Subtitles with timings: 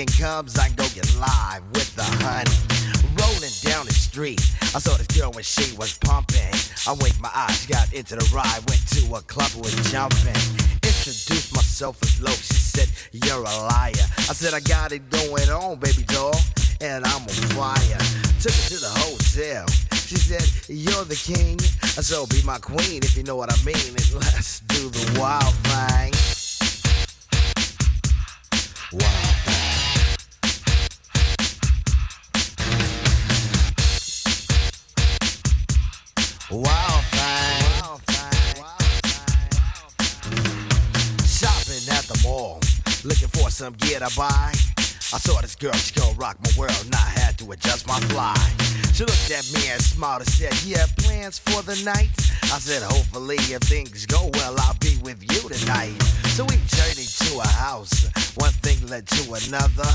[0.00, 2.50] weekend comes, I go get live with the honey.
[3.20, 4.40] Rolling down the street,
[4.74, 6.54] I saw this girl when she was pumping.
[6.86, 10.40] I winked my eyes, got into the ride, went to a club, was jumping.
[10.82, 14.06] Introduced myself as Loc, she said, You're a liar.
[14.30, 16.38] I said, I got it going on, baby doll,
[16.80, 18.00] and I'm on fire.
[18.40, 19.66] Took her to the hotel.
[20.08, 21.58] She said, You're the king,
[22.00, 23.00] so be my queen
[41.26, 42.60] Shopping at the mall,
[43.04, 44.52] looking for some gear to buy.
[45.12, 47.98] I saw this girl, she gon' rock my world, and I had to adjust my
[48.12, 48.36] fly.
[48.94, 52.10] She looked at me and smiled and said, You have plans for the night?
[52.44, 56.00] I said, Hopefully, if things go well, I'll be with you tonight.
[56.36, 58.04] So we journeyed to a house,
[58.36, 59.90] one thing led to another.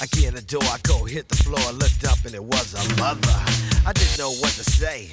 [0.00, 2.74] I key in the door, I go hit the floor, looked up, and it was
[2.74, 3.38] a mother.
[3.86, 5.10] I didn't know what to say.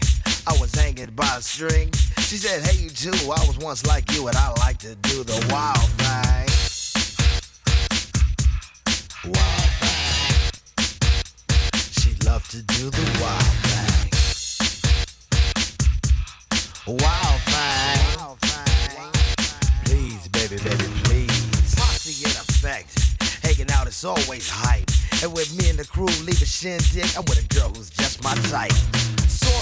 [0.48, 1.92] I was hanging by a string.
[2.20, 3.12] She said, Hey, you too.
[3.32, 6.48] I was once like you, and I like to do the wild thing.
[9.34, 10.52] Wild thing.
[11.92, 14.12] She loved to do the wild thing.
[16.88, 18.18] Wild thing.
[18.18, 19.12] Wild thing.
[19.86, 21.76] Please, baby, baby, please.
[21.76, 23.00] Posse in effect.
[23.44, 24.92] Hanging out is always hype.
[25.24, 28.24] And with me and the crew leave a shindig, I'm with a girl who's just
[28.24, 28.74] my type.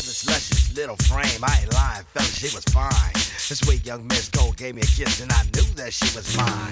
[0.03, 1.39] This luscious little frame.
[1.41, 3.13] I ain't lying, fella, she was fine.
[3.13, 6.35] This sweet young Miss Gold gave me a kiss, and I knew that she was
[6.35, 6.71] mine.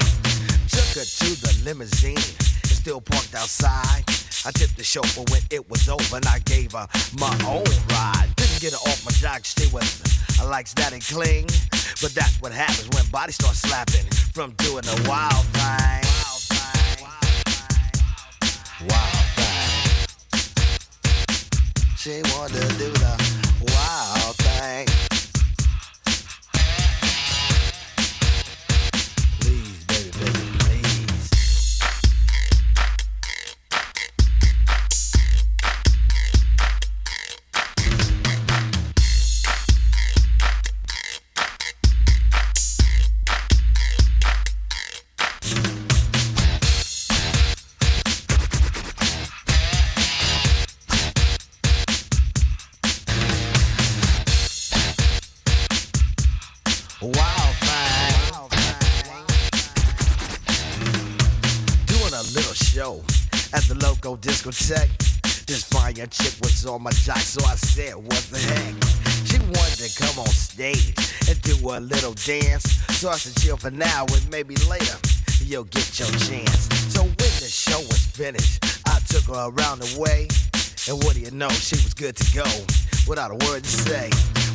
[0.68, 2.18] Took her to the limousine.
[2.68, 4.04] It's still parked outside.
[4.44, 6.86] I tipped the chauffeur when it was over, and I gave her
[7.20, 7.64] my own
[7.96, 8.28] ride.
[8.36, 10.04] Didn't get her off my jock, she was.
[10.38, 11.48] I like that and cling,
[12.02, 16.04] but that's what happens when bodies start slapping from doing the wild thing.
[16.20, 17.08] Wild thing.
[18.90, 19.11] Wild thing.
[22.04, 22.20] She
[22.52, 23.16] to do the
[23.62, 25.11] wild thing.
[64.22, 64.90] Discotheque.
[65.48, 68.76] This fine young chick was on my jock, so I said, What the heck?
[69.26, 70.96] She wanted to come on stage
[71.28, 72.64] and do a little dance.
[72.96, 74.98] So I said, Chill for now, and maybe later
[75.44, 76.70] you'll get your chance.
[76.94, 80.28] So when the show was finished, I took her around the way.
[80.88, 82.46] And what do you know, she was good to go
[83.08, 84.10] without a word to say.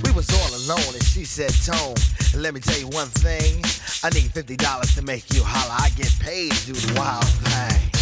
[0.05, 1.95] We was all alone and she said, Tone,
[2.41, 3.63] let me tell you one thing.
[4.03, 5.75] I need $50 to make you holler.
[5.79, 7.96] I get paid to do the wild thing.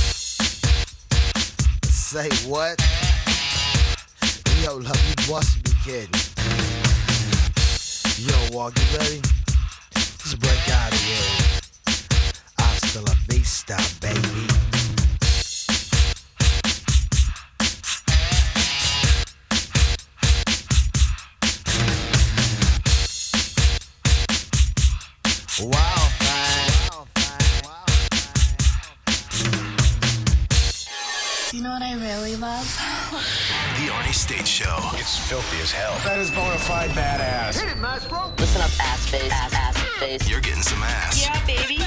[2.15, 2.81] Say what?
[4.63, 6.15] Yo, love, you must be kidding.
[8.19, 9.21] Yo, walk, you ready?
[9.97, 11.61] Let's break out of here.
[12.57, 14.74] Hasta la vista, baby.
[32.35, 32.67] I love?
[33.77, 34.77] The Arnie State Show.
[34.95, 35.97] It's filthy as hell.
[36.03, 37.63] That is bona fide badass.
[38.41, 40.29] Listen up, ass face, ass, ass face.
[40.29, 41.25] You're getting some ass.
[41.25, 41.79] Yeah, baby.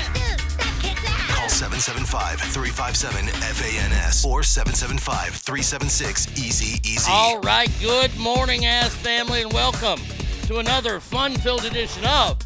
[1.35, 7.11] Call 775-357-FANS or 775-376-EASY-EASY.
[7.11, 9.99] All right, good morning, ass family, and welcome
[10.43, 12.39] to another fun-filled edition of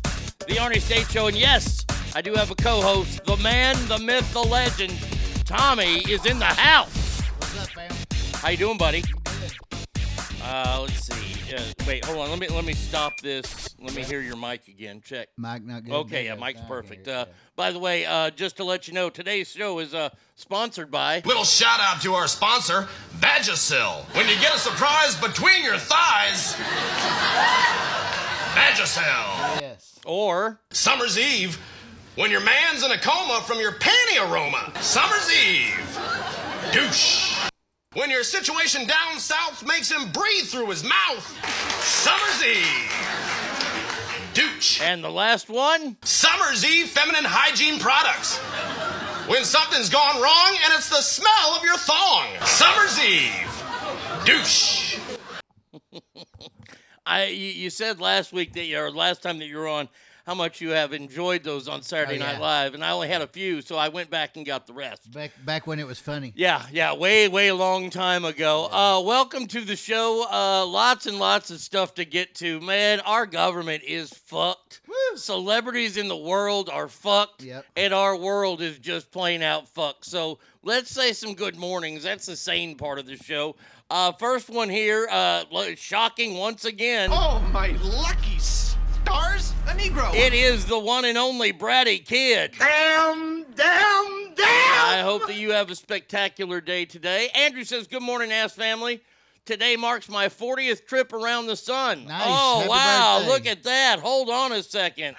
[0.47, 1.27] the Arnie State Show.
[1.27, 4.97] And yes, I do have a co-host, the man, the myth, the legend.
[5.45, 7.00] Tommy is in the house.
[8.41, 8.47] What's up, fam?
[8.47, 9.03] How you doing, buddy?
[10.43, 11.53] Uh, let's see.
[11.55, 12.29] Uh, wait, hold on.
[12.29, 13.75] Let me let me stop this.
[13.79, 15.01] Let me hear your mic again.
[15.03, 15.29] Check.
[15.37, 15.93] Mike, not good.
[15.93, 17.07] Okay, yeah, Mike's perfect.
[17.07, 20.89] Uh, by the way, uh, just to let you know, today's show is uh, sponsored
[20.89, 21.21] by.
[21.25, 22.87] Little shout out to our sponsor,
[23.19, 24.03] Vagisil.
[24.15, 26.55] When you get a surprise between your thighs,
[28.55, 29.61] Vagisil.
[29.61, 29.99] yes.
[30.05, 31.59] Or Summer's Eve,
[32.15, 34.71] when your man's in a coma from your panty aroma.
[34.81, 35.99] Summer's Eve.
[36.71, 37.50] Douche.
[37.93, 41.27] When your situation down south makes him breathe through his mouth.
[41.83, 42.91] Summer's Eve.
[44.33, 44.79] Douche.
[44.81, 45.97] and the last one.
[46.01, 48.37] Summer's Eve feminine hygiene products.
[49.27, 52.27] When something's gone wrong and it's the smell of your thong.
[52.45, 53.63] Summer's Eve.
[54.23, 54.97] Douche.
[57.05, 59.89] I you, you said last week that you or last time that you were on
[60.31, 62.39] how much you have enjoyed those on Saturday Oh, Night.
[62.39, 65.11] Live, and I only had a few, so I went back and got the rest.
[65.11, 66.31] Back back when it was funny.
[66.37, 68.69] Yeah, yeah, way, way long time ago.
[68.71, 70.25] Uh, welcome to the show.
[70.31, 72.61] Uh, lots and lots of stuff to get to.
[72.61, 74.79] Man, our government is fucked.
[75.15, 77.43] Celebrities in the world are fucked.
[77.43, 77.65] Yep.
[77.75, 80.05] And our world is just plain out fucked.
[80.05, 82.03] So let's say some good mornings.
[82.03, 83.57] That's the sane part of the show.
[83.89, 85.43] Uh, first one here, uh,
[85.75, 87.09] shocking once again.
[87.11, 88.39] Oh, my lucky
[89.03, 89.53] stars!
[89.67, 90.13] A Negro!
[90.13, 92.53] It is the one and only Bratty Kid.
[92.57, 94.45] Damn, damn, damn!
[94.45, 97.29] I hope that you have a spectacular day today.
[97.35, 99.01] Andrew says, Good morning, ass family.
[99.45, 102.05] Today marks my 40th trip around the sun.
[102.05, 102.23] Nice.
[102.25, 103.17] Oh, Happy wow.
[103.19, 103.33] birthday.
[103.33, 103.99] Look at that.
[103.99, 105.15] Hold on a second.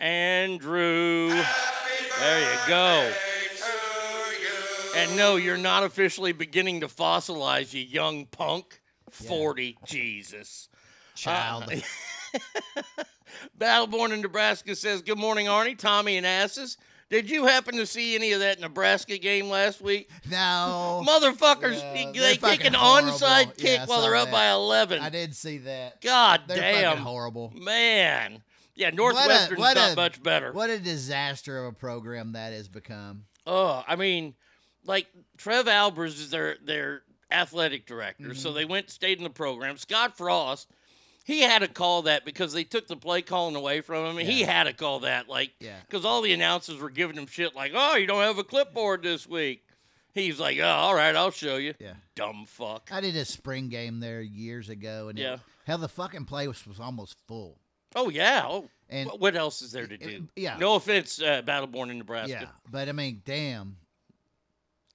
[0.00, 1.42] Andrew.
[2.24, 3.12] There you go.
[4.96, 8.80] And no, you're not officially beginning to fossilize, you young punk.
[9.10, 9.76] 40.
[9.84, 10.68] Jesus.
[11.14, 11.64] Child.
[11.72, 12.40] Uh,
[13.58, 16.76] Battleborn in Nebraska says, Good morning, Arnie, Tommy, and Asses.
[17.10, 20.10] Did you happen to see any of that Nebraska game last week?
[20.30, 21.04] no.
[21.06, 21.80] Motherfuckers,
[22.14, 23.10] Yeah, they kick an horrible.
[23.12, 24.32] onside kick Yeah, while they're up that.
[24.32, 25.02] by 11.
[25.02, 26.00] I did see that.
[26.00, 26.96] God They're damn.
[26.98, 27.52] horrible.
[27.54, 28.42] Man.
[28.76, 30.52] Yeah, What a- Northwestern's what not a- much better.
[30.52, 33.26] What a disaster of a program that has become.
[33.46, 34.34] Oh, I mean,
[34.84, 38.56] like Trev Alberts is their their athletic director, so Mm-hmm.
[38.58, 39.76] they went stayed in the program.
[39.78, 40.68] Scott Frost,
[41.24, 44.18] he had to call that because they took the play calling away from him.
[44.18, 45.78] and He had to call that, like, Yeah.
[45.88, 49.02] because all the announcers were giving him shit, like, "Oh, you don't have a clipboard
[49.02, 49.64] this week."
[50.14, 51.94] He's like, "Oh, all right, I'll show you." Yeah.
[52.14, 52.88] Dumb fuck.
[52.92, 55.38] I did a spring game there years ago, and it- Yeah.
[55.66, 57.58] hell, the fucking place was, was almost full.
[57.94, 58.42] Oh yeah.
[58.46, 60.28] Oh, And- what else is there to do?
[60.36, 60.56] yeah.
[60.58, 62.30] No offense, uh, Battleborn in Nebraska.
[62.42, 63.76] Yeah, but I mean, damn.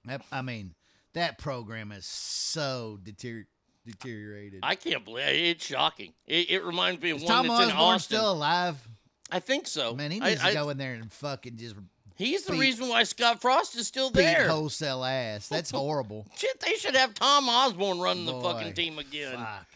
[0.04, 0.74] That- I mean,
[1.14, 3.46] that program is so deter-
[3.86, 4.60] deteriorated.
[4.62, 6.12] I can't believe it's shocking.
[6.26, 8.16] It, it reminds me of is one Tom that's in Osborne Austin.
[8.18, 8.88] still alive?
[9.30, 9.94] I think so.
[9.94, 11.76] Man, he I- needs I- to go in there and fucking just
[12.16, 14.46] He's the reason why Scott Frost is still beat there.
[14.46, 15.48] wholesale ass.
[15.48, 16.26] That's horrible.
[16.36, 19.36] Shit, they should have Tom Osborne running the fucking team again.
[19.38, 19.66] Fuck.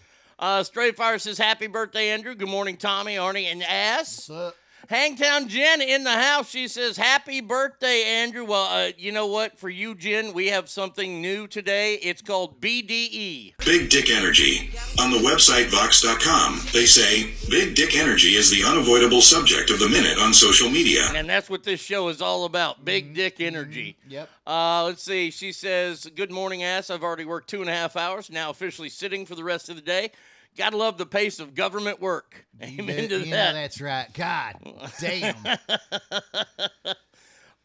[0.45, 2.35] Uh, Straight Fire says, Happy birthday, Andrew.
[2.35, 4.29] Good morning, Tommy, Arnie, and Ass.
[4.29, 4.55] What's up?
[4.91, 6.51] Hangtown Jen in the house.
[6.51, 8.45] She says, Happy birthday, Andrew.
[8.45, 9.59] Well, uh, you know what?
[9.59, 11.95] For you, Jen, we have something new today.
[11.95, 12.61] It's called.
[12.61, 13.55] BDE.
[13.65, 14.71] Big Dick Energy.
[15.01, 19.89] On the website Vox.com, they say Big Dick Energy is the unavoidable subject of the
[19.89, 21.09] minute on social media.
[21.15, 23.97] And that's what this show is all about big dick energy.
[24.09, 24.29] Yep.
[24.47, 25.31] Uh, let's see.
[25.31, 26.91] She says, Good morning, ass.
[26.91, 29.77] I've already worked two and a half hours, now officially sitting for the rest of
[29.77, 30.11] the day.
[30.57, 32.47] Gotta love the pace of government work.
[32.63, 33.53] Amen You to know that.
[33.55, 34.07] that's right.
[34.15, 34.55] God
[35.01, 35.37] damn.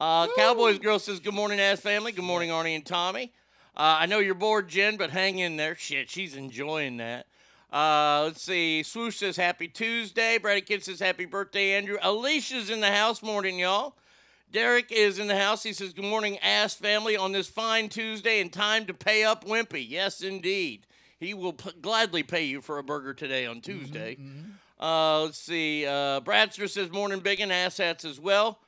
[0.01, 2.13] Uh, Cowboys girl says, Good morning, ass family.
[2.13, 3.34] Good morning, Arnie and Tommy.
[3.75, 5.75] Uh, I know you're bored, Jen, but hang in there.
[5.75, 7.25] Shit, she's enjoying that.
[7.69, 8.81] Uh, let's see.
[8.81, 10.38] Swoosh says, Happy Tuesday.
[10.38, 11.98] Brady Kid says, Happy birthday, Andrew.
[12.01, 13.22] Alicia's in the house.
[13.22, 13.96] Morning, y'all.
[14.50, 15.63] Derek is in the house.
[15.63, 19.43] He says, Good morning, ass family, on this fine Tuesday and time to pay up
[19.43, 19.86] Wimpy.
[19.86, 20.86] Yes, indeed.
[21.20, 24.18] He will p- gladly pay you for a burger today on Tuesday.
[24.80, 25.86] Uh, let's see.
[25.86, 28.60] Uh, Bradster says, Morning, big and ass hats as well.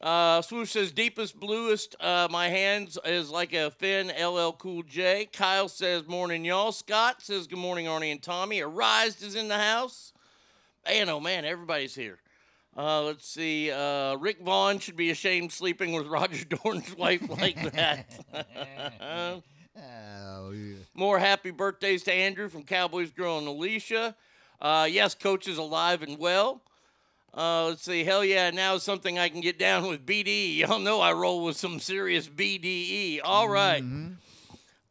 [0.00, 5.28] Uh, Swoosh says, deepest, bluest, uh, my hands is like a Finn LL Cool J.
[5.32, 6.72] Kyle says, morning, y'all.
[6.72, 8.60] Scott says, good morning, Arnie and Tommy.
[8.60, 10.12] Arised is in the house.
[10.86, 12.18] Man, oh man, everybody's here.
[12.76, 13.70] Uh, let's see.
[13.70, 18.06] Uh, Rick Vaughn should be ashamed sleeping with Roger Dorn's wife like that.
[19.76, 20.76] Oh, yeah.
[20.94, 24.14] More happy birthdays to Andrew from Cowboys Girl and Alicia.
[24.60, 26.62] Uh, yes, coach is alive and well.
[27.36, 28.04] Uh, let's see.
[28.04, 30.58] Hell yeah, now is something I can get down with BDE.
[30.58, 33.20] Y'all know I roll with some serious BDE.
[33.24, 33.82] All right.
[33.82, 34.12] Mm-hmm.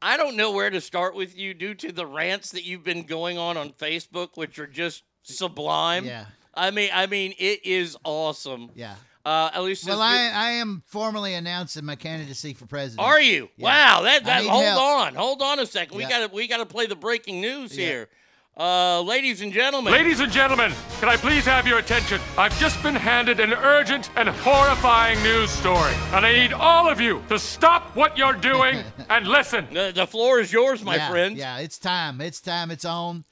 [0.02, 3.04] I don't know where to start with you due to the rants that you've been
[3.04, 6.04] going on on Facebook, which are just sublime.
[6.06, 6.26] Yeah.
[6.54, 8.70] I mean, I mean, it is awesome.
[8.76, 8.96] Yeah.
[9.26, 13.08] Uh, at least Well, I, I am formally announcing my candidacy for president.
[13.08, 13.50] Are you?
[13.56, 13.66] Yeah.
[13.66, 14.02] Wow.
[14.04, 14.82] That that hold help.
[14.82, 15.16] on.
[15.16, 15.98] Hold on a second.
[15.98, 17.86] We gotta we gotta play the breaking news Yeah.
[17.86, 18.10] here.
[18.58, 19.94] Uh ladies and gentlemen.
[19.94, 22.20] Ladies and gentlemen, can I please have your attention?
[22.38, 27.00] I've just been handed an urgent and horrifying news story, and I need all of
[27.00, 29.66] you to stop what you're doing and listen.
[29.74, 31.36] The, the floor is yours, my yeah, friend.
[31.38, 32.20] Yeah, it's time.
[32.22, 32.70] It's time.
[32.72, 33.24] It's on.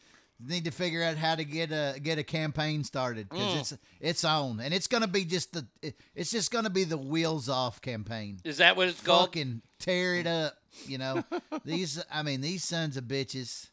[0.45, 3.59] Need to figure out how to get a get a campaign started because Mm.
[3.59, 6.97] it's it's on and it's gonna be just the it- it's just gonna be the
[6.97, 8.39] wheels off campaign.
[8.43, 9.27] Is that what it's called?
[9.29, 10.55] Fucking tear it up,
[10.87, 11.23] you know.
[11.65, 13.69] these I mean these sons of bitches.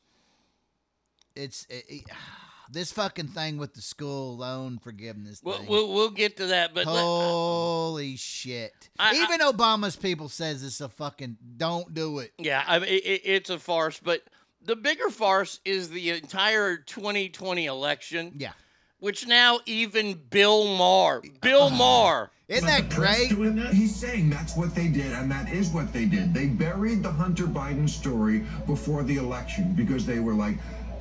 [1.35, 2.05] It's it, it-
[2.71, 6.87] this fucking thing with the school loan forgiveness We'll, we'll, we'll get to that, but
[6.87, 8.91] let- Holy shit!
[8.99, 12.33] I- I- Even Obama's people says it's a fucking don't do it.
[12.39, 14.23] Yeah, I mean, it, it- it's a farce, but
[14.69, 18.35] the bigger farce is the entire 2020 election.
[18.37, 18.53] Yeah.
[19.01, 21.71] Which now even Bill Maher, Bill oh.
[21.71, 23.31] Maher, Isn't that great?
[23.31, 23.73] That?
[23.73, 26.35] He's saying that's what they did, and that is what they did.
[26.35, 30.59] They buried the Hunter Biden story before the election because they were like,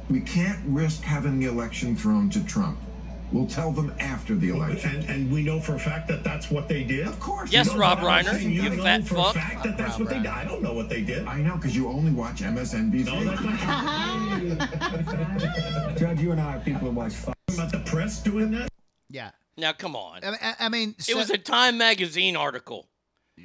[0.09, 2.77] we can't risk having the election thrown to Trump.
[3.31, 4.96] We'll tell them after the election.
[4.96, 7.05] And, and we know for a fact that that's what they did.
[7.07, 7.51] Of course.
[7.51, 8.51] Yes, you Rob Reiner, anything.
[8.53, 9.36] you know fat for fuck.
[9.36, 10.27] a fact that that's Rob what they did.
[10.27, 11.27] I don't know what they did.
[11.27, 13.05] I know because you only watch MSNBC.
[13.05, 13.57] No, that's not
[15.98, 17.13] Judge, you and I are people who watch.
[17.53, 18.69] about the press doing that.
[19.10, 19.31] Yeah.
[19.57, 20.24] now come on.
[20.24, 22.88] I I, I mean It was a Time magazine article.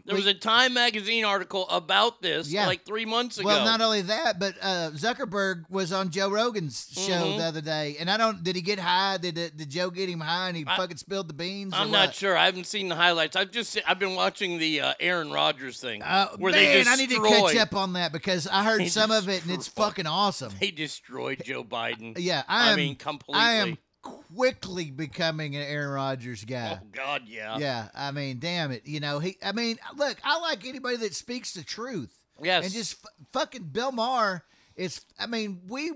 [0.07, 2.67] There was a Time magazine article about this Yeah.
[2.67, 3.47] like three months ago.
[3.47, 7.39] Well, not only that, but uh, Zuckerberg was on Joe Rogan's show Mhm.
[7.39, 8.43] the other day, and I don't.
[8.43, 9.19] Did he get high?
[9.19, 11.75] Did did Joe get him high and he I- fucking spilled the beans?
[11.77, 12.37] I'm not sure.
[12.37, 13.37] I haven't seen the highlights.
[13.37, 16.97] I've just I've been watching the uh, Aaron Rodgers thing Uh, where man, they I
[16.97, 20.07] need to catch up on that because I heard some of it and it's fucking
[20.07, 20.53] awesome.
[20.59, 22.15] They destroyed Joe Biden.
[22.19, 22.77] Yeah, I am.
[22.77, 23.43] mean completely.
[23.43, 26.79] I am quickly becoming an Aaron Rodgers guy.
[26.81, 27.59] Oh God, yeah.
[27.59, 28.87] Yeah, I mean, damn it.
[28.87, 29.39] You know, he.
[29.43, 32.13] I mean, look, I like anybody that speaks the truth.
[32.43, 32.65] Yes.
[32.65, 34.45] And just f- fucking Bill Maher
[34.77, 35.01] is.
[35.19, 35.93] I mean, we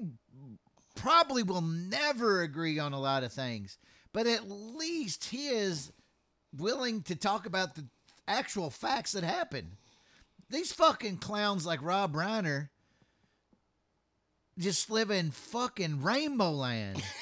[0.94, 3.78] probably will never agree on a lot of things,
[4.12, 5.92] but at least he is
[6.56, 7.86] willing to talk about the
[8.28, 9.72] actual facts that happened.
[10.48, 12.68] These fucking clowns like Rob Reiner
[14.58, 17.02] just live in fucking rainbow land.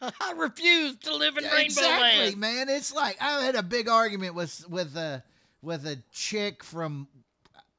[0.20, 2.36] I refuse to live in Yeah, Rainbow exactly, Land.
[2.38, 2.68] man.
[2.68, 5.22] It's like I had a big argument with with a
[5.62, 7.08] with a chick from,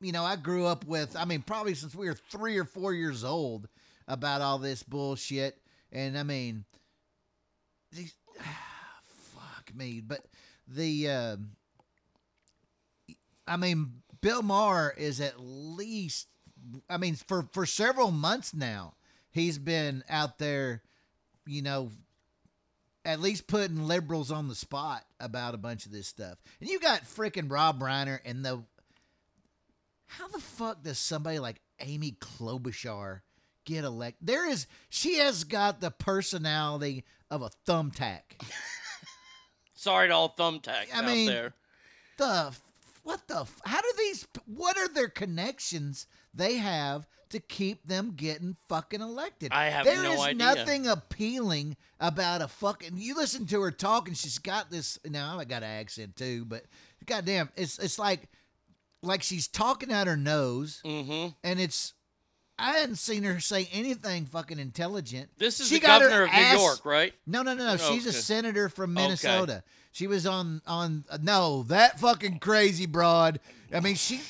[0.01, 1.15] you know, I grew up with.
[1.15, 3.67] I mean, probably since we were three or four years old
[4.07, 5.57] about all this bullshit,
[5.91, 6.65] and I mean,
[7.91, 8.13] these,
[9.33, 10.21] fuck me, but
[10.67, 11.49] the, um
[13.47, 16.27] I mean, Bill Maher is at least,
[16.89, 18.95] I mean, for for several months now,
[19.31, 20.81] he's been out there,
[21.45, 21.91] you know,
[23.05, 26.39] at least putting liberals on the spot about a bunch of this stuff.
[26.59, 28.63] And you got freaking Rob Reiner and the
[30.07, 33.21] how the fuck does somebody like Amy Klobuchar
[33.63, 34.27] get elected?
[34.27, 38.41] There is she has got the personality of a thumbtack.
[39.75, 41.53] Sorry to all thumbtacks I out mean, there.
[42.17, 42.55] The
[43.03, 48.55] what the how do these what are their connections they have to keep them getting
[48.69, 49.51] fucking elected?
[49.51, 50.35] I have There no is idea.
[50.35, 52.93] nothing appealing about a fucking.
[52.95, 54.99] You listen to her talk, and she's got this.
[55.09, 56.63] Now I got an accent too, but
[57.05, 58.29] goddamn, it's it's like
[59.01, 61.29] like she's talking out her nose, mm-hmm.
[61.43, 61.93] and it's.
[62.57, 65.29] I hadn't seen her say anything fucking intelligent.
[65.37, 67.13] This is She the governor of ass- New York, right?
[67.27, 67.75] No, no, no, no.
[67.75, 69.03] She's a senator from Okay.
[69.03, 69.61] Minnesota.
[69.91, 73.41] She was on on no that fucking crazy broad.
[73.73, 74.21] I mean she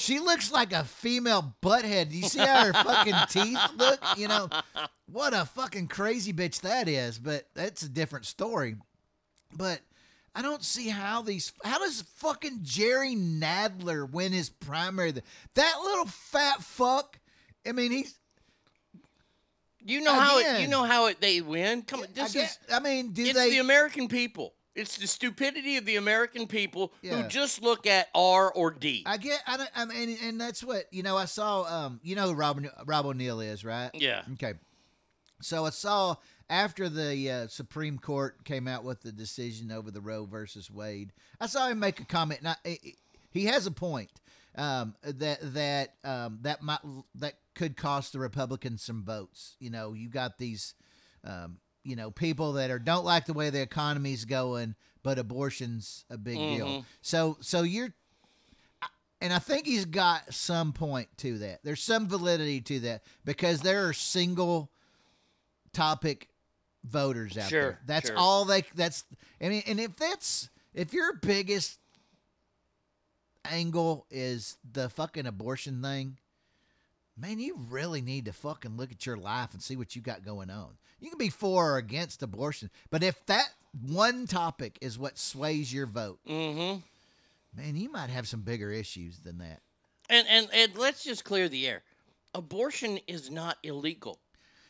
[0.00, 2.08] she looks like a female butthead.
[2.08, 4.00] Do you see how her fucking teeth look?
[4.16, 4.48] You know
[5.12, 7.18] what a fucking crazy bitch that is.
[7.18, 8.76] But that's a different story.
[9.54, 9.80] But
[10.34, 11.52] I don't see how these.
[11.62, 15.12] How does fucking Jerry Nadler win his primary?
[15.54, 17.18] That little fat fuck.
[17.68, 18.18] I mean, he's.
[19.82, 21.82] You know how it, you know how it, they win.
[21.82, 23.50] Come on, I, this is I mean, do it's they?
[23.50, 24.54] the American people.
[24.76, 27.22] It's the stupidity of the American people Yeah.
[27.22, 29.02] who just look at R or D.
[29.04, 29.40] I get.
[29.46, 31.16] I, don't, I mean, and that's what you know.
[31.16, 31.62] I saw.
[31.62, 33.90] Um, you know who Rob Rob O'Neill is, right?
[33.94, 34.22] Yeah.
[34.34, 34.54] Okay.
[35.42, 36.16] So I saw
[36.48, 41.12] after the uh, Supreme Court came out with the decision over the Roe versus Wade.
[41.40, 42.40] I saw him make a comment.
[42.40, 42.78] And I,
[43.30, 44.10] he has a point
[44.56, 46.80] um, that that um, that might
[47.16, 49.56] that could cost the Republicans some votes.
[49.58, 50.74] You know, you got these.
[51.24, 56.04] Um, you know, people that are don't like the way the economy's going, but abortion's
[56.10, 56.66] a big deal.
[56.66, 56.84] Mhm.
[57.02, 57.92] So, so you're
[59.22, 61.60] and I think he's got some point to that.
[61.62, 64.70] There's some validity to that because there are single
[65.74, 66.28] topic
[66.84, 67.80] voters out Sure, there.
[67.84, 68.16] That's sure.
[68.16, 68.64] all they.
[68.74, 69.04] That's
[69.40, 71.78] I mean, and if that's if your biggest
[73.44, 76.16] angle is the fucking abortion thing,
[77.20, 80.24] man, you really need to fucking look at your life and see what you got
[80.24, 80.70] going on.
[81.00, 83.48] You can be for or against abortion, but if that
[83.86, 86.80] one topic is what sways your vote, mm-hmm.
[87.60, 89.60] man, you might have some bigger issues than that.
[90.08, 91.82] And, and and let's just clear the air.
[92.34, 94.18] Abortion is not illegal.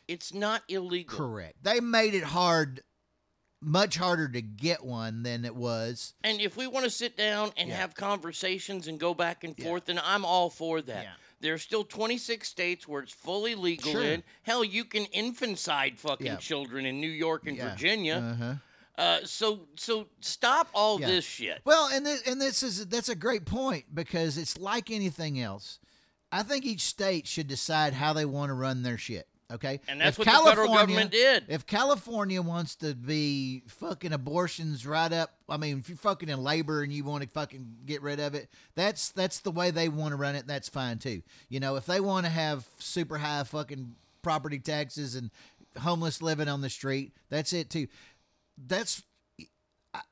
[0.07, 1.17] It's not illegal.
[1.17, 1.55] Correct.
[1.63, 2.83] They made it hard,
[3.61, 6.15] much harder to get one than it was.
[6.25, 7.77] And if we want to sit down and Yeah.
[7.77, 11.05] have conversations and go back and forth, then I'm all for that.
[11.05, 11.13] Yeah.
[11.41, 14.03] There's still 26 states where it's fully legal Sure.
[14.03, 14.23] in.
[14.43, 16.37] Hell, you can infanticide fucking Yeah.
[16.37, 17.71] children in New York and Yeah.
[17.71, 18.15] Virginia.
[18.17, 18.55] Uh-huh.
[19.03, 21.07] Uh, so so stop all Yeah.
[21.07, 21.63] this shit.
[21.65, 25.79] Well, and this, and this is that's a great point because it's like anything else.
[26.31, 29.27] I think each state should decide how they want to run their shit.
[29.53, 31.45] Okay, And that's If what the federal California- government did.
[31.49, 36.43] If California wants to be fucking abortions right up, I mean, if you're fucking in
[36.45, 39.89] labor and you want to fucking get rid of it, that's that's the way they
[39.89, 40.47] want to run it.
[40.47, 41.23] That's fine too.
[41.49, 45.31] You know, if they want to have super high fucking property taxes and
[45.79, 47.89] homeless living on the street, that's it too.
[48.57, 49.03] That's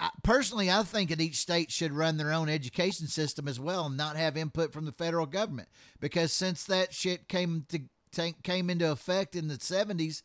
[0.00, 3.86] I, personally, I think that each state should run their own education system as well
[3.86, 5.68] and not have input from the federal government.
[6.00, 10.22] Because since that shit came to take, came into effect in the seventies,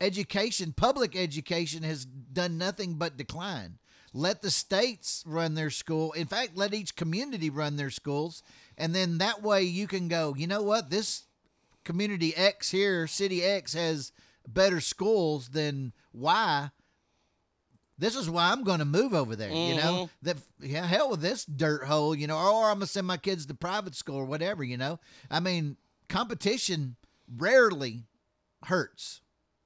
[0.00, 3.78] education, public education, has done nothing but decline.
[4.14, 6.12] Let the states run their school.
[6.12, 8.42] In fact, let each community run their schools,
[8.76, 10.34] and then that way you can go.
[10.36, 10.90] You know what?
[10.90, 11.24] This
[11.84, 14.12] community X here, city X has
[14.46, 16.70] better schools than Y
[18.02, 19.50] this is why I'm going to move over there.
[19.50, 20.04] You know mm-hmm.
[20.22, 22.16] that yeah, hell with this dirt hole.
[22.16, 24.64] You know, or I'm going to send my kids to private school or whatever.
[24.64, 24.98] You know,
[25.30, 25.76] I mean,
[26.08, 26.96] competition
[27.36, 28.04] rarely
[28.64, 29.20] hurts.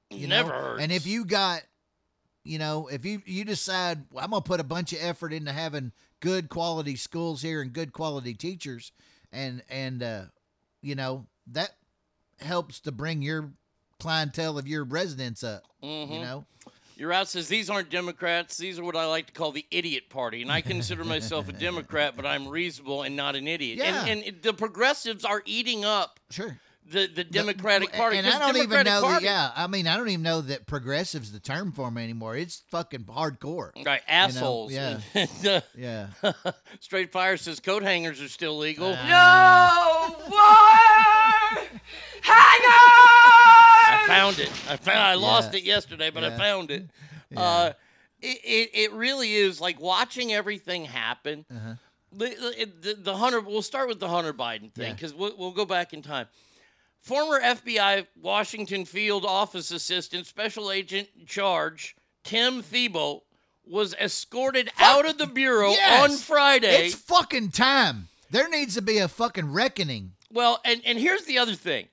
[0.09, 0.55] You Never know?
[0.55, 0.83] hurts.
[0.83, 1.61] And if you got,
[2.43, 5.33] you know, if you you decide well, I'm going to put a bunch of effort
[5.33, 8.91] into having good quality schools here and good quality teachers,
[9.31, 10.21] and and uh,
[10.81, 11.71] you know that
[12.39, 13.51] helps to bring your
[13.99, 15.63] clientele of your residents up.
[15.81, 16.21] You Mhm.
[16.21, 16.45] know.
[16.95, 18.57] Your out says these aren't Democrats.
[18.57, 21.51] These are what I like to call the idiot party, and I consider myself a
[21.67, 23.77] Democrat, but I'm reasonable and not an idiot.
[23.77, 24.05] Yeah.
[24.05, 26.57] And, and the progressives are eating up Sure.
[26.91, 28.17] The, the Democratic Party.
[28.17, 29.29] And I don't even know Party, that.
[29.29, 32.35] Yeah, I mean, I don't even know that progressive's the term for them anymore.
[32.35, 33.71] It's fucking hardcore.
[33.85, 34.71] Right, assholes.
[34.73, 34.99] yeah.
[35.13, 36.07] And, Yeah.
[36.79, 38.87] Straight Fire says coat hangers are still legal.
[38.87, 41.69] Uh, no wire
[42.29, 44.49] I found it.
[44.69, 44.99] I found.
[44.99, 45.59] I lost Yeah.
[45.59, 46.85] it yesterday, but I found it.
[47.35, 47.73] Uh,
[48.21, 51.45] it, it it really is like watching everything happen.
[51.51, 51.73] Uh-huh.
[52.13, 53.41] The, the, the Hunter.
[53.41, 54.93] We'll start with the Hunter Biden thing Yeah.
[54.93, 56.27] because we'll, we'll go back in time.
[57.07, 63.23] Former FBI Washington Field Office Assistant Special Agent in Charge Tim Thibault
[63.65, 66.03] was escorted out of the bureau Yes!
[66.11, 66.87] on Friday.
[66.87, 68.09] It's fucking time.
[68.29, 70.11] There needs to be a fucking reckoning.
[70.33, 71.87] Well, and, and here's the other thing.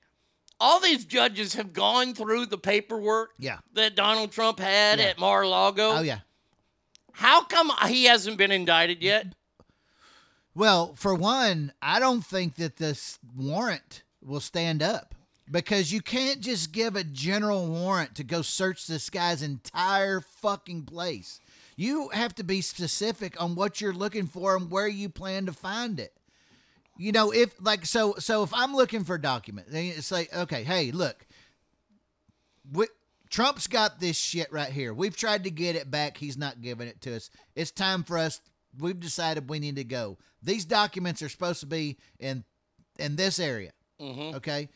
[0.58, 3.58] All these judges have gone through the paperwork Yeah.
[3.74, 5.04] that Donald Trump had Yeah.
[5.06, 5.92] at Mar-a-Lago.
[5.92, 6.20] Oh yeah.
[7.12, 9.28] How come he hasn't been indicted yet?
[10.56, 15.14] Well, for one, I don't think that this warrant will stand up
[15.50, 20.84] because you can't just give a general warrant to go search this guy's entire fucking
[20.84, 21.40] place.
[21.76, 25.52] You have to be specific on what you're looking for and where you plan to
[25.52, 26.12] find it.
[26.96, 30.34] You know, if like so so if I'm looking for a document, then it's like,
[30.34, 31.26] okay, hey, look,
[32.72, 32.86] we,
[33.28, 34.94] Trump's got this shit right here.
[34.94, 36.16] We've tried to get it back.
[36.16, 37.30] He's not giving it to us.
[37.56, 38.40] It's time for us.
[38.78, 40.18] We've decided we need to go.
[40.40, 42.44] These documents are supposed to be in
[42.96, 43.72] in this area.
[44.00, 44.36] Mm-hmm.
[44.36, 44.68] Okay.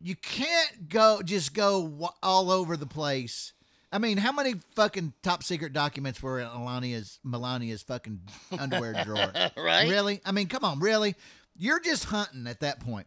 [0.00, 3.52] You can't go just go all over the place.
[3.90, 8.20] I mean, how many fucking top secret documents were in Melania's Melania's fucking
[8.58, 9.32] underwear drawer?
[9.56, 9.88] Right?
[9.88, 10.20] Really?
[10.24, 11.14] I mean, come on, really?
[11.56, 13.06] You're just hunting at that point.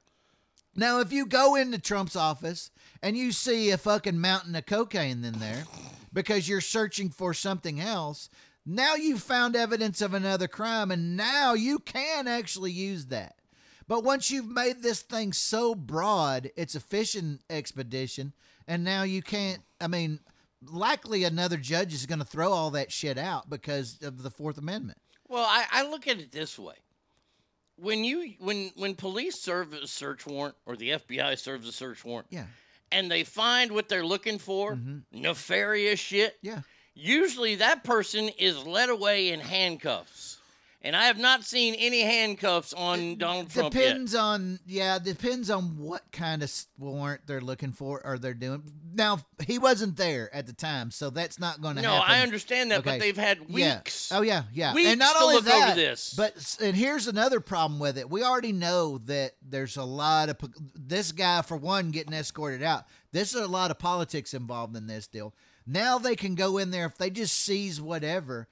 [0.75, 5.25] Now, if you go into Trump's office and you see a fucking mountain of cocaine
[5.25, 5.65] in there
[6.13, 8.30] because you're searching for something else,
[8.67, 13.36] now you've found evidence of another crime and now you can actually use that.
[13.88, 18.34] But once you've made this thing so broad, it's a fishing expedition,
[18.67, 19.62] and now you can't.
[19.80, 20.19] I mean,
[20.62, 24.58] likely another judge is going to throw all that shit out because of the Fourth
[24.58, 24.97] Amendment.
[25.30, 26.75] Well, I, I look at it this way.
[27.77, 32.03] When you when when police serve a search warrant or the FBI serves a search
[32.03, 32.47] warrant, Yeah.
[32.91, 35.21] and they find what they're looking for, mm-hmm.
[35.21, 36.38] nefarious shit.
[36.41, 36.62] Yeah.
[36.99, 40.33] Usually that person is led away in handcuffs.
[40.83, 43.81] And I have not seen any handcuffs on Donald Trump yet.
[43.81, 48.63] Depends on yeah, depends on what kind of warrant they're looking for or they're doing.
[48.93, 52.07] Now he wasn't there at the time, so that's not going to No, happen.
[52.07, 53.75] No, I understand that, but they've had Yeah.
[53.77, 54.12] weeks.
[54.13, 54.73] Oh yeah, yeah.
[54.73, 56.13] Weeks and not only look over that, this.
[56.15, 58.10] but and here's another problem with it.
[58.10, 60.38] We already know that there's a lot of
[60.75, 62.86] this guy for one getting escorted out.
[63.12, 65.33] There's a lot of politics involved in this deal.
[65.67, 68.47] Now they can go in there if they just seize whatever.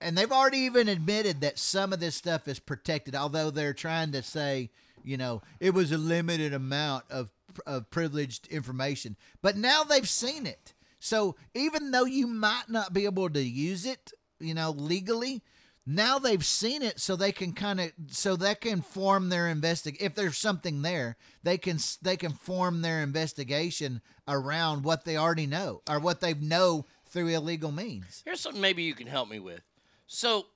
[0.00, 4.12] And they've already even admitted that some of this stuff is protected, although they're trying
[4.12, 4.70] to say
[5.04, 7.30] you know, it was a limited amount of
[7.66, 9.16] of privileged information.
[9.40, 10.74] But now they've seen it.
[10.98, 15.42] So even though you might not be able to use it, you know, legally,
[15.86, 19.96] now they've seen it so they can kind of so they can form their investig
[20.00, 25.46] if there's something there they can they can form their investigation around what they already
[25.46, 29.38] know or what they know through illegal means Here's something maybe you can help me
[29.38, 29.60] with.
[30.06, 30.46] So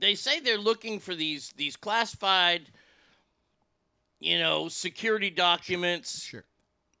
[0.00, 2.70] they say they're looking for these these classified,
[4.20, 6.24] you know, security documents.
[6.24, 6.44] Sure.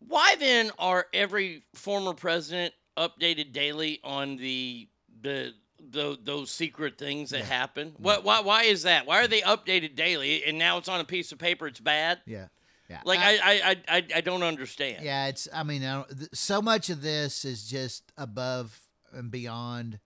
[0.06, 4.88] Why then are every former president updated daily on the
[5.22, 5.54] the,
[5.90, 7.94] the those secret things that happen?
[7.98, 9.06] What why why is that?
[9.06, 11.66] Why are they updated daily and now it's on a piece of paper?
[11.66, 12.20] It's bad.
[12.26, 12.46] yeah
[12.88, 15.04] yeah Like I I I, I, I don't understand.
[15.04, 18.78] yeah it's i mean I don't, th- so much of this is just above
[19.12, 19.98] and beyond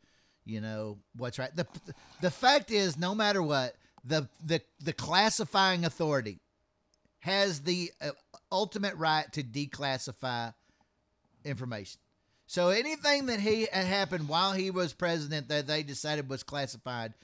[0.46, 1.66] you know what's right the
[2.22, 6.40] the fact is no matter what the the the classifying authority
[7.18, 8.10] has the uh,
[8.50, 10.54] ultimate right to declassify
[11.44, 12.00] information
[12.52, 17.14] so anything that he had happened while he was president that they decided was classified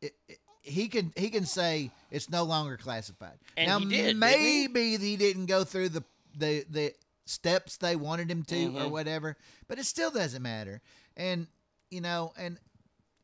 [0.00, 3.36] it, it- he can he can say it's no longer classified.
[3.56, 4.68] And now he did, didn't he?
[4.68, 5.16] maybe he?
[5.16, 6.04] didn't go through the
[6.38, 6.92] the the
[7.26, 8.90] steps they wanted him to or Mhm.
[8.92, 10.80] whatever, but it still doesn't matter.
[11.16, 11.48] And
[11.90, 12.60] you know, and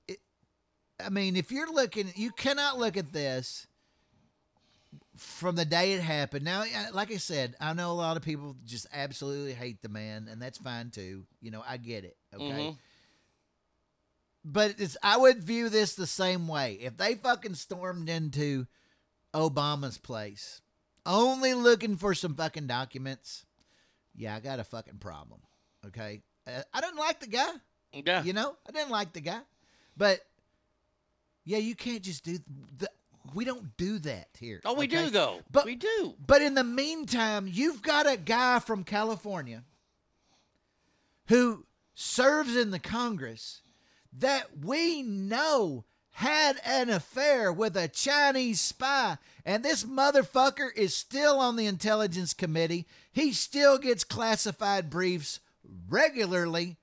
[0.09, 0.19] it,
[0.99, 3.68] I mean, if you're looking, you cannot look at this
[5.19, 6.45] from the day it happened.
[6.45, 10.29] Now, like I said, I know a lot of people just absolutely hate the man,
[10.31, 11.27] and that's fine too.
[11.41, 12.17] You know, I get it.
[12.35, 12.45] Okay.
[12.45, 12.79] Mhm.
[14.45, 16.75] But it's I would view this the same way.
[16.81, 18.67] If they fucking stormed into
[19.35, 20.61] Obama's place,
[21.05, 23.45] only looking for some fucking documents,
[24.15, 25.41] yeah, I got a fucking problem.
[25.87, 27.51] Okay, uh, I didn't like the guy.
[27.93, 28.23] Yeah.
[28.23, 29.41] You know, I didn't like the guy,
[29.97, 30.21] but
[31.45, 32.39] yeah, you can't just do.
[32.79, 32.89] The,
[33.35, 34.61] we don't do that here.
[34.65, 35.05] Oh, we okay?
[35.05, 35.41] do though.
[35.51, 36.15] But we do.
[36.25, 39.65] But in the meantime, you've got a guy from California
[41.27, 41.65] who
[41.95, 43.63] serves in the Congress
[44.19, 51.39] that we know had an affair with a Chinese spy, and this motherfucker is still
[51.39, 52.87] on the intelligence committee.
[53.13, 55.39] He still gets classified briefs
[55.89, 56.77] regularly,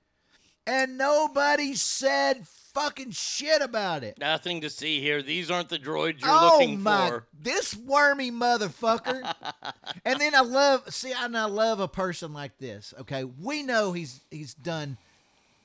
[0.66, 2.46] and nobody said
[2.76, 4.18] fucking shit about it.
[4.20, 5.22] Nothing to see here.
[5.22, 7.26] These aren't the droids you're oh looking my, for.
[7.42, 9.34] this wormy motherfucker.
[10.04, 12.92] and then I love, see, and I love a person like this.
[13.00, 14.98] Okay, we know he's he's done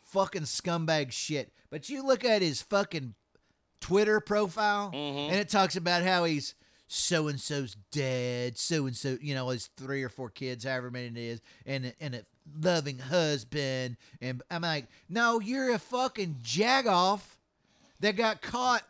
[0.05, 3.13] fucking scumbag shit, but you look at his fucking
[3.79, 5.31] Twitter profile, Mm-hmm.
[5.31, 6.55] and it talks about how he's
[6.93, 10.91] so and so's dead, so and so, you know, his three or four kids, however
[10.91, 12.25] many it is, and and a
[12.59, 17.21] loving husband, and I'm like, no, you're a fucking jagoff
[18.01, 18.83] that got caught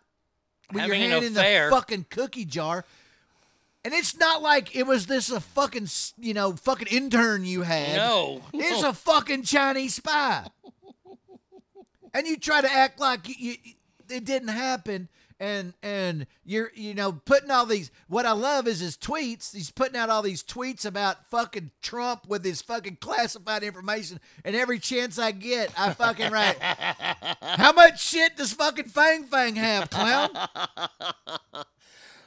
[0.74, 2.86] with your Having an hand in the fucking cookie jar.
[3.86, 5.88] And it's not like it was this a fucking
[6.18, 7.98] you know fucking intern you had.
[7.98, 10.48] No, it's a fucking Chinese spy.
[12.16, 13.74] and you try to act like you, you,
[14.10, 15.08] it didn't happen,
[15.42, 17.90] and and you're you know putting all these.
[18.08, 19.54] What I love is his tweets.
[19.54, 24.56] He's putting out all these tweets about fucking Trump with his fucking classified information, and
[24.56, 26.58] every chance I get, I fucking write.
[27.42, 30.30] How much shit does fucking Fang Fang have, clown?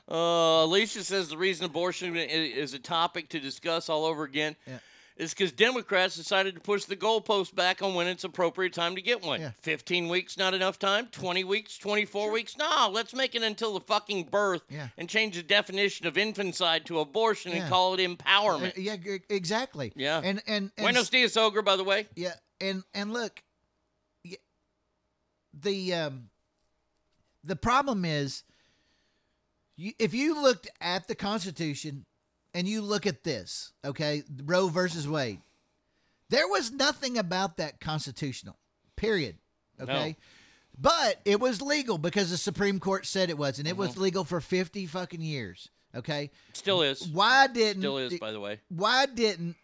[0.07, 4.77] Uh, Alicia says the reason abortion is a topic to discuss all over again Yeah.
[5.17, 9.01] Is because Democrats decided to push the goalpost back on when it's appropriate time to
[9.03, 9.41] get one.
[9.41, 9.51] Yeah.
[9.63, 11.07] 15 weeks, not enough time.
[11.13, 12.57] 20 weeks, 24 weeks.
[12.57, 14.89] No, let's make it until the fucking birth Yeah.
[14.99, 17.59] and change the definition of infanticide to abortion Yeah.
[17.63, 18.77] and call it empowerment.
[18.77, 18.97] Uh, yeah,
[19.29, 19.93] exactly.
[19.95, 20.19] Yeah.
[20.25, 22.09] And and, and Buenos dias, Ogre, by the way.
[22.17, 23.41] Yeah, and and look,
[25.53, 26.31] the um,
[27.45, 28.43] the problem is,
[29.77, 32.05] you, if you looked at the Constitution
[32.55, 35.41] and you look at this, okay, Roe versus Wade,
[36.31, 38.57] there was nothing about that constitutional.
[38.97, 39.37] Period.
[39.81, 40.17] Okay.
[40.79, 44.03] But it was legal because the Supreme Court said it was, and it was mm-hmm.
[44.03, 45.69] legal for fifty fucking years.
[45.95, 46.31] Okay.
[46.53, 47.07] Still is.
[47.07, 48.61] Why didn't Still is, by the way.
[48.69, 49.57] why didn't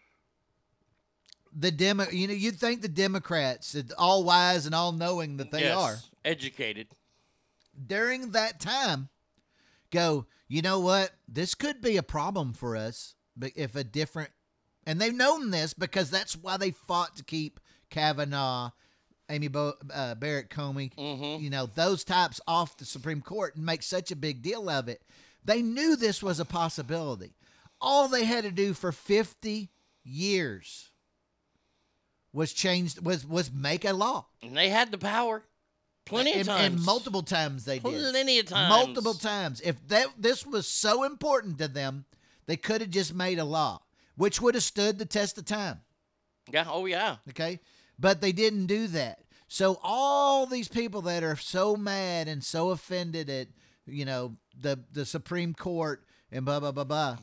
[1.53, 5.61] the demo you know you'd think the democrats all wise and all knowing that they
[5.61, 6.87] Yes, are Educated.
[7.87, 9.09] during that time
[9.89, 14.29] go you know what this could be a problem for us but if a different
[14.85, 17.59] and they've known this because that's why they fought to keep
[17.89, 18.69] kavanaugh
[19.29, 21.43] amy Bo, uh, barrett comey Mm-hmm.
[21.43, 24.87] you know those types off the supreme court and make such a big deal of
[24.89, 25.01] it
[25.45, 27.35] they knew this was a possibility
[27.79, 29.69] all they had to do for 50
[30.03, 30.89] years
[32.33, 35.43] was changed was was make a law And they had the power.
[36.05, 36.75] Plenty of and, times.
[36.75, 38.69] and multiple times they did Plenty of times.
[38.69, 42.05] multiple times if that this was so important to them
[42.47, 43.81] They could have just made a law,
[44.17, 45.81] which would have stood the test of time.
[46.51, 46.65] Yeah.
[46.67, 47.17] Oh yeah.
[47.29, 47.59] Okay.
[47.97, 49.19] But they didn't do that.
[49.47, 53.47] So all these people that are so mad and so offended at,
[53.85, 57.17] you know, the the Supreme Court and blah blah blah blah.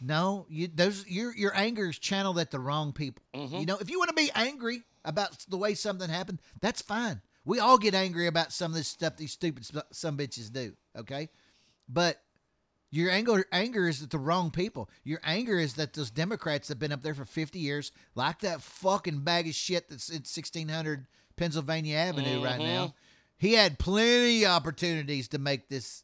[0.00, 3.22] No, you those your your anger is channeled at the wrong people.
[3.34, 3.56] Mm-hmm.
[3.56, 7.22] You know, if you want to be angry about the way something happened, that's fine.
[7.46, 10.74] We all get angry about some of this stuff these stupid some bitches do.
[10.94, 11.30] Okay,
[11.88, 12.20] but
[12.90, 14.90] your anger anger is at the wrong people.
[15.04, 18.60] Your anger is that those Democrats have been up there for 50 years, like that
[18.60, 21.06] fucking bag of shit that's at 1600
[21.36, 22.86] Pennsylvania Avenue right now.
[22.88, 22.94] Mhm.
[23.38, 26.02] He had plenty of opportunities to make this,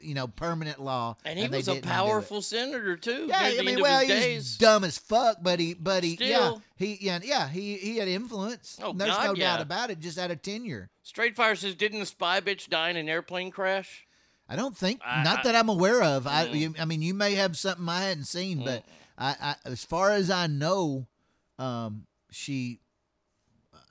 [0.00, 1.92] you know, permanent law, And he they was a didn't do it.
[1.92, 3.26] powerful senator too.
[3.28, 4.56] Yeah, I mean, well, he's days.
[4.58, 8.78] dumb as fuck, but he, but he, yeah, he, yeah, yeah, he, he had influence.
[8.82, 9.52] Oh, There's God, no yeah.
[9.56, 10.00] doubt about it.
[10.00, 10.88] Just out of tenure.
[11.02, 14.06] Straight Fire says, didn't the spy bitch die in an airplane crash?
[14.48, 16.26] I don't think, I- not I- that I'm aware of.
[16.26, 16.54] I, Mm.
[16.58, 18.84] you, I mean, you may have something I hadn't seen, but
[19.18, 21.06] I, I, as far as I know,
[21.58, 22.80] um, she,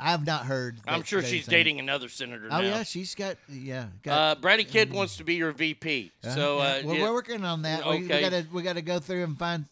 [0.01, 0.77] I have not heard.
[0.87, 2.59] I'm sure she's dating another senator now.
[2.59, 3.81] Oh yeah, she's got yeah.
[3.81, 6.11] Uh, Got, Brady Kid wants to be your VP.
[6.23, 6.63] Uh, So yeah.
[6.63, 7.01] uh, well, yeah.
[7.03, 7.85] we're working on that.
[7.85, 8.21] We, we Okay.
[8.21, 9.65] gotta we gotta go through and find.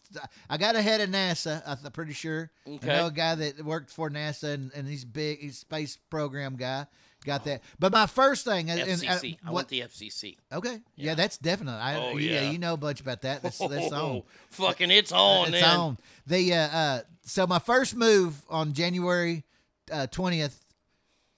[0.50, 1.62] I got a head of NASA.
[1.66, 2.50] I'm pretty sure.
[2.68, 2.92] Okay.
[2.92, 5.40] I know a guy that worked for NASA and, and he's big.
[5.40, 6.86] He's space program guy.
[7.24, 7.62] Got that.
[7.78, 8.70] But my first thing.
[8.70, 9.38] and, uh, FCC.
[9.44, 10.36] I want the FCC.
[10.52, 10.78] Okay.
[10.94, 11.80] Yeah, that's definitely.
[11.80, 12.42] I, Oh, yeah.
[12.42, 12.50] yeah.
[12.50, 13.42] you know a bunch about that.
[13.42, 14.22] That's that's on.
[14.50, 15.48] Fucking it's on.
[15.48, 15.76] It's then.
[15.76, 15.98] on.
[16.26, 19.40] The uh, uh, so my first move on January uh,
[20.06, 20.64] twentieth,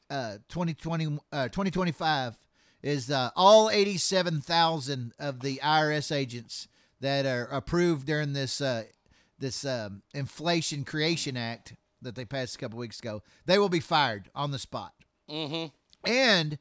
[0.08, 2.38] uh, 2020, uh, 2025
[2.82, 6.68] is uh, all eighty seven thousand of the IRS agents
[7.00, 8.84] that are approved during this uh,
[9.38, 13.22] this um, Inflation Creation Act that they passed a couple weeks ago.
[13.46, 14.92] They will be fired on the spot.
[15.28, 15.66] Mm-hmm.
[16.10, 16.58] And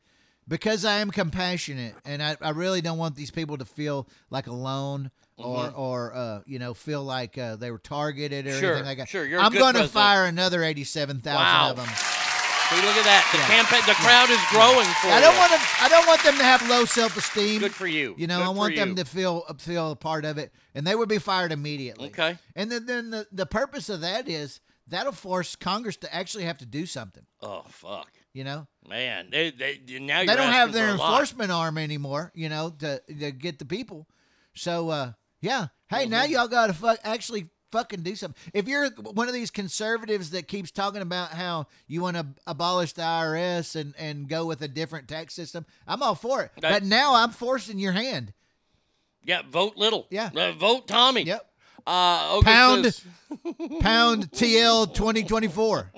[0.48, 4.48] because I am compassionate and I, I really don't want these people to feel like
[4.48, 5.78] alone or Mhm.
[5.78, 9.10] or uh, you know feel like uh, they were targeted or Sure, anything like that.
[9.10, 11.70] sure, you're I'm going to fire another eighty-seven thousand Wow.
[11.72, 11.86] of them.
[11.88, 13.28] See, look at that.
[13.32, 13.48] The Yeah.
[13.48, 15.40] campaign, the crowd is growing for I don't you.
[15.40, 15.62] want them.
[15.82, 17.62] I don't want them to have low self-esteem.
[17.62, 18.14] Good for you.
[18.18, 18.96] You know, Good I want them you.
[18.96, 22.10] to feel feel a part of it, and they would be fired immediately.
[22.10, 22.38] Okay.
[22.56, 26.60] And then then the, the purpose of that is that'll force Congress to actually have
[26.60, 27.26] to do something.
[27.42, 29.30] Oh fuck, You know, man!
[29.32, 31.10] They, they now they don't have their for a lot.
[31.12, 34.08] enforcement arm anymore, you know, to, to get the people.
[34.54, 35.68] So, uh, yeah.
[35.90, 38.40] Hey, now y'all got to fuck, actually fucking do something.
[38.54, 42.94] If you're one of these conservatives that keeps talking about how you want to abolish
[42.94, 46.52] the IRS and, and go with a different tax system, I'm all for it.
[46.62, 48.34] That- but now I'm forcing your hand.
[49.24, 50.08] Yeah, vote little.
[50.10, 50.30] Yeah.
[50.36, 51.24] Uh, vote Tommy.
[51.24, 51.49] Yep.
[51.90, 53.04] Uh, Pound, says-
[53.80, 55.92] pound TL 2024.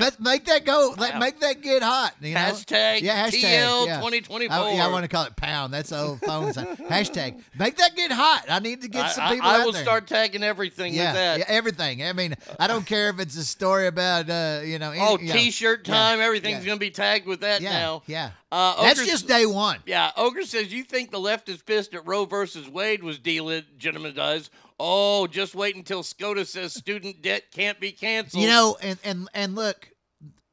[0.00, 0.94] Let's make that go.
[0.98, 2.14] Let, make that get hot.
[2.20, 2.40] You know?
[2.40, 3.96] Hashtag yeah, hashtag, TL yeah.
[3.98, 4.56] 2024.
[4.56, 5.72] I, yeah, I want to call it pound.
[5.72, 6.66] That's the old phone sign.
[6.76, 7.40] Hashtag.
[7.56, 8.46] Make that get hot.
[8.48, 9.82] I need to get I, some people I out will there.
[9.82, 11.38] start tagging everything yeah, with that.
[11.38, 12.02] yeah, everything.
[12.02, 14.90] I mean, I don't care if it's a story about, uh, you know.
[14.90, 16.20] any- oh, you know, T-shirt yeah, time.
[16.20, 16.66] Everything's yeah.
[16.70, 18.02] gonna be tagged with that Yeah, now.
[18.06, 18.30] yeah.
[18.52, 19.80] Uh, That's just day one.
[19.86, 24.50] Yeah, Ogre says you think the left is pissed at Roe versus Wade was delegitimized.
[24.78, 28.42] Oh, just wait until SCOTUS says student debt can't be canceled.
[28.42, 29.90] You know, and and and look,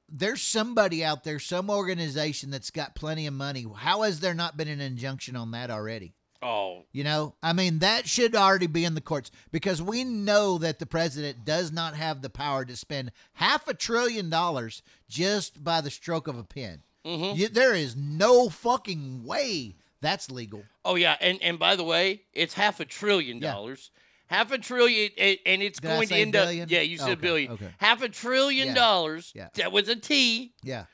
[0.10, 3.66] there's somebody out there, some organization that's got plenty of money.
[3.76, 6.14] How has there not been an injunction on that already?
[6.42, 10.58] Oh, You know, I mean, that should already be in the courts because we know
[10.58, 15.64] that the president does not have the power to spend half a trillion dollars just
[15.64, 16.84] by the stroke of a pen.
[17.06, 17.38] Mhm.
[17.38, 20.64] You, there is no fucking way that's legal.
[20.86, 23.52] oh yeah, and and by the way, it's half a trillion Yeah.
[23.54, 23.92] dollars.
[24.28, 26.64] Half a trillion, and and it's Did going to end billion?
[26.64, 26.72] up.
[26.72, 27.52] Yeah, you said Okay, billion.
[27.54, 27.70] okay.
[27.78, 29.32] Half a trillion Yeah, dollars.
[29.36, 29.50] yeah.
[29.56, 30.86] That was a T, Yeah.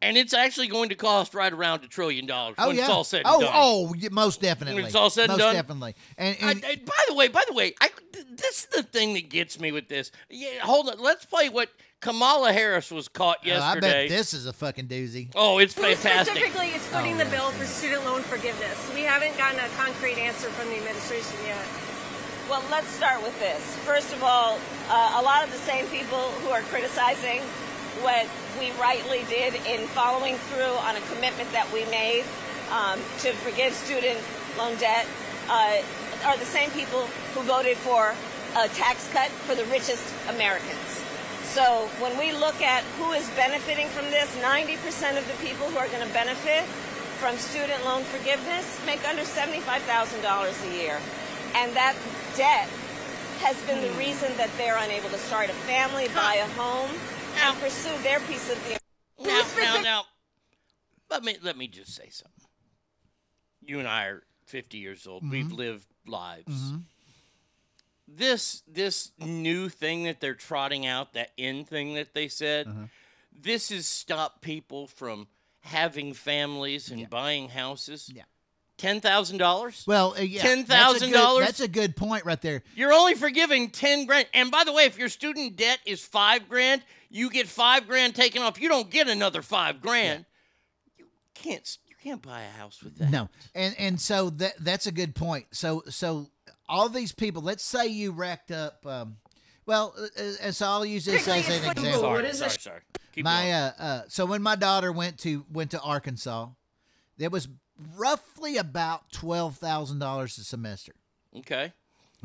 [0.00, 2.82] and it's actually going to cost right around a trillion dollars Oh when yeah.
[2.84, 3.50] it's all said and oh done.
[3.52, 4.76] oh, most definitely.
[4.76, 5.54] When it's all said and most done.
[5.54, 5.94] definitely.
[6.16, 7.90] And, I, and I- by the way, by the way, I,
[8.30, 10.10] this is the thing that gets me with this.
[10.30, 10.98] Yeah, hold on.
[11.00, 11.68] Let's play what
[12.04, 15.30] Kamala Harris was caught oh, I bet this is a fucking doozy.
[15.34, 16.36] Oh, it's fantastic.
[16.36, 18.76] Specifically, it's footing Oh, the bill for student loan forgiveness.
[18.94, 21.64] We haven't gotten a concrete answer from the administration yet.
[22.50, 23.56] Well, let's start with this.
[23.88, 24.60] First of all,
[24.92, 27.40] uh, a lot of the same people who are criticizing
[28.04, 28.28] what
[28.60, 32.28] we rightly did in following through on a commitment that we made
[32.68, 34.20] um, to forgive student
[34.58, 35.06] loan debt
[35.48, 35.80] uh,
[36.28, 38.12] are the same people who voted for
[38.60, 40.83] a tax cut for the richest Americans.
[41.54, 45.78] So when we look at who is benefiting from this, 90% of the people who
[45.78, 46.64] are going to benefit
[47.22, 49.62] from student loan forgiveness make under $75,000
[50.72, 50.98] a year.
[51.54, 51.94] And that
[52.36, 52.68] debt
[53.38, 56.90] has been the reason that they're unable to start a family, buy a home,
[57.38, 58.76] and pursue their piece of the
[59.24, 60.04] Now, now, now,
[61.08, 62.48] let me let me just say something.
[63.62, 65.28] You and I are 50 years old.
[65.30, 65.56] We've Mhm.
[65.56, 66.48] lived lives.
[66.48, 66.82] Mhm.
[68.08, 72.84] This this new thing that they're trotting out, that end thing that they said, Uh-huh.
[73.32, 75.26] this has stopped people from
[75.60, 78.10] having families and buying houses.
[78.14, 78.24] Yeah.
[78.76, 79.84] Ten thousand dollars.
[79.86, 81.46] Well, uh, yeah, ten that's a thousand good- dollars.
[81.46, 82.62] That's a good point right there.
[82.74, 84.26] You're only forgiving ten grand.
[84.34, 88.16] And by the way, if your student debt is five grand, you get five grand
[88.16, 88.60] taken off.
[88.60, 90.26] You don't get another five grand.
[90.98, 91.78] You can't.
[91.88, 93.10] You can't buy a house with that.
[93.10, 95.46] No, and and so that that's a good point.
[95.52, 96.26] So so
[96.68, 98.84] all these people, let's say you racked up.
[98.86, 99.16] Um,
[99.66, 102.00] well, uh, uh, so I'll use this as an example.
[102.00, 102.80] Sorry, sorry, sorry.
[103.12, 103.52] Keep my going.
[103.52, 106.48] uh, uh, so when my daughter went to went to Arkansas,
[107.18, 107.48] it was
[107.96, 110.92] roughly about twelve thousand dollars a semester.
[111.36, 111.72] Okay.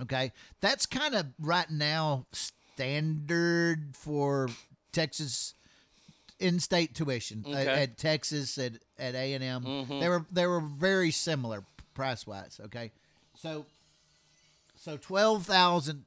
[0.01, 0.31] Okay,
[0.61, 4.47] that's kind of right now standard for
[4.93, 5.53] Texas
[6.39, 7.83] in-state tuition at, Okay.
[7.83, 9.63] at Texas at at A and M.
[9.63, 9.99] Mhm.
[9.99, 12.59] They were they were very similar price wise.
[12.65, 12.91] Okay,
[13.35, 13.65] so
[14.79, 16.05] so twelve thousand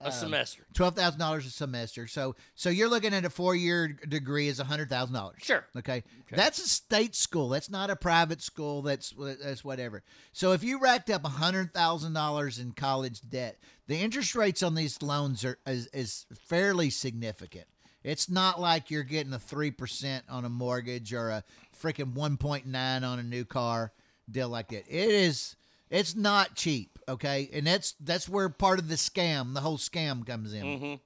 [0.00, 0.66] A um, semester.
[0.72, 2.06] Twelve thousand dollars a semester.
[2.06, 5.36] So so you're looking at a four year degree is hundred thousand dollars.
[5.42, 5.64] Sure.
[5.76, 6.02] Okay.
[6.30, 7.50] That's a state school.
[7.50, 8.82] That's not a private school.
[8.82, 10.02] That's that's whatever.
[10.32, 14.74] So if you racked up hundred thousand dollars in college debt, the interest rates on
[14.74, 17.66] these loans are is, is fairly significant.
[18.02, 21.44] It's not like you're getting a three percent on a mortgage or a
[21.78, 23.92] freaking one point nine on a new car
[24.30, 24.86] deal like that.
[24.88, 25.56] It is
[25.90, 27.48] it's not cheap, okay?
[27.52, 30.64] And that's that's where part of the scam, the whole scam comes in.
[30.64, 31.00] Mhm.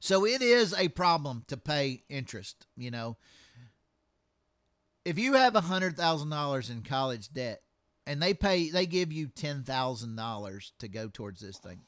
[0.00, 3.16] So it is a problem to pay interest, you know.
[5.04, 7.62] If you have a hundred thousand dollars in college debt
[8.06, 11.80] and they pay they give you ten thousand dollars to go towards this thing,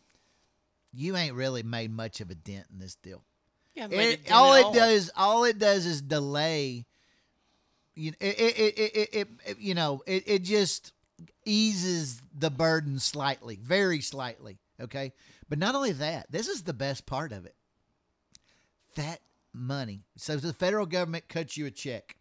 [0.92, 3.24] you ain't really made much of a dent in this deal.
[3.74, 4.72] Yeah, It- made a dent all it all.
[4.72, 6.86] does all it does is delay
[7.94, 10.92] you it, it, it, it, it, it you know it, it just
[11.44, 15.12] eases the burden slightly very slightly okay
[15.48, 17.54] but not only that this is the best part of it
[18.94, 19.20] that
[19.52, 22.16] money so the federal government cuts you a check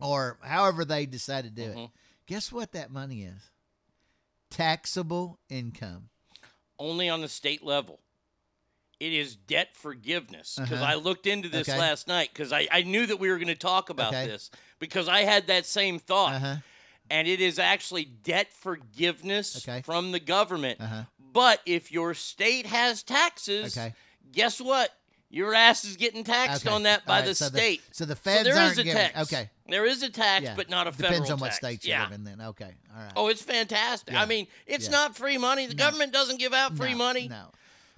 [0.00, 1.78] or however they decide to do Mm-hmm.
[1.84, 1.90] it
[2.26, 3.50] guess what that money is
[4.50, 6.08] taxable income
[6.78, 8.00] only on the state level.
[8.98, 10.84] It is debt forgiveness because Uh-huh.
[10.92, 11.78] I looked into this Okay.
[11.78, 14.26] last night because I, I knew that we were going to talk about Okay.
[14.26, 14.50] this
[14.80, 16.34] because I had that same thought.
[16.34, 16.56] Uh-huh.
[17.10, 19.82] And it is actually debt forgiveness Okay.
[19.82, 20.80] from the government.
[20.80, 21.02] Uh-huh.
[21.32, 23.94] But if your state has taxes, Okay.
[24.32, 24.90] guess what?
[25.30, 26.74] Your ass is getting taxed Okay.
[26.74, 27.82] on that by right, the so the- state.
[27.90, 29.18] so the feds there is a giving- tax.
[29.32, 29.50] okay.
[29.66, 30.54] There is a tax, Yeah.
[30.54, 31.14] but not a federal tax.
[31.20, 31.56] depends on what tax.
[31.56, 32.04] state you yeah.
[32.04, 34.12] live in then okay all right Oh, it's fantastic.
[34.14, 34.22] Yeah.
[34.22, 35.66] I mean, it's not free money.
[35.66, 37.28] The government doesn't give out free No, money.
[37.28, 37.50] No.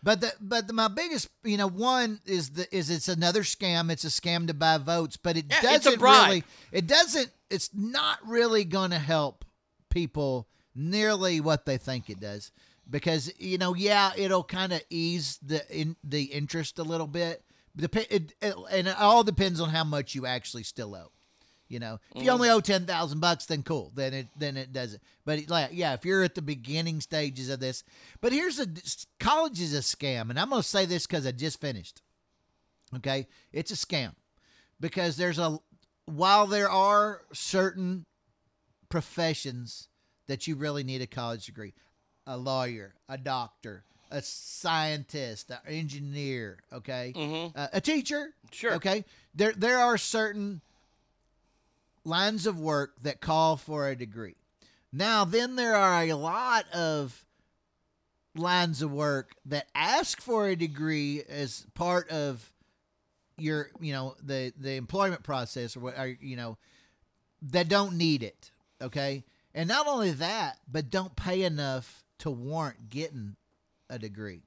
[0.07, 3.91] But the but the, my biggest you know one is the is it's another scam.
[3.91, 6.45] It's a scam to buy votes, but it Yeah, doesn't really.
[6.71, 7.33] It doesn't.
[7.51, 9.45] It's not really going to help
[9.91, 10.47] people
[10.77, 12.53] nearly what they think it does
[12.89, 17.43] because you know yeah it'll kind of ease the in the interest a little bit.
[17.75, 21.11] Dep- it, it, and it all depends on how much you actually still owe.
[21.69, 23.91] You know, if you only owe ten thousand bucks, then cool.
[23.95, 25.03] Then it then it doesn't.
[25.25, 27.83] But it- like, yeah, if you're at the beginning stages of this,
[28.21, 28.67] but here's a
[29.19, 32.03] college is a scam, and I'm gonna say this because I just finished.
[32.95, 34.13] Okay, it's a scam
[34.79, 35.59] because there's a
[36.05, 38.07] while there are certain
[38.89, 39.89] professions
[40.29, 41.75] that you really need a college degree,
[42.27, 46.59] a lawyer, a doctor, a scientist, an engineer.
[46.73, 47.13] Okay,
[47.57, 48.35] uh, a teacher.
[48.53, 48.75] Sure.
[48.75, 49.05] Okay,
[49.35, 50.61] there there are certain
[52.07, 54.37] lines of work that call for a degree.
[54.93, 57.27] Now, then there are a lot of
[58.35, 62.53] lines of work that ask for a degree as part of
[63.37, 66.57] your, you know, the the employment process or what, or, you know,
[67.43, 68.51] that don't need it.
[68.81, 73.37] Okay, and not only that, but don't pay enough to warrant getting
[73.91, 74.43] a degree.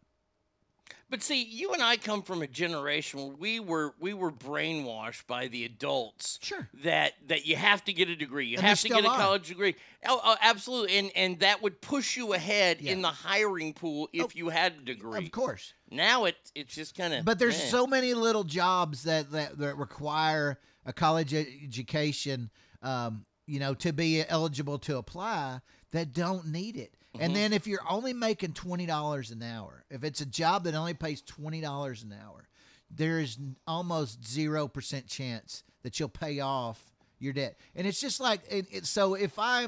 [1.09, 5.25] But see, you and I come from a generation where we were we were brainwashed
[5.25, 6.37] by the adults.
[6.41, 6.69] Sure.
[6.83, 8.45] That that you have to get a degree.
[8.45, 9.75] You And have to get a college degree.
[10.07, 10.97] Oh, oh, absolutely.
[10.97, 14.85] And and that would push you ahead in the hiring pool if you had a
[14.85, 15.25] degree.
[15.25, 15.73] Of course.
[15.89, 19.77] Now it it's just kind of But there's so many little jobs that that, that
[19.77, 22.51] require a college education,
[22.83, 26.93] um, you know, to be eligible to apply that don't need it.
[27.17, 27.35] And Mhm.
[27.35, 30.93] then if you're only making twenty dollars an hour, if it's a job that only
[30.93, 32.47] pays twenty dollars an hour,
[32.91, 33.37] there is
[33.67, 37.57] almost zero percent chance that you'll pay off your debt.
[37.75, 39.67] And it's just like it, it, so if I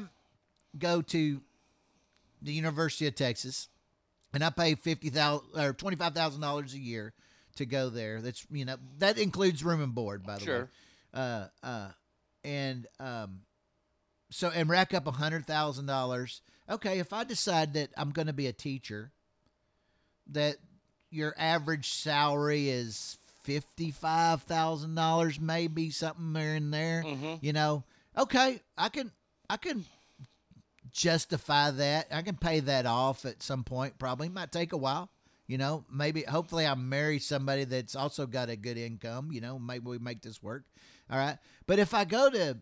[0.78, 1.42] go to
[2.40, 3.68] the University of Texas
[4.32, 7.12] and I pay fifty thousand or twenty five thousand dollars a year
[7.56, 8.20] to go there.
[8.22, 10.46] That's you know that includes room and board, by the way.
[10.46, 10.70] Sure.
[11.12, 11.88] Uh, uh,
[12.44, 13.40] and um,
[14.30, 16.40] so and rack up a hundred thousand dollars.
[16.72, 19.10] Okay, if I decide that I'm going to be a teacher,
[20.30, 20.56] that
[21.10, 27.02] your average salary is fifty-five thousand dollars, maybe something there in there.
[27.04, 27.34] Mm-hmm.
[27.42, 27.84] You know,
[28.16, 29.12] okay, I can,
[29.50, 29.84] I can
[30.92, 32.06] justify that.
[32.10, 33.98] I can pay that off at some point.
[33.98, 35.10] Probably might take a while.
[35.46, 39.30] You know, maybe hopefully I marry somebody that's also got a good income.
[39.30, 40.64] You know, maybe we make this work.
[41.10, 42.56] All right, but if I go to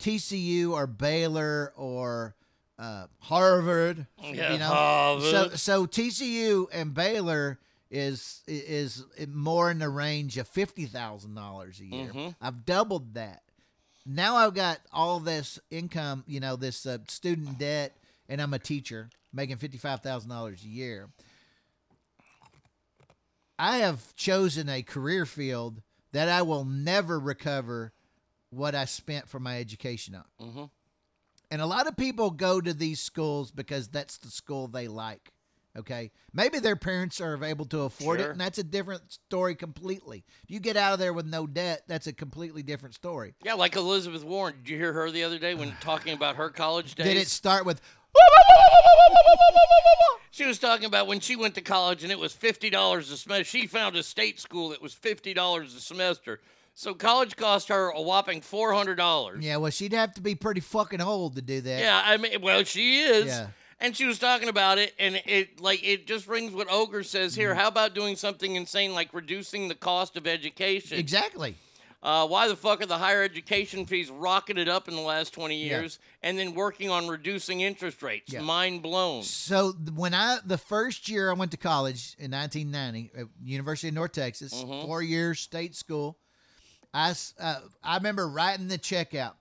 [0.00, 2.34] TCU or Baylor or
[2.78, 5.30] uh, Harvard, Yeah, you know, Harvard.
[5.30, 7.58] so so TCU and Baylor
[7.90, 12.10] is is more in the range of fifty thousand dollars a year.
[12.12, 12.34] Mhm.
[12.40, 13.42] I've doubled that.
[14.06, 17.96] Now I've got all this income, you know, this uh, student debt,
[18.28, 21.08] and I'm a teacher making fifty five thousand dollars a year.
[23.58, 25.80] I have chosen a career field
[26.12, 27.92] that I will never recover
[28.50, 30.24] what I spent for my education on.
[30.40, 30.70] Mhm.
[31.54, 35.30] And a lot of people go to these schools because that's the school they like.
[35.78, 36.10] Okay.
[36.32, 38.30] Maybe their parents are able to afford Sure.
[38.30, 40.24] it, and that's a different story completely.
[40.42, 43.36] If you get out of there with no debt, that's a completely different story.
[43.44, 44.56] Yeah, like Elizabeth Warren.
[44.64, 47.06] Did you hear her the other day when talking about her college days?
[47.06, 47.80] Did it start with
[50.32, 53.16] She was talking about when she went to college and it was fifty dollars a
[53.16, 53.44] semester.
[53.44, 56.40] She found a state school that was fifty dollars a semester.
[56.74, 59.44] So college cost her a whopping four hundred dollars.
[59.44, 61.80] Yeah, well, she'd have to be pretty fucking old to do that.
[61.80, 63.26] Yeah, I mean, well, she is.
[63.26, 63.48] Yeah.
[63.80, 67.32] And she was talking about it, and it like it just rings what Ogre says
[67.32, 67.40] Mm-hmm.
[67.40, 67.54] here.
[67.54, 70.98] How about doing something insane like reducing the cost of education?
[70.98, 71.56] Exactly.
[72.02, 75.56] Uh, why the fuck are the higher education fees rocketed up in the last 20
[75.56, 75.80] Yeah.
[75.80, 78.30] years and then working on reducing interest rates?
[78.32, 78.40] Yeah.
[78.42, 79.22] Mind blown.
[79.22, 83.88] So th- when I the first year I went to college in 1990 at University
[83.88, 84.84] of North Texas, Mhm.
[84.84, 86.18] four years state school.
[86.94, 89.34] I uh, I remember writing the checkout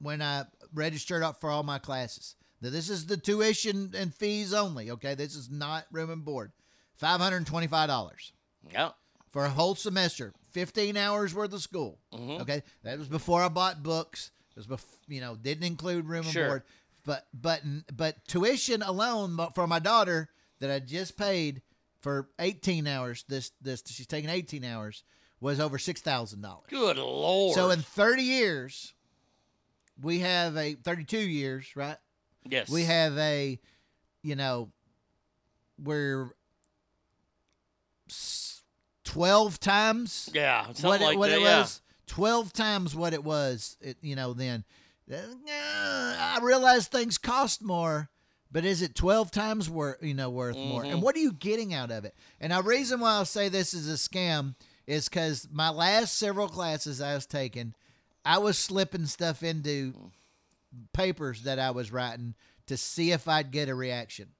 [0.00, 2.34] when I registered up for all my classes.
[2.60, 4.90] Now this is the tuition and fees only.
[4.92, 6.50] Okay, this is not room and board.
[6.94, 8.32] Five hundred and twenty-five dollars
[8.72, 8.90] Yeah.
[9.30, 11.98] for a whole semester, 15 hours worth of school.
[12.12, 14.32] Okay, that was before I bought books.
[14.56, 16.48] It was bef- you know didn't include room and Sure.
[16.48, 16.62] board,
[17.04, 17.62] but but
[17.94, 20.30] but tuition alone for my daughter
[20.60, 21.62] that I just paid
[22.00, 23.24] for 18 hours.
[23.28, 25.04] This this she's taking 18 hours
[25.40, 26.64] was over six thousand dollars.
[26.68, 27.54] Good lord.
[27.54, 28.94] So in 30 years,
[30.00, 31.96] we have a 32 years, right?
[32.48, 32.68] yes.
[32.68, 33.58] We have a,
[34.22, 34.70] you know,
[35.82, 36.30] we're
[39.04, 41.38] 12 times Yeah, something what, it, like what that.
[41.38, 41.60] it yeah.
[41.60, 41.80] was.
[42.06, 44.64] 12 times what it was, it, you know, then.
[45.10, 45.16] Uh,
[45.50, 48.08] I realize things cost more,
[48.52, 50.82] but is it 12 times worth, you know, worth more?
[50.82, 50.92] Mhm.
[50.92, 52.14] And what are you getting out of it?
[52.40, 54.54] And the reason why I say this is a scam
[54.88, 57.74] is because my last several classes I was taking,
[58.24, 60.10] I was slipping stuff into
[60.94, 62.34] papers that I was writing
[62.66, 64.30] to see if I'd get a reaction.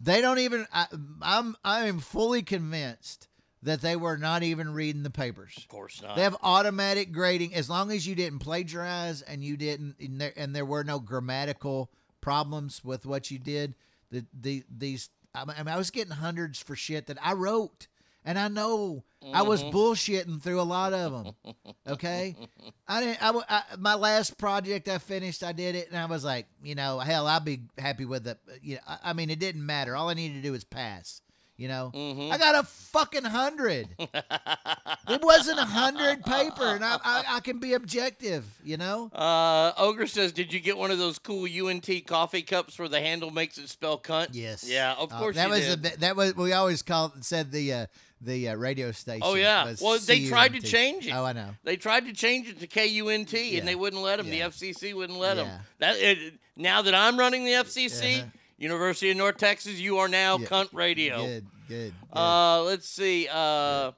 [0.00, 0.66] They don't even.
[0.72, 0.86] I,
[1.22, 3.28] I'm I am fully convinced
[3.62, 5.54] that they were not even reading the papers.
[5.58, 6.16] Of course not.
[6.16, 10.32] They have automatic grading as long as you didn't plagiarize and you didn't and there,
[10.36, 13.74] and there were no grammatical problems with what you did.
[14.10, 17.88] The the these I mean I was getting hundreds for shit that I wrote
[18.26, 19.72] and I know I was Mhm.
[19.72, 21.54] bullshitting through a lot of them.
[21.88, 22.36] Okay,
[22.88, 23.22] I didn't.
[23.22, 26.74] I, I my last project I finished, I did it, and I was like, you
[26.74, 28.38] know, hell, I'll be happy with it.
[28.60, 29.96] You know, I, I mean, it didn't matter.
[29.96, 31.22] All I needed to do was pass.
[31.58, 32.30] You know, Mhm.
[32.30, 33.88] I got a fucking hundred.
[33.98, 38.44] it wasn't a hundred paper, and I, I I can be objective.
[38.62, 39.10] You know.
[39.14, 43.00] Uh, Ogre says, "Did you get one of those cool UNT coffee cups where the
[43.00, 44.64] handle makes it spell cunt?" Yes.
[44.68, 45.94] Yeah, of Uh, course that you was did.
[45.94, 47.86] a that was we always called said the uh,
[48.20, 49.22] the uh, radio station.
[49.24, 49.74] Oh yeah.
[49.80, 51.12] Well, they tried to change it.
[51.12, 51.50] Oh, I know.
[51.64, 53.58] They tried to change it to KUNT, Yeah.
[53.58, 54.26] and they wouldn't let them.
[54.28, 54.48] Yeah.
[54.48, 55.44] The FCC wouldn't let Yeah.
[55.44, 55.60] them.
[55.78, 58.26] That it, now that I'm running the FCC, Uh-huh.
[58.58, 61.18] University of North Texas, you are now cunt radio.
[61.26, 61.94] Good, good.
[62.12, 62.18] good.
[62.18, 63.28] Uh, let's see.
[63.30, 63.92] Uh,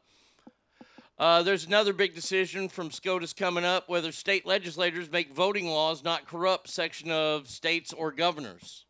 [1.18, 6.02] uh, there's another big decision from SCOTUS coming up whether state legislators make voting laws
[6.02, 8.84] not corrupt section of states or governors.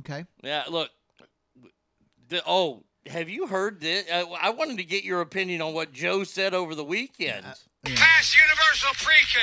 [0.00, 0.24] okay.
[0.42, 0.90] Yeah, look.
[2.28, 4.04] The, oh, have you heard this?
[4.10, 7.44] Uh, I wanted to get your opinion on what Joe said over the weekend.
[7.84, 9.40] Pass universal pre-K.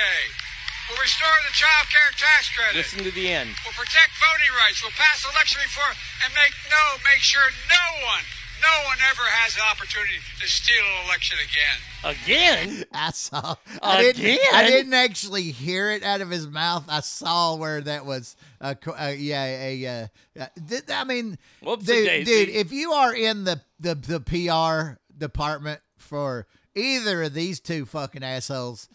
[0.88, 2.78] We'll restore the child care tax credit.
[2.78, 3.50] Listen to the end.
[3.66, 4.78] We'll protect voting rights.
[4.86, 8.22] We'll pass election reform and make no, make sure no one,
[8.62, 12.16] no one ever has an opportunity to steal an election again.
[12.24, 12.84] Again?
[12.92, 13.56] I saw.
[13.82, 16.84] I didn't, I didn't actually hear it out of his mouth.
[16.88, 18.36] I saw where that was.
[18.60, 19.86] Uh, uh, yeah, a.
[19.86, 20.06] Uh,
[20.40, 22.24] uh, I mean, dude, Whoopsie-daisy.
[22.24, 27.86] dude, if you are in the, the the PR department for either of these two
[27.86, 28.88] fucking assholes,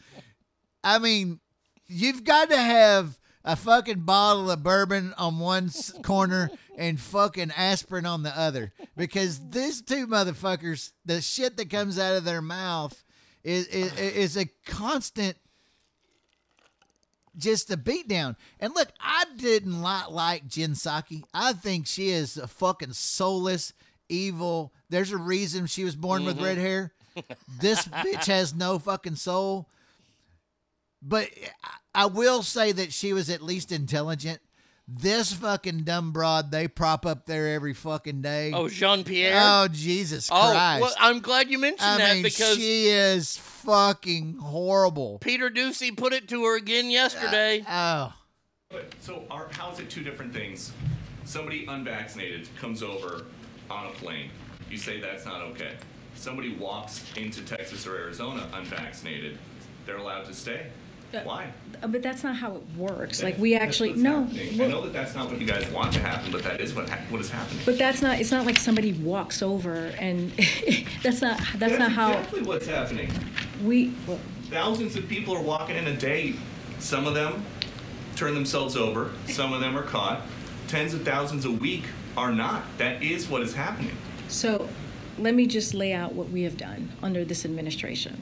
[0.83, 1.39] I mean,
[1.87, 5.71] you've got to have a fucking bottle of bourbon on one
[6.03, 11.99] corner and fucking aspirin on the other because these two motherfuckers, the shit that comes
[11.99, 13.03] out of their mouth
[13.43, 15.35] is is, is a constant
[17.37, 18.35] just a beatdown.
[18.59, 21.23] And look, I didn't like like Jen Psaki.
[21.33, 23.73] I think she is a fucking soulless,
[24.09, 24.73] evil.
[24.89, 26.43] There's a reason she was born with Mhm.
[26.43, 26.93] red hair.
[27.59, 29.67] This bitch has no fucking soul.
[31.01, 31.29] But
[31.95, 34.39] I will say that she was at least intelligent.
[34.93, 38.51] This fucking dumb broad they prop up there every fucking day.
[38.53, 39.39] Oh, Jean Pierre.
[39.41, 40.81] Oh Jesus Oh, Christ!
[40.81, 45.19] well, I'm glad you mentioned I that mean, because she is fucking horrible.
[45.19, 47.63] Peter Doocy put it to her again yesterday.
[47.65, 48.09] Uh,
[48.73, 48.79] oh.
[48.99, 50.73] So are, how is it two different things?
[51.23, 53.25] Somebody unvaccinated comes over
[53.69, 54.29] on a plane.
[54.69, 55.75] You say that's not okay.
[56.15, 59.37] Somebody walks into Texas or Arizona unvaccinated.
[59.85, 60.67] They're allowed to stay.
[61.23, 61.51] Why?
[61.81, 63.23] Uh, But that's not how it works.
[63.23, 64.23] Like we that's actually what's no.
[64.23, 64.61] happening.
[64.61, 66.89] I know that that's not what you guys want to happen, but that is what
[66.89, 67.61] ha- what is happening.
[67.65, 68.19] But that's not.
[68.19, 70.31] It's not like somebody walks over and
[71.03, 71.39] that's not.
[71.55, 73.11] That's, not how That's exactly what's happening.
[73.63, 73.93] we.
[74.49, 76.35] Thousands of people are walking in a day.
[76.79, 77.45] Some of them
[78.15, 79.11] turn themselves over.
[79.27, 80.21] Some of them are caught.
[80.67, 81.83] Tens of thousands a week
[82.17, 82.63] are not.
[82.77, 83.95] That is what is happening.
[84.27, 84.67] So,
[85.17, 88.21] let me just lay out what we have done under this administration.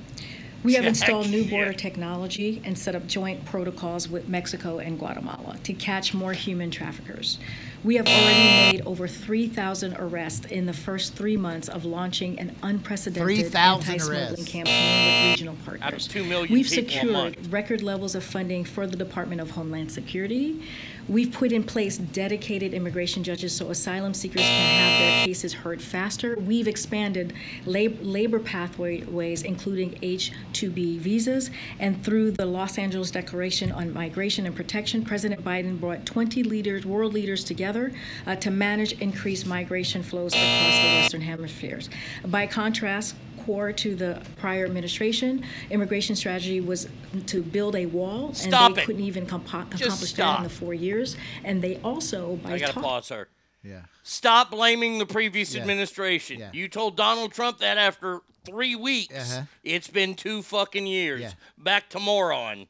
[0.64, 1.78] We have installed new border Yeah.
[1.78, 7.40] technology and set up joint protocols with Mexico and Guatemala to catch more human traffickers.
[7.82, 12.54] We have already made over 3,000 arrests in the first three months of launching an
[12.62, 15.88] unprecedented anti-smuggling campaign with regional partners.
[15.88, 19.94] Out of 2 million We've secured record levels of funding for the Department of Homeland
[19.94, 20.62] Security.
[21.10, 25.82] We've put in place dedicated immigration judges so asylum seekers can have their cases heard
[25.82, 26.38] faster.
[26.38, 27.34] We've expanded
[27.66, 31.50] lab- labor pathways, including H-2B visas.
[31.80, 36.86] And through the Los Angeles Declaration on Migration and Protection, President Biden brought 20 leaders,
[36.86, 37.92] world leaders together
[38.28, 41.90] uh, to manage increased migration flows across the Western hemispheres.
[42.24, 43.16] By contrast,
[43.46, 45.44] core to the prior administration.
[45.70, 46.88] Immigration strategy was
[47.28, 48.86] to build a wall, Stop and they it.
[48.86, 51.16] couldn't even compo- accomplish that in the four years.
[51.44, 53.28] And they also, by I gotta talk- pause her.
[53.64, 53.82] Yeah.
[54.04, 55.62] Stop blaming the previous Yeah.
[55.62, 56.40] administration.
[56.40, 56.50] Yeah.
[56.54, 59.14] You told Donald Trump that after three weeks.
[59.34, 59.44] Uh-huh.
[59.64, 61.22] It's been two fucking years.
[61.22, 61.32] Yeah.
[61.58, 62.68] Back to moron.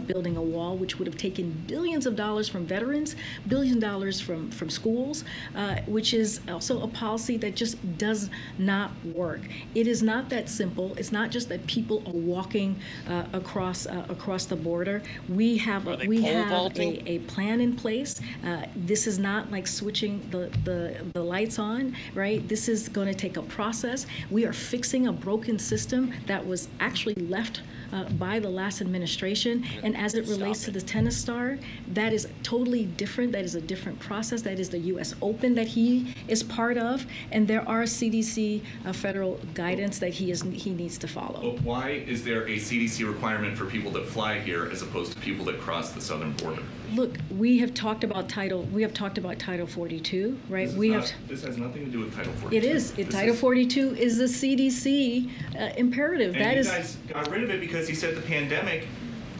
[0.00, 3.16] Building a wall, which would have taken billions of dollars from veterans,
[3.48, 5.24] billions of dollars from, from schools,
[5.54, 9.40] uh, which is also a policy that just does not work.
[9.74, 10.94] It is not that simple.
[10.96, 12.76] It's not just that people are walking
[13.08, 15.02] uh, across uh, across the border.
[15.28, 18.20] We have a, we have a, a plan in place.
[18.44, 22.46] Uh, this is not like switching the, the, the lights on, right?
[22.48, 24.06] This is going to take a process.
[24.30, 27.62] We are fixing a broken system that was actually left
[27.94, 29.64] uh, by the last administration.
[29.82, 33.32] And as it relates to the tennis star, that is totally different.
[33.32, 34.42] That is a different process.
[34.42, 35.14] That is the U.S.
[35.22, 37.06] Open that he is part of.
[37.30, 41.52] And there are CDC uh, federal guidance that he is he needs to follow.
[41.52, 45.18] But why is there a CDC requirement for people that fly here as opposed to
[45.18, 46.62] people that cross the southern border?
[46.94, 48.62] Look, we have talked about Title.
[48.64, 50.68] We have talked about Title 42, right?
[50.68, 51.28] This we not- have.
[51.28, 52.56] This has nothing to do with Title 42.
[52.56, 52.98] It is.
[52.98, 56.34] It, Title is- 42 is the CDC uh, imperative.
[56.34, 56.68] And that you is.
[56.68, 58.86] guys got rid of it because he said the pandemic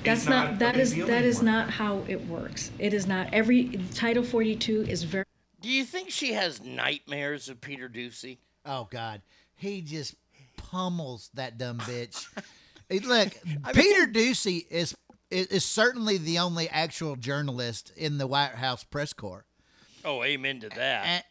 [0.05, 0.51] That's is not.
[0.53, 0.95] not, That a big is.
[0.95, 2.71] deal That is not how it works.
[2.79, 3.33] It is not.
[3.33, 5.25] Every Title 42 is very.
[5.61, 8.39] Do you think she has nightmares of Peter Doocy?
[8.67, 9.23] Oh God,
[9.55, 10.15] he just
[10.57, 12.27] pummels that dumb bitch.
[12.89, 13.29] Hey, Look,
[13.75, 14.95] Peter Doocy is,
[15.35, 19.45] is is certainly the only actual journalist in the White House press corps,
[20.05, 21.25] Oh, amen to that.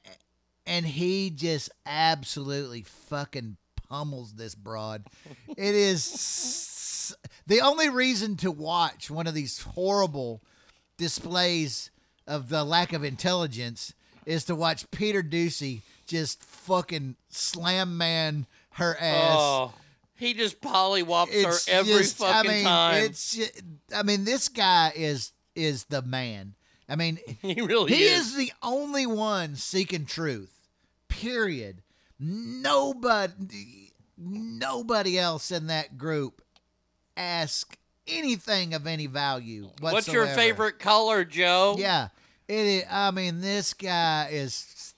[0.65, 3.57] and he just absolutely fucking
[3.89, 5.05] pummels this broad.
[5.57, 10.41] It is s- the only reason to watch one of these horrible
[10.97, 11.91] displays
[12.27, 13.93] of the lack of intelligence
[14.25, 19.35] is to watch Peter Doocy just fucking slam man her ass.
[19.37, 19.73] Oh,
[20.15, 23.03] he just pollywops her every just- fucking I mean, time.
[23.03, 23.61] It's ju-
[23.95, 26.55] I mean, this guy is is the man.
[26.89, 28.27] I mean, He really he is.
[28.27, 30.51] is the only one seeking truth.
[31.07, 31.81] Period.
[32.19, 36.41] Nobody, nobody else in that group
[37.17, 39.63] ask anything of any value.
[39.79, 39.93] Whatsoever.
[39.93, 41.75] What's your favorite color, Joe?
[41.77, 42.07] Yeah,
[42.47, 42.83] it is.
[42.89, 44.53] I mean, this guy is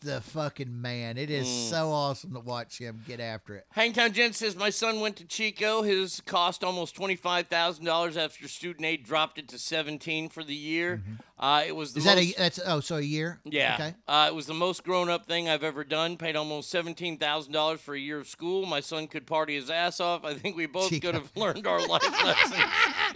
[0.05, 1.17] the fucking man.
[1.17, 1.69] It is Mm.
[1.69, 3.65] so awesome to watch him get after it.
[3.71, 5.81] Hangtown Jen says my son went to Chico.
[5.81, 10.43] His cost almost twenty five thousand dollars after student aid dropped it to seventeen for
[10.43, 10.97] the year.
[10.97, 11.13] Mm-hmm.
[11.38, 13.41] Uh, it was the Is that a that's oh so a year?
[13.43, 13.73] yeah.
[13.75, 13.93] Okay.
[14.07, 16.15] Uh, it was the most grown up thing I've ever done.
[16.15, 18.65] Paid almost seventeen thousand dollars for a year of school.
[18.65, 20.23] My son could party his ass off.
[20.23, 21.07] I think we both Chico.
[21.07, 22.63] could have learned our life lesson.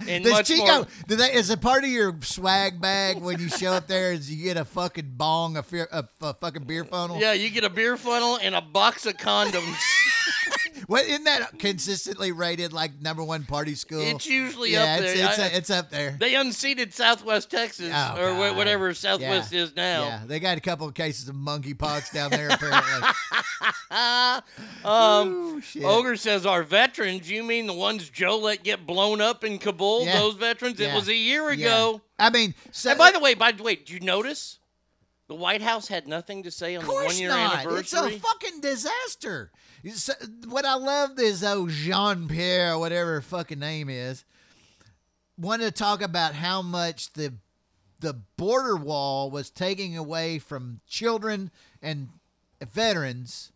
[0.07, 0.65] And Does Chico?
[0.65, 0.88] more.
[1.07, 4.11] They, is it part of your swag bag when you show up there?
[4.11, 7.20] Is you get a fucking bong, a, fear, a, a fucking beer funnel?
[7.22, 9.78] Yeah, you get a beer funnel and a box of condoms.
[10.89, 14.01] What isn't that consistently rated like number one party school?
[14.01, 15.29] It's usually yeah, up it's, there.
[15.29, 16.17] It's, I- it's up there.
[16.19, 18.57] They unseated Southwest Texas Oh, or God.
[18.57, 19.61] whatever Southwest Yeah.
[19.61, 20.03] is now.
[20.05, 23.07] Yeah, they got a couple of cases of monkeypox down there apparently.
[24.83, 25.83] Um, shit.
[25.83, 27.29] Ogre says our veterans.
[27.29, 30.05] You mean the ones Joe let get blown up in Kabul?
[30.05, 30.19] Yeah.
[30.19, 30.79] Those veterans.
[30.79, 32.01] It was a year ago.
[32.17, 34.59] I mean, so, and by the way, by the way, did you notice
[35.27, 37.57] the White House had nothing to say on the one year not.
[37.59, 37.79] anniversary?
[37.79, 39.51] It's a fucking disaster.
[39.84, 40.09] It's-
[40.45, 44.23] what I love is oh Jean Pierre, whatever fucking name is,
[45.38, 47.34] wanted to talk about how much the
[47.99, 51.51] the border wall was taking away from children
[51.82, 52.09] and
[52.71, 53.51] veterans.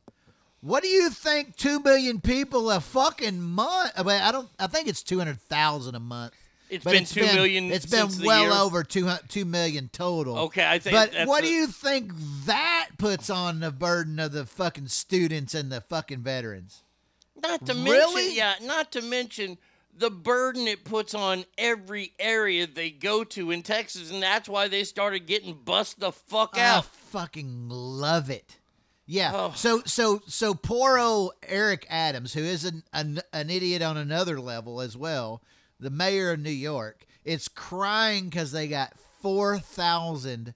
[0.59, 1.55] What do you think?
[1.55, 3.91] Two million people a fucking month?
[3.97, 4.49] I don't.
[4.59, 6.33] I think it's two hundred thousand a month.
[6.73, 10.37] It's been two million It's been well over two two million total.
[10.39, 12.11] Okay, I think But what a- do you think
[12.45, 16.83] that puts on the burden of the fucking students and the fucking veterans?
[17.41, 18.15] Not to Really?
[18.15, 19.57] mention, yeah, not to mention
[19.95, 24.67] the burden it puts on every area they go to in Texas, and that's why
[24.67, 26.85] they started getting bust the fuck out.
[26.85, 28.57] I fucking love it.
[29.05, 29.31] Yeah.
[29.33, 29.53] Oh.
[29.55, 34.39] So so so poor old Eric Adams, who is an, an an idiot on another
[34.39, 35.41] level as well,
[35.83, 40.53] the mayor of New York, is crying because they got four thousand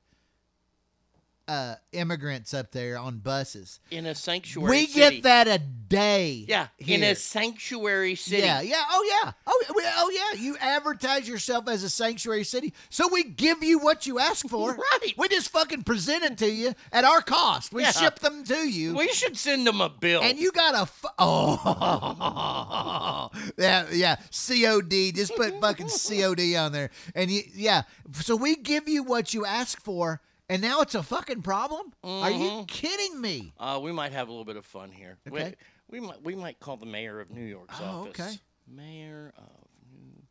[1.48, 3.80] uh, immigrants up there on buses.
[3.92, 5.16] in a sanctuary We city.
[5.16, 6.46] get that a day.
[6.48, 8.44] Yeah, in a sanctuary city.
[8.44, 10.42] Yeah, yeah, oh yeah, oh, we- oh yeah.
[10.42, 14.78] You advertise yourself as a sanctuary city, so we give you what you ask for.
[15.02, 15.14] Right.
[15.18, 17.72] We just fucking present it to you at our cost.
[17.74, 17.92] We Yeah.
[17.92, 18.96] ship them to you.
[18.96, 20.22] We should send them a bill.
[20.22, 26.90] and you got a fu- oh yeah yeah COD just put fucking COD on there
[27.16, 27.84] and you yeah
[28.14, 32.32] so we give you what you ask for and now it's a fucking problem are
[32.32, 32.68] you Mhm.
[32.68, 35.18] kidding me Uh, we might have a little bit of fun here.
[35.26, 35.56] We- Okay.
[35.90, 38.20] We, might we might call the mayor of New York's Oh, office.
[38.20, 38.40] okay.
[38.68, 40.26] Mayor of New York.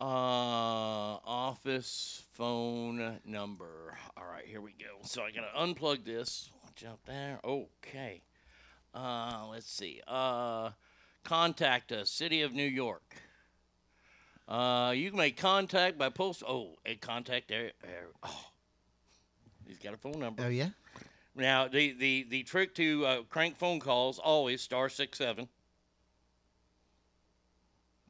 [0.00, 0.04] uh
[1.24, 3.96] office phone number.
[4.16, 4.98] All right, here we go.
[5.04, 6.50] So I gotta unplug this.
[6.64, 7.40] Watch out there.
[7.44, 8.22] Okay.
[8.92, 10.02] Uh let's see.
[10.06, 10.72] Uh
[11.24, 13.16] contact us, City of New York.
[14.46, 17.72] Uh you can make contact by post oh a contact there.
[18.22, 18.44] Oh.
[19.66, 20.44] He's got a phone number.
[20.44, 20.68] oh yeah
[21.34, 25.48] Now, the, the, the trick to uh, crank phone calls always star six seven.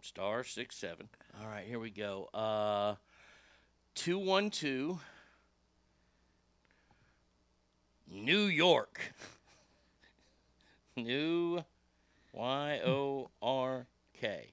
[0.03, 1.09] Star six seven.
[1.41, 2.29] All right, here we go.
[2.33, 2.95] Uh,
[3.95, 5.01] two one two.
[8.09, 9.01] New York.
[10.97, 11.65] New
[12.33, 13.87] Y O R
[14.21, 14.53] K.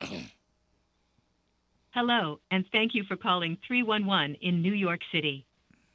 [1.92, 5.44] Hello, and thank you for calling 311 in New York City.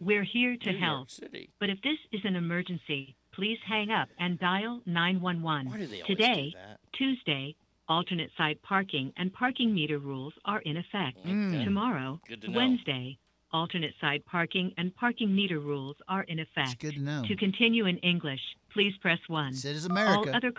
[0.01, 0.97] We're here to New help.
[0.97, 1.49] York City.
[1.57, 5.69] But if this is an emergency, please hang up and dial 911.
[5.71, 6.79] Why do they always Today, do that?
[6.97, 7.55] Tuesday,
[7.87, 11.17] alternate side parking and parking meter rules are in effect.
[11.19, 11.29] Okay.
[11.29, 11.63] Hmm.
[11.63, 12.51] Tomorrow, to.
[12.51, 13.17] Wednesday,
[13.53, 16.77] alternate side parking and parking meter rules are in effect.
[16.81, 19.51] good to know To continue in English, please press 1.
[19.53, 20.29] This is America.
[20.29, 20.51] All other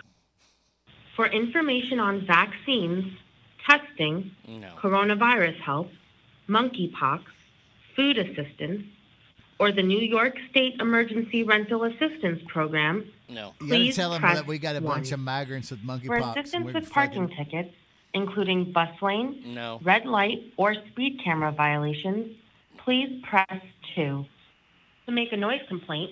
[1.15, 3.05] For information on vaccines,
[3.69, 4.73] testing, No.
[4.81, 5.89] coronavirus health,
[6.47, 7.23] monkeypox,
[7.95, 8.83] food assistance,
[9.59, 13.53] or the New York State Emergency Rental Assistance Program, No.
[13.59, 15.87] you gotta Please tell them press that we got a bunch of migrants with for
[15.87, 17.75] monkeypox and assistance we're with parking fucking- tickets,
[18.13, 19.79] including bus lane, No.
[19.83, 22.35] red light, or speed camera violations,
[22.77, 23.61] please press
[23.95, 24.25] 2.
[25.07, 26.11] To make a noise complaint,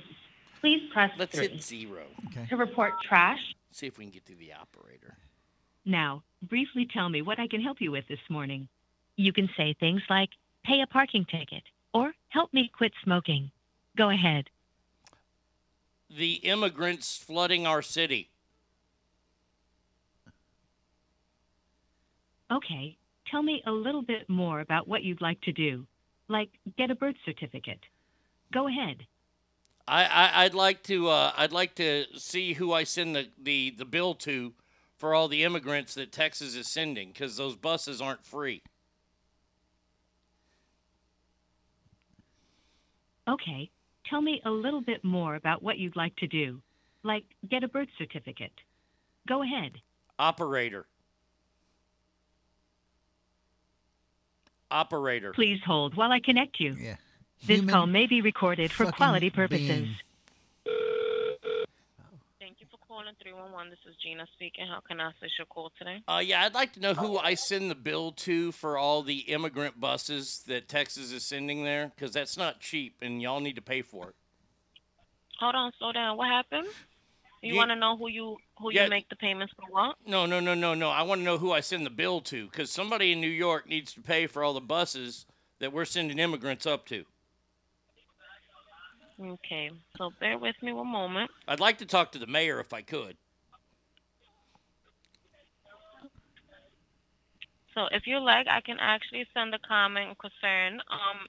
[0.59, 1.47] please press Let's 3.
[1.49, 2.03] hit zero.
[2.49, 5.17] To report trash, See if we can get to the operator.
[5.83, 8.67] Now, briefly tell me what I can help you with this morning.
[9.17, 10.29] You can say things like,
[10.63, 13.51] pay a parking ticket, or help me quit smoking.
[13.97, 14.49] Go ahead.
[16.09, 18.29] The immigrants flooding our city.
[22.51, 22.95] Okay,
[23.29, 25.85] tell me a little bit more about what you'd like to do,
[26.27, 27.79] like get a birth certificate.
[28.53, 29.05] Go ahead.
[29.87, 33.73] I, I I'd like to uh, I'd like to see who I send the, the,
[33.77, 34.53] the bill to
[34.97, 38.61] for all the immigrants that Texas is sending because those buses aren't free.
[43.27, 43.69] Okay,
[44.05, 46.61] tell me a little bit more about what you'd like to do,
[47.03, 48.53] like get a birth certificate.
[49.27, 49.71] Go ahead.
[50.19, 50.85] Operator.
[54.69, 55.31] Operator.
[55.33, 56.75] Please hold while I connect you.
[56.79, 56.95] Yeah.
[57.45, 59.67] This call may be recorded for quality purposes.
[59.67, 59.95] being.
[62.39, 63.71] Thank you for calling 311.
[63.71, 64.67] This is Gina speaking.
[64.67, 66.03] How can I assist your call today?
[66.07, 69.17] Uh, yeah, I'd like to know who I send the bill to for all the
[69.21, 73.63] immigrant buses that Texas is sending there, because that's not cheap, and y'all need to
[73.63, 74.15] pay for it.
[75.39, 76.17] Hold on, slow down.
[76.17, 76.67] What happened?
[77.41, 78.83] You Ye- want to know who you who Yeah.
[78.83, 79.95] you make the payments for what?
[80.05, 80.91] No, no, no, no, no.
[80.91, 83.67] I want to know who I send the bill to, because somebody in New York
[83.67, 85.25] needs to pay for all the buses
[85.59, 87.05] that we're sending immigrants up to.
[89.21, 91.31] Okay, so bear with me one moment.
[91.47, 93.15] I'd like to talk to the mayor if I could.
[97.73, 101.27] So if you like, I can actually send a comment concern um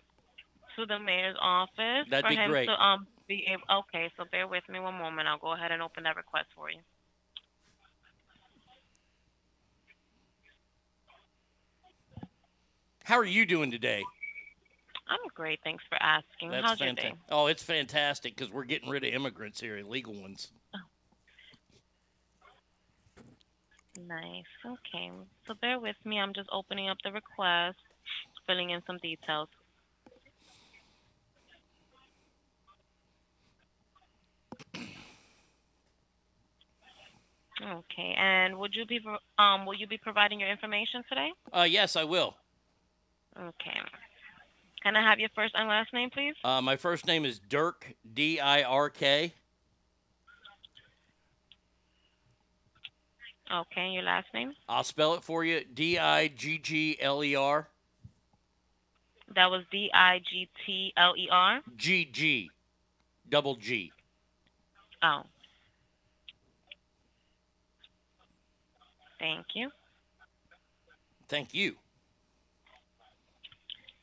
[0.76, 2.66] to the mayor's office That'd for be him great.
[2.68, 3.64] to um be able.
[3.82, 5.28] Okay, so bear with me one moment.
[5.28, 6.80] I'll go ahead and open that request for you.
[13.04, 14.02] How are you doing today?
[15.08, 15.60] I'm great.
[15.62, 16.50] Thanks for asking.
[16.50, 17.14] That's How's your day?
[17.30, 20.50] Oh, it's fantastic because we're getting rid of immigrants here, illegal ones.
[24.06, 24.44] Nice.
[24.64, 25.10] Okay.
[25.46, 26.18] So bear with me.
[26.18, 27.78] I'm just opening up the request,
[28.46, 29.48] filling in some details.
[37.62, 38.14] Okay.
[38.18, 39.00] And would you be
[39.38, 41.30] um will you be providing your information today?
[41.52, 42.36] Uh, yes, I will.
[43.38, 43.80] Okay.
[44.86, 46.34] Can I have your first and last name, please?
[46.44, 49.32] Uh, my first name is Dirk, D I R K.
[53.52, 53.80] Okay.
[53.80, 54.52] And your last name?
[54.68, 57.66] I'll spell it for you D I G G L E R.
[59.34, 61.62] That was D I G T L E R.
[61.76, 62.48] G G.
[63.28, 63.90] Double G.
[65.02, 65.22] Oh.
[69.18, 69.68] Thank you.
[71.28, 71.74] Thank you.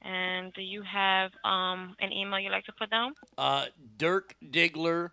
[0.03, 3.13] And do you have um, an email you'd like to put down?
[3.37, 5.11] Uh, Dirk Diggler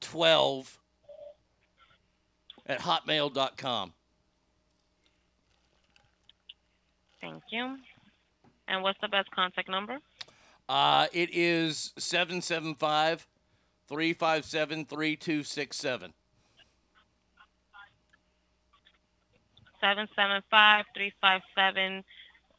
[0.00, 0.78] 12
[2.66, 3.92] at hotmail.com.
[7.20, 7.76] Thank you.
[8.68, 9.98] And what's the best contact number?
[10.68, 13.26] Uh, it is 775
[13.88, 16.12] 357 3267.
[19.80, 22.04] 775 357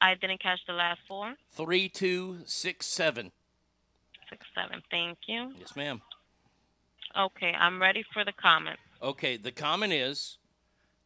[0.02, 1.34] I didn't catch the last four.
[1.54, 3.32] 3267.
[4.30, 4.82] Six seven.
[4.92, 5.54] Thank you.
[5.58, 6.02] Yes, ma'am.
[7.18, 8.78] Okay, I'm ready for the comment.
[9.02, 10.38] Okay, the comment is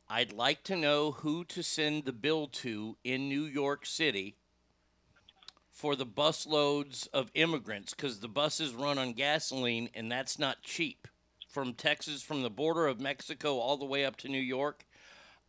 [0.10, 4.36] I'd like to know who to send the bill to in New York City
[5.72, 10.62] for the bus loads of immigrants because the buses run on gasoline and that's not
[10.64, 11.08] cheap.
[11.48, 14.86] From Texas, from the border of Mexico all the way up to New York,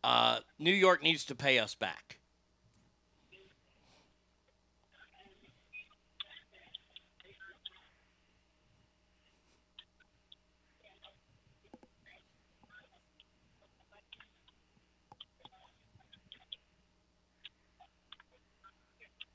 [0.03, 2.19] uh, New York needs to pay us back.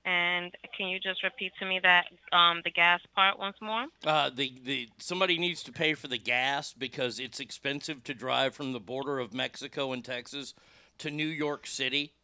[0.09, 3.86] And can you just repeat to me that um the gas part once more?
[4.06, 8.54] Uh, the the somebody needs to pay for the gas because it's expensive to drive
[8.54, 10.54] from the border of Mexico and Texas
[10.98, 12.14] to New York City,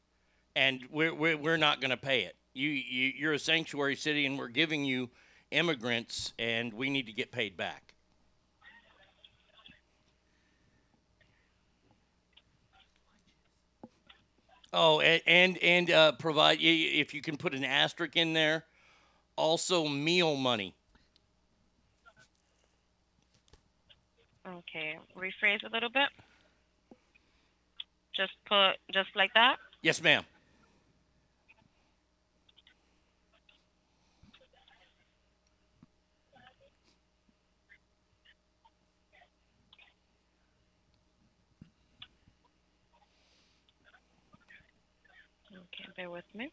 [0.56, 2.36] and we're we're, we're not going to pay it.
[2.54, 5.10] You, you you're a sanctuary city, and we're giving you
[5.50, 7.93] immigrants, and we need to get paid back.
[14.76, 18.64] Oh, and and, and uh, provide if you can put an asterisk in there.
[19.36, 20.74] Also, meal money.
[24.46, 26.08] Okay, rephrase a little bit.
[28.16, 29.56] Just put just like that.
[29.80, 30.24] Yes, ma'am.
[45.52, 46.50] Okay, bear with me.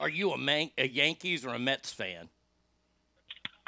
[0.00, 2.28] Are you a, man- a Yankees or a Mets fan?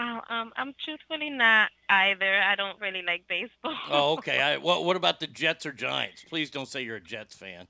[0.03, 2.41] Oh, um, I'm truthfully not either.
[2.43, 3.77] I don't really like baseball.
[3.89, 4.41] Oh, okay.
[4.41, 6.25] I, what, what about the Jets or Giants?
[6.29, 7.69] Please don't say you're a Jets fan.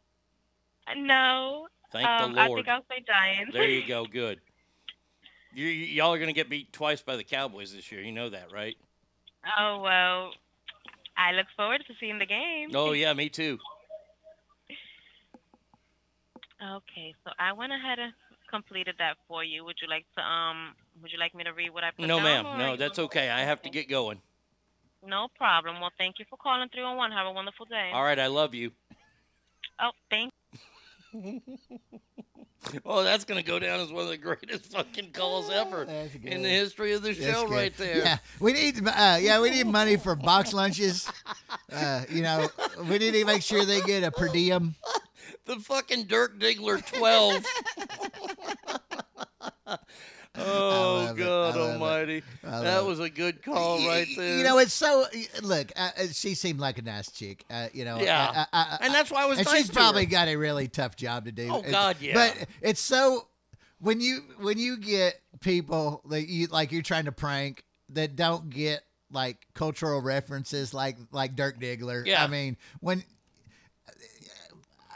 [0.97, 1.67] no.
[1.93, 3.53] Thank the um, I think I'll say Giants.
[3.53, 4.07] There you go.
[4.11, 4.41] Good.
[5.53, 8.01] You, y'all are going to get beat twice by the Cowboys this year.
[8.01, 8.77] You know that, right?
[9.59, 10.31] Oh well,
[11.19, 12.71] I I look forward to seeing the game.
[12.75, 13.59] Oh yeah, me too.
[16.63, 18.13] Okay, so I went ahead and
[18.53, 19.65] completed that for you.
[19.65, 20.75] Would you like to um?
[21.03, 22.45] Would you like me to read what I put No, down?
[22.45, 22.59] ma'am.
[22.59, 23.31] No, that's okay.
[23.31, 24.21] I have to get going.
[25.05, 25.81] No problem.
[25.81, 27.11] Well, thank you for calling 301.
[27.11, 27.91] Have a wonderful day.
[27.93, 28.71] All right, I love you.
[29.81, 30.33] Oh, thank.
[32.87, 35.83] Oh, that's gonna go down as one of the greatest fucking calls ever
[36.23, 37.55] in the history of the That's show, good.
[37.57, 37.99] right there.
[37.99, 38.87] Yeah, we need.
[38.87, 41.11] Uh, yeah, we need money for box lunches.
[41.73, 42.49] Uh, you know,
[42.89, 44.75] we need to make sure they get a per diem.
[45.45, 47.45] The fucking Dirk Diggler 12.
[50.37, 51.15] oh.
[51.15, 51.61] God I.
[51.61, 52.23] Almighty.
[52.43, 54.39] That was a good call right there.
[54.39, 55.05] You know, it's so.
[55.43, 57.45] Look, uh, uh, she seemed like a nice chick.
[57.51, 58.31] Uh, you know, Yeah.
[58.35, 60.11] uh, uh, uh, And that's why I was And nice she's probably her.
[60.11, 61.49] got a really tough job to do.
[61.51, 62.15] Oh, God, yeah.
[62.15, 63.27] But it's so
[63.81, 68.49] when you when you get people that you like you're trying to prank that don't
[68.49, 72.07] get like cultural references like like Dirk Diggler.
[72.07, 72.23] Yeah.
[72.25, 73.05] I mean when.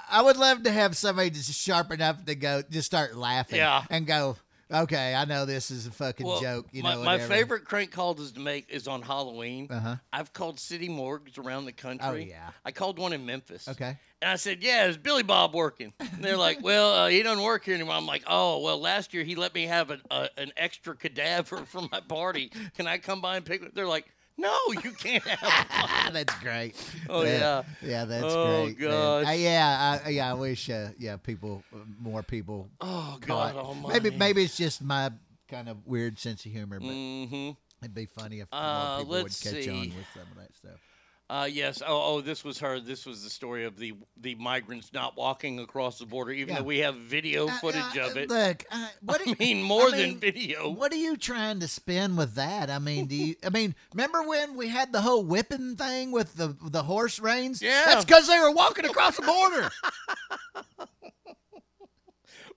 [0.09, 3.83] I would love to have somebody just sharp enough to go, just start laughing, Yeah.
[3.91, 4.37] and go,
[4.71, 7.91] "Okay, I know this is a fucking Well, joke." You my, know, my favorite crank
[7.91, 9.69] calls to make is on Halloween.
[9.71, 9.97] Uh-huh.
[10.13, 12.07] I've called city morgues around the country.
[12.07, 12.51] Oh, yeah.
[12.65, 13.69] I called one in Memphis.
[13.69, 13.99] Okay.
[14.21, 17.45] And I said, "Yeah, is Billy Bob working?" And they're like, "Well, uh, he doesn't
[17.45, 20.29] work here anymore." I'm like, "Oh, well, last year he let me have an uh,
[20.37, 22.51] an extra cadaver for my party.
[22.77, 24.07] Can I come by and pick it?" They're like,
[24.39, 26.75] "No, you can't have." that's great.
[27.09, 27.63] Oh, yeah.
[27.83, 28.79] yeah, that's Oh, great.
[28.81, 28.91] man.
[28.91, 29.27] gosh.
[29.27, 30.31] Uh, yeah, I, yeah.
[30.31, 31.63] I wish, uh, yeah, people,
[32.01, 32.69] more people.
[32.81, 34.01] Oh, caught- God Almighty.
[34.01, 35.11] Maybe, maybe it's just my
[35.49, 37.51] kind of weird sense of humor, but hmm
[37.83, 40.81] it'd be funny if Uh, more people would catch on with some of that stuff.
[41.29, 41.83] Uh, yes.
[41.85, 42.79] Oh, oh, this was her.
[42.79, 46.61] This was the story of the the migrants not walking across the border, even Yeah.
[46.61, 48.29] though we have video Uh, footage uh, of it.
[48.31, 50.71] Look, uh, what do I you- mean, more I than video.
[50.71, 52.71] What are you trying to spin with that?
[52.71, 53.35] I mean, do you?
[53.45, 57.61] I mean, remember when we had the whole whipping thing with the the horse reins?
[57.61, 57.83] Yeah.
[57.87, 59.69] that's because they were walking across the border.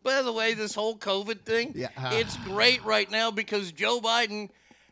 [0.03, 1.89] By the way, this whole COVID thing, Yeah.
[2.13, 4.49] it's great right now because Joe Biden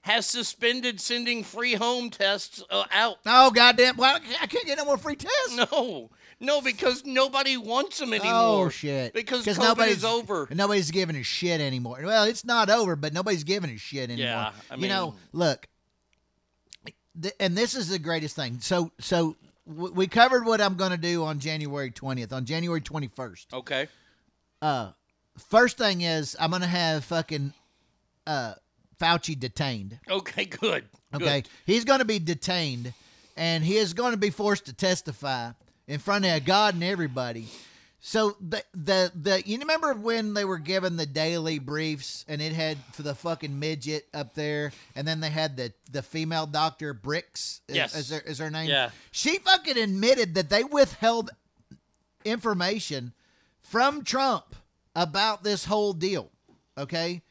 [0.08, 3.18] has suspended sending free home tests uh, out.
[3.26, 3.98] oh goddamn!
[3.98, 5.56] Well, I can't get no more free tests.
[5.56, 8.32] No, no, because nobody wants them anymore.
[8.34, 9.14] Oh shit!
[9.14, 10.48] Because COVID nobody's is over.
[10.52, 12.00] Nobody's giving a shit anymore.
[12.04, 14.26] Well, it's not over, but nobody's giving a shit anymore.
[14.26, 15.68] Yeah, I mean, you know, look,
[17.22, 18.60] th- and this is the greatest thing.
[18.62, 19.36] So, so
[19.68, 22.32] w- we covered what I'm going to do on January 20th.
[22.34, 23.88] On January 21st, Okay.
[24.62, 24.92] uh,
[25.50, 27.54] first thing is I'm going to have fucking
[28.26, 28.54] uh
[29.00, 30.00] Fauci detained.
[30.10, 30.46] Okay.
[30.46, 30.86] Good.
[31.14, 31.50] Okay, Good.
[31.66, 32.94] he's going to be detained,
[33.38, 35.52] and he is going to be forced to testify
[35.88, 37.48] in front of God and everybody.
[38.00, 42.54] So the the the you remember when they were given the daily briefs and it
[42.54, 46.94] had for the fucking midget up there, and then they had the the female doctor
[46.94, 47.62] Birx.
[47.68, 47.96] is- Yes.
[47.96, 48.70] is, her, is her name?
[48.70, 48.92] Yeah.
[49.12, 51.32] She fucking admitted that they withheld
[52.26, 53.14] information
[53.62, 54.56] from Trump
[54.96, 56.32] about this whole deal.
[56.78, 57.22] Okay.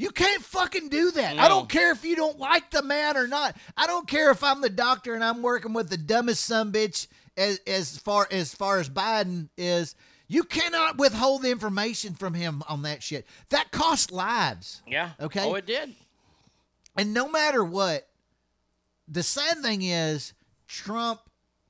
[0.00, 1.38] You can't fucking do that.
[1.38, 3.54] I don't care if you don't like the man or not.
[3.76, 7.06] I don't care if I'm the doctor and I'm working with the dumbest son bitch
[7.36, 9.94] as, as far as far as Biden is.
[10.26, 13.26] You cannot withhold the information from him on that shit.
[13.50, 14.80] That cost lives.
[14.86, 15.10] Yeah.
[15.20, 15.44] Okay.
[15.44, 15.94] Oh, it did.
[16.96, 18.08] And no matter what,
[19.06, 20.32] the sad thing is
[20.66, 21.20] Trump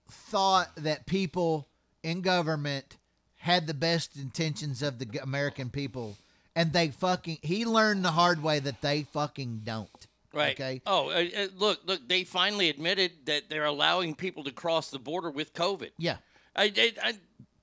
[0.09, 1.67] thought that people
[2.05, 2.97] in government
[3.39, 6.17] had the best intentions of the American people
[6.57, 9.89] and they fucking he learned the hard way that they fucking don't.
[10.33, 10.53] Right.
[10.53, 10.81] Okay.
[10.87, 12.07] Oh, uh, uh, look, look.
[12.09, 15.91] They finally admitted that they're allowing people to cross the border with COVID.
[15.99, 16.19] Yeah.
[16.55, 17.13] I, I, I,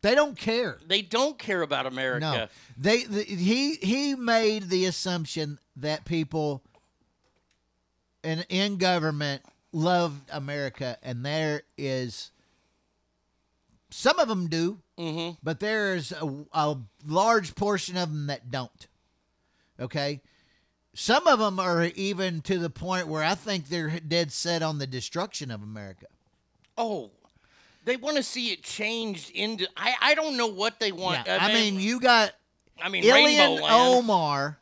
[0.01, 0.77] They don't care.
[0.85, 2.19] they don't care about America.
[2.19, 2.47] No.
[2.77, 6.61] They the, he he made the assumption that people
[8.23, 12.31] in in government loved America and there is
[13.89, 15.35] some of them do, Mm-hmm.
[15.43, 16.75] but there's a, a
[17.05, 18.88] large portion of them that don't.
[19.79, 20.21] Okay?
[20.95, 24.79] Some of them are even to the point where I think they're dead set on
[24.79, 26.07] the destruction of America.
[26.75, 27.11] Oh,
[27.85, 29.67] they want to see it changed into.
[29.77, 31.27] I, I don't know what they want.
[31.27, 32.33] Yeah, I mean, you got
[32.81, 34.57] I mean, Ilhan Omar,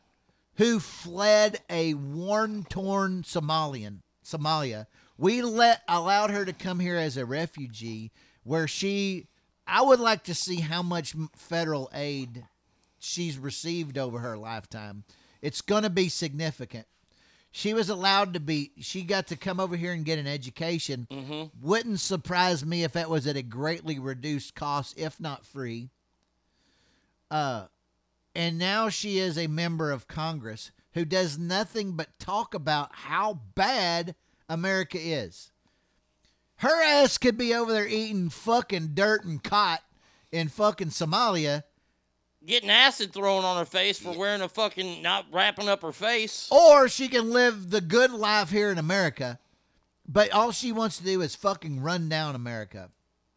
[0.55, 4.88] who fled a worn, torn Somalian, Somalia.
[5.17, 8.11] We let allowed her to come here as a refugee,
[8.46, 9.28] where she.
[9.68, 12.46] I would like to see how much federal aid
[13.00, 15.04] she's received over her lifetime.
[15.41, 16.86] It's going to be significant.
[17.52, 18.72] She was allowed to be.
[18.80, 21.08] She got to come over here and get an education.
[21.10, 21.66] Mm-hmm.
[21.66, 25.89] Wouldn't surprise me if that was at a greatly reduced cost, if not free.
[27.32, 27.66] Uh,
[28.36, 33.39] and now she is a member of Congress who does nothing but talk about how
[33.56, 34.16] bad
[34.50, 35.52] America is.
[36.58, 39.82] Her ass could be over there eating fucking dirt and cot
[40.32, 41.64] in fucking Somalia,
[42.45, 46.47] Getting acid thrown on her face for wearing a fucking not wrapping up her face.
[46.51, 49.39] or she can live the good life here in America.
[50.08, 52.91] But all she wants to do is fucking run down America.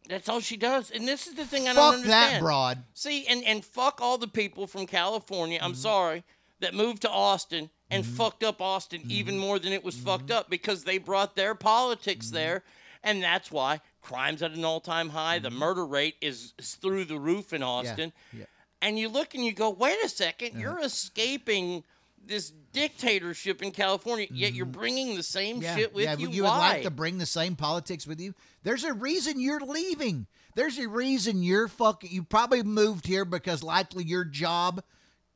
[0.07, 0.91] That's all she does.
[0.91, 2.35] And this is the thing I don't understand.
[2.35, 2.83] That broad.
[2.93, 5.79] See, and, and fuck all the people from California, I'm mm-hmm.
[5.79, 6.23] sorry,
[6.59, 8.13] that moved to Austin and mm-hmm.
[8.13, 9.43] fucked up Austin even mm-hmm.
[9.43, 12.63] more than it was fucked up because they brought their politics there.
[13.03, 15.39] And that's why crime's at an all time high.
[15.39, 15.59] The mm-hmm.
[15.59, 18.11] murder rate is, is through the roof in Austin.
[18.33, 18.45] yeah.
[18.81, 20.59] And you look and you go, wait a 2nd uh-huh.
[20.59, 21.83] you're escaping
[22.25, 24.79] this dictatorship in California, yet you're mm-hmm.
[24.79, 26.29] bringing the same shit with yeah, you.
[26.29, 26.49] you Why?
[26.51, 28.33] would like to bring the same politics with you?
[28.63, 30.27] There's a reason you're leaving.
[30.55, 32.11] There's a reason you're fucking.
[32.11, 34.83] You probably moved here because likely your job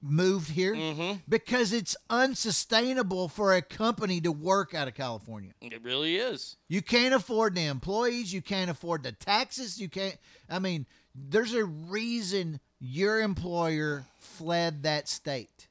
[0.05, 1.19] moved here Mm-hmm.
[1.29, 5.51] because it's unsustainable for a company to work out of California.
[5.61, 6.57] it really is.
[6.67, 8.33] You can't afford the employees.
[8.33, 9.79] You can't afford the taxes.
[9.79, 10.17] You can't.
[10.49, 10.85] I mean,
[11.15, 15.67] there's a reason your employer fled that state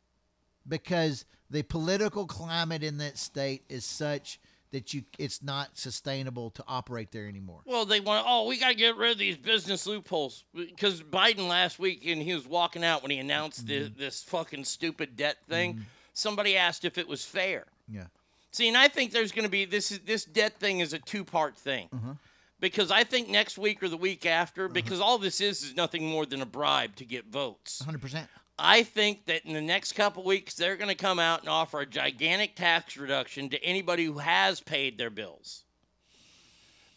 [0.66, 4.40] because the political climate in that state is such
[4.72, 7.60] that you it's not sustainable to operate there anymore.
[7.64, 8.26] Well, they want.
[8.28, 12.20] Oh, we got to get rid of these business loopholes because Biden last week, and
[12.20, 14.00] he was walking out when he announced this, mm-hmm.
[14.00, 15.74] this fucking stupid debt thing.
[15.74, 15.82] Mm-hmm.
[16.14, 17.64] Somebody asked if it was fair.
[17.88, 18.06] Yeah.
[18.50, 19.92] See, and I think there's going to be this.
[19.92, 21.88] Is this debt thing is a two part thing.
[21.94, 22.12] Mm-hmm.
[22.60, 26.06] Because I think next week or the week after, because all this is is nothing
[26.06, 27.82] more than a bribe to get votes.
[27.84, 28.28] 100%.
[28.64, 31.80] I think that in the next couple weeks, they're going to come out and offer
[31.80, 35.64] a gigantic tax reduction to anybody who has paid their bills.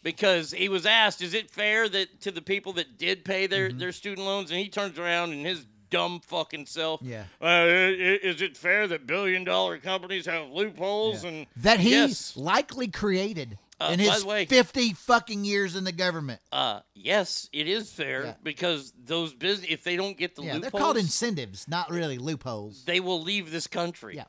[0.04, 3.68] Because he was asked, is it fair that to the people that did pay their,
[3.68, 3.78] Mm-hmm.
[3.78, 4.50] their student loans?
[4.52, 7.24] And he turns around and his dumb fucking self, Yeah.
[7.42, 11.24] uh, is it fair that billion dollar companies have loopholes?
[11.24, 15.92] And That he yes, likely created Uh, in his way- 50 fucking years in the
[15.92, 16.40] government.
[16.50, 18.34] uh, yes, it is fair Yeah.
[18.42, 22.16] because those business if they don't get the yeah, loopholes, they're called incentives, not really
[22.18, 22.84] loopholes.
[22.86, 24.16] they will leave this country.
[24.16, 24.24] Yeah.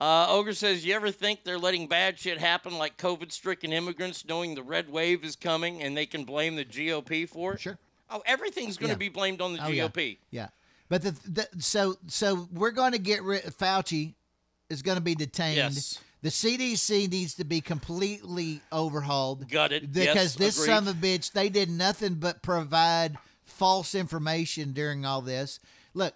[0.00, 4.24] Uh, Ogre says, You ever think they're letting bad shit happen like COVID stricken immigrants
[4.26, 7.60] knowing the red wave is coming and they can blame the GOP for it?
[7.60, 7.78] Sure.
[8.10, 8.98] Oh, everything's going to Yeah.
[8.98, 9.88] be blamed on the Oh, yeah.
[9.88, 10.18] GOP.
[10.30, 10.48] Yeah,
[10.88, 13.42] but the, the so so we're going to get rid.
[13.44, 14.14] Fauci
[14.70, 15.56] is going to be detained.
[15.56, 15.98] Yes.
[16.22, 19.48] The CDC needs to be completely overhauled.
[19.48, 19.92] Gutted.
[19.92, 20.66] Because Yes, this agreed.
[20.74, 25.60] son of a bitch, they did nothing but provide false information during all this.
[25.94, 26.14] Look,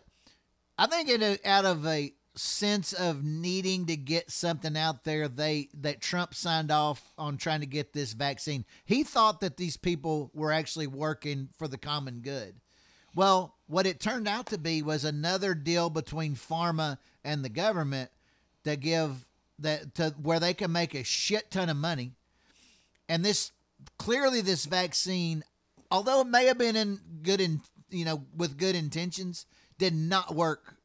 [0.78, 5.28] I think in a, out of a sense of needing to get something out there,
[5.28, 8.64] they that Trump signed off on trying to get this vaccine.
[8.84, 12.54] He thought that these people were actually working for the common good.
[13.14, 18.10] Well, what it turned out to be was another deal between pharma and the government
[18.64, 19.26] to give
[19.60, 22.12] that to where they can make a shit ton of money.
[23.08, 23.52] And this
[23.98, 25.42] clearly this vaccine,
[25.90, 29.46] although it may have been in good in you know with good intentions,
[29.78, 30.76] did not work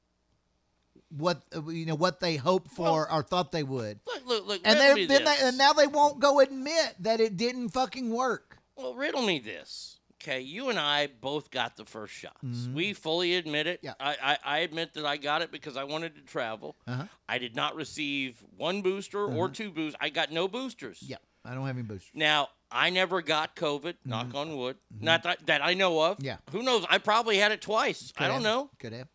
[1.10, 4.00] what you know what they hoped for or thought they would.
[4.06, 4.62] Look, look, look.
[4.64, 5.40] And riddle they me then this.
[5.40, 8.58] they, and now they won't go admit that it didn't fucking work.
[8.76, 9.95] Well, riddle me this.
[10.28, 12.40] Okay, you and I both got the first shots.
[12.44, 12.74] Mhm.
[12.74, 13.80] We fully admit it.
[13.84, 13.94] Yeah.
[14.00, 16.76] I, I, I admit that I got it because I wanted to travel.
[16.88, 17.04] Uh-huh.
[17.30, 19.54] I did not receive one booster or Uh-huh.
[19.54, 19.96] two boosters.
[20.02, 20.98] I got no boosters.
[21.04, 22.10] Yeah, I don't have any boosters.
[22.16, 24.78] Now, I never got COVID, knock on wood.
[25.00, 26.18] Not that, that I know of.
[26.18, 26.26] Mm-hmm.
[26.26, 26.38] Yeah.
[26.52, 26.86] Who knows?
[26.89, 28.12] I probably had it twice.
[28.18, 28.43] I don't have.
[28.43, 28.70] know.
[28.80, 29.08] Could have.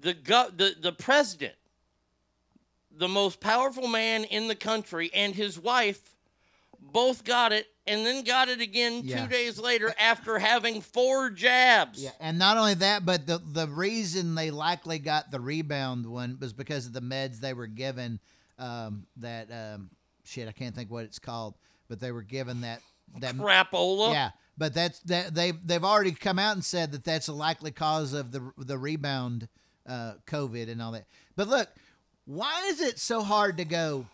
[0.00, 1.54] The, go- the the president,
[2.90, 6.16] the most powerful man in the country, and his wife
[6.80, 9.22] both got it and then got it again Yeah.
[9.22, 12.02] two days later after having four jabs.
[12.02, 16.38] Yeah, and not only that, but the the reason they likely got the rebound one
[16.40, 18.20] was because of the meds they were given.
[18.58, 19.90] Um, that um,
[20.24, 21.54] shit, I can't think what it's called,
[21.88, 22.80] but they were given that
[23.20, 24.12] that Crapola.
[24.12, 27.70] Yeah, but that's that they they've already come out and said that that's a likely
[27.70, 29.48] cause of the the rebound
[29.86, 31.06] uh, COVID and all that.
[31.36, 31.68] But look,
[32.26, 34.06] why is it so hard to go?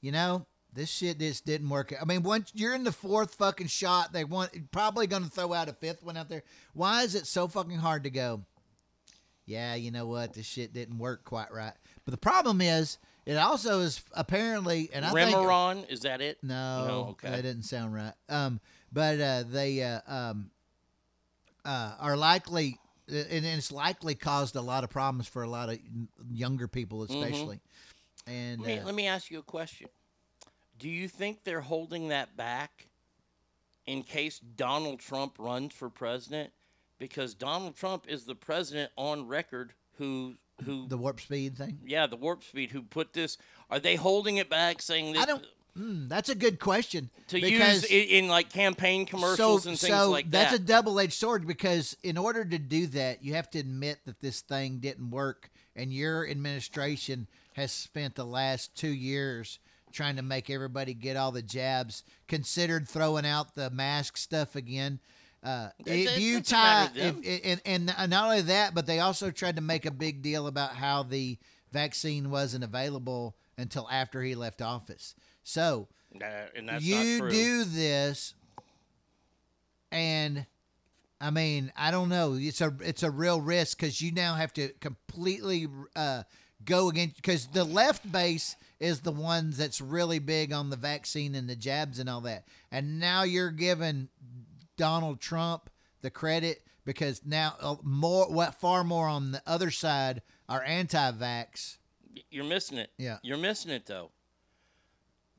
[0.00, 0.46] You know,
[0.78, 1.92] this shit just didn't work.
[2.00, 5.52] I mean, once you're in the fourth fucking shot, they want probably going to throw
[5.52, 6.44] out a fifth one out there.
[6.72, 8.42] Why is it so fucking hard to go?
[9.44, 10.34] Yeah, you know what?
[10.34, 11.72] This shit didn't work quite right.
[12.04, 16.38] But the problem is, it also is apparently, and I think Remeron, is that it?
[16.44, 17.30] no, No, okay.
[17.30, 18.14] that didn't sound right.
[18.28, 18.60] Um,
[18.92, 20.50] but uh, they uh, um,
[21.64, 22.78] uh, are likely,
[23.08, 25.78] and it's likely caused a lot of problems for a lot of
[26.30, 27.58] younger people, especially.
[28.28, 29.88] And Let me, uh, let me ask you a question.
[30.78, 32.86] Do you think they're holding that back
[33.86, 36.52] in case Donald Trump runs for president?
[36.98, 40.34] Because Donald Trump is the president on record who
[40.64, 41.78] who the warp speed thing.
[41.86, 43.38] yeah, the warp speed who put this
[43.70, 45.46] are they holding it back saying that I don't.
[45.78, 47.08] Mm, that's a good question.
[47.28, 50.50] to use it in like campaign commercials so, and things so like that.
[50.50, 54.18] that's a double-edged sword because in order to do that, you have to admit that
[54.20, 59.60] this thing didn't work, and your administration has spent the last two years
[59.92, 62.02] trying to make everybody get all the jabs.
[62.26, 65.00] Considered throwing out the mask stuff again.
[65.42, 69.62] Uh, if you tie, if, and, and not only that, but they also tried to
[69.62, 71.38] make a big deal about how the
[71.72, 75.14] vaccine wasn't available until after he left office.
[75.44, 75.88] So
[76.68, 78.34] that's you do this
[79.92, 80.46] and
[81.20, 84.52] i mean i don't know it's a it's a real risk because you now have
[84.52, 85.66] to completely
[85.96, 86.22] uh,
[86.64, 91.34] go against because the left base is the ones that's really big on the vaccine
[91.34, 94.08] and the jabs and all that and now you're giving
[94.76, 95.68] donald trump
[96.02, 101.76] the credit because now uh, more what far more on the other side are anti-vax
[102.30, 102.90] You're missing it.
[102.96, 103.18] Yeah.
[103.22, 104.10] You're missing it though.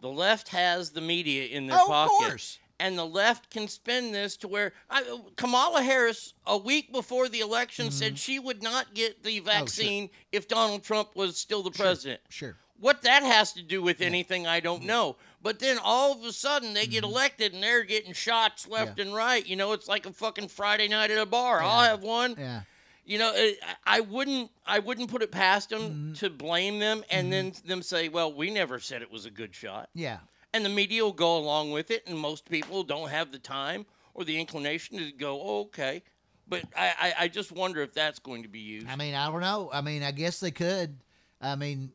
[0.02, 2.28] The left has the media in their Oh, of pocket.
[2.30, 2.60] course.
[2.80, 5.03] And the left can spin this to where I,
[5.36, 7.94] Kamala Harris, a week before the election, Mm-hmm.
[7.94, 12.22] said she would not get Oh, the vaccine if Donald Trump was still the president.
[12.30, 15.18] sure What that has to do with anything, I don't know.
[15.41, 18.99] But then all of a sudden they get elected and they're getting shots left Mm-hmm.
[18.99, 19.06] Yeah.
[19.07, 19.45] and right.
[19.45, 21.61] You know, it's like a fucking Friday night at a bar.
[21.61, 22.35] I'll have one.
[22.38, 22.61] yeah
[23.06, 26.14] You know, it, I wouldn't I wouldn't put it past them Mm-hmm.
[26.14, 29.53] to blame them and then them say, well, we never said it was a good
[29.56, 29.89] shot.
[29.93, 30.19] yeah
[30.53, 33.85] And the media will go along with it, and most people don't have the time
[34.14, 36.01] or the inclination to go, oh, okay.
[36.47, 38.88] But I, I, I just wonder if that's going to be used.
[38.89, 39.69] I mean, I don't know.
[39.72, 40.97] I mean, I guess they could.
[41.39, 41.91] I mean,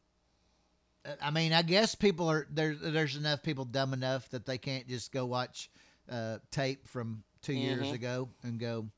[1.21, 2.75] I mean, I guess people are there.
[2.75, 5.71] There's enough people dumb enough that they can't just go watch
[6.11, 7.93] uh, tape from 2 years Mhm.
[7.95, 8.89] ago and go,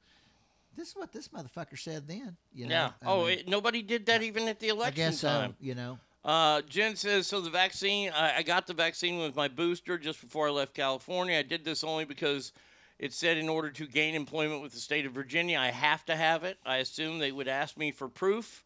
[0.76, 2.74] "This is what this motherfucker said then." You know?
[2.74, 2.92] yeah.
[3.02, 5.28] I oh, mean, it, nobody did that even at the I election guess so.
[5.28, 5.56] time.
[5.60, 5.98] You know.
[6.24, 10.20] Uh, Jen says, so the vaccine, I, I got the vaccine with my booster just
[10.20, 11.38] before I left California.
[11.38, 12.50] I did this only because
[12.98, 16.16] it said in order to gain employment with the state of Virginia, I have to
[16.16, 16.58] have it.
[16.66, 18.64] I assume they would ask me for proof.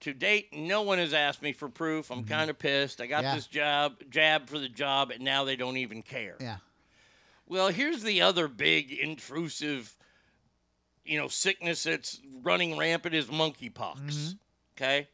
[0.00, 2.10] To date, no one has asked me for proof.
[2.10, 3.00] I'm kind of pissed.
[3.00, 3.24] I got Mm-hmm.
[3.24, 3.34] Yeah.
[3.34, 6.36] this job, jab for the job, and now they don't even care.
[6.40, 6.56] Yeah.
[7.46, 9.96] Well, here's the other big intrusive,
[11.04, 13.72] you know, sickness that's running rampant is monkeypox.
[14.00, 14.32] Mm-hmm.
[14.76, 15.08] Okay.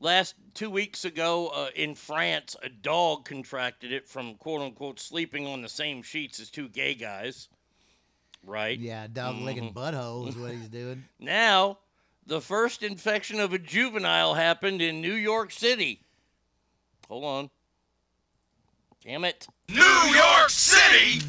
[0.00, 5.46] Last two weeks ago uh, in France, a dog contracted it from quote unquote sleeping
[5.46, 7.48] on the same sheets as two gay guys.
[8.44, 8.78] Right?
[8.78, 11.04] Yeah, dog licking butthole is what he's doing.
[11.18, 11.78] Now,
[12.26, 16.00] the first infection of a juvenile happened in New York City.
[17.08, 17.50] Hold on.
[19.04, 19.46] Damn it.
[19.68, 21.22] New York City!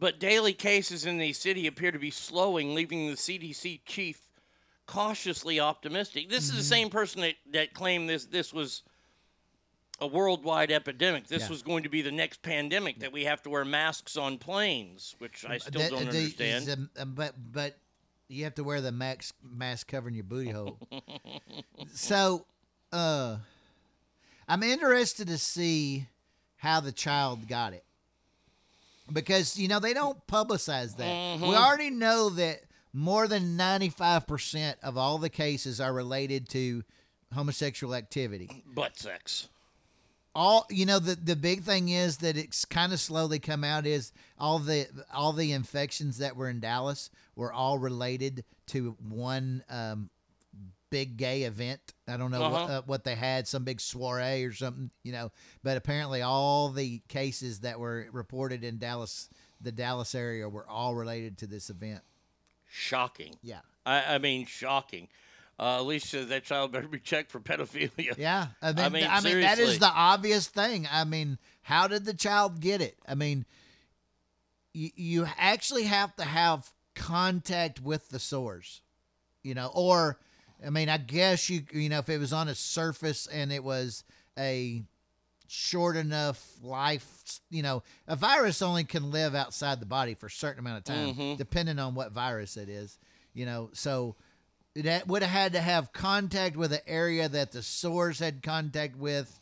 [0.00, 4.20] But daily cases in the city appear to be slowing, leaving the CDC chief
[4.86, 6.28] cautiously optimistic.
[6.30, 8.82] This is the same person that, that claimed this this was
[10.00, 11.26] a worldwide epidemic.
[11.26, 11.48] This Yeah.
[11.50, 15.14] was going to be the next pandemic that we have to wear masks on planes,
[15.18, 16.68] which I still That- don't the- understand.
[16.68, 17.76] is, um, um, but but
[18.28, 20.78] you have to wear the max mask covering your booty hole.
[21.94, 22.44] so,
[22.92, 23.36] uh,
[24.48, 26.06] I'm interested to see
[26.56, 27.84] how the child got it
[29.12, 31.06] because you know they don't publicize that.
[31.38, 31.48] Mhm.
[31.48, 36.82] We already know that more than 95% of all the cases are related to
[37.34, 39.48] homosexual activity Butt sex.
[40.34, 43.86] all you know the the big thing is that it's kind of slowly come out
[43.86, 49.62] is all the all the infections that were in Dallas were all related to one
[49.70, 50.10] um,
[50.90, 51.80] big gay event.
[52.08, 52.72] I don't know what, Uh-huh.
[52.78, 55.30] uh, what they had, some big soiree or something, you know.
[55.62, 59.28] But apparently, all the cases that were reported in Dallas,
[59.60, 62.00] the Dallas area, were all related to this event.
[62.68, 63.36] Shocking.
[63.40, 63.60] Yeah.
[63.86, 65.06] I, I mean, shocking.
[65.60, 68.16] Uh, Alicia that child better be checked for pedophilia.
[68.18, 69.64] Yeah, I mean, I mean, that seriously.
[69.64, 70.88] is the obvious thing.
[70.90, 72.96] I mean, how did the child get it?
[73.06, 73.44] I mean,
[74.72, 76.68] you you actually have to have
[76.98, 78.80] contact with the source,
[79.42, 80.18] you know, or
[80.66, 83.62] I mean, I guess you you know if it was on a surface and it
[83.64, 84.04] was
[84.38, 84.82] a
[85.46, 87.06] short enough life,
[87.50, 90.84] you know, a virus only can live outside the body for a certain amount of
[90.84, 91.38] time, Mhm.
[91.38, 92.98] depending on what virus it is,
[93.32, 94.14] you know, so
[94.74, 98.42] it ha- would have had to have contact with an area that the source had
[98.42, 99.40] contact with,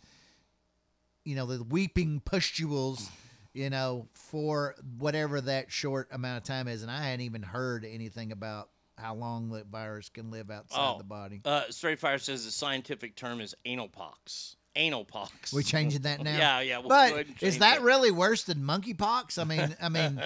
[1.25, 3.11] you know, the weeping pustules,
[3.57, 6.83] you know, for whatever that short amount of time is.
[6.83, 8.69] And I hadn't even heard anything about
[8.99, 11.41] how long the virus can live outside Oh, the body.
[11.45, 14.57] Uh, Straight Fire says the scientific term is anal pox.
[14.75, 15.55] Anal pox.
[15.55, 16.37] We changing that now.
[16.37, 16.79] yeah, yeah.
[16.79, 17.83] We'll but is that it.
[17.83, 19.39] really worse than monkeypox?
[19.39, 20.23] I mean, I mean,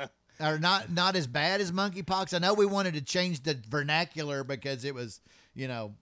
[0.40, 2.34] or not not as bad as monkeypox?
[2.34, 5.22] I know we wanted to change the vernacular because it was,
[5.54, 5.94] you know,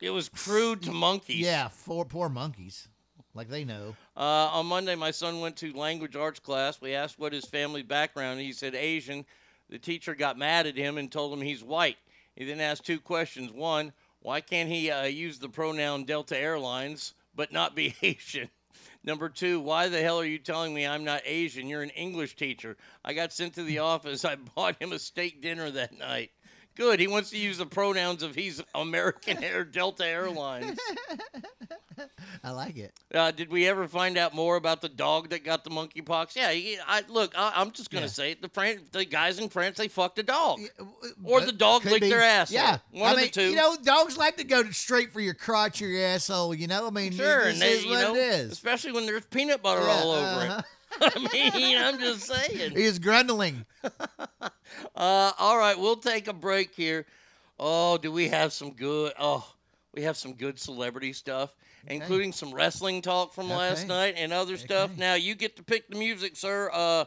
[0.00, 1.36] It was crude to monkeys.
[1.40, 2.88] Yeah, for poor monkeys.
[3.36, 3.94] Like they know.
[4.16, 6.80] Uh, on Monday, my son went to language arts class.
[6.80, 8.40] We asked what his family background.
[8.40, 9.26] He said Asian.
[9.68, 11.98] The teacher got mad at him and told him he's white.
[12.34, 13.52] He then asked two questions.
[13.52, 18.48] One, why can't he uh, use the pronoun Delta Airlines but not be Asian?
[19.04, 21.68] Number two, why the hell are you telling me I'm not Asian?
[21.68, 22.76] You're an English teacher.
[23.04, 24.24] I got sent to the office.
[24.24, 26.30] I bought him a steak dinner that night.
[26.76, 27.00] Good.
[27.00, 30.78] He wants to use the pronouns of he's American Air Delta Airlines.
[32.44, 32.92] I like it.
[33.12, 36.36] Uh, did we ever find out more about the dog that got the monkeypox?
[36.36, 37.32] Yeah, he, I look.
[37.36, 38.10] I, I'm just gonna Yeah.
[38.10, 38.42] say it.
[38.42, 40.60] The Fran- the guys in France they fucked a dog,
[41.24, 42.10] or the dog licked be.
[42.10, 42.52] their ass.
[42.52, 43.48] Yeah, one I of mean, the two.
[43.50, 46.54] You know, dogs like to go straight for your crotch or your asshole.
[46.54, 48.52] You know, I mean, sure, this and they, is what know, it is.
[48.52, 50.58] especially when there's peanut butter Yeah, all over uh-huh.
[50.58, 50.64] it.
[51.00, 52.72] I mean, I'm just saying.
[52.72, 53.64] He's grundling.
[54.96, 57.06] Uh, all right, we'll take a break here.
[57.58, 59.12] Oh, do we have some good?
[59.18, 59.46] Oh,
[59.94, 61.54] we have some good celebrity stuff,
[61.86, 64.90] including some wrestling talk from last night and other stuff.
[64.98, 66.68] Now you get to pick the music, sir.
[66.72, 67.04] Uh,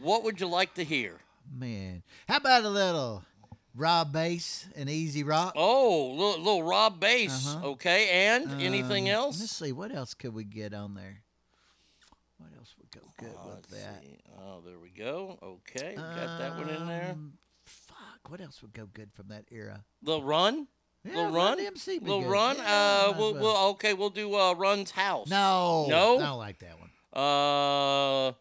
[0.00, 1.18] what would you like to hear?
[1.56, 3.22] Man, how about a little
[3.74, 5.52] Rob Base and E-Z Rock?
[5.56, 7.46] Oh, little, little Rob Base.
[7.48, 7.68] Uh-huh.
[7.68, 9.40] Okay, and anything Um, else?
[9.40, 9.72] Let's see.
[9.72, 11.22] What else could we get on there?
[13.20, 14.04] What else would go good with that?
[14.40, 15.38] Oh, there we go.
[15.42, 17.10] Okay, got that one in there.
[17.12, 17.32] Um,
[17.64, 18.28] Fuck.
[18.30, 19.84] What else would go good from that era?
[20.02, 20.66] Little Run.
[21.04, 21.58] Yeah, little Run Run.
[21.58, 22.30] DMC would be Little good.
[22.30, 22.56] Run.
[22.56, 22.64] Yeah,
[23.08, 23.42] uh, we'll, well.
[23.42, 23.94] we'll okay.
[23.94, 25.28] We'll do uh, Run's house.
[25.28, 25.86] No.
[25.88, 26.18] No.
[26.18, 26.90] I don't like that one.
[27.12, 28.32] Uh,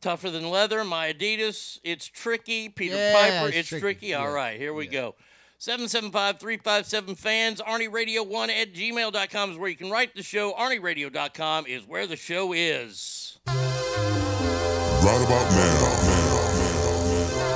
[0.00, 0.84] tougher than leather.
[0.84, 1.78] My Adidas.
[1.84, 2.68] It's tricky.
[2.68, 3.48] Peter Yeah, Piper.
[3.48, 3.80] it's It's, tricky.
[3.82, 4.14] tricky.
[4.14, 5.14] All right, here we go.
[5.60, 7.60] 775-357 fans.
[7.60, 10.52] ArnieRadio1 at gmail.com is where you can write the show.
[10.52, 13.38] ArnieRadio.com is where the show is.
[13.46, 15.78] Right about now,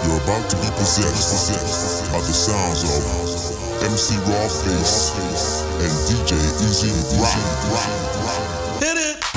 [0.05, 3.03] you're about to be possessed by the sounds of
[3.85, 5.13] MC Rob Base
[5.79, 8.83] and DJ E-Z Rock.
[8.83, 9.32] Hit it.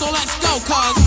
[0.00, 0.99] So let's go, cause.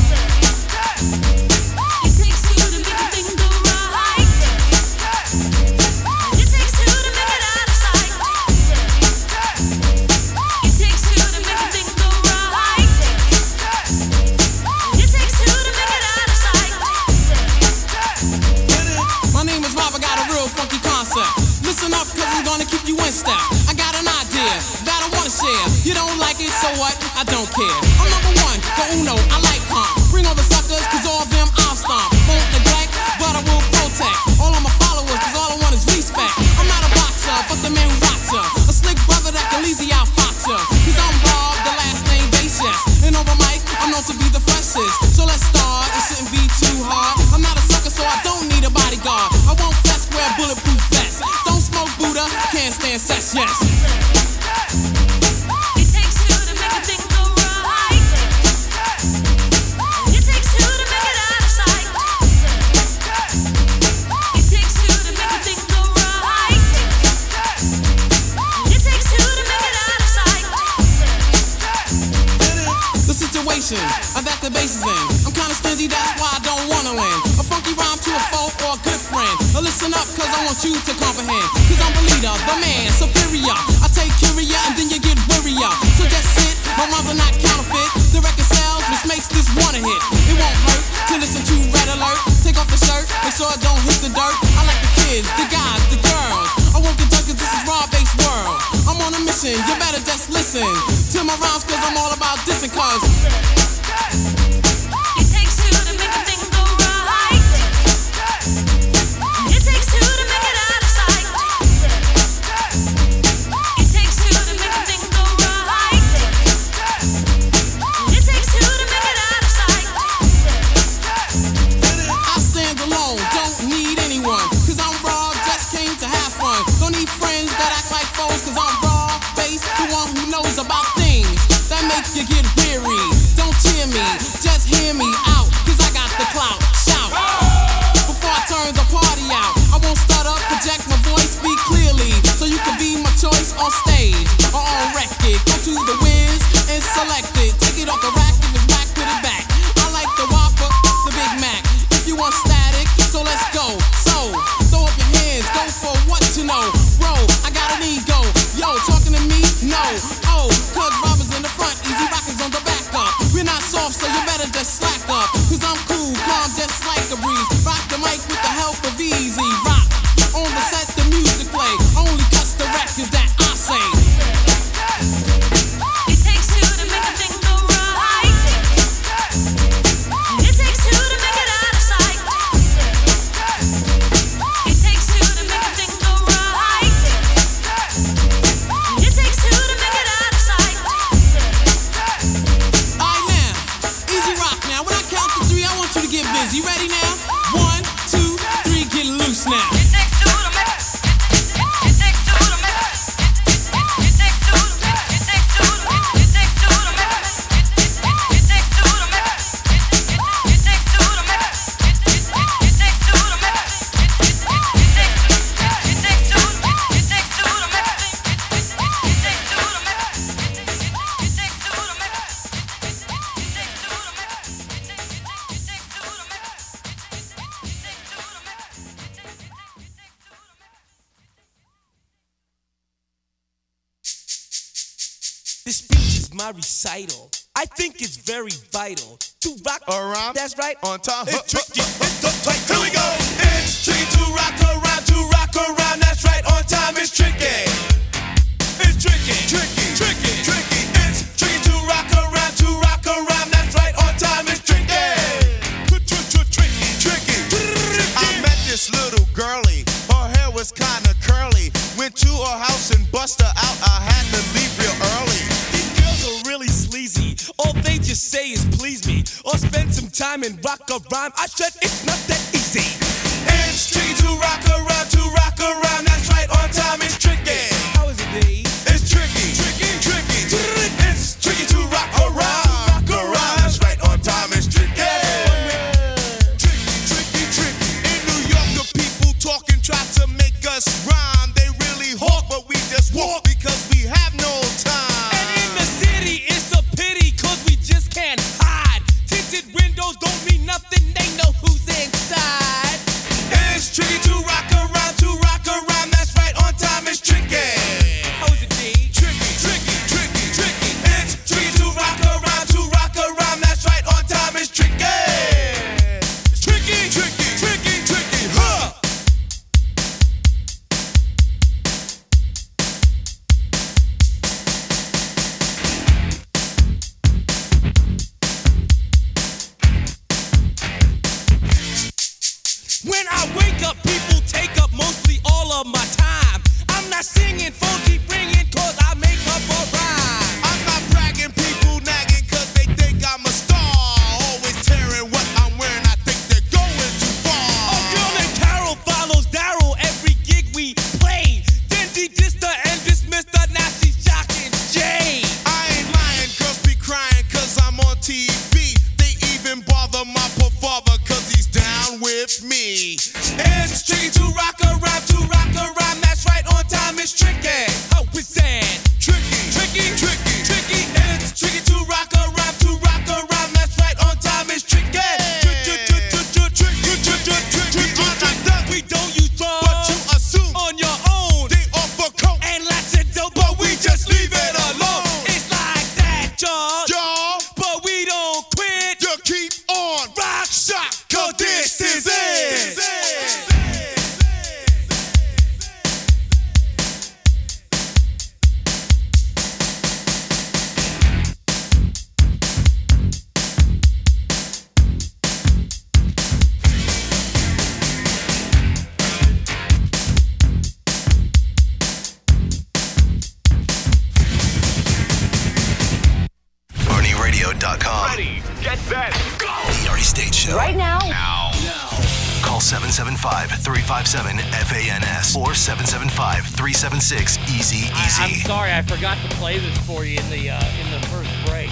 [429.24, 431.90] Forgot to play this for you in the uh, in the first break.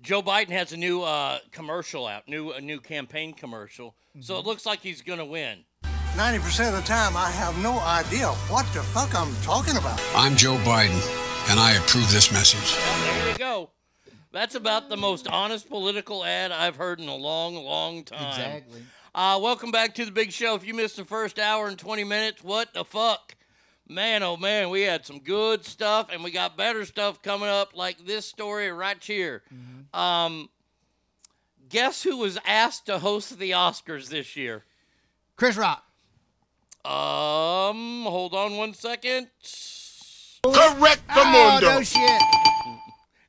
[0.00, 3.96] Joe Biden has a new uh, commercial out, new a new campaign commercial.
[4.20, 5.64] So it looks like he's gonna win.
[6.12, 10.00] 90% of the time, I have no idea what the fuck I'm talking about.
[10.14, 11.02] I'm Joe Biden,
[11.50, 12.78] and I approve this message.
[12.78, 13.70] Well, there you go.
[14.30, 18.28] That's about the most honest political ad I've heard in a long, long time.
[18.28, 18.84] Exactly.
[19.16, 20.54] Uh, welcome back to the big show.
[20.54, 23.34] If you missed the first hour and 20 minutes, what the fuck?
[23.86, 27.76] Man, oh man, we had some good stuff and we got better stuff coming up,
[27.76, 29.42] like this story right here.
[29.92, 30.48] Um,
[31.68, 34.64] guess who was asked to host the Oscars this year?
[35.36, 35.84] Chris Rock.
[36.84, 39.28] Um, hold on one second.
[40.42, 41.24] Correct the Oh,
[41.60, 41.66] mundo.
[41.76, 42.22] no shit.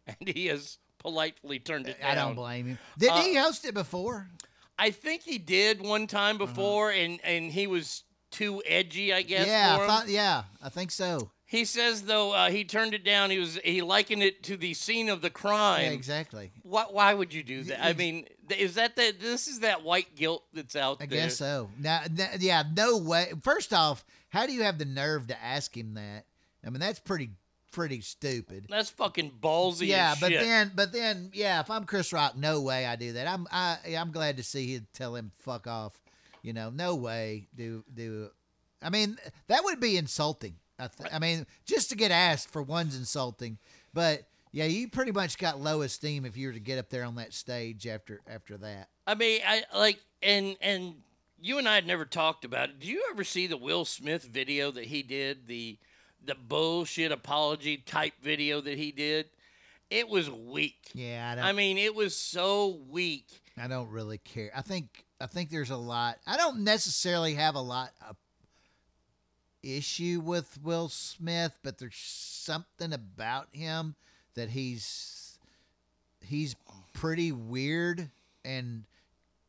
[0.07, 2.11] And he has politely turned it down.
[2.11, 2.77] I don't blame him.
[2.98, 4.30] Did Uh, he host it before?
[4.77, 8.03] I think he did one time before, and and he was
[8.36, 9.48] too edgy, I guess.
[9.48, 11.32] yeah, I thought, yeah, I think so.
[11.48, 13.30] He says though uh, he turned it down.
[13.30, 15.84] He was he likened it to the scene of the crime.
[15.84, 16.52] Yeah, exactly.
[16.64, 17.86] Why, why would you do that?
[17.86, 18.26] I mean,
[18.57, 21.20] is that the this is that white guilt that's out I there?
[21.20, 21.70] I guess so.
[21.80, 22.02] Now,
[22.40, 23.32] yeah, no way.
[23.41, 26.26] First off, how do you have the nerve to ask him that?
[26.66, 27.30] I mean, that's pretty
[27.72, 28.66] pretty stupid.
[28.70, 29.88] That's fucking ballsy.
[29.88, 30.41] Yeah, as but shit.
[30.41, 33.28] then, but then, yeah, if I'm Chris Rock, no way I do that.
[33.28, 35.99] I'm, I, I'm glad to see he'd tell him fuck off.
[36.45, 38.30] You know, no way do do.
[38.80, 39.17] I mean,
[39.47, 40.57] that would be insulting.
[40.77, 43.57] I, th- I mean, just to get asked for one's insulting,
[43.95, 47.03] but yeah, you pretty much got low esteem if you were to get up there
[47.03, 48.89] on that stage after after that.
[49.07, 50.93] I mean, I like and and
[51.41, 52.80] you and I had never talked about it.
[52.80, 55.80] Did you ever see the Will Smith video that he did the
[56.23, 59.30] the bullshit apology type video that he did,
[59.89, 60.91] it was weak.
[60.93, 61.45] Yeah, I don't.
[61.45, 63.41] I mean, it was so weak.
[63.57, 64.51] I don't really care.
[64.55, 66.17] I think I think there's a lot.
[66.27, 68.17] I don't necessarily have a lot of
[69.63, 73.95] issue with Will Smith, but there's something about him
[74.35, 75.39] that he's
[76.21, 76.55] he's
[76.93, 78.09] pretty weird
[78.43, 78.83] and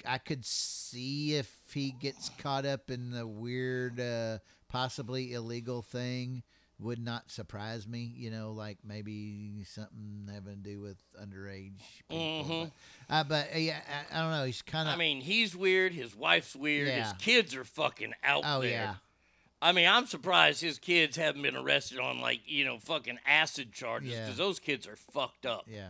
[0.05, 4.39] I could see if he gets caught up in the weird uh
[4.69, 6.43] possibly illegal thing
[6.79, 11.73] would not surprise me, you know, like maybe something having to do with underage
[12.09, 12.19] people.
[12.45, 12.71] Mhm.
[13.09, 13.81] But, uh, but uh, yeah,
[14.13, 14.45] I, I don't know.
[14.45, 14.95] He's kind of.
[14.95, 15.93] I mean, he's weird.
[15.95, 16.89] His wife's weird.
[16.89, 18.71] His kids are fucking out Oh, there.
[18.71, 18.95] yeah.
[19.63, 23.73] I mean, I'm surprised his kids haven't been arrested on like you know fucking acid
[23.73, 24.25] charges Yeah.
[24.25, 25.65] because those kids are fucked up.
[25.67, 25.89] yeah.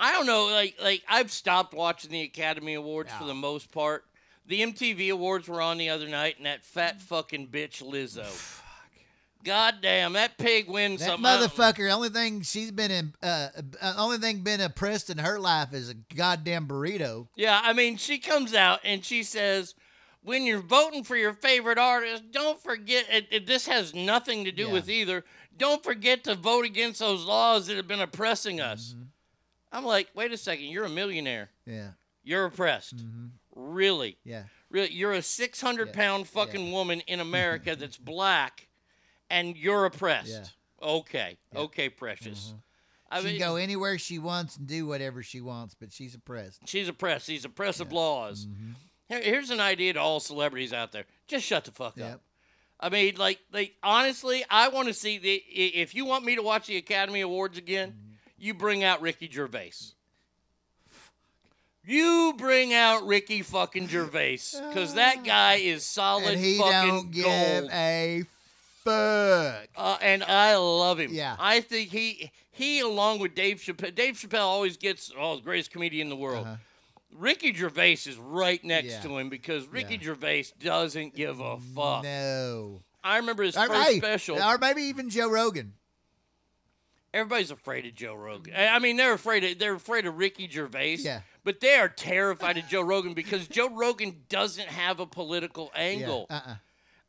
[0.00, 4.04] I don't know, like like I've stopped watching the Academy Awards for the most part.
[4.46, 8.26] The MTV Awards were on the other night, and that fat fucking bitch Lizzo.
[9.46, 11.24] God damn, that pig wins That something.
[11.24, 11.90] Motherfucker.
[11.92, 13.14] Only thing she's been in.
[13.22, 13.48] Uh,
[13.80, 17.28] uh, only thing been oppressed in her life is a goddamn burrito.
[17.36, 19.74] Yeah, I mean, she comes out and she says,
[20.22, 24.50] when you're voting for your favorite artist, don't forget, it, it- this has nothing to
[24.52, 24.72] do Yeah.
[24.72, 25.24] with either.
[25.56, 28.94] Don't forget to vote against those laws that have been oppressing us.
[28.94, 29.02] Mm-hmm.
[29.72, 31.50] I'm like, wait a second, you're a millionaire.
[31.64, 31.90] Yeah.
[32.24, 33.04] You're oppressed.
[33.54, 34.10] Really?
[34.22, 34.28] Mm-hmm.
[34.28, 34.42] Yeah.
[34.70, 34.90] Really?
[34.92, 38.65] You're a 600 pound fucking woman in America that's black
[39.30, 40.28] and you're oppressed.
[40.30, 40.44] Yeah.
[40.88, 41.36] Okay.
[41.54, 42.48] Okay, precious.
[42.48, 42.56] Mm-hmm.
[43.10, 46.14] I she mean, can go anywhere she wants and do whatever she wants, but she's
[46.14, 46.60] oppressed.
[46.66, 47.26] She's oppressed.
[47.26, 48.46] These oppressive laws.
[48.46, 48.72] Mm-hmm.
[49.08, 52.20] Here- Here's an idea to all celebrities out there: just shut the fuck up.
[52.78, 55.34] I mean, like, like honestly, I want to see the.
[55.34, 58.12] If you want me to watch the Academy Awards again, mm-hmm.
[58.38, 59.72] you bring out Ricky Gervais.
[61.88, 67.10] You bring out Ricky fucking Gervais, because that guy is solid And he fucking don't
[67.12, 67.70] give gold.
[67.72, 68.24] a
[68.86, 69.68] fuck.
[69.76, 71.10] Uh, and I love him.
[71.12, 71.36] Yeah.
[71.38, 73.94] I think he he along with Dave Chappelle.
[73.94, 76.46] Dave Chappelle always gets oh the greatest comedian in the world.
[77.12, 79.00] Ricky Gervais is right next Uh-huh.
[79.04, 79.08] Yeah.
[79.10, 82.02] to him because Ricky Gervais doesn't give a fuck.
[82.04, 82.82] No.
[83.02, 84.42] I remember his Or, first hey, special.
[84.42, 85.74] or maybe even Joe Rogan.
[87.14, 88.52] Everybody's afraid of Joe Rogan.
[88.54, 90.96] I I mean, they're afraid of they're afraid of Ricky Gervais.
[90.96, 91.20] Yeah.
[91.44, 96.26] But they are terrified of Joe Rogan because Joe Rogan doesn't have a political angle.
[96.28, 96.36] Yeah.
[96.36, 96.54] Uh-uh.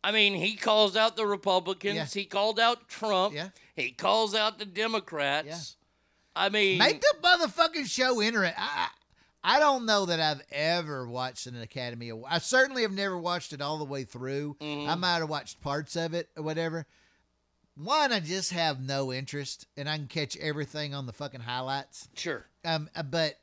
[0.04, 1.96] I mean, he calls out the Republicans.
[1.96, 2.06] Yeah.
[2.06, 3.34] He called out Trump.
[3.34, 3.50] Yeah.
[3.76, 5.76] He calls out the Democrats.
[6.36, 8.56] I mean, Make the motherfucking show interesting.
[8.58, 8.90] I,
[9.44, 12.32] I don't know that I've ever watched an Academy Award.
[12.32, 14.56] I certainly have never watched it all the way through.
[14.60, 14.90] Mm-hmm.
[14.90, 16.86] I might have watched parts of it or whatever.
[17.76, 22.10] One, I just have no interest, and I can catch everything on the fucking highlights.
[22.16, 22.46] Sure.
[22.66, 23.36] Um, uh, but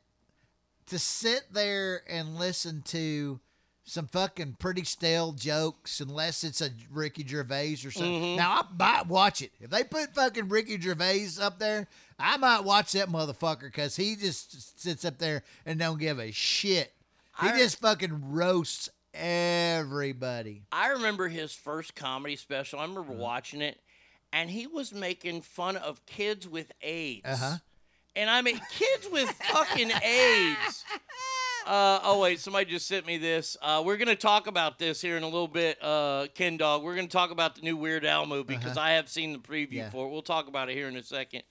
[0.86, 3.40] to sit there and listen to
[3.86, 8.22] some fucking pretty stale jokes, unless it's a Ricky Gervais or something.
[8.22, 8.36] Mhm.
[8.36, 11.86] Now I might watch it if they put fucking Ricky Gervais up there.
[12.18, 16.30] I might watch that motherfucker because he just sits up there and don't give a
[16.30, 16.94] shit.
[17.40, 20.62] He I- just fucking roasts everybody.
[20.72, 22.78] I remember his first comedy special.
[22.78, 23.80] I remember watching it,
[24.32, 27.22] and he was making fun of kids with AIDS.
[27.26, 27.56] Uh huh.
[28.16, 30.84] And I mean, kids with fucking AIDS.
[31.66, 33.56] Uh, oh wait, somebody just sent me this.
[33.62, 36.82] Uh, we're gonna talk about this here in a little bit, uh, Ken Dog.
[36.82, 38.86] We're gonna talk about the new Weird Al movie because Uh-huh.
[38.86, 39.90] I have seen the preview Yeah.
[39.90, 40.10] for it.
[40.10, 41.42] We'll talk about it here in a second.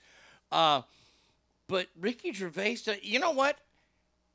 [0.52, 0.82] Uh,
[1.66, 3.58] but Ricky Gervais, uh, you know what?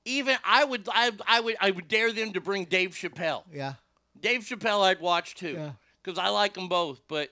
[0.04, 3.44] Even I would, I, I would, I would dare them to bring Dave Chappelle.
[3.54, 3.76] Yeah.
[4.20, 5.72] Dave Chappelle, I'd watch too, Yeah.
[6.04, 7.00] because I like them both.
[7.08, 7.30] But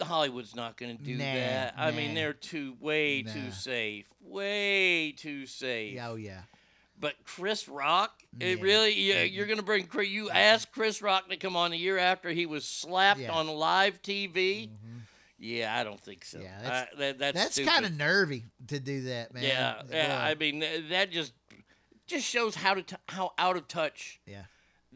[0.00, 1.74] Hollywood's not going to do Nah, that.
[1.76, 3.32] I mean, they're too way Nah.
[3.34, 5.98] too safe, way too safe.
[6.00, 6.42] Oh yeah.
[7.00, 8.64] But Chris Rock, it Yeah.
[8.64, 10.36] really, yeah, you're going to bring you mm-hmm.
[10.36, 13.30] asked Chris Rock to come on the year after he was slapped Yeah.
[13.32, 14.68] on live TV.
[14.68, 14.98] Mm-hmm.
[15.38, 16.40] Yeah, I don't think so.
[16.40, 19.44] Yeah, that's- I- that, that's That's kind of nervy to do that, man.
[19.44, 20.20] Yeah, yeah.
[20.20, 21.32] I mean, that just
[22.08, 24.44] just shows how to t- how out of touch Yeah.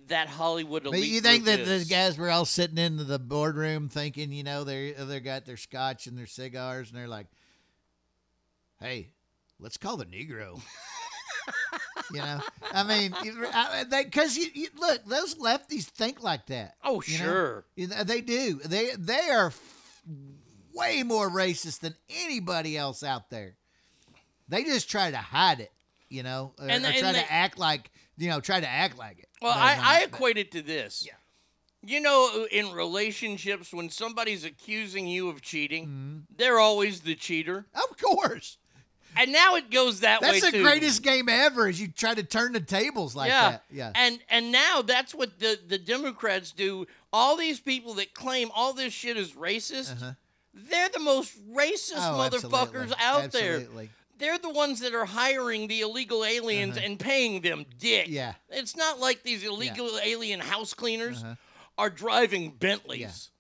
[0.09, 1.69] that Hollywood elite But you think that is.
[1.69, 5.57] those guys were all sitting in the boardroom thinking, you know, they they got their
[5.59, 7.27] scotch and their cigars, and they're like,
[8.81, 9.11] "Hey,
[9.61, 10.61] let's call the Negro."
[12.13, 12.41] you know,
[12.73, 13.15] I mean,
[13.91, 16.75] because you, you look, those lefties think like that.
[16.85, 17.25] Oh, you know?
[17.25, 17.65] sure.
[17.77, 18.61] You know, they do.
[18.65, 20.03] They they are f-
[20.75, 23.55] way more racist than anybody else out there.
[24.49, 25.73] They just try to hide it,
[26.09, 28.61] you know, or, And or they- try and to they- act like you know, try
[28.61, 29.29] to act like it.
[29.41, 31.05] Well, I, not, I equate it to this.
[31.07, 31.15] Yeah.
[31.85, 36.19] You know, in relationships, when somebody's accusing you of cheating, Mm-hmm.
[36.37, 37.67] they're always the cheater.
[37.75, 38.59] Of course.
[39.17, 40.63] And now it goes that way That's the too.
[40.63, 41.69] greatest game ever.
[41.69, 43.51] Is you try to turn the tables like yeah.
[43.51, 43.65] that.
[43.71, 43.93] Yeah.
[43.95, 46.87] And and now that's what the the Democrats do.
[47.13, 49.95] All these people that claim all this shit is racist,
[50.55, 52.25] they're the most racist Uh-huh.
[52.25, 52.99] Oh, motherfuckers absolutely.
[52.99, 53.61] out there.
[54.19, 58.05] They're the ones that are hiring the illegal aliens and paying them dick.
[58.05, 58.13] Uh-huh.
[58.15, 58.35] Yeah.
[58.51, 61.35] It's not like these illegal alien house cleaners Uh-huh.
[61.77, 63.31] are driving Bentleys.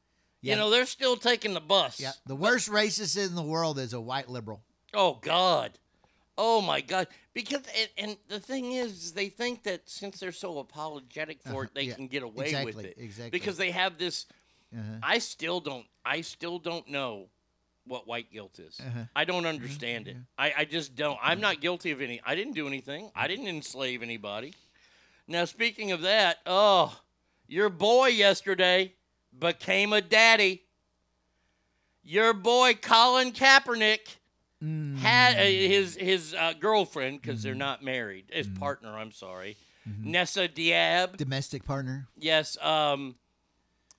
[0.40, 0.54] Yeah.
[0.54, 2.00] You know, they're still taking the bus.
[2.00, 2.10] Yeah.
[2.26, 4.60] The worst racist in the world is a white liberal.
[4.94, 5.78] Oh God.
[6.38, 7.08] Oh my God.
[7.34, 11.60] Because and, and the thing is, they think that since they're so apologetic for Uh-huh,
[11.62, 12.94] it, they yeah, can get away exactly, with it.
[12.98, 13.30] exactly.
[13.30, 14.26] Because they have this.
[14.74, 14.98] Uh-huh.
[15.02, 15.86] I still don't.
[16.04, 17.28] I still don't know
[17.86, 18.80] what white guilt is.
[18.80, 19.04] Uh-huh.
[19.14, 20.16] I don't understand it.
[20.38, 21.18] I, I just don't.
[21.22, 22.20] I'm not guilty of any.
[22.24, 23.10] I didn't do anything.
[23.14, 24.54] I didn't enslave anybody.
[25.28, 26.98] Now, speaking of that, oh,
[27.46, 28.94] your boy yesterday
[29.38, 30.62] became a daddy.
[32.02, 34.16] Your boy Colin Kaepernick
[34.96, 38.26] had uh, his his uh, girlfriend because they're not married.
[38.30, 39.56] His partner, I'm sorry,
[39.86, 41.16] Nessa Diab.
[41.16, 42.08] Domestic partner.
[42.16, 42.56] Yes.
[42.62, 43.16] Um,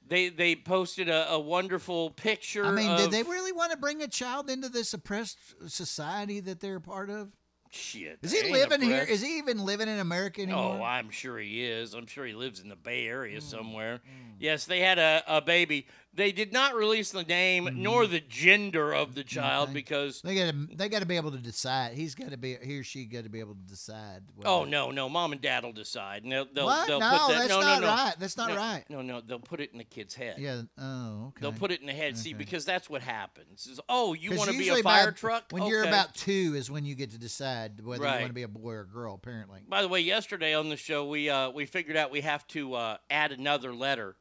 [0.08, 2.66] they they posted a, a wonderful picture.
[2.66, 5.38] I mean, of, did they really want to bring a child into this oppressed
[5.68, 7.30] society that they're a part of?
[7.76, 8.20] Shit.
[8.22, 9.04] Is he living here?
[9.04, 10.78] Is he even living in America anymore?
[10.80, 11.96] Oh, I'm sure he is.
[11.96, 14.02] I'm sure he lives in the Bay Area Mm, somewhere.
[14.40, 15.88] Yes, they had a, a baby.
[16.16, 17.82] They did not release the name Mm-hmm.
[17.82, 20.68] nor the gender of the child because They got to.
[20.76, 21.94] They got to be able to decide.
[21.94, 22.56] He's got to be.
[22.62, 24.22] He or she got to be able to decide.
[24.46, 26.24] Oh no, no, mom and dad will decide.
[26.24, 26.88] And they'll, What?
[26.88, 27.38] they'll No, put that.
[27.40, 27.94] that's no, not no, no.
[27.94, 28.14] right.
[28.20, 28.84] That's not No, right.
[28.90, 30.36] No, no, they'll put it in the kid's head.
[30.38, 30.62] Yeah.
[30.78, 31.42] Oh, okay.
[31.42, 32.18] They'll put it in the head.
[32.18, 33.66] See, because that's what happens.
[33.68, 35.44] Is oh, you want to be a fire about- truck?
[35.52, 38.44] When you're about two is when you get to decide whether you want to be
[38.44, 39.16] a boy or a girl.
[39.16, 39.62] Apparently.
[39.68, 42.74] By the way, yesterday on the show, we uh, we figured out we have to
[42.76, 44.16] uh, add another letter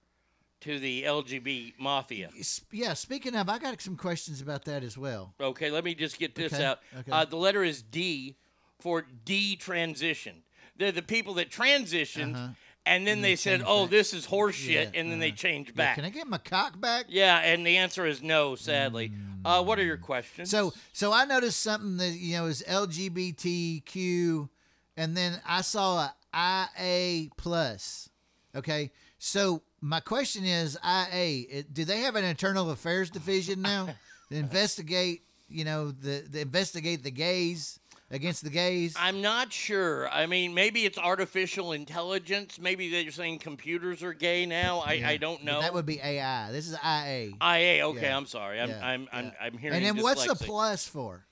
[0.63, 2.31] to the LGB mafia.
[2.71, 2.95] Yeah.
[2.95, 5.35] Speaking of, I got some questions about that as well.
[5.41, 6.79] Okay, let me just get this Okay, out.
[6.99, 7.11] okay.
[7.13, 8.37] Uh, the letter is D
[8.81, 10.43] for detransition.
[10.77, 12.49] They're the people that transitioned, Uh-huh.
[12.87, 13.91] and then And they they said, "Oh, back.
[13.91, 15.37] this is horseshit," Yeah, and then they uh-huh.
[15.37, 15.95] changed Yeah, back.
[15.97, 17.07] can I get my cock back?
[17.09, 18.57] Yeah, and the answer is no.
[18.57, 19.13] Sadly.
[19.45, 20.51] Uh, what are your questions?
[20.51, 24.49] So so I noticed something that you know is LGBTQ,
[24.97, 28.09] and then I saw a IA plus.
[28.55, 31.45] Okay, so my question is IA.
[31.51, 33.87] it- Do they have an internal affairs division now
[34.31, 35.23] to investigate?
[35.49, 37.79] You know the, the investigate the gays
[38.11, 38.95] against the gays.
[38.99, 40.09] I'm not sure.
[40.09, 42.59] I mean, maybe it's artificial intelligence.
[42.59, 44.79] Maybe they're saying computers are gay now.
[44.81, 45.61] I, Yeah, I don't but know.
[45.61, 46.53] That would be AI.
[46.53, 47.33] This is IA.
[47.43, 47.87] IA.
[47.89, 48.61] Okay, Yeah, I'm sorry.
[48.61, 49.33] I'm yeah, I'm, I'm.
[49.41, 49.77] I'm hearing.
[49.77, 51.27] And then what's the plus for?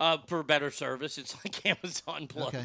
[0.00, 2.48] Uh, for better service, it's like Amazon Plus.
[2.48, 2.64] Okay.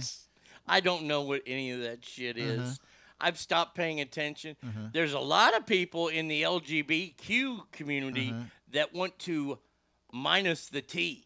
[0.68, 2.60] I don't know what any of that shit is.
[2.60, 2.73] Uh-huh.
[3.19, 4.56] I've stopped paying attention.
[4.64, 4.89] Uh-huh.
[4.94, 8.44] There's a lot of people in the LGBTQ community Uh-huh.
[8.72, 9.60] that want to
[10.11, 11.26] minus the T.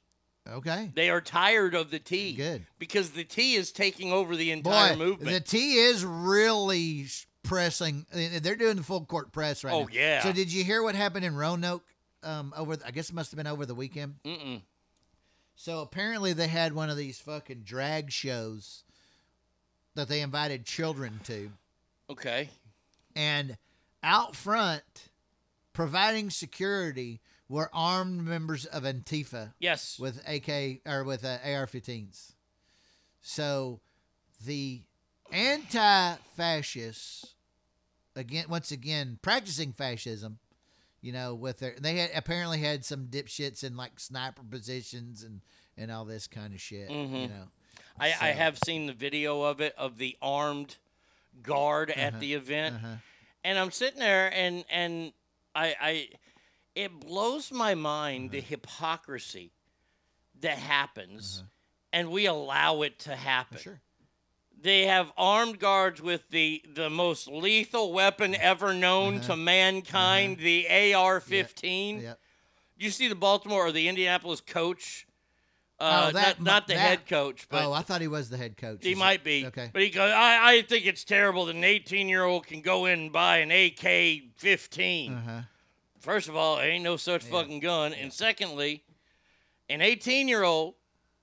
[0.49, 0.91] Okay.
[0.95, 2.33] They are tired of the T.
[2.33, 2.65] Good.
[2.79, 5.31] Because the T is taking over the entire Boy, movement.
[5.31, 7.05] the T is really
[7.43, 8.05] pressing.
[8.11, 9.87] They're doing the full court press right Oh, now.
[9.91, 10.23] yeah.
[10.23, 11.83] So did you hear what happened in Roanoke?
[12.23, 14.15] Um, over the, I guess it must have been over the weekend.
[14.23, 14.61] Mm-mm.
[15.55, 18.83] So apparently they had one of these fucking drag shows
[19.95, 21.51] that they invited children to,
[22.11, 22.49] Okay.
[23.15, 23.57] and
[24.03, 25.09] out front,
[25.73, 29.53] providing security, were armed members of Antifa.
[29.59, 29.97] Yes.
[29.99, 32.33] With AK or with uh, AR-15s.
[33.21, 33.81] So
[34.45, 34.81] the
[35.31, 37.35] anti-fascists
[38.15, 40.39] again once again practicing fascism
[41.01, 45.41] you know with their they had apparently had some dipshits in like sniper positions and
[45.77, 47.29] and all this kind of shit you Mhm.
[47.29, 47.47] know
[47.99, 50.77] I, I have seen the video of it of the armed
[51.41, 52.95] guard at Uh-huh, the event, uh-huh.
[53.43, 55.13] and I'm sitting there and and
[55.55, 56.09] I I
[56.75, 58.35] it blows my mind Uh-huh.
[58.37, 59.51] the hypocrisy
[60.41, 61.43] that happens,
[61.93, 63.57] and we allow it to happen.
[63.57, 63.63] Uh-huh.
[63.63, 63.81] Sure.
[64.63, 69.27] They have armed guards with the the most lethal weapon ever known Uh-huh.
[69.27, 72.01] to mankind, the AR-15.
[72.03, 72.19] Yep.
[72.77, 75.05] You see the Baltimore or the Indianapolis coach.
[75.81, 78.29] Uh, Oh, that not, not the that- head coach, but oh i thought he was
[78.29, 79.45] the head coach he Is it- might be.
[79.47, 82.61] okay But he goes, I, I think it's terrible that an 18 year old can
[82.61, 85.13] go in and buy an AK 15.
[85.13, 85.41] uh-huh
[85.99, 87.93] First of all, there ain't no such fucking gun.
[87.93, 88.83] And secondly,
[89.69, 90.73] an 18 year old.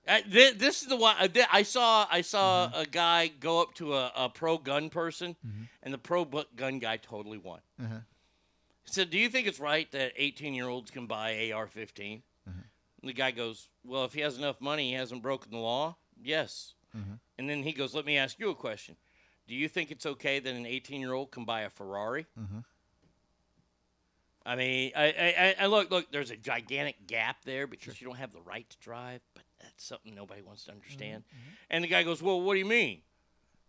[0.06, 2.06] Uh, thi- this is the one uh, thi- I saw.
[2.10, 2.80] I saw Mm-hmm.
[2.80, 5.34] a guy go up to a, a pro gun person,
[5.82, 7.58] and the pro gun guy totally won.
[7.82, 7.98] uh-huh
[8.84, 12.22] He said, "Do you think it's right that 18 year olds can buy AR-15?"
[12.98, 13.06] Mm-hmm.
[13.08, 16.74] The guy goes, "Well, if he has enough money, he hasn't broken the law." Yes.
[16.96, 17.18] Mhm.
[17.38, 18.96] And then he goes, "Let me ask you a question.
[19.46, 22.64] Do you think it's okay that an 18 year old can buy a Ferrari?" Mhm.
[24.46, 25.04] I mean, I,
[25.58, 26.10] I, I- look, look.
[26.10, 29.84] There's a gigantic gap there because you don't have the right to drive, but that's
[29.84, 31.24] something nobody wants to understand.
[31.28, 33.02] Mm-hmm, And the guy goes, "Well, what do you mean?"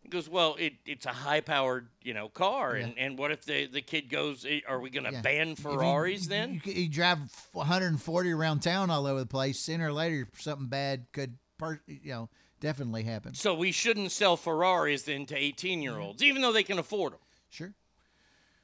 [0.02, 3.68] He goes, "Well, it, it's a high-powered, you know, car, and, and what if the,
[3.68, 4.46] the kid goes?
[4.48, 5.22] "Eh, Are we going to Yeah.
[5.22, 7.20] ban you- Ferraris then?" You, you drive
[7.54, 9.60] 140 around town all over the place.
[9.60, 13.34] Sooner or later, something bad could, per, you know, definitely happen.
[13.36, 17.20] So we shouldn't sell Ferraris then to 18-year-olds, even though they can afford them.
[17.50, 17.74] Sure.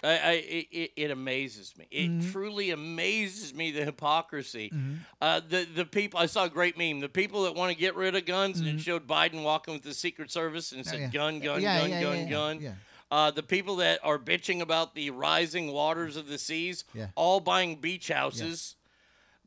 [0.05, 0.31] I, I
[0.71, 1.87] it, it, amazes me.
[1.91, 2.31] It Mm-hmm.
[2.31, 4.69] truly amazes me the hypocrisy.
[4.73, 4.97] Mhm.
[5.21, 6.99] Uh, the the people I saw a great meme.
[6.99, 9.83] The people that want to get rid of guns and it showed Biden walking with
[9.83, 11.03] the Secret Service and said Mm-hmm.
[11.03, 11.09] yeah.
[11.09, 12.29] gun, gun, Yeah, gun, yeah, gun, yeah,
[12.69, 12.77] gun.
[13.11, 17.07] Uh, the people that are bitching about the rising waters of the seas, Yeah.
[17.15, 18.75] all buying beach houses.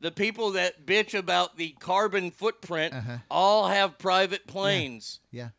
[0.01, 3.17] The people that bitch about the carbon footprint Uh-huh.
[3.29, 5.19] all have private planes.
[5.31, 5.49] Yeah.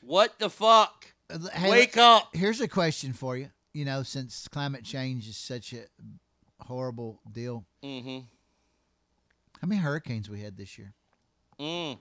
[0.00, 1.12] What the fuck?
[1.52, 2.30] Hey, Wake up.
[2.34, 3.50] Here's a question for you.
[3.72, 5.84] You know, since climate change is such a
[6.64, 8.20] horrible deal, Mm-hmm.
[9.60, 10.94] how many hurricanes we had this year?
[11.60, 11.98] Mm.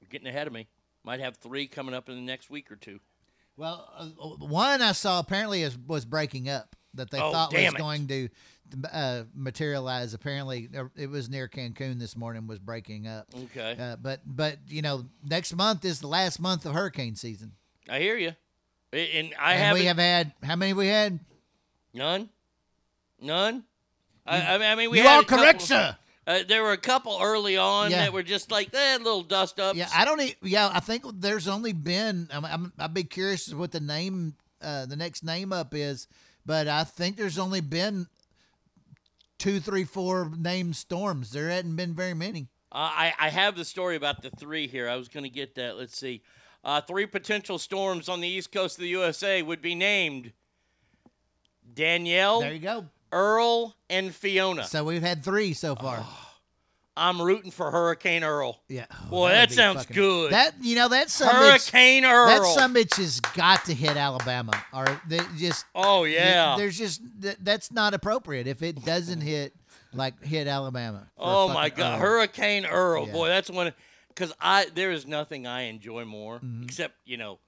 [0.00, 0.66] You're getting ahead of me.
[1.04, 3.00] Might have three coming up in the next week or two.
[3.56, 4.06] Well, uh,
[4.46, 7.74] one I saw apparently is, was breaking up that they Oh, thought was it.
[7.76, 8.28] going to
[8.92, 10.12] uh, materialize.
[10.14, 12.46] Apparently, uh, it was near Cancun this morning.
[12.46, 13.28] Was breaking up.
[13.34, 13.76] Okay.
[13.78, 17.52] Uh, but but you know, next month is the last month of hurricane season.
[17.88, 18.32] I hear you.
[18.94, 19.80] And I haven't.
[19.80, 21.18] we have had how many we had?
[21.92, 22.28] None.
[23.20, 23.64] None.
[24.26, 25.96] I, I mean, I mean, we you had are a couple- correct, sir.
[26.26, 27.98] Uh, there were a couple early on Yeah.
[28.04, 29.76] that were just like eh, little dust ups.
[29.78, 30.20] Yeah, I don't.
[30.22, 32.28] e- Yeah, I think there's only been.
[32.32, 36.08] I'm, I'm, I'd be curious what the name, uh, the next name up is,
[36.46, 38.06] but I think there's only been
[39.38, 41.30] two, three, four named storms.
[41.30, 42.48] There hadn't been very many.
[42.72, 44.88] Uh, I, I have the story about the three here.
[44.88, 45.76] I was going to get that.
[45.76, 46.22] Let's see.
[46.64, 50.32] Uh, three potential storms on the east coast of the USA would be named
[51.74, 52.86] Danielle, There you go.
[53.12, 54.64] Earl, and Fiona.
[54.64, 56.04] So we've had three so far.
[56.96, 58.60] I'm rooting for Hurricane Earl.
[58.68, 58.86] Yeah.
[59.10, 60.32] Boy, That'd that sounds fucking- good.
[60.32, 62.26] That you know that some Hurricane bitch, Earl.
[62.28, 65.66] That some bitch has got to hit Alabama, or they just.
[65.74, 66.54] Oh, yeah.
[66.56, 69.52] There's just that, that's not appropriate if it doesn't hit
[69.92, 71.08] like hit Alabama.
[71.18, 71.98] Oh my God, Earl.
[72.00, 73.12] Hurricane Earl, Yeah.
[73.12, 73.72] boy, that's one.
[74.14, 76.64] Because I there is nothing I enjoy more Mm-hmm.
[76.64, 77.38] except you know,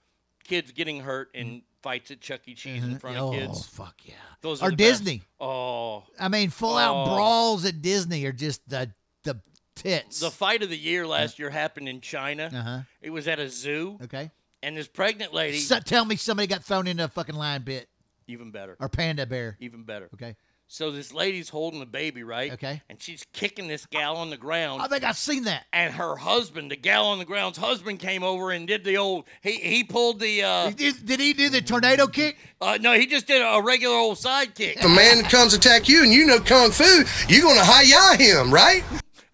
[0.44, 2.54] kids getting hurt in fights at Chuck E.
[2.54, 3.00] Cheese in Mhm.
[3.00, 3.66] front Oh, of kids.
[3.66, 4.14] fuck yeah!
[4.40, 4.78] Those Or are best.
[4.78, 5.22] Disney.
[5.40, 7.14] Oh, I mean, full out Oh.
[7.14, 9.40] brawls at Disney are just the the
[9.76, 10.20] tits.
[10.20, 12.50] the fight of the year last year happened in China.
[12.52, 12.80] Uh-huh.
[13.00, 14.30] It was at a zoo, okay.
[14.62, 15.58] and this pregnant lady.
[15.58, 17.88] So, tell me somebody got thrown into a fucking lion pit
[18.26, 18.76] even better.
[18.80, 19.56] or panda bear.
[19.60, 20.08] Even better.
[20.14, 20.34] Okay.
[20.68, 22.52] So this lady's holding the baby, right?
[22.54, 22.82] Okay.
[22.90, 24.82] And she's kicking this gal on the ground.
[24.82, 25.64] I think I've seen that.
[25.72, 29.26] and her husband, the gal on the ground's husband, came over and did the old.
[29.42, 30.42] He he pulled the.
[30.42, 32.36] Uh, Did, did he do the tornado kick?
[32.60, 34.78] uh, no, he just did a regular old side kick.
[34.78, 38.52] If a man comes attack you and you know kung fu, you're gonna hi-ya him,
[38.52, 38.82] right?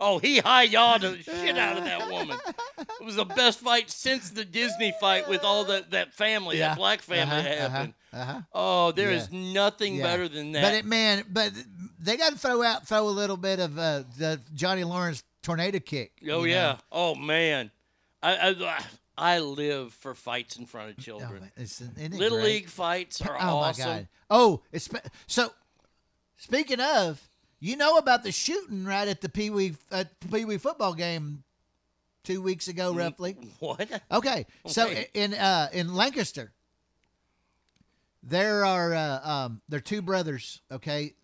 [0.05, 2.37] Oh, he high yawed the shit out of that woman.
[3.01, 6.69] It was the best fight since the Disney fight with all that that family, Yeah.
[6.71, 7.95] that black family Uh-huh, that happened.
[8.13, 8.41] uh-huh, uh-huh.
[8.53, 9.53] Oh, there is Yeah.
[9.53, 10.03] nothing Yeah.
[10.05, 10.63] better than that.
[10.63, 11.53] But it, man, but
[11.99, 15.79] they got to throw out throw a little bit of uh, the Johnny Lawrence tornado
[15.81, 16.13] kick.
[16.31, 16.55] oh yeah.
[16.73, 16.79] know?
[16.93, 17.71] Oh man.
[18.23, 18.85] I, I
[19.19, 21.51] I live for fights in front of children.
[21.57, 22.47] It's, it Little great?
[22.63, 23.85] league fights are oh awesome.
[23.89, 24.09] my god.
[24.31, 24.89] Oh, it's
[25.27, 25.53] so.
[26.39, 27.21] Speaking of,
[27.63, 31.45] you know about the shooting right at the Pee Wee uh, Pee Wee football game
[32.25, 33.37] two weeks ago, roughly.
[33.61, 33.89] What?
[34.11, 36.53] Okay, so in uh, in Lancaster,
[38.23, 40.61] there are uh, um, there are two brothers.
[40.71, 41.15] Okay,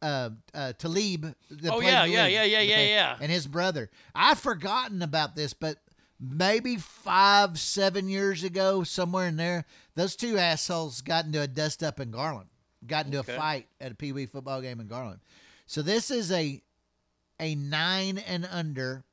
[0.00, 1.34] uh, uh, Talib.
[1.70, 3.16] Oh, yeah, yeah, yeah, yeah, yeah, yeah.
[3.20, 3.90] And his brother.
[4.14, 5.76] I've forgotten about this, but
[6.20, 9.64] maybe five, seven years ago, somewhere in there,
[9.94, 12.48] those two assholes got into a dust up in Garland.
[12.86, 13.34] Got into Okay.
[13.34, 15.20] a fight at a Pee Wee football game in Garland.
[15.66, 16.62] So this is a
[17.40, 19.04] a nine and under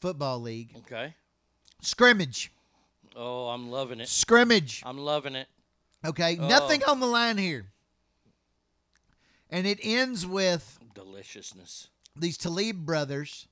[0.00, 1.14] football league Okay.
[1.82, 2.50] scrimmage.
[3.14, 4.08] Oh, I'm loving it.
[4.08, 4.82] Scrimmage.
[4.86, 5.48] I'm loving it.
[6.04, 6.46] Okay, Oh.
[6.48, 7.72] nothing on the line here.
[9.50, 11.88] And it ends with Deliciousness.
[12.14, 13.48] these Talib brothers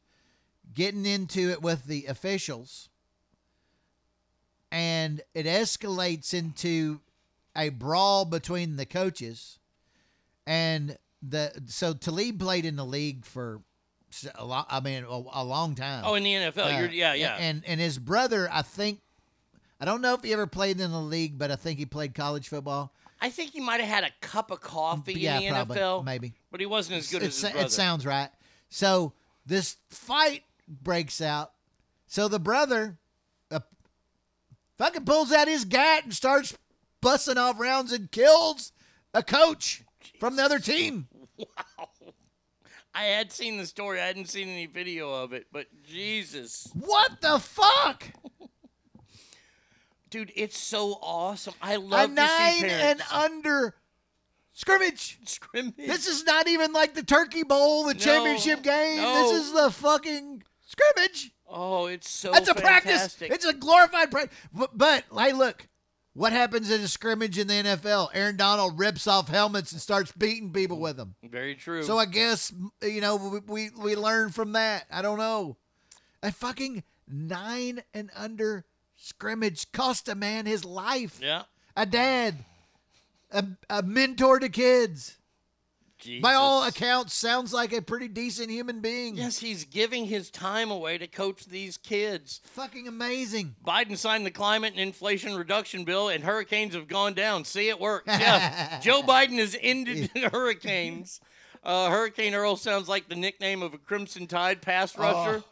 [0.73, 2.89] getting into it with the officials,
[4.71, 7.01] and it escalates into
[7.57, 9.59] a brawl between the coaches.
[10.47, 13.61] And the so Talib played in the league for
[14.35, 14.67] a lot.
[14.71, 16.05] I mean, a, a long time.
[16.07, 16.75] Oh, in the NFL.
[16.75, 17.37] Uh, You're, yeah, yeah.
[17.39, 19.01] And and his brother, I think,
[19.81, 22.15] I don't know if he ever played in the league, but I think he played
[22.15, 22.93] college football.
[23.21, 26.05] I think he might have had a cup of coffee Yeah, in the probably, NFL.
[26.05, 26.35] maybe.
[26.51, 27.67] But he wasn't as good it, as his brother.
[27.67, 28.29] it sounds right.
[28.69, 29.15] So
[29.47, 31.53] this fight breaks out.
[32.07, 32.99] So the brother
[33.51, 33.61] uh,
[34.79, 36.57] fucking pulls out his gat and starts
[37.01, 38.73] busting off rounds and kills
[39.15, 39.83] a coach.
[40.21, 41.09] from the other team.
[42.95, 44.01] I had seen the story.
[44.01, 46.69] I hadn't seen any video of it, but Jesus.
[46.75, 48.05] What the fuck?
[50.11, 51.55] Dude, it's so awesome.
[51.61, 53.75] I love to see nine and under
[54.53, 55.19] scrimmage.
[55.27, 55.75] Scrimmage.
[55.77, 58.99] This is not even like the Turkey Bowl, the No, championship game.
[58.99, 59.23] no.
[59.33, 61.33] This is the fucking scrimmage.
[61.49, 63.17] Oh, it's so That's a practice.
[63.21, 64.37] It's a glorified practice.
[64.53, 65.67] But, but hey, look,
[66.15, 68.09] what happens in a scrimmage in the NFL?
[68.15, 71.17] Aaron Donald rips off helmets and starts beating people with them.
[71.23, 71.83] Very true.
[71.83, 74.85] So I guess you know we we, we learn from that.
[74.91, 75.57] I don't know.
[76.23, 78.65] A fucking nine and under
[78.97, 81.19] scrimmage cost a man his life.
[81.21, 81.43] Yeah.
[81.77, 82.37] A dad,
[83.31, 85.19] a, a mentor to kids.
[86.21, 89.17] By all accounts, sounds like a pretty decent human being.
[89.17, 92.41] Yes, he's giving his time away to coach these kids.
[92.45, 93.55] Fucking amazing.
[93.67, 97.45] Biden signed the climate and inflation reduction bill, and hurricanes have gone down.
[97.45, 98.05] See, it works.
[98.09, 98.81] Yeah.
[98.83, 101.21] Joe Biden has ended hurricanes.
[101.63, 105.43] Uh, Hurricane Earl sounds like the nickname of a Crimson Tide pass rusher.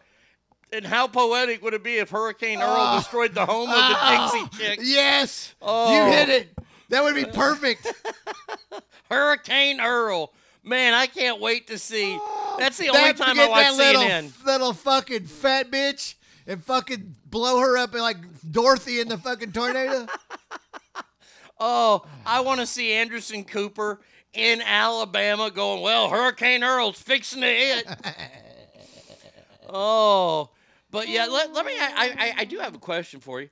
[0.70, 2.98] And how poetic would it be if Hurricane Earl Oh.
[2.98, 4.88] destroyed the home of the Oh, Dixie Chicks?
[4.88, 5.54] Yes.
[5.62, 5.94] Oh.
[6.06, 6.58] You hit it.
[6.92, 7.90] That would be perfect.
[9.10, 10.30] Hurricane Earl.
[10.62, 12.18] Man, I can't wait to see.
[12.20, 14.44] Oh, That's the only That- time I watch that little, CNN.
[14.44, 16.16] little fucking fat bitch
[16.46, 20.06] and fucking blow her up like Dorothy in the fucking tornado.
[21.64, 24.00] Oh, I want to see Anderson Cooper
[24.34, 27.86] in Alabama going, well, Hurricane Earl's fixing to hit.
[29.68, 30.50] oh,
[30.90, 33.48] but yeah, let, let me, I, I, I do have a question for you.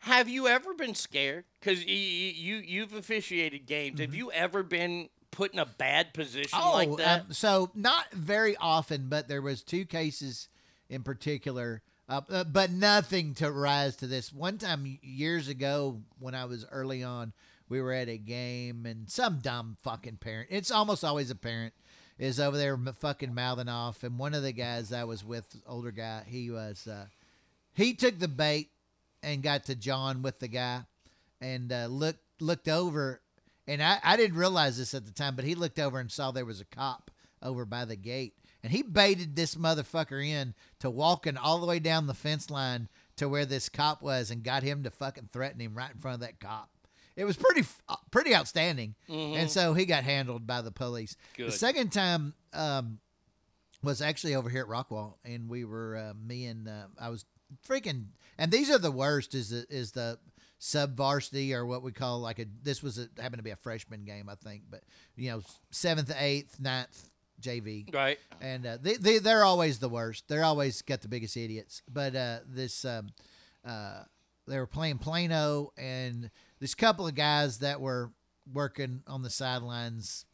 [0.00, 1.44] Have you ever been scared?
[1.60, 4.00] Because you, you, you've officiated games.
[4.00, 7.20] Have you ever been put in a bad position oh, like that?
[7.20, 10.48] um, so not very often, but there was two cases
[10.88, 14.32] in particular, uh, uh, but nothing to rise to this.
[14.32, 17.34] One time years ago, when I was early on,
[17.68, 20.48] we were at a game, and some dumb fucking parent.
[20.50, 21.74] It's almost always a parent
[22.18, 25.90] is over there fucking mouthing off, and one of the guys I was with, older
[25.90, 27.06] guy, he was uh,
[27.72, 28.70] he took the bait
[29.22, 30.82] and got to John with the guy,
[31.40, 33.20] and uh, looked looked over,
[33.66, 36.30] and I, I didn't realize this at the time, but he looked over and saw
[36.30, 37.10] there was a cop
[37.42, 41.78] over by the gate, and he baited this motherfucker in to walking all the way
[41.78, 45.60] down the fence line to where this cop was, and got him to fucking threaten
[45.60, 46.70] him right in front of that cop.
[47.16, 49.36] It was pretty uh, pretty outstanding, Mhm.
[49.36, 51.16] and so he got handled by the police.
[51.36, 51.48] Good.
[51.48, 52.34] The second time.
[52.52, 52.98] Um,
[53.82, 57.24] was actually over here at Rockwall, and we were uh, me and uh, I was
[57.66, 58.08] freaking.
[58.40, 59.34] And these are the worst.
[59.34, 60.18] Is the is the
[60.58, 62.46] sub varsity or what we call like a.
[62.62, 64.82] This was a, happened to be a freshman game, I think, but
[65.14, 67.10] you know seventh, eighth, ninth
[67.40, 67.94] JV.
[67.94, 68.18] Right.
[68.40, 70.26] And uh, they, they they're always the worst.
[70.26, 71.82] They're always got the biggest idiots.
[71.88, 73.10] But uh, this um,
[73.64, 74.02] uh,
[74.48, 78.10] they were playing Plano, and this couple of guys that were
[78.52, 80.24] working on the sidelines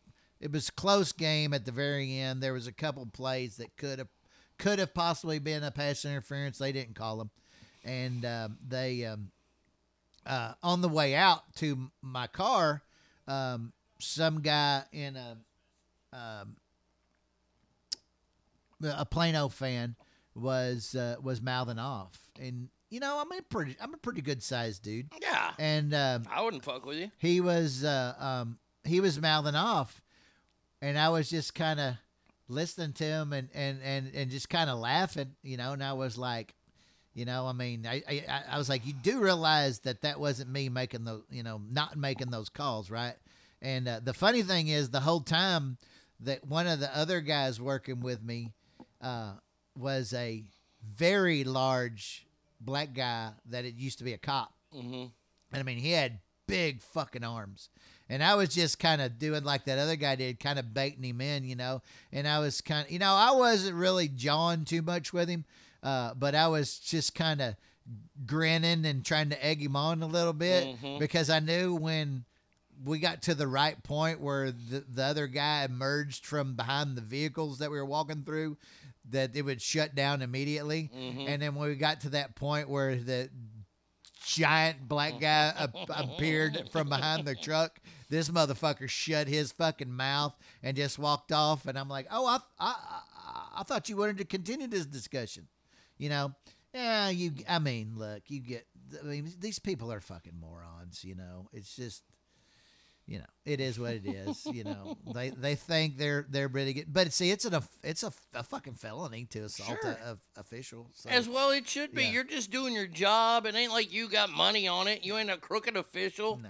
[0.41, 2.43] it was a close game at the very end.
[2.43, 4.09] There was a couple plays that could have
[4.59, 6.59] could have possibly been a pass interference.
[6.59, 7.31] They didn't call them,
[7.87, 9.31] and um, they um,
[10.27, 12.83] uh, on the way out to my car,
[13.29, 15.37] um, some guy in a
[16.13, 16.57] um,
[18.85, 19.97] a Plano fan
[20.35, 24.43] was uh, was mouthing off, and you know I'm a pretty I'm a pretty good
[24.43, 25.09] sized dude.
[25.23, 25.53] Yeah.
[25.59, 27.11] and um, I wouldn't fuck with you.
[27.19, 30.03] he was uh, um, he was mouthing off,
[30.83, 31.95] and I was just kind of
[32.49, 35.73] listening to him and and and and just kind of laughing, you know.
[35.73, 36.55] And I was like,
[37.17, 40.51] you know, I mean, I, I I was like, you do realize that that wasn't
[40.51, 43.15] me making those, you know, not making those calls, right?
[43.63, 45.79] And uh, the funny thing is, the whole time
[46.21, 48.53] that one of the other guys working with me
[49.01, 49.33] uh,
[49.79, 50.45] was a
[50.87, 52.27] very large
[52.61, 54.53] black guy that it used to be a cop.
[54.75, 55.07] Mm-hmm.
[55.53, 57.71] And I mean, he had big fucking arms.
[58.11, 61.03] And I was just kind of doing like that other guy did, kind of baiting
[61.03, 61.81] him in, you know.
[62.13, 65.45] And I was kind of, you know, I wasn't really jawing too much with him,
[65.87, 67.55] uh, but I was just kind of
[68.27, 70.99] grinning and trying to egg him on a little bit Mhm.
[70.99, 72.25] because I knew when
[72.85, 77.01] we got to the right point where the, the other guy emerged from behind the
[77.03, 78.57] vehicles that we were walking through,
[79.11, 80.91] that it would shut down immediately.
[80.95, 81.29] Mhm.
[81.29, 83.31] And then when we got to that point where the
[84.25, 90.35] giant black guy ap- appeared from behind the truck, this motherfucker shut his fucking mouth
[90.63, 91.67] and just walked off.
[91.67, 92.75] And I'm like, oh, I, I,
[93.17, 95.47] I, I thought you wanted to continue this discussion.
[95.99, 96.35] You know,
[96.75, 97.33] yeah, you.
[97.49, 98.67] I mean, look, you get.
[99.03, 101.05] I mean, these people are fucking morons.
[101.05, 102.03] You know, it's just
[103.07, 104.47] you know, it is what it is.
[104.47, 108.13] You know, they they think they're they're really good, but see, it's an it's a,
[108.35, 109.93] a fucking felony to assault Sure.
[109.93, 110.91] a, a official.
[110.93, 111.09] So.
[111.09, 112.05] As well, it should be.
[112.05, 112.11] Yeah.
[112.11, 113.47] You're just doing your job.
[113.47, 115.05] It ain't like you got money on it.
[115.05, 116.41] You ain't a crooked official.
[116.43, 116.49] No.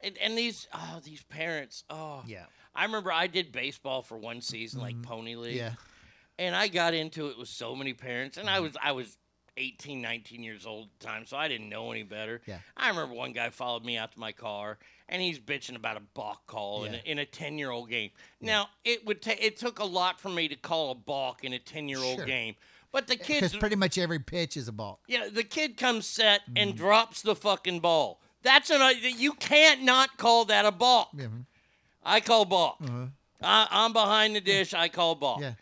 [0.00, 2.44] And, and these oh these parents oh Yeah.
[2.74, 5.10] I remember I did baseball for one season, like mm-hmm.
[5.10, 5.56] Pony League.
[5.56, 5.72] Yeah.
[6.38, 9.16] And I got into it with so many parents, and I was I was
[9.58, 12.42] 18, 19 years old at the time, so I didn't know any better.
[12.46, 12.58] Yeah.
[12.76, 14.76] I remember one guy followed me out to my car,
[15.08, 16.98] and he's bitching about a balk call in, Yeah.
[17.06, 18.10] a, in a ten year old game.
[18.40, 21.54] Now it would take it took a lot for me to call a balk in
[21.54, 22.54] a ten year old game,
[22.92, 25.00] but the Because pretty much every pitch is a balk.
[25.08, 26.76] yeah, the kid comes set and Mm-hmm.
[26.76, 28.20] drops the fucking ball.
[28.42, 31.08] That's an you can't not call that a balk.
[32.04, 32.76] I call balk.
[32.84, 33.06] Uh-huh.
[33.42, 34.74] I, I'm behind the dish.
[34.74, 35.40] I call balk.
[35.40, 35.54] Yeah.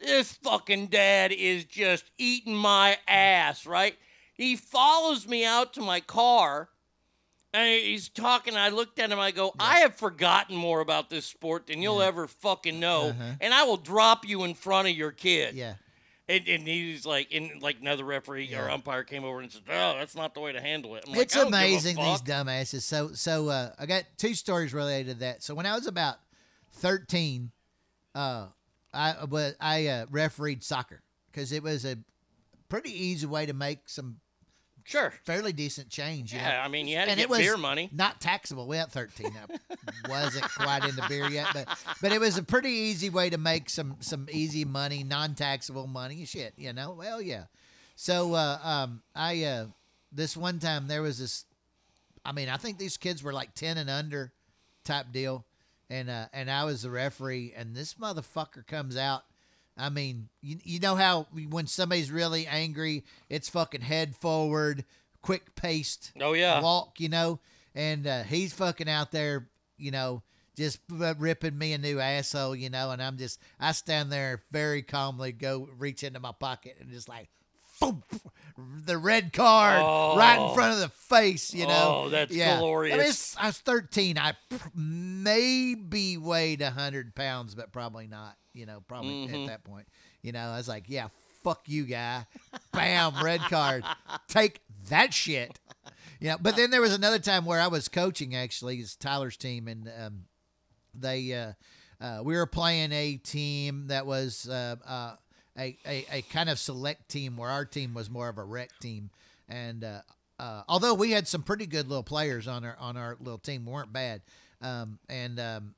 [0.00, 3.96] This fucking dad is just eating my ass, right?
[4.34, 6.68] He follows me out to my car
[7.52, 8.56] and he's talking.
[8.56, 9.20] I looked at him.
[9.20, 13.32] I go, I have forgotten more about this sport than you'll ever fucking know, Uh-huh.
[13.40, 15.54] and I will drop you in front of your kid.
[15.54, 15.74] Yeah.
[16.28, 19.94] And, and he's like, and like another referee or umpire came over and said, "Oh,
[19.98, 22.22] that's not the way to handle it." I'm it's "I don't give a amazing these
[22.22, 22.80] dumbasses.
[22.80, 25.42] So so uh, I got two stories related to that.
[25.42, 26.16] So when I was about
[26.72, 27.50] thirteen,
[28.14, 28.46] uh,
[28.94, 31.98] I was I uh, refereed soccer because it was a
[32.68, 34.16] pretty easy way to make some
[34.84, 36.32] sure fairly decent change.
[36.32, 36.58] Yeah, know?
[36.58, 37.90] I mean, you had to and get it was beer money.
[37.92, 38.66] Not taxable.
[38.66, 39.32] We had thirteen.
[39.36, 41.68] I wasn't quite into beer yet, but
[42.00, 45.86] but it was a pretty easy way to make some some easy money, non taxable
[45.86, 46.24] money.
[46.24, 46.92] Shit, you know.
[46.92, 47.44] Well, yeah.
[47.96, 49.66] So uh, um, I uh,
[50.12, 51.44] this one time there was this.
[52.24, 54.32] I mean, I think these kids were like ten and under,
[54.84, 55.44] type deal,
[55.94, 59.22] and uh, and I was the referee, and this motherfucker comes out.
[59.76, 64.84] I mean, you, you know how when somebody's really angry, it's fucking head forward,
[65.22, 66.12] quick paced.
[66.20, 66.60] Oh, yeah.
[66.60, 67.38] walk, you know,
[67.74, 69.48] and uh, he's fucking out there,
[69.78, 70.22] you know,
[70.56, 74.82] just ripping me a new asshole, you know, and I'm just I stand there very
[74.82, 77.28] calmly, go reach into my pocket and just like.
[77.80, 78.02] Boom,
[78.84, 79.80] the red card
[80.18, 80.54] right in Oh.
[80.54, 82.02] front of the face, you know.
[82.04, 82.50] Oh, that's yeah.
[82.50, 83.36] I, mean, glorious.
[83.36, 84.16] I was 13.
[84.18, 89.42] I pr- maybe weighed 100 pounds, but probably not, you know, probably Mhm.
[89.42, 89.88] at that point.
[90.22, 91.08] You know, I was like, yeah,
[91.42, 92.26] fuck you, guy.
[92.72, 93.84] Bam, red card.
[94.28, 95.58] Take that shit.
[96.20, 99.36] You know, but then there was another time where I was coaching, actually, it's Tyler's
[99.36, 100.24] team, and um,
[100.94, 101.52] they, uh,
[102.00, 105.16] uh, we were playing a team that was uh, uh,
[105.58, 108.70] a, a, a kind of select team where our team was more of a rec
[108.80, 109.10] team.
[109.48, 110.00] And uh,
[110.38, 113.64] uh, although we had some pretty good little players on our on our little team,
[113.66, 114.22] we weren't bad.
[114.62, 115.74] Um, and um,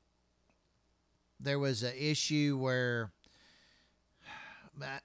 [1.39, 3.11] there was an issue where
[4.81, 4.99] I-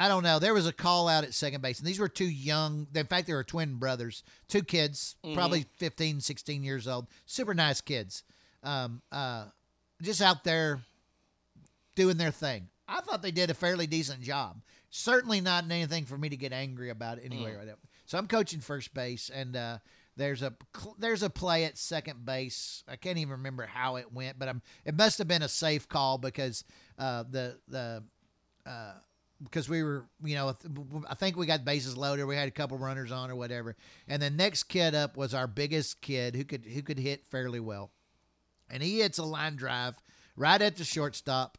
[0.00, 0.38] I don't know.
[0.38, 2.86] There was a call out at second base, and these were two young.
[2.94, 5.34] In fact, they were twin brothers, two kids, Mhm.
[5.34, 7.08] probably 15, 16 years old.
[7.26, 8.22] Super nice kids.
[8.62, 9.46] Um, uh,
[10.00, 10.82] just out there
[11.96, 12.68] doing their thing.
[12.88, 14.62] I thought they did a fairly decent job.
[14.90, 17.52] Certainly not anything for me to get angry about anyway.
[17.52, 17.58] Mm.
[17.58, 17.74] Right now.
[18.06, 19.78] So I'm coaching first base, and uh,
[20.16, 20.54] there's a
[20.98, 22.82] there's a play at second base.
[22.88, 25.88] I can't even remember how it went, but I'm it must have been a safe
[25.88, 26.64] call because
[26.98, 28.02] uh, the the
[28.64, 28.92] uh,
[29.42, 30.56] because we were, you know,
[31.08, 32.24] I think we got bases loaded.
[32.24, 33.76] We had a couple runners on or whatever,
[34.08, 37.60] and the next kid up was our biggest kid who could who could hit fairly
[37.60, 37.92] well,
[38.68, 40.00] and he hits a line drive
[40.36, 41.58] right at the shortstop.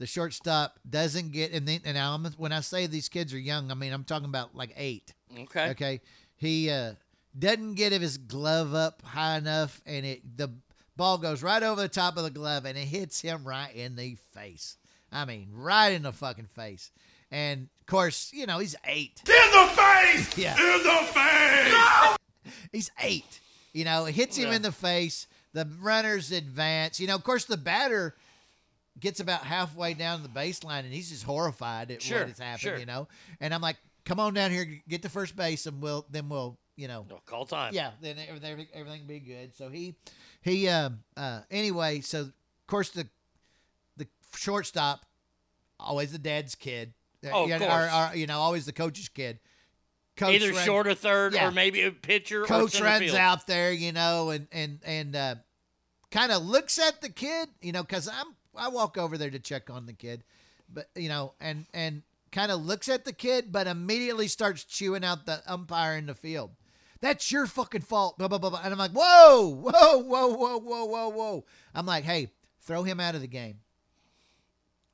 [0.00, 3.70] The shortstop doesn't get, and then and I'm, when I say these kids are young,
[3.70, 5.12] I mean I'm talking about like eight.
[5.42, 5.68] Okay.
[5.70, 6.00] Okay.
[6.36, 6.94] He uh,
[7.38, 10.48] doesn't get his glove up high enough, and it the
[10.96, 13.94] ball goes right over the top of the glove, and it hits him right in
[13.94, 14.78] the face.
[15.12, 16.90] I mean, right in the fucking face.
[17.30, 19.20] And of course, you know he's eight.
[19.28, 20.34] In the face!
[20.38, 20.54] Yeah.
[20.54, 22.54] In the face!
[22.72, 23.40] He's eight.
[23.74, 24.56] You know, it hits him Yeah.
[24.56, 25.26] in the face.
[25.52, 26.98] The runners advance.
[27.00, 28.14] You know, of course, the batter
[29.00, 32.60] gets about halfway down the baseline, and he's just horrified at Sure, what has happened.
[32.60, 32.78] sure.
[32.78, 33.08] You know,
[33.40, 36.58] and I'm like, "Come on down here, get to first base, and we'll then we'll
[36.76, 37.74] you know call time.
[37.74, 39.94] Yeah, then everything everything be good." So he
[40.42, 42.32] he um uh anyway, so of
[42.66, 43.08] course the
[43.96, 44.06] the
[44.36, 45.04] shortstop
[45.78, 46.92] always the dad's kid.
[47.32, 47.72] Oh, of Yeah, course.
[47.72, 49.40] or- or, you know, always the coach's kid.
[50.22, 51.48] Either run- short or third, Yeah.
[51.48, 52.42] or maybe a pitcher.
[52.42, 53.16] or coach runs field.
[53.16, 55.34] out there, you know, and and and uh,
[56.10, 59.38] kind of looks at the kid, you know, because I'm I walk over there to
[59.38, 60.24] check on the kid,
[60.72, 62.02] but you know, and and
[62.32, 66.14] kind of looks at the kid, but immediately starts chewing out the umpire in the
[66.14, 66.50] field.
[67.00, 68.18] That's your fucking fault.
[68.18, 68.50] Blah blah blah.
[68.50, 68.60] blah.
[68.62, 71.44] And I'm like, whoa, whoa, whoa, whoa, whoa, whoa, whoa.
[71.74, 73.60] I'm like, hey, throw him out of the game.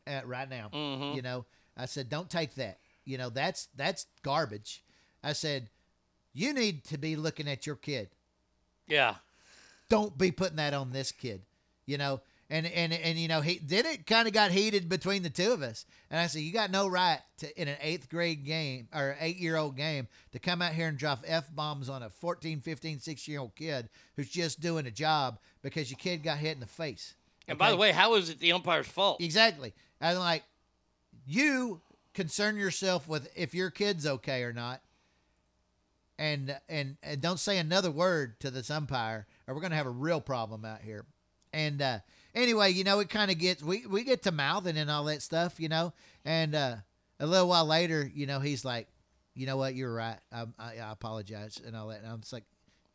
[0.07, 1.17] Uh, right now, Mhm.
[1.17, 1.45] you know,
[1.77, 2.79] I said, don't take that.
[3.05, 4.85] You know, that's that's garbage.
[5.23, 5.69] I said,
[6.33, 8.11] you need to be looking at your kid.
[8.87, 9.17] Yeah.
[9.89, 11.43] Don't be putting that on this kid.
[11.87, 15.23] You know, and and and you know, he then it kind of got heated between
[15.23, 15.85] the two of us.
[16.11, 19.39] And I said, you got no right to in an eighth grade game or eight
[19.39, 23.01] year old game to come out here and drop f bombs on a 14, 15,
[23.01, 26.61] 16 year old kid who's just doing a job because your kid got hit in
[26.61, 27.15] the face.
[27.49, 27.81] And by the okay?
[27.81, 29.21] way, how is it the umpire's fault?
[29.21, 29.73] Exactly.
[30.01, 30.45] And like,
[31.27, 31.81] you
[32.15, 34.81] concern yourself with if your kid's okay or not,
[36.19, 39.91] and and, and don't say another word to this umpire, or we're gonna have a
[39.91, 41.05] real problem out here.
[41.53, 41.99] And uh,
[42.37, 45.23] anyway, you know, it kind of gets we we get to mouthing and all that
[45.23, 45.93] stuff, you know,
[46.25, 46.77] and uh,
[47.19, 48.87] a little while later, you know, he's like,
[49.35, 50.19] you know what, you're right.
[50.33, 52.03] I, I, I apologize and all that.
[52.03, 52.45] And I'm just like,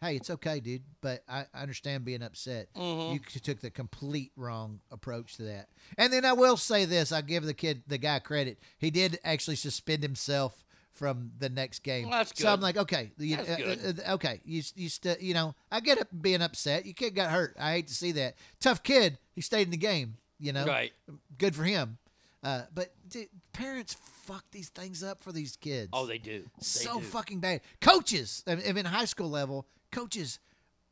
[0.01, 2.73] hey, it's okay, dude, but I, I understand being upset.
[2.75, 3.13] Mhm.
[3.13, 5.69] You took the complete wrong approach to that.
[5.97, 8.59] And then I will say this: I give the kid, the guy, credit.
[8.77, 10.63] He did actually suspend himself
[10.93, 12.09] from the next game.
[12.09, 14.01] Well, So I'm like, okay, you, uh, good.
[14.05, 16.85] uh, okay, you you still, you know, I get it being upset.
[16.85, 17.55] Your kid got hurt.
[17.59, 18.35] I hate to see that.
[18.59, 19.17] Tough kid.
[19.33, 20.17] He stayed in the game.
[20.39, 20.91] You know, Right.
[21.37, 21.97] Good for him.
[22.43, 25.89] Uh, but dude, parents fuck these things up for these kids.
[25.93, 26.41] Oh, they do.
[26.57, 27.05] They so do.
[27.05, 27.61] fucking bad.
[27.79, 30.39] Coaches, I mean, high school level, coaches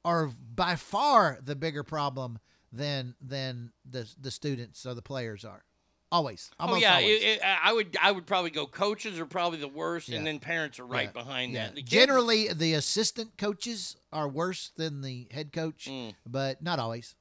[0.06, 2.40] are by far the bigger problem
[2.72, 5.64] than than the the students or the players are.
[6.12, 6.50] Always.
[6.60, 7.22] Oh yeah, always.
[7.22, 10.18] it, it, I would I would probably go coaches are probably the worst, Yeah.
[10.18, 11.22] and then parents are right Yeah.
[11.24, 11.66] behind Yeah.
[11.68, 11.76] that.
[11.76, 16.16] The kids- Generally, the assistant coaches are worse than the head coach, Mm.
[16.26, 17.16] but not always.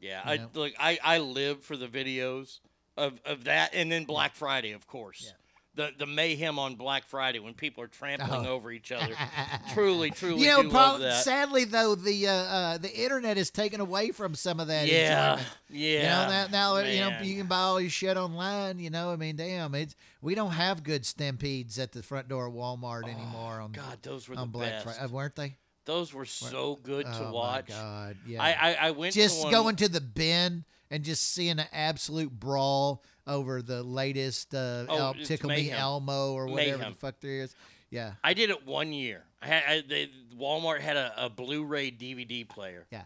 [0.00, 0.50] yeah, you I know.
[0.52, 2.60] look I I live for the videos
[2.98, 5.32] of of that, and then Black Friday, of course.
[5.78, 8.50] The, the mayhem on Black Friday when people are trampling Oh.
[8.50, 9.14] over each other.
[9.74, 11.22] truly, truly you know, do prob- love that.
[11.22, 14.88] sadly though, the uh, uh, the internet has taken away from some of that.
[14.88, 15.48] Yeah, enjoyment.
[15.70, 18.80] yeah, You know that now you know you can buy all your shit online.
[18.80, 22.46] You know, I mean, damn, it's we don't have good stampedes at the front door
[22.46, 23.60] of Walmart anymore.
[23.60, 24.84] On Oh, God, those were on the Black best.
[24.98, 25.56] Friday, weren't they?
[25.84, 27.68] Those were so good oh to my watch.
[27.68, 28.42] God, yeah.
[28.42, 32.32] I I, I went just to going to the bin and just seeing an absolute
[32.32, 35.70] brawl over the latest uh, Oh, El- Tickle Me.
[35.70, 36.92] Elmo or whatever Mayhem.
[36.92, 37.54] the fuck there is.
[37.90, 39.22] Yeah, I did it one year.
[39.40, 42.86] I had I, they, Walmart had a, a Blu-ray DVD player.
[42.90, 43.02] Yeah.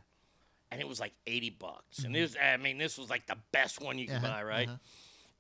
[0.71, 1.99] And it was like eighty bucks.
[2.05, 4.69] And this, I mean, this was like the best one you could Uh-huh, buy, right?
[4.69, 4.79] uh-huh.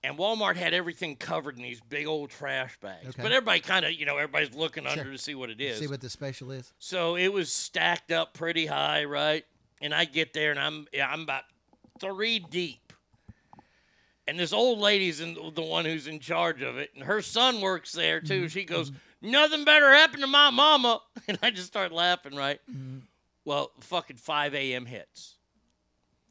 [0.04, 3.08] And Walmart had everything covered in these big old trash bags.
[3.10, 3.22] Okay.
[3.22, 4.90] But everybody kind of, you know, everybody's looking Sure.
[4.92, 5.78] under to see what it is.
[5.78, 6.72] see what the special is.
[6.80, 9.44] So it was stacked up pretty high, right?
[9.80, 11.44] And I get there and I'm yeah, I'm about
[12.00, 12.80] three deep.
[14.28, 17.60] And this old lady's in, the one who's in charge of it, and her son
[17.60, 18.42] works there too.
[18.42, 18.46] Mm-hmm.
[18.48, 19.30] She goes, mm-hmm.
[19.32, 22.60] "Nothing better happened to my mama," and I just start laughing, right?
[22.70, 22.98] Mm-hmm.
[23.44, 24.86] Well, fucking 5 a.m.
[24.86, 25.36] hits.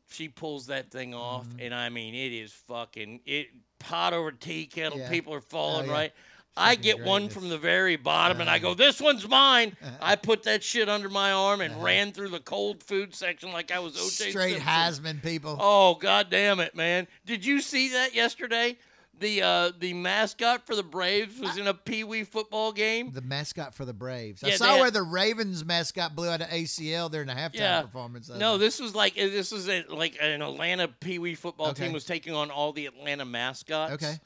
[0.09, 3.47] She pulls that thing off, and I mean, it is fucking it
[3.79, 4.99] pot over tea kettle.
[4.99, 5.09] Yeah.
[5.09, 5.97] People are falling, Oh, yeah.
[5.99, 6.13] right?
[6.57, 8.69] I get one from the very bottom, and I uh-huh.
[8.69, 9.97] go, "This one's mine." Uh-huh.
[10.01, 11.83] I put that shit under my arm and uh-huh.
[11.83, 14.31] ran through the cold food section like I was O.J.
[14.31, 14.67] Straight Simpson.
[14.67, 15.57] Heisman people.
[15.59, 17.07] Oh god damn it, man!
[17.25, 18.77] Did you see that yesterday?
[19.21, 23.11] The uh, the mascot for the Braves was in a Pee Wee football game.
[23.11, 24.43] The mascot for the Braves.
[24.43, 27.53] I Yeah, saw had- where the Ravens mascot blew out an ACL during a halftime
[27.53, 27.81] Yeah.
[27.83, 28.29] performance.
[28.29, 31.85] No, this was like this was a, like an Atlanta Pee Wee football Okay.
[31.85, 33.93] team was taking on all the Atlanta mascots.
[33.93, 34.19] Okay.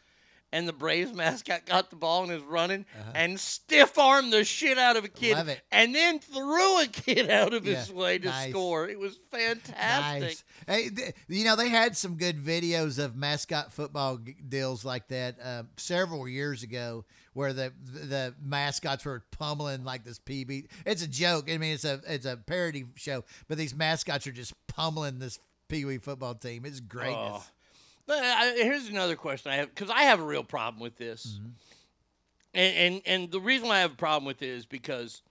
[0.54, 4.78] And the Braves mascot got the ball and is running and stiff armed the shit
[4.78, 5.40] out of a kid, Uh-huh.
[5.42, 5.62] Love it.
[5.72, 8.52] and then threw a kid out of his way to nice.
[8.52, 8.88] score.
[8.88, 10.22] It was fantastic.
[10.22, 10.44] Nice.
[10.68, 15.08] Hey, th- you know they had some good videos of mascot football g- deals like
[15.10, 17.04] that uh, several years ago,
[17.34, 20.68] where the the mascots were pummeling like this PB.
[20.86, 21.52] It's a joke.
[21.52, 25.38] I mean, it's a it's a parody show, but these mascots are just pummeling this
[25.68, 26.64] Pee Wee football team.
[26.66, 27.42] It's greatness.
[27.42, 27.46] Oh.
[28.08, 31.26] But I, here's another question I have because I have a real problem with this,
[31.40, 31.50] Mm-hmm.
[32.54, 35.22] and, and and the reason why I have a problem with it is because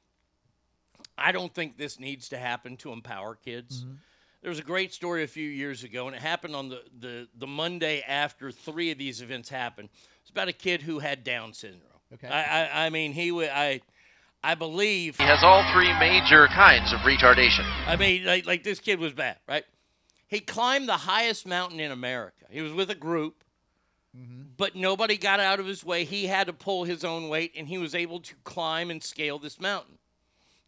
[1.17, 3.83] I don't think this needs to happen to empower kids.
[3.83, 3.95] Mm-hmm.
[4.43, 7.29] There was a great story a few years ago, and it happened on the, the,
[7.39, 9.89] the Monday after three of these events happened.
[10.21, 11.81] It's about a kid who had Down syndrome.
[12.13, 12.29] Okay.
[12.29, 13.81] I, I, I mean, he would I
[14.43, 17.65] I believe He has all three major kinds of retardation.
[17.87, 19.65] I mean, like, like this kid was bad, right?
[20.29, 22.47] He climbed the highest mountain in America.
[22.51, 23.45] He was with a group,
[24.17, 24.43] mm-hmm.
[24.57, 26.05] but nobody got out of his way.
[26.05, 29.39] He had to pull his own weight, and he was able to climb and scale
[29.39, 29.99] this mountain.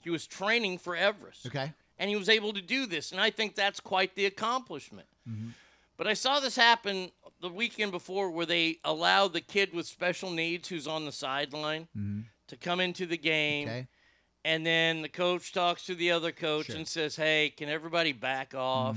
[0.00, 1.72] He was training for Everest, Okay.
[1.98, 5.08] and he was able to do this, and I think that's quite the accomplishment.
[5.28, 5.48] Mm-hmm.
[5.96, 7.10] But I saw this happen
[7.40, 11.88] the weekend before where they allowed the kid with special needs who's on the sideline
[11.96, 12.20] mm-hmm.
[12.48, 13.66] to come into the game.
[13.68, 13.86] Okay.
[14.44, 16.76] And then the coach talks to the other coach Sure.
[16.76, 18.96] and says, Hey, can everybody back off?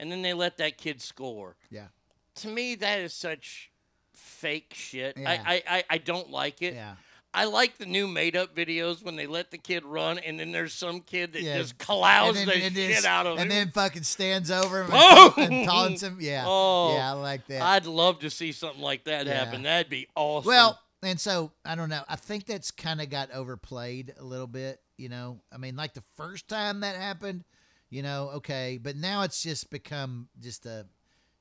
[0.00, 1.54] And then they let that kid score.
[1.70, 1.86] Yeah.
[2.36, 3.70] To me, that is such
[4.14, 5.16] fake shit.
[5.16, 5.30] Yeah.
[5.30, 6.74] I, I, I, I don't like it.
[6.74, 6.94] Yeah.
[7.32, 10.50] I like the new made up videos when they let the kid run and then
[10.50, 11.58] there's some kid that Yeah.
[11.58, 11.78] just
[12.66, 13.42] And the shit just- out of him.
[13.42, 15.34] and then fucking stands over him Oh!
[15.36, 16.16] and, and taunts him.
[16.20, 16.44] Yeah.
[16.46, 17.62] Oh, yeah, I like that.
[17.62, 19.44] I'd love to see something like that Yeah.
[19.44, 19.62] happen.
[19.62, 20.48] That'd be awesome.
[20.48, 22.02] Well, and so I don't know.
[22.08, 24.80] I think that's kind of got overplayed a little bit.
[24.96, 27.44] You know, I mean, like the first time that happened,
[27.90, 30.86] you know, okay, but now it's just become just a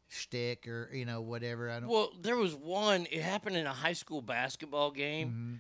[0.08, 1.70] shtick or you know whatever.
[1.70, 1.90] I don't.
[1.90, 3.08] Well, there was one.
[3.12, 5.54] It happened in a high school basketball game, Mm-hmm.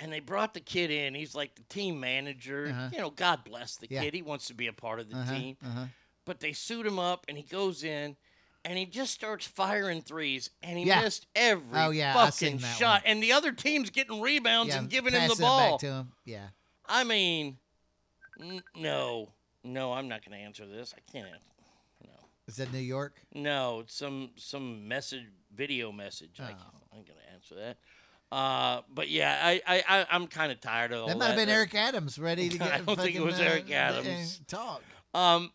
[0.00, 1.14] and they brought the kid in.
[1.14, 2.68] He's like the team manager.
[2.70, 2.88] Uh-huh.
[2.92, 4.02] You know, God bless the Yeah.
[4.02, 4.14] kid.
[4.14, 5.56] He wants to be a part of the Uh-huh, team.
[5.64, 5.86] uh-huh.
[6.26, 8.16] But they suit him up, and he goes in,
[8.64, 11.02] and he just starts firing threes, and he Yeah.
[11.02, 13.02] missed every Oh, yeah, fucking shot.
[13.06, 15.78] And the other team's getting rebounds Yeah, and giving him the ball.
[15.78, 16.12] him.
[16.24, 16.48] Yeah.
[16.86, 17.58] I mean,
[18.40, 19.32] n- no,
[19.64, 20.94] no, I'm not going to answer this.
[20.96, 21.26] I can't.
[22.04, 22.10] No.
[22.46, 23.14] Is that New York?
[23.34, 25.24] No, it's some some message,
[25.54, 26.38] video message.
[26.40, 26.80] I, Oh.
[26.96, 27.76] I'm gonna answer that.
[28.30, 31.36] Uh, but yeah, I I, I I'm kind of tired of all That might have
[31.36, 32.72] been Eric Adams ready to get.
[32.72, 34.40] I don't think it was uh, Eric Adams.
[34.46, 34.82] talk.
[35.12, 35.50] Um,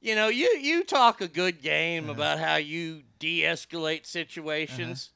[0.00, 2.12] you know, you you talk a good game Uh-huh.
[2.12, 5.10] about how you de-escalate situations.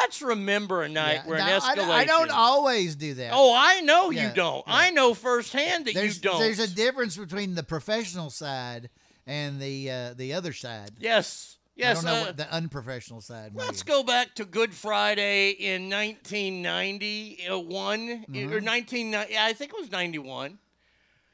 [0.00, 1.26] Let's remember a night Yeah.
[1.26, 1.88] where Now, an I, escalation.
[1.90, 3.30] I don't always do that.
[3.34, 4.64] Oh, I know you don't.
[4.66, 4.74] yeah.
[4.74, 6.38] I know firsthand that there's, you don't.
[6.40, 8.90] There's a difference between the professional side
[9.26, 10.90] and the uh, the other side.
[10.98, 11.98] yes, yes.
[11.98, 13.52] I don't know uh, what the unprofessional side.
[13.54, 13.96] Let's maybe.
[13.96, 18.36] go back to Good Friday in 1991 Mm-hmm.
[18.52, 19.36] or 1990.
[19.38, 20.58] I think it was 91.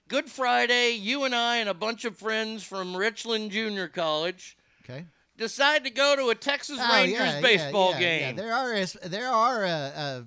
[0.09, 5.05] Good Friday, you and I and a bunch of friends from Richland Junior College Okay.
[5.43, 8.37] Decide to go to a Texas Oh, Rangers yeah, baseball yeah, game.
[8.37, 8.43] Yeah.
[8.43, 10.23] There are there are uh, uh,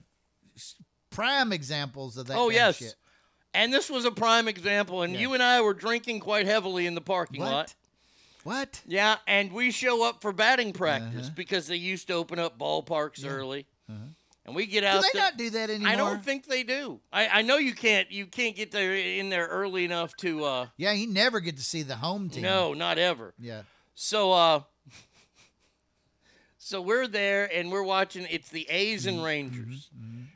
[1.10, 2.38] prime examples of that.
[2.38, 2.82] oh yes.
[2.82, 2.94] Of.
[3.54, 6.94] And this was a prime example, and you and I were drinking quite heavily in
[6.94, 7.52] the parking What?
[7.52, 7.76] lot.
[8.44, 8.82] What?
[8.86, 11.34] Yeah, and we show up for batting practice Uh-huh.
[11.36, 13.66] because they used to open up ballparks early.
[13.90, 13.98] Uh-huh.
[14.46, 15.02] And we get out.
[15.02, 15.90] Do they not do that anymore?
[15.92, 17.00] I don't think they do.
[17.12, 20.68] I, I know you can't you can't get there in there early enough to uh
[20.78, 22.44] Yeah, you never get to see the home team.
[22.44, 23.34] no, not ever.
[23.40, 23.62] Yeah.
[23.96, 24.62] So uh
[26.66, 29.90] so we're there and we're watching it's the A's and Rangers.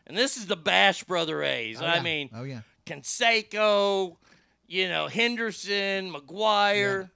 [0.05, 1.77] And this is the Bash Brother A's.
[1.77, 2.01] Mm-hmm, Oh, I yeah.
[2.01, 2.61] mean Oh yeah.
[2.85, 4.15] Canseco,
[4.67, 7.09] you know, Henderson, McGwire.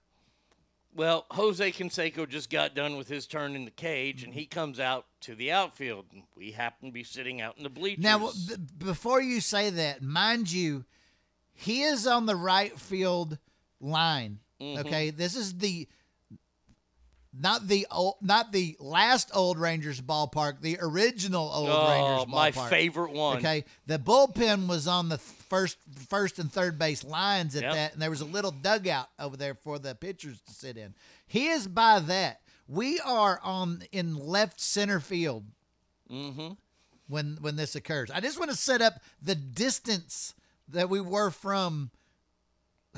[0.96, 4.80] Well, Jose Canseco just got done with his turn in the cage, and he comes
[4.80, 6.06] out to the outfield.
[6.14, 8.04] And we happen to be sitting out in the bleachers.
[8.04, 10.86] Now, th- before you say that, mind you,
[11.54, 13.40] he is on the right field
[13.82, 14.40] line.
[14.62, 14.78] Mhm.
[14.86, 15.88] Okay, this is the
[17.38, 22.56] not the old, not the last old Rangers ballpark, the original old Oh, Rangers ballpark.
[22.56, 23.38] my favorite one.
[23.38, 25.78] Okay, the bullpen was on the first
[26.10, 27.74] first and third base lines at Yep.
[27.74, 30.94] that, and there was a little dugout over there for the pitchers to sit in.
[31.26, 32.42] He is by that.
[32.68, 35.44] We are on in left center field
[36.10, 36.54] mm-hmm.
[37.08, 38.12] when when this occurs.
[38.12, 40.36] I just want to set up the distance
[40.70, 41.90] that we were from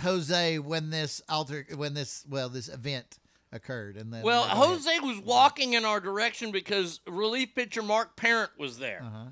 [0.01, 3.17] Jose when this alter when this well this event
[3.55, 4.43] occurred and then Well.
[4.43, 9.01] Jose was walking in our direction because relief pitcher Mark Parent was there.
[9.03, 9.25] Uh-huh.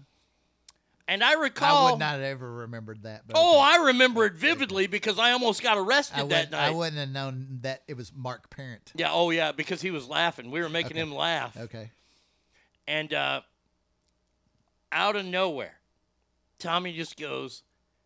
[1.05, 1.87] And I recall.
[1.87, 3.27] I would not have ever remembered that.
[3.27, 3.75] But Oh, okay.
[3.81, 6.67] I remember it vividly because I almost got arrested that night.
[6.67, 8.93] I wouldn't have known that it was Mark Parent.
[8.95, 10.49] Yeah, oh yeah, because he was laughing.
[10.49, 11.01] We were making Okay.
[11.01, 11.57] him laugh.
[11.57, 11.91] Okay.
[12.87, 13.41] And uh,
[14.93, 15.75] out of nowhere,
[16.57, 17.63] Tommy just goes,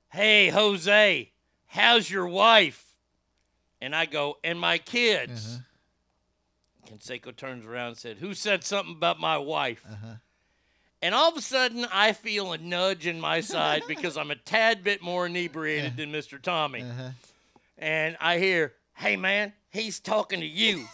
[0.10, 1.31] Hey, Jose,
[1.68, 2.84] how's your wife?
[3.80, 5.60] And I go, And my kids.
[6.88, 9.84] Canseco turns around and said, Who said something about my wife?
[9.90, 10.16] Uh-huh.
[11.02, 14.36] And all of a sudden, I feel a nudge in my side because I'm a
[14.36, 16.42] tad bit more inebriated than Mr.
[16.42, 16.82] Tommy.
[16.82, 17.10] Uh-huh.
[17.78, 20.86] And I hear, Hey, man, he's talking to you.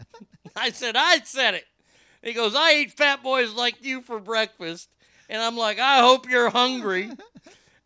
[0.56, 1.64] I said, I said it.
[2.22, 4.88] He goes, I eat fat boys like you for breakfast.
[5.28, 7.10] And I'm like, I hope you're hungry.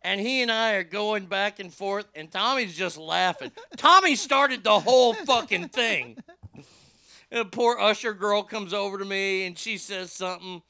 [0.01, 3.51] And he and I are going back and forth, and Tommy's just laughing.
[3.75, 6.17] Tommy started the whole fucking thing.
[7.31, 10.61] And the poor usher girl comes over to me and she says something.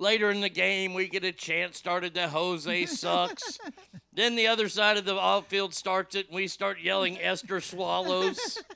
[0.00, 3.58] Later in the game, we get a chant started that Jose sucks.
[4.12, 8.58] then the other side of the outfield starts it, and we start yelling Esther swallows.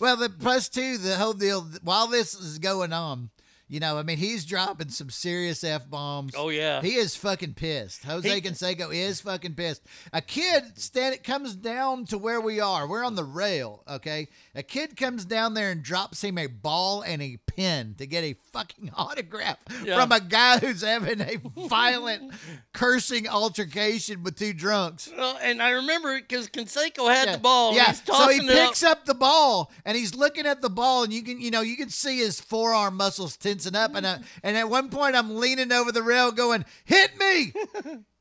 [0.00, 1.62] Well, the plus two, the whole deal.
[1.82, 3.30] While this is going on,
[3.68, 6.32] you know, I mean, he's dropping some serious f bombs.
[6.36, 6.80] Oh, yeah.
[6.80, 8.04] he is fucking pissed.
[8.04, 9.82] Jose He- Canseco is fucking pissed.
[10.12, 12.86] A kid stand comes down to where we are.
[12.88, 13.82] We're on the rail.
[13.88, 18.06] Okay, a kid comes down there and drops him a ball and a pen to
[18.06, 20.00] get a fucking autograph Yeah.
[20.00, 21.36] from a guy who's having a
[21.68, 22.32] violent
[22.72, 25.10] cursing altercation with two drunks.
[25.16, 27.32] Well, and I remember it because Canseco had Yeah.
[27.36, 27.74] the ball.
[27.74, 27.92] Yeah.
[27.92, 29.04] So he picks up.
[29.04, 31.88] the ball and he's looking at the ball, and you can, you know, you can
[31.88, 33.94] see his forearm muscles tensing up.
[33.94, 37.52] And I, and at one point, I'm leaning over the rail, going, "Hit me,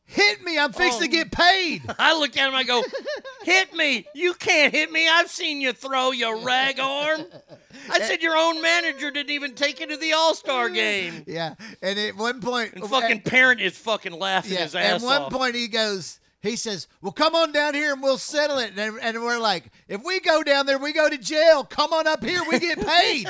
[0.06, 0.58] hit me!
[0.58, 1.24] I'm fixing to Oh.
[1.24, 2.56] get paid." I look at him.
[2.56, 2.84] I go,
[3.44, 4.06] "Hit me!
[4.14, 5.08] You can't hit me!
[5.08, 7.26] I've seen you throw your rag arm."
[7.90, 11.56] I said, "Your own manager didn't even take you to the All Star game." Yeah.
[11.82, 14.64] And at one point, And fucking parent is fucking laughing yeah.
[14.64, 15.32] his ass At one off.
[15.32, 16.20] point, he goes.
[16.42, 19.72] he says, "Well, come on down here and we'll settle it." And, and we're like,
[19.88, 21.64] "If we go down there, we go to jail.
[21.64, 23.28] Come on up here, we get paid."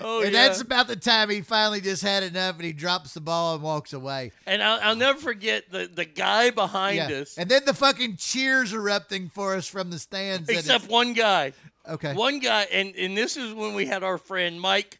[0.00, 0.46] Oh, and yeah.
[0.48, 3.62] that's about the time he finally just had enough, and he drops the ball and
[3.62, 4.32] walks away.
[4.46, 7.18] And I'll, I'll never forget the, the guy behind Yeah.
[7.22, 10.48] us, And then the fucking cheers erupting for us from the stands.
[10.48, 11.52] except one guy.
[11.88, 12.14] Okay.
[12.14, 14.98] One guy, and, and this is when we had our friend Mike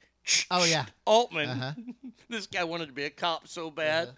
[0.51, 0.87] Oh yeah.
[1.05, 1.49] Altman.
[1.49, 1.73] Uh-huh.
[2.29, 4.09] this guy wanted to be a cop so bad.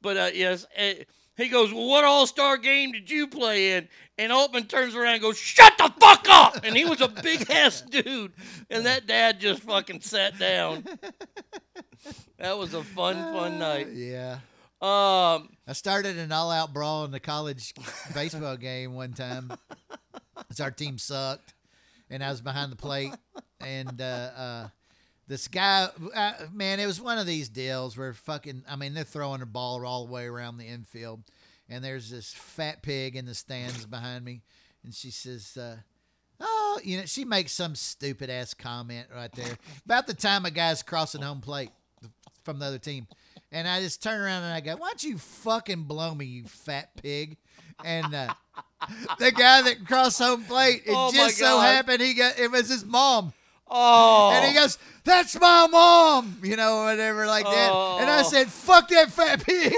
[0.00, 1.04] But uh, yes, eh,
[1.36, 3.88] he goes, Well, what all star game did you play in?
[4.18, 6.64] And Altman turns around and goes, Shut the fuck up!
[6.64, 8.32] And he was a big ass dude.
[8.70, 10.84] And that dad just fucking sat down.
[12.38, 13.92] That was a fun, fun night.
[13.92, 14.40] Yeah.
[14.80, 17.72] Um, I started an all-out brawl in the college
[18.12, 19.52] baseball game one time.
[20.50, 21.54] As our team sucked,
[22.10, 23.14] and I was behind the plate,
[23.60, 24.04] and uh,
[24.36, 24.68] uh,
[25.28, 29.04] this guy, uh, man, it was one of these deals where fucking, I mean, they're
[29.04, 31.22] throwing the ball all the way around the infield,
[31.68, 34.42] and there's this fat pig in the stands behind me,
[34.84, 35.76] and she says, uh,
[36.40, 40.50] "Oh, you know," she makes some stupid ass comment right there about the time a
[40.50, 41.70] guy's crossing home plate
[42.44, 43.06] from the other team.
[43.50, 46.44] And I just turn around and I go, Why don't you fucking blow me, you
[46.44, 47.36] fat pig?
[47.84, 48.34] And uh,
[49.18, 52.68] the guy that crossed home plate, it Oh, just so happened he got it was
[52.68, 53.32] his mom.
[53.74, 54.32] Oh.
[54.34, 57.72] And he goes, That's my mom, you know, whatever like that.
[58.00, 58.28] And I Oh.
[58.28, 59.72] said, Fuck that fat pig.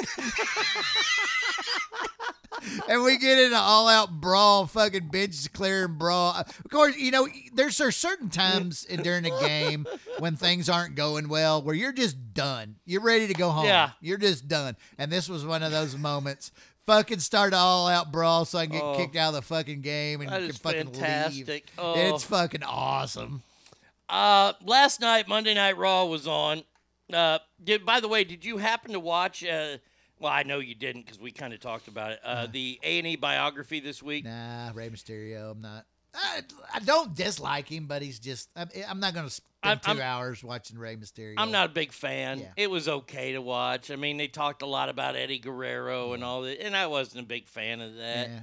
[2.88, 6.32] and we get in an all out brawl, fucking bench clearing brawl.
[6.34, 9.86] Of course, you know, there's certain times during a game
[10.18, 12.76] when things aren't going well where you're just done.
[12.86, 13.66] You're ready to go home.
[13.66, 13.90] Yeah.
[14.00, 14.76] You're just done.
[14.98, 16.52] And this was one of those moments.
[16.86, 18.96] Fucking start an all out brawl so I can get Oh.
[18.96, 21.46] kicked out of the fucking game and can fucking fantastic.
[21.46, 21.62] leave.
[21.78, 21.94] Oh.
[22.14, 23.42] It's fucking awesome.
[24.09, 26.62] Uh, last night, Monday Night Raw was on.
[27.12, 29.44] Uh, did, by the way, did you happen to watch?
[29.44, 29.78] Uh,
[30.18, 32.20] well, I know you didn't because we kind of talked about it.
[32.24, 34.24] Uh, the A and E biography this week.
[34.24, 35.51] Nah, Rey Mysterio.
[35.51, 35.86] I'm not.
[36.16, 38.48] I, I don't dislike him, but he's just.
[38.55, 41.35] I'm, I'm not going to spend I'm- 2 I'm- hours watching Rey Mysterio.
[41.39, 42.39] I'm not a big fan.
[42.39, 42.47] Yeah.
[42.56, 43.90] It was okay to watch.
[43.90, 47.24] I mean, they talked a lot about Eddie Guerrero and all that, and I wasn't
[47.24, 48.28] a big fan of that.
[48.28, 48.40] Yeah.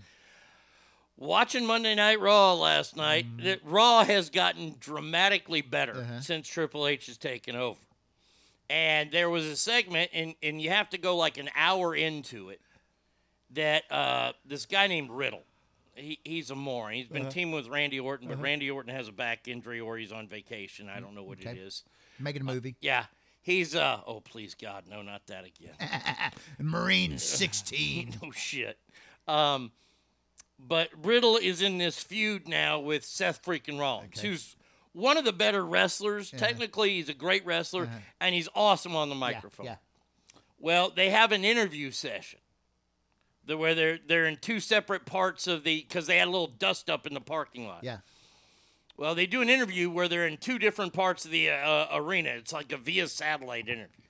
[1.21, 3.45] Watching Monday Night Raw last night, Mm-hmm.
[3.45, 6.19] that Raw has gotten dramatically better Uh-huh.
[6.21, 7.79] since Triple H has taken over.
[8.71, 12.49] And there was a segment, and, and you have to go like an hour into
[12.49, 12.59] it,
[13.51, 15.43] that uh, this guy named Riddle,
[15.93, 16.93] he, he's a moron.
[16.93, 17.31] He's been Uh-huh.
[17.31, 18.43] teaming with Randy Orton, but Uh-huh.
[18.43, 20.89] Randy Orton has a back injury or he's on vacation.
[20.89, 21.51] I don't know what Okay.
[21.51, 21.83] it is.
[22.17, 22.75] Making a movie.
[22.81, 23.05] Yeah.
[23.43, 25.75] He's uh oh please God, no, not that again.
[26.59, 28.15] Marine 16.
[28.23, 28.77] no shit.
[29.27, 29.71] Um
[30.67, 34.55] but Riddle is in this feud now with Seth freaking Rollins, who's
[34.93, 36.33] one of the better wrestlers.
[36.33, 36.45] Uh-huh.
[36.45, 37.89] Technically, he's a great wrestler,
[38.19, 39.65] and he's awesome on the microphone.
[39.65, 39.75] yeah.
[40.59, 42.39] Well, they have an interview session
[43.45, 46.47] the- where they're they're in two separate parts of the because they had a little
[46.47, 47.83] dust up in the parking lot.
[47.83, 47.97] Yeah.
[48.97, 52.29] Well, they do an interview where they're in two different parts of the uh, arena.
[52.31, 54.03] It's like a via satellite interview.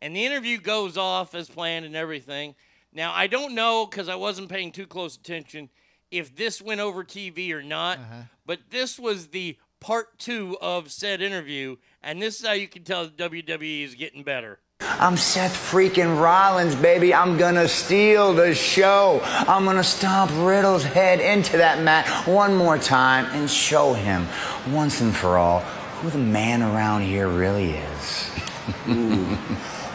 [0.00, 2.54] And the interview goes off as planned and everything.
[2.94, 5.68] Now, I don't know because I wasn't paying too close attention
[6.10, 8.22] if this went over TV or not, uh-huh.
[8.46, 11.76] but this was the part two of said interview.
[12.02, 14.60] And this is how you can tell the WWE is getting better.
[14.80, 17.14] I'm Seth freaking Rollins, baby.
[17.14, 19.20] I'm gonna steal the show.
[19.24, 24.26] I'm gonna stomp Riddle's head into that mat one more time and show him
[24.70, 25.60] once and for all
[26.00, 28.30] who the man around here really is.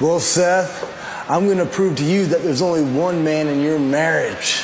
[0.01, 0.98] Well, Seth,
[1.29, 4.63] I'm gonna prove to you that there's only one man in your marriage,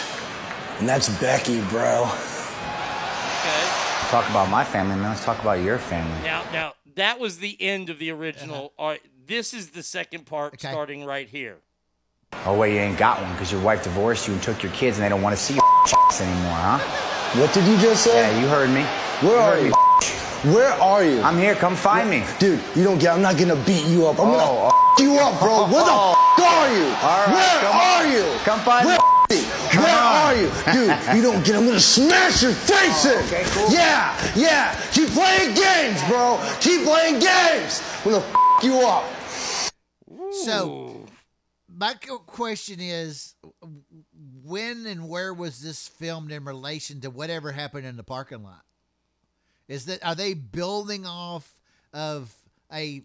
[0.80, 2.06] and that's Becky, bro.
[2.06, 3.68] Okay.
[4.10, 5.10] Talk about my family, man.
[5.10, 6.24] Let's talk about your family.
[6.24, 8.56] Now, now that was the end of the original.
[8.56, 8.70] Uh-huh.
[8.80, 11.58] All right, this is the second part starting right here.
[12.48, 14.98] Oh, wait, you ain't got one because your wife divorced you and took your kids
[14.98, 15.64] and they don't want to see your
[16.20, 17.40] anymore, huh?
[17.40, 18.32] What did you just say?
[18.32, 18.82] Yeah, you heard me.
[19.22, 19.72] Where are you?
[20.44, 21.22] Where are you?
[21.22, 21.56] I'm here.
[21.56, 22.24] Come find me.
[22.40, 23.14] Dude, you don't get.
[23.16, 24.20] I'm not gonna beat you up.
[24.20, 25.66] I'm Oh, gonna f- you up, bro.
[25.74, 26.12] Where the oh.
[26.12, 26.86] f- are you?
[27.02, 27.86] All right, Where come on.
[27.86, 28.40] are you?
[28.44, 29.42] Come find Where me.
[29.76, 31.16] Where are you, dude?
[31.16, 31.56] You don't get.
[31.56, 33.12] I'm gonna smash your face in.
[33.16, 33.72] Oh, okay, cool.
[33.72, 34.80] Yeah, yeah.
[34.92, 36.40] Keep playing games, bro.
[36.60, 37.82] Keep playing games.
[38.06, 39.04] I'm gonna f- you up.
[40.44, 41.06] So,
[41.68, 41.96] my
[42.28, 43.34] question is
[44.44, 48.62] when and where was this filmed in relation to whatever happened in the parking lot?
[49.68, 51.52] Is that are they building off
[51.94, 52.34] of
[52.72, 53.02] a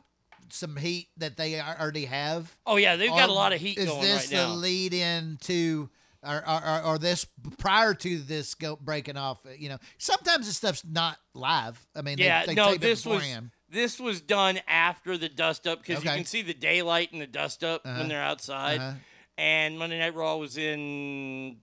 [0.50, 2.54] some heat that they already have?
[2.66, 4.54] Oh, yeah, they've got a lot of heat Is going this right the now.
[4.54, 5.88] lead in to
[6.22, 7.24] or, or, or, or this
[7.58, 9.40] prior to this go breaking off?
[9.56, 11.84] You know, sometimes this stuff's not live.
[11.96, 13.22] I mean, yeah, they, they no, tape it this was
[13.70, 17.26] this was done after the dust up because you can see the daylight and the
[17.28, 18.00] dust up Uh-huh.
[18.00, 18.80] when they're outside.
[18.80, 18.92] Uh-huh.
[19.38, 21.58] and Monday Night Raw was in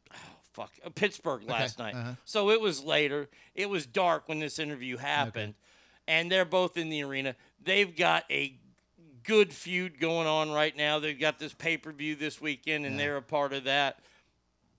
[0.58, 1.96] fuck uh, Pittsburgh last night.
[1.96, 2.14] uh-huh.
[2.26, 3.30] So it was later.
[3.56, 5.54] It was dark when this interview happened,
[6.08, 7.36] and they're both in the arena.
[7.64, 8.56] They've got a
[9.24, 11.00] good feud going on right now.
[11.00, 13.02] They've got this pay per view this weekend, and Yeah.
[13.06, 14.00] they're a part of that.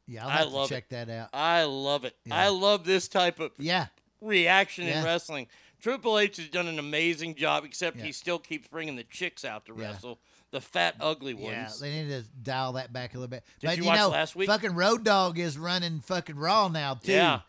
[0.07, 0.91] Yeah, I love check it.
[0.91, 1.29] that out.
[1.35, 2.17] I love it.
[2.25, 2.35] Yeah.
[2.37, 3.87] I love this type of Yeah.
[4.21, 5.47] reaction in wrestling.
[5.81, 8.05] Triple H has done an amazing job, except Yeah.
[8.07, 9.91] he still keeps bringing the chicks out to Yeah.
[9.93, 10.19] wrestle,
[10.51, 11.47] the fat, ugly ones.
[11.53, 13.45] Yeah, they need to dial that back a little bit.
[13.61, 14.49] Did but you you, watch know, last week?
[14.49, 17.13] fucking Road Dogg is running fucking Raw now too.
[17.13, 17.41] Yeah.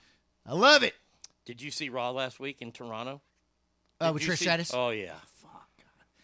[0.45, 0.93] I love it.
[1.45, 3.21] Did you see Raw last week in Toronto?
[4.01, 4.73] Oh, Did with Trish see- Stratus?
[4.73, 5.13] Oh yeah.
[5.15, 5.69] Oh, fuck.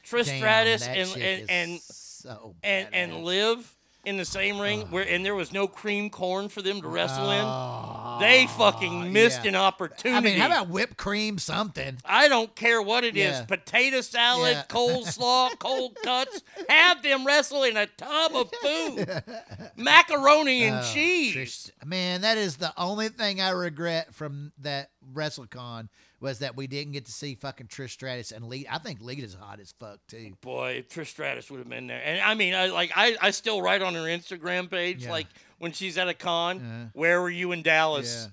[0.06, 3.76] Trish Damn, Stratus and and and so and, and Liv
[4.06, 7.31] in the same ring where and there was no cream corn for them to wrestle
[7.31, 7.41] in.
[7.43, 8.05] Oh.
[8.19, 9.49] They fucking oh, missed yeah.
[9.49, 10.15] an opportunity.
[10.17, 11.97] I mean, how about whipped cream something?
[12.05, 13.31] I don't care what it is.
[13.31, 13.45] Yeah.
[13.45, 14.63] Potato salad, Yeah.
[14.67, 16.41] coleslaw, cold cuts.
[16.69, 19.23] Have them wrestle in a tub of food.
[19.75, 21.71] Macaroni and Oh, cheese.
[21.85, 25.89] Man, that is the only thing I regret from that WrestleCon
[26.26, 28.65] was that we didn't get to see fucking Trish Stratus and Lee.
[28.69, 30.34] I think Lita's hot as fuck too.
[30.41, 32.02] Boy, if Trish Stratus would have been there.
[32.03, 35.11] And I mean, I like I, I still write on her Instagram page, Yeah.
[35.11, 35.27] like
[35.60, 36.85] when she's at a con, Uh-huh.
[36.93, 38.27] where were you in Dallas?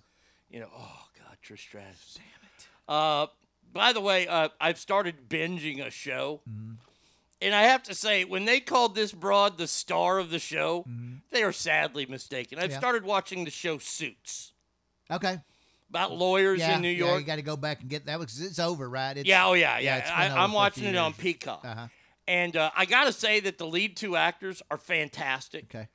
[0.51, 2.15] You know, oh God, Trish Stratus.
[2.17, 2.67] Damn it.
[2.89, 3.27] Uh
[3.75, 6.41] by the way, uh, I've started binging a show.
[6.51, 6.73] Mm-hmm.
[7.41, 10.85] And I have to say, when they called this broad the star of the show,
[10.89, 11.15] Mm-hmm.
[11.31, 12.59] they are sadly mistaken.
[12.59, 12.79] I've Yeah.
[12.79, 14.53] started watching the show Suits
[15.11, 15.41] Okay.
[15.93, 17.11] About lawyers yeah, in New York.
[17.11, 19.15] yeah, you got to go back and get that was it's over, right?
[19.15, 19.99] It's, yeah, oh yeah, yeah.
[19.99, 21.13] it's I, I'm watching it on.
[21.13, 21.61] Peacock.
[21.63, 21.89] Uh-huh.
[22.27, 25.67] And uh, I got to say that the lead two actors are fantastic.
[25.67, 25.89] Okay.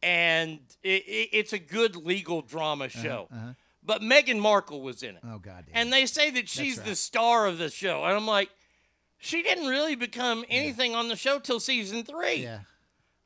[0.00, 3.26] And it, it, it's a good legal drama show.
[3.32, 3.54] uh-huh.
[3.84, 5.22] But Meghan Markle was in it.
[5.24, 5.64] Oh god.
[5.66, 5.74] damn.
[5.74, 8.04] And they say that she's the star of the show.
[8.04, 8.50] And I'm like,
[9.18, 12.36] she didn't really become anything on the show till season three.
[12.44, 12.60] Yeah.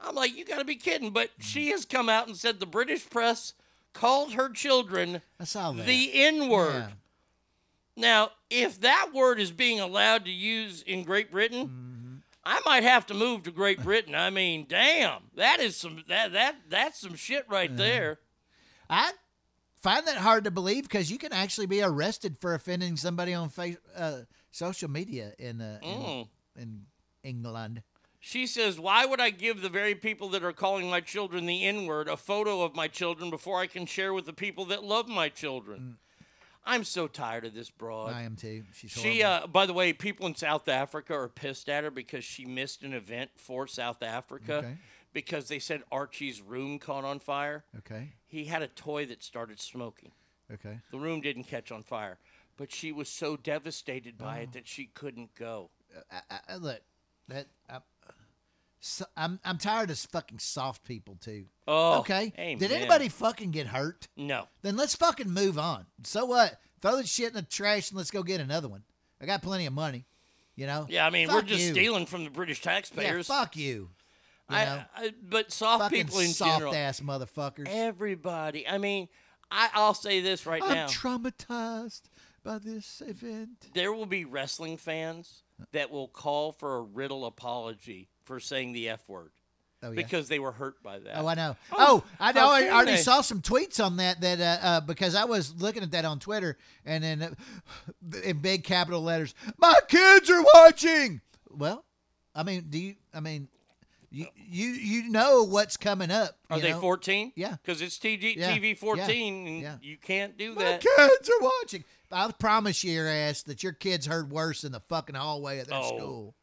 [0.01, 1.11] I'm like, you got to be kidding.
[1.11, 3.53] But she has come out and said the British press
[3.97, 5.87] called her children I saw that.
[5.87, 6.75] the N word.
[6.75, 6.89] Yeah.
[7.97, 11.93] Now, if that word is being allowed to use in Great Britain, Mm-hmm.
[12.49, 14.15] I might have to move to Great Britain.
[14.15, 18.21] I mean, damn, that is some that that that's some shit right there.
[18.89, 19.11] I
[19.83, 23.49] find that hard to believe because you can actually be arrested for offending somebody on
[23.49, 24.21] face, uh,
[24.53, 26.29] social media in, uh, in Mm.
[26.57, 26.87] in
[27.25, 27.83] England.
[28.27, 31.65] She says, "Why would I give the very people that are calling my children the
[31.65, 35.07] N-word a photo of my children before I can share with the people that love
[35.09, 35.99] my children?"
[36.65, 38.11] I'm so tired of this broad.
[38.13, 38.17] Mm.
[38.17, 38.65] I am too.
[38.75, 42.25] She's She, uh, by the way, people in South Africa are pissed at her because
[42.25, 44.77] she missed an event for South Africa Okay.
[45.13, 47.65] because they said Archie's room caught on fire.
[47.79, 48.15] Okay.
[48.27, 50.11] He had a toy that started smoking.
[50.53, 50.81] Okay.
[50.91, 52.19] The room didn't catch on fire,
[52.57, 55.71] but she was so devastated by it that she couldn't go.
[56.11, 56.81] I, I, I- look,
[57.29, 57.79] that I,
[58.81, 61.47] so, I'm I'm tired of fucking soft people too.
[61.67, 62.33] Oh, okay.
[62.39, 62.59] amen.
[62.59, 64.09] Did anybody fucking get hurt?
[64.17, 64.47] No.
[64.63, 65.87] Then let's fucking move on.
[66.05, 66.61] So what?
[66.83, 68.83] Throw the shit in the trash and let's go get another one.
[69.21, 70.05] I got plenty of money.
[70.55, 70.87] You know.
[70.89, 71.73] Yeah, I mean, we're just you.
[71.73, 73.27] stealing from the British Yeah, taxpayers.
[73.27, 73.91] fuck you.
[74.49, 74.83] You I, know?
[74.97, 77.67] I, but soft fucking people in soft general, ass motherfuckers.
[77.69, 78.67] everybody.
[78.67, 79.09] I mean,
[79.51, 82.03] I, I'll say this right I'm now: traumatized
[82.45, 83.71] by this event.
[83.75, 85.43] there will be wrestling fans
[85.73, 89.31] that will call for a Riddle apology for saying the F word
[89.83, 89.95] Oh, yeah?
[89.95, 91.17] because they were hurt by that.
[91.19, 91.57] Oh, I know.
[91.73, 92.51] Oh, Oh, I know.
[92.51, 92.97] I already they?
[92.99, 94.21] saw some tweets on that.
[94.21, 98.39] That uh, uh, because I was looking at that on Twitter, and then uh, in
[98.39, 101.21] big capital letters, "My kids are watching."
[101.51, 101.85] Well,
[102.35, 102.95] I mean, do you?
[103.15, 103.49] I mean,
[104.11, 106.37] you you you know what's coming up?
[106.51, 106.81] Are they know?
[106.81, 107.33] 14?
[107.37, 107.57] Yeah.
[107.63, 109.77] Because it's TG, Yeah, TV 14, and yeah.
[109.83, 110.83] you can't do that.
[110.85, 111.85] My kids are watching.
[112.11, 115.69] I promise you, your ass, that your kids heard worse in the fucking hallway at
[115.69, 115.99] their Oh.
[115.99, 116.35] school.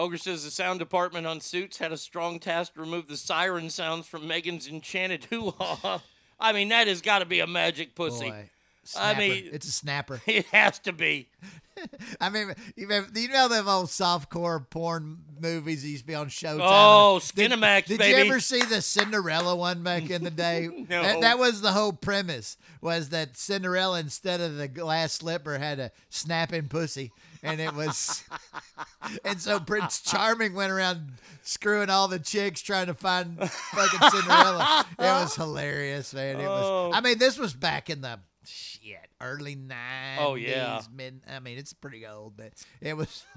[0.00, 3.68] Ogre says the sound department on Suits had a strong task to remove the siren
[3.68, 6.02] sounds from Meghan's enchanted hoo-ha.
[6.40, 8.30] I mean, that has got to be a magic pussy.
[8.30, 8.48] Boy,
[8.96, 10.22] I mean, it's a snapper.
[10.26, 11.28] it has to be.
[12.20, 16.60] I mean, you know them old softcore porn movies that used to be on Showtime?
[16.62, 18.18] Oh, Did- Skinamax, Did, baby.
[18.18, 20.68] you ever see the Cinderella one back in the day?
[20.90, 21.02] No.
[21.02, 22.56] that, that was the whole premise.
[22.80, 28.24] Was that Cinderella instead of the glass slipper had a snapping pussy, and it was,
[29.24, 31.12] and so Prince Charming went around
[31.42, 34.86] screwing all the chicks trying to find fucking Cinderella.
[34.98, 36.40] it was hilarious, man.
[36.40, 36.88] It Oh.
[36.88, 36.96] was.
[36.96, 40.18] I mean, this was back in the shit early nineties.
[40.20, 40.80] Oh, yeah.
[40.92, 41.20] mid.
[41.28, 43.24] I mean, it's pretty old, but it was.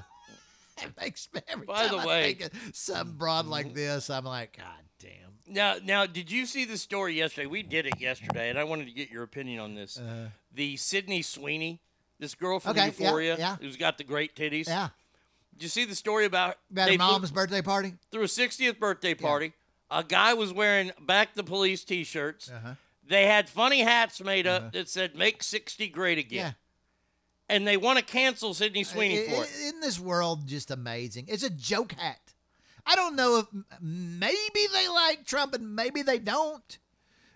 [0.82, 4.10] It makes me every By time the I way- think of some broad like this,
[4.10, 4.66] I'm like, God
[5.00, 5.12] damn.
[5.48, 7.46] Now, now, did you see the story yesterday?
[7.46, 10.00] We did it yesterday, and I wanted to get your opinion on this.
[10.00, 11.80] Uh, the Sydney Sweeney,
[12.20, 13.56] this girl from Okay, Euphoria, yeah.
[13.60, 14.68] who's got the great titties.
[14.68, 14.90] Yeah.
[15.54, 17.94] Did you see the story about About her threw- mom's birthday party?
[18.12, 19.54] Through a 60th birthday party?
[19.92, 22.50] A guy was wearing back the police T-shirts.
[22.50, 22.74] Uh-huh.
[23.08, 26.52] They had funny hats made up that said "Make 60 Great Again." Yeah.
[27.50, 29.52] And they want to cancel Sydney Sweeney for it.
[29.62, 31.26] Isn't this world just amazing?
[31.28, 32.34] It's a joke hat.
[32.86, 33.46] I don't know if
[33.82, 36.78] maybe they like Trump and maybe they don't,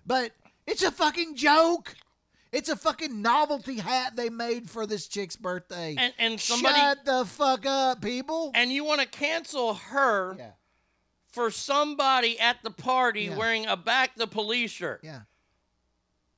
[0.05, 0.31] but
[0.65, 1.95] it's a fucking joke.
[2.57, 5.95] It's a fucking novelty hat they made for this chick's birthday.
[5.97, 8.51] And, and somebody Shut the fuck up, people.
[8.55, 10.35] and you want to cancel her
[11.29, 13.37] for somebody at the party Yeah.
[13.37, 15.01] wearing a back the police shirt.
[15.03, 15.19] Yeah.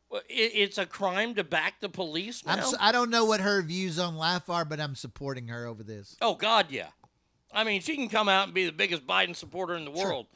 [0.09, 2.69] Well, it, it's a crime to back the police now.
[2.81, 6.17] I don't know what her views on life are, but I'm supporting her over this.
[6.21, 6.87] oh God, yeah.
[7.53, 10.27] I mean, she can come out and be the biggest Biden supporter in the world.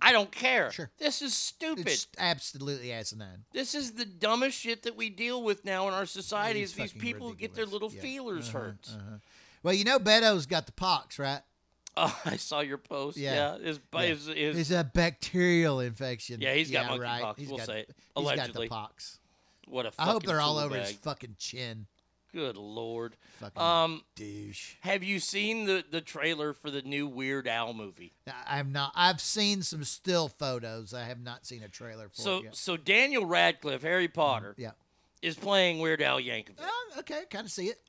[0.00, 0.70] I don't care.
[0.70, 0.90] Sure.
[0.98, 1.88] This is stupid.
[1.88, 3.44] It's absolutely asinine.
[3.52, 6.62] This is the dumbest shit that we deal with now in our society.
[6.62, 8.88] Is these people who get their little feelers Uh-huh, hurt.
[8.88, 9.16] uh-huh.
[9.62, 11.40] Well, you know Beto's got the pox, right?
[12.00, 13.16] Oh, I saw your post.
[13.16, 13.56] Yeah.
[13.56, 14.02] Yeah, his, Yeah.
[14.02, 16.40] his, his, it's a bacterial infection.
[16.40, 17.22] Yeah, he's got yeah, right.
[17.24, 17.90] monkeypox, He's we'll got- say it.
[18.16, 19.18] He's got the pox.
[19.66, 21.86] What a I hope they're all over his fucking chin.
[22.32, 23.16] Good lord.
[23.40, 24.74] Fucking um, douche.
[24.80, 28.12] Have you seen the the trailer for the new Weird Al movie?
[28.26, 28.92] I- I've not.
[28.94, 30.92] I've seen some still photos.
[30.92, 32.56] I have not seen a trailer for So it yet.
[32.56, 34.72] so Daniel Radcliffe, Harry Potter, Yeah.
[35.22, 36.56] is playing Weird Al Yankovic.
[36.60, 37.80] Oh, okay, kind of see it.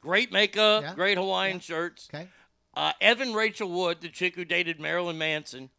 [0.00, 0.94] Great makeup, Yeah.
[0.94, 2.08] great Hawaiian shirts.
[2.12, 2.28] Okay.
[2.74, 5.70] Uh, Evan Rachel Wood, the chick who dated Marilyn Manson,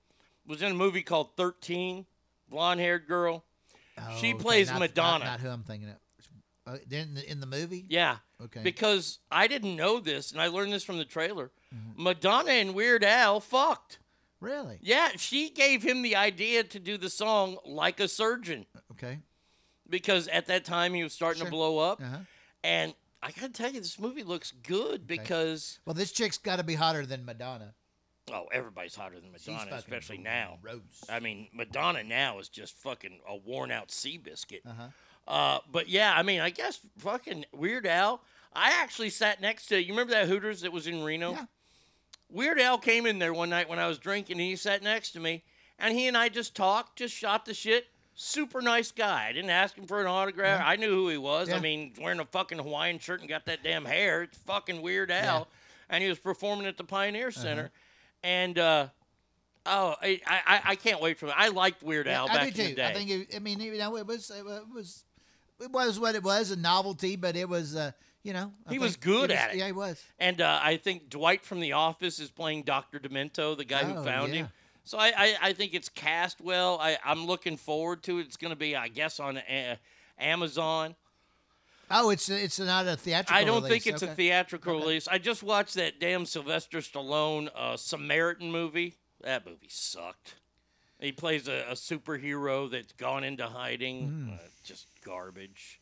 [0.45, 2.05] was in a movie called Thirteen.
[2.47, 3.43] Blonde haired girl.
[3.97, 5.25] she Oh, okay, plays not- Madonna.
[5.25, 5.95] Not, not who I'm thinking of.
[6.67, 7.85] Uh, in the in the movie.
[7.89, 8.17] Yeah.
[8.43, 8.61] Okay.
[8.63, 11.51] Because I didn't know this, and I learned this from the trailer.
[11.73, 12.03] Mm-hmm.
[12.03, 13.99] Madonna and Weird Al fucked.
[14.41, 14.79] Really?
[14.81, 19.19] Yeah, she gave him the idea to do the song like a surgeon Okay.
[19.89, 21.47] because at that time he was starting Sure.
[21.47, 22.01] to blow up.
[22.01, 22.17] Uh-huh.
[22.63, 22.93] And
[23.23, 26.75] I gotta tell you, this movie looks good because Well, this chick's got to be
[26.75, 27.73] hotter than Madonna.
[28.31, 30.57] oh, everybody's hotter than Madonna, especially now.
[30.61, 30.81] gross.
[31.09, 34.61] I mean, Madonna now is just fucking a worn out sea biscuit.
[34.67, 34.87] Uh-huh.
[35.27, 38.21] Uh, but yeah, I mean, I guess fucking Weird Al.
[38.53, 39.91] I actually sat next to you.
[39.93, 41.31] Remember that Hooters that was in Reno?
[41.31, 41.45] Yeah.
[42.29, 45.11] Weird Al came in there one night when I was drinking, and he sat next
[45.11, 45.43] to me,
[45.79, 47.87] and he and I just talked, just shot the shit.
[48.17, 49.27] Super nice guy.
[49.27, 50.61] I didn't ask him for an autograph.
[50.61, 50.67] Yeah.
[50.67, 51.51] I knew who he was.
[51.51, 54.23] I mean, wearing a fucking Hawaiian shirt and got that damn hair.
[54.23, 55.39] It's fucking Weird Al.
[55.39, 55.43] Yeah.
[55.89, 57.41] And he was performing at the Pioneer Uh-huh.
[57.41, 57.71] Center,
[58.23, 58.87] and uh,
[59.65, 61.33] oh, I, I I can't wait for it.
[61.35, 62.85] I liked Weird Al Yeah, back I in the day.
[62.87, 63.09] I think.
[63.09, 65.03] It, I mean, you know, it was it was
[65.59, 67.91] it was what it was a novelty, but it was uh,
[68.23, 69.57] you know I He was good was- at it.
[69.57, 70.03] Yeah, he was.
[70.19, 72.99] And uh, I think Dwight from The Office is playing Dr.
[72.99, 74.39] Demento, the guy Oh, who found yeah.
[74.41, 74.49] him.
[74.87, 76.77] So I, I, I think it's cast well.
[76.79, 78.27] I, I'm looking forward to it.
[78.27, 79.75] It's going to be, I guess, on uh,
[80.19, 80.93] Amazon.
[81.89, 83.35] Oh, it's it's not a theatrical.
[83.35, 83.83] I don't release.
[83.83, 84.83] think it's a theatrical Okay.
[84.83, 85.07] release.
[85.07, 88.95] I just watched that damn Sylvester Stallone uh, Samaritan movie.
[89.21, 90.35] That movie sucked.
[90.99, 94.07] He plays a, a superhero that's gone into hiding.
[94.07, 94.33] Hmm.
[94.33, 95.79] Uh, just garbage.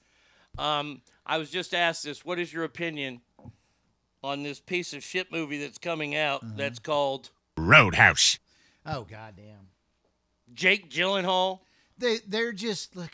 [0.59, 2.23] Um, I was just asked this.
[2.23, 3.21] What is your opinion
[4.23, 6.53] on this piece of shit movie that's coming out Uh-huh.
[6.55, 8.37] that's called Roadhouse.
[8.85, 9.69] Oh goddamn!
[10.53, 11.59] Jake Gyllenhaal?
[11.97, 13.13] They they're just look.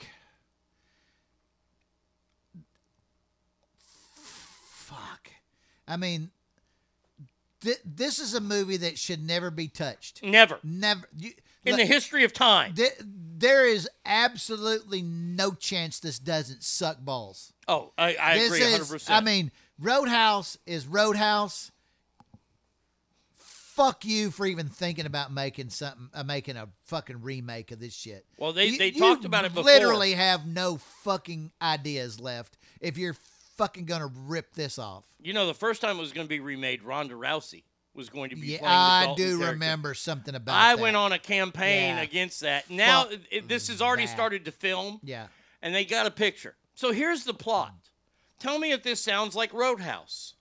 [4.15, 5.29] Fuck.
[5.87, 6.31] I mean,
[7.61, 10.23] th- this is a movie that should never be touched.
[10.23, 10.59] Never.
[10.63, 11.07] Never.
[11.17, 11.31] You,
[11.65, 12.73] In the history of time.
[12.73, 17.53] th- there is absolutely no chance this doesn't suck balls.
[17.67, 18.61] Oh, I, I this agree
[18.97, 19.09] 100%.
[19.09, 21.71] I mean, Roadhouse is Roadhouse.
[23.37, 27.93] Fuck you for even thinking about making something, uh, making a fucking remake of this
[27.93, 28.25] shit.
[28.37, 29.63] Well, they- You- they talked about it before.
[29.71, 33.15] Literally have no fucking ideas left if you're
[33.55, 35.05] fucking gonna rip this off.
[35.21, 37.63] you know, the first time it was going to be remade, Ronda Rousey
[37.99, 39.51] was going to be Yeah, playing the I do character.
[39.51, 40.55] remember something about.
[40.55, 40.81] I that.
[40.81, 42.01] went on a campaign Yeah.
[42.01, 42.67] against that.
[42.71, 44.13] Now Fuck it, it- this has already that.
[44.15, 45.27] started to film, Yeah.
[45.61, 46.55] and they got a picture.
[46.73, 47.73] So here's the plot.
[48.39, 50.33] Tell me if this sounds like Roadhouse.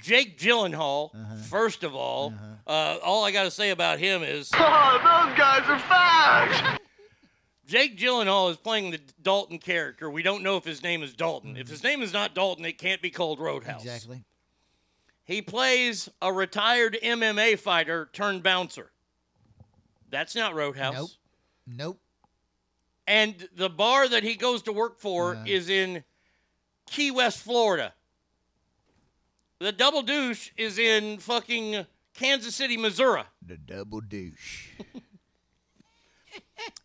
[0.00, 1.36] Jake Gyllenhaal, Uh-huh.
[1.48, 2.32] first of all,
[2.66, 4.58] uh, all I got to say about him is Oh,
[4.98, 6.78] those guys are fags.
[7.66, 10.08] Jake Gyllenhaal is playing the Dalton character.
[10.08, 11.52] We don't know if his name is Dalton.
[11.54, 11.60] Mm-hmm.
[11.62, 13.82] If his name is not Dalton, it can't be called Roadhouse.
[13.82, 14.22] Exactly.
[15.26, 18.90] He plays a retired MMA fighter turned bouncer.
[20.08, 20.94] That's not Roadhouse.
[20.94, 21.10] Nope.
[21.66, 22.00] Nope.
[23.08, 25.44] And the bar that he goes to work for Uh.
[25.46, 26.04] is in
[26.88, 27.92] Key West, Florida.
[29.58, 33.22] The double douche is in fucking Kansas City, Missouri.
[33.44, 34.70] The double douche.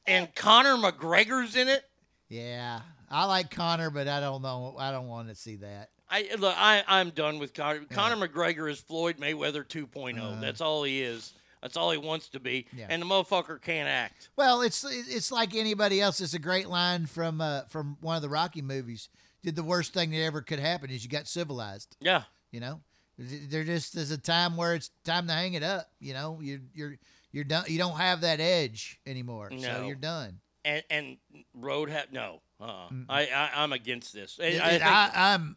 [0.07, 1.84] And Conor McGregor's in it.
[2.27, 4.76] Yeah, I like Conor, but I don't know.
[4.77, 5.89] I don't want to see that.
[6.11, 7.85] I look, I I'm done with Conor.
[7.89, 10.19] Conor McGregor is Floyd Mayweather 2.0.
[10.38, 10.39] Uh.
[10.41, 11.33] That's all he is.
[11.61, 12.88] That's all he wants to be, Yeah.
[12.89, 14.29] and the motherfucker can't act.
[14.35, 16.19] Well, it's it's like anybody else.
[16.19, 19.09] It's a great line from uh, from one of the Rocky movies.
[19.43, 21.95] Did the worst thing that ever could happen is you got civilized.
[21.99, 22.23] Yeah.
[22.51, 22.81] You know,
[23.17, 25.89] there just is a time where it's time to hang it up.
[25.99, 26.97] You know, you're you're
[27.31, 27.65] you're done.
[27.67, 30.39] You don't have that edge anymore, so you're done.
[30.65, 31.17] And and
[31.53, 32.41] road have no.
[32.59, 34.39] Uh, I, I I'm against this.
[34.41, 35.55] I, I, I'm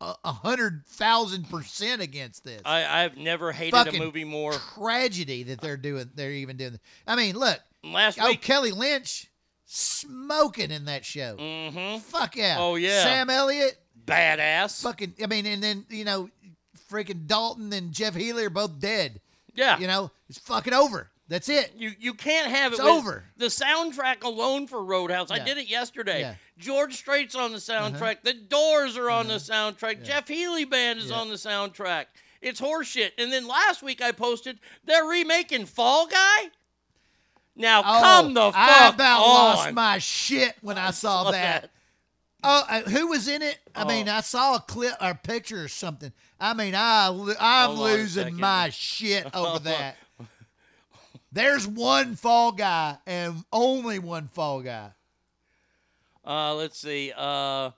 [0.00, 2.60] a, hundred thousand percent against this.
[2.64, 4.52] I I've never hated Fucking a movie more.
[4.74, 6.10] tragedy that they're doing.
[6.14, 6.78] They're even doing.
[7.06, 7.60] I mean, look.
[7.82, 9.30] Last oh, week- Kelly Lynch
[9.64, 11.36] smoking in that show.
[11.38, 11.98] Mm-hmm.
[12.00, 12.56] Fuck yeah.
[12.58, 13.02] Oh, yeah.
[13.02, 13.78] Sam Elliott.
[14.04, 14.82] Badass.
[14.82, 15.14] Fucking.
[15.22, 16.30] I mean, and then you know,
[16.90, 19.20] freaking Dalton and Jeff Healey are both dead.
[19.54, 19.78] Yeah.
[19.78, 21.10] You know, it's fucking over.
[21.28, 21.72] That's it.
[21.76, 22.76] You you can't have it.
[22.78, 23.24] It's over.
[23.36, 25.30] The soundtrack alone for Roadhouse.
[25.30, 26.20] I did it yesterday.
[26.20, 26.34] Yeah.
[26.56, 27.90] George Strait's on the Uh-huh.
[27.90, 28.22] soundtrack.
[28.22, 30.04] The Doors are on the soundtrack.
[30.04, 31.16] Jeff Healey Band is Yeah.
[31.16, 32.06] on the soundtrack.
[32.40, 33.10] It's horseshit.
[33.18, 36.50] And then last week I posted they're remaking Fall Guy.
[37.56, 39.56] Now Oh, come the fuck I about on.
[39.56, 41.62] lost my shit when I saw saw that.
[41.62, 41.70] that.
[42.44, 43.58] Oh, uh, who was in it?
[43.74, 43.86] I Oh.
[43.86, 46.12] mean, I saw a clip or a picture or something.
[46.38, 47.08] I mean, I
[47.40, 49.96] I'm Hold losing my shit over that.
[51.36, 54.92] There's one fall guy and only one fall guy.
[56.26, 57.12] Uh, let's see.
[57.14, 57.72] Uh,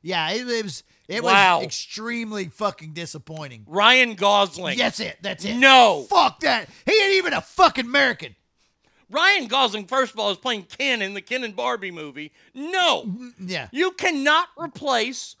[0.00, 1.58] Yeah, it, it was it Wow.
[1.58, 3.64] was extremely fucking disappointing.
[3.68, 4.78] Ryan Gosling.
[4.78, 5.18] That's it.
[5.20, 5.56] That's it.
[5.56, 6.06] No.
[6.08, 6.70] Fuck that.
[6.86, 8.34] He ain't even a fucking American.
[9.10, 12.32] Ryan Gosling, first of all, is playing Ken in the Ken and Barbie movie.
[12.54, 13.12] No.
[13.38, 13.68] Yeah.
[13.72, 15.36] You cannot replace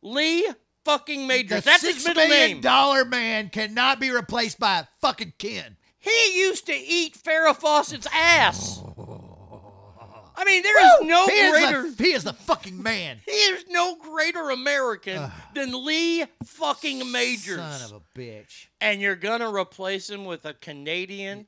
[0.00, 0.48] Lee
[0.84, 1.60] fucking Majors.
[1.64, 2.60] The That's his middle name.
[2.60, 5.76] dollar man cannot be replaced by a fucking Ken.
[5.98, 8.82] He used to eat Farrah Fawcett's ass.
[10.36, 11.06] I mean, there is Woo!
[11.08, 11.90] no he is greater.
[11.90, 13.18] the, he is the fucking man.
[13.26, 17.58] He is no greater American than Lee fucking Majors.
[17.58, 18.68] Son of a bitch.
[18.80, 21.46] and you're gonna replace him with a Canadian.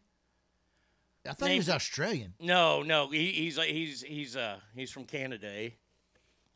[1.26, 2.34] I thought he Name- was Australian.
[2.40, 5.48] No, no, he, he's he's he's uh he's from Canada.
[5.48, 5.70] Eh?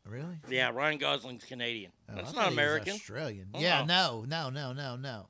[0.09, 0.37] Really?
[0.49, 1.91] Yeah, Ryan Gosling's Canadian.
[2.09, 2.93] Oh, I That's thought not he was American.
[2.93, 3.47] Australian.
[3.53, 3.61] Uh-uh.
[3.61, 5.27] Yeah, no, no, no, no, no.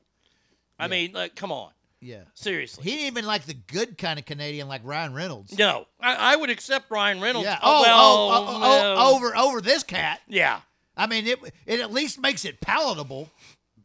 [0.79, 1.71] I mean, like, come on.
[1.99, 2.21] Yeah.
[2.35, 2.83] Seriously.
[2.83, 5.57] He ain't even like the good kind of Canadian like Ryan Reynolds.
[5.57, 7.47] No, I, I would accept Ryan Reynolds.
[7.47, 7.57] Yeah.
[7.63, 10.21] Oh, Oh, well, oh, oh, oh, over over this cat.
[10.27, 10.59] Yeah,
[10.95, 13.31] I mean, it it at least makes it palatable.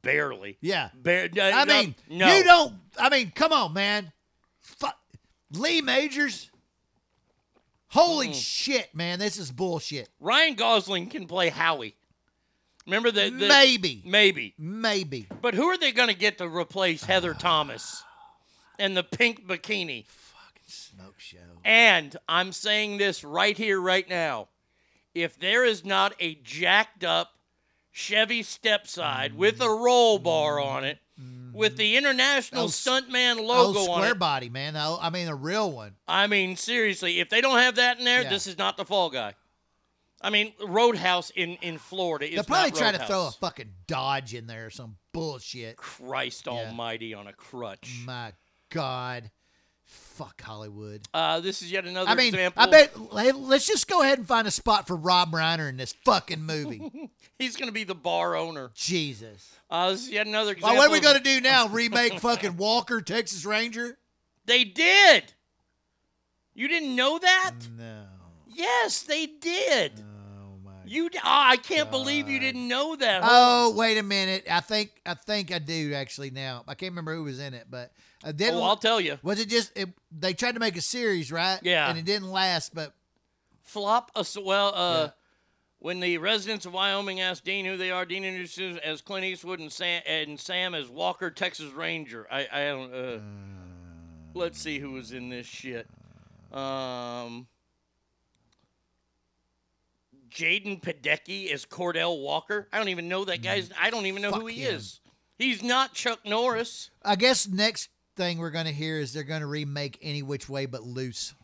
[0.02, 0.58] barely.
[0.60, 0.90] Yeah.
[0.94, 2.36] Bar- uh, I no, mean, no.
[2.36, 2.74] you don't.
[2.98, 4.12] I mean, come on, man.
[4.60, 4.98] Fuck,
[5.54, 6.50] Lee Majors.
[7.92, 8.34] Holy Mm.
[8.34, 9.18] shit, man!
[9.18, 10.08] This is bullshit.
[10.18, 11.94] Ryan Gosling can play Howie.
[12.86, 14.02] Remember the, the Maybe.
[14.04, 14.54] maybe.
[14.58, 15.28] Maybe.
[15.40, 18.02] But who are they going to get to replace Heather Thomas
[18.78, 20.06] and the pink bikini?
[20.06, 21.36] Fucking smoke show.
[21.64, 24.48] And I'm saying this right here, right now.
[25.14, 27.34] If there is not a jacked up
[27.92, 30.98] Chevy stepside with a roll bar on it,
[31.52, 34.76] with the International s- Stuntman logo on square it, body, man.
[34.76, 35.94] I mean, a real one.
[36.08, 38.31] I mean, seriously, if they don't have that in there, Yeah.
[38.31, 39.34] this is not the Fall Guy.
[40.24, 43.70] I mean, Roadhouse in, in Florida is They'll probably not try to throw a fucking
[43.89, 45.76] Dodge in there or some bullshit.
[45.76, 48.02] Christ Almighty on a crutch.
[48.06, 48.32] My
[48.70, 49.31] God.
[50.12, 51.02] Fuck Hollywood.
[51.15, 52.62] Uh, this is yet another I mean, example.
[52.62, 52.92] I bet.
[53.15, 56.42] hey, Let's just go ahead and find a spot for Rob Reiner in this fucking
[56.42, 57.10] movie.
[57.39, 58.70] He's going to be the bar owner.
[58.74, 59.57] Jesus.
[59.70, 60.76] Uh, this is yet another example.
[60.76, 61.68] Well, what are we gonna do now?
[61.68, 63.99] Remake fucking Walker, Texas Ranger?
[64.44, 65.32] They did.
[66.52, 67.55] You didn't know that?
[67.78, 68.07] No.
[68.49, 69.92] Yes, they did.
[70.00, 70.73] Oh my.
[70.84, 71.08] You?
[71.15, 73.23] Oh, I can't believe you didn't know that.
[73.24, 74.47] Oh, wait a minute.
[74.50, 76.65] I think I think I do actually now.
[76.66, 77.92] I can't remember who was in it, but
[78.25, 78.57] I didn't.
[78.57, 79.18] Oh, I'll tell you.
[79.23, 81.59] Was it just it, they tried to make a series, right?
[81.62, 81.89] Yeah.
[81.89, 82.92] And it didn't last, but
[83.62, 84.10] Flop.
[84.15, 85.09] Uh, so- well, uh,
[85.78, 89.59] when the residents of Wyoming asked Dean who they are, Dean introduces as Clint Eastwood
[89.59, 92.26] and Sam, and Sam as Walker, Texas Ranger.
[92.31, 92.94] I, I don't.
[92.94, 93.18] Uh,
[94.34, 95.89] let's see who was in this shit.
[96.52, 97.47] Um.
[100.28, 102.67] Jared Padalecki is Cordell Walker.
[102.73, 103.70] I don't even know that guy's.
[103.78, 104.76] I don't even know who he him.
[104.76, 105.01] is.
[105.36, 106.91] He's not Chuck Norris.
[107.05, 110.82] I guess next thing we're gonna hear is they're gonna remake Any Which Way But
[110.82, 111.34] Loose.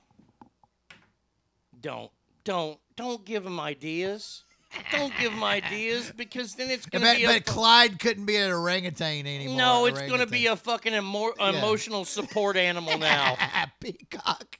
[1.81, 2.11] Don't,
[2.45, 4.45] don't, don't give them ideas.
[4.93, 7.25] Don't give them ideas because then it's gonna be.
[7.25, 9.57] a but Clyde couldn't be an orangutan anymore.
[9.57, 11.51] No, it's going to be a fucking emo- Yeah.
[11.59, 13.37] emotional support animal now.
[13.81, 14.59] Peacock.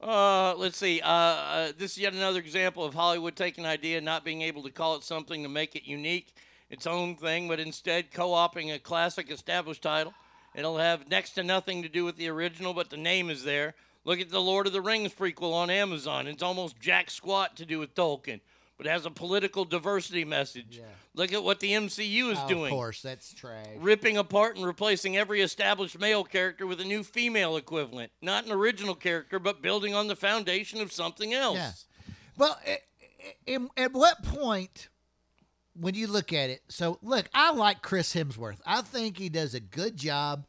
[0.00, 1.00] Uh, let's see.
[1.00, 4.42] Uh, uh, this is yet another example of Hollywood taking an idea, and not being
[4.42, 6.34] able to call it something to make it unique,
[6.70, 10.12] its own thing, but instead co-opting a classic established title.
[10.56, 13.74] It'll have next to nothing to do with the original, but the name is there.
[14.04, 16.26] Look at the Lord of the Rings prequel on Amazon.
[16.26, 18.40] It's almost jack squat to do with Tolkien.
[18.78, 20.80] but has a political diversity message.
[21.14, 22.64] Look at what the MCU is oh, Of doing.
[22.66, 23.66] Of course, that's trash.
[23.78, 28.12] Ripping apart and replacing every established male character with a new female equivalent.
[28.20, 31.56] Not an original character, but building on the foundation of something else.
[31.56, 31.72] Yeah.
[32.36, 34.88] Well, i- at what point,
[35.78, 38.58] when you look at it, so look, I like Chris Hemsworth.
[38.66, 40.46] I think he does a good job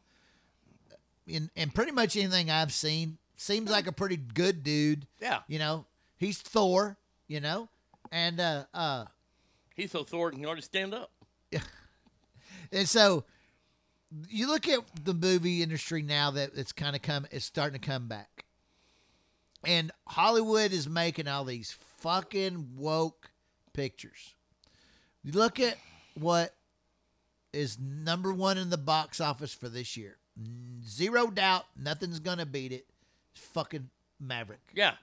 [1.26, 3.18] in, in pretty much anything I've seen.
[3.36, 5.06] Seems like a pretty good dude.
[5.20, 5.40] Yeah.
[5.46, 6.96] You know, he's Thor,
[7.28, 7.68] you know,
[8.10, 9.04] and, uh, uh,
[9.74, 11.12] He's so Thor can already stand up.
[11.52, 11.60] Yeah.
[12.72, 13.24] and so
[14.28, 17.86] you look at the movie industry now that it's kind of come, it's starting to
[17.86, 18.44] come back.
[19.64, 23.30] And Hollywood is making all these fucking woke
[23.72, 24.34] pictures.
[25.22, 25.76] You look at
[26.14, 26.54] what
[27.52, 30.16] is number one in the box office for this year.
[30.86, 32.86] Zero doubt, nothing's gonna beat it.
[33.34, 33.90] It's fucking
[34.20, 34.60] Maverick.
[34.74, 34.94] Yeah.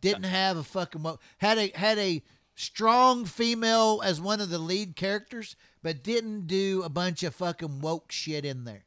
[0.00, 2.22] Didn't have a fucking woke had a had a
[2.54, 7.80] strong female as one of the lead characters, but didn't do a bunch of fucking
[7.80, 8.84] woke shit in there.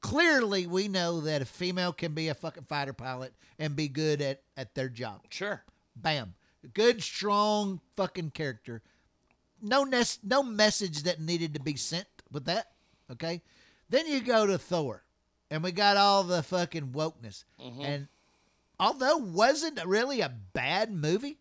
[0.00, 4.22] Clearly, we know that a female can be a fucking fighter pilot and be good
[4.22, 5.20] at, at their job.
[5.28, 5.62] Sure.
[5.94, 6.34] Bam.
[6.72, 8.82] Good, strong fucking character.
[9.60, 12.72] No nes- no message that needed to be sent with that.
[13.10, 13.42] Okay.
[13.88, 15.02] Then you go to Thor,
[15.50, 17.44] and we got all the fucking wokeness.
[17.58, 17.84] Mhm.
[17.84, 18.08] And
[18.78, 21.38] although wasn't really a bad movie,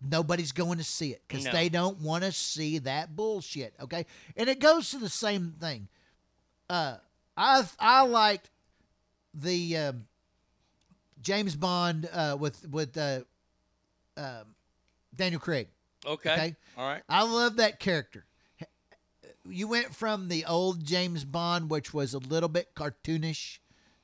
[0.00, 1.52] nobody's going to see it because No.
[1.52, 3.74] they don't want to see that bullshit.
[3.80, 4.06] Okay.
[4.36, 5.88] And it goes to the same thing.
[6.68, 6.96] Uh,
[7.36, 8.50] I I liked
[9.34, 10.06] the um,
[11.20, 13.20] James Bond uh, with with uh,
[14.16, 14.54] um,
[15.14, 15.68] Daniel Craig.
[16.06, 16.32] Okay.
[16.32, 16.56] Okay.
[16.76, 17.02] All right.
[17.08, 18.24] I love that character.
[19.48, 23.58] You went from the old James Bond, which was a little bit cartoonish,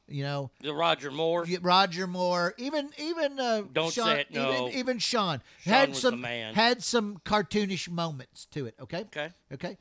[0.09, 0.51] you know.
[0.61, 1.47] The Roger Moore.
[1.61, 4.69] Roger Moore, even even uh, Don't Sean, say it, no.
[4.69, 6.55] Even, even Sean, Sean had was some man.
[6.55, 8.75] had some cartoonish moments to it.
[8.81, 9.01] Okay.
[9.01, 9.31] Okay.
[9.53, 9.77] Okay.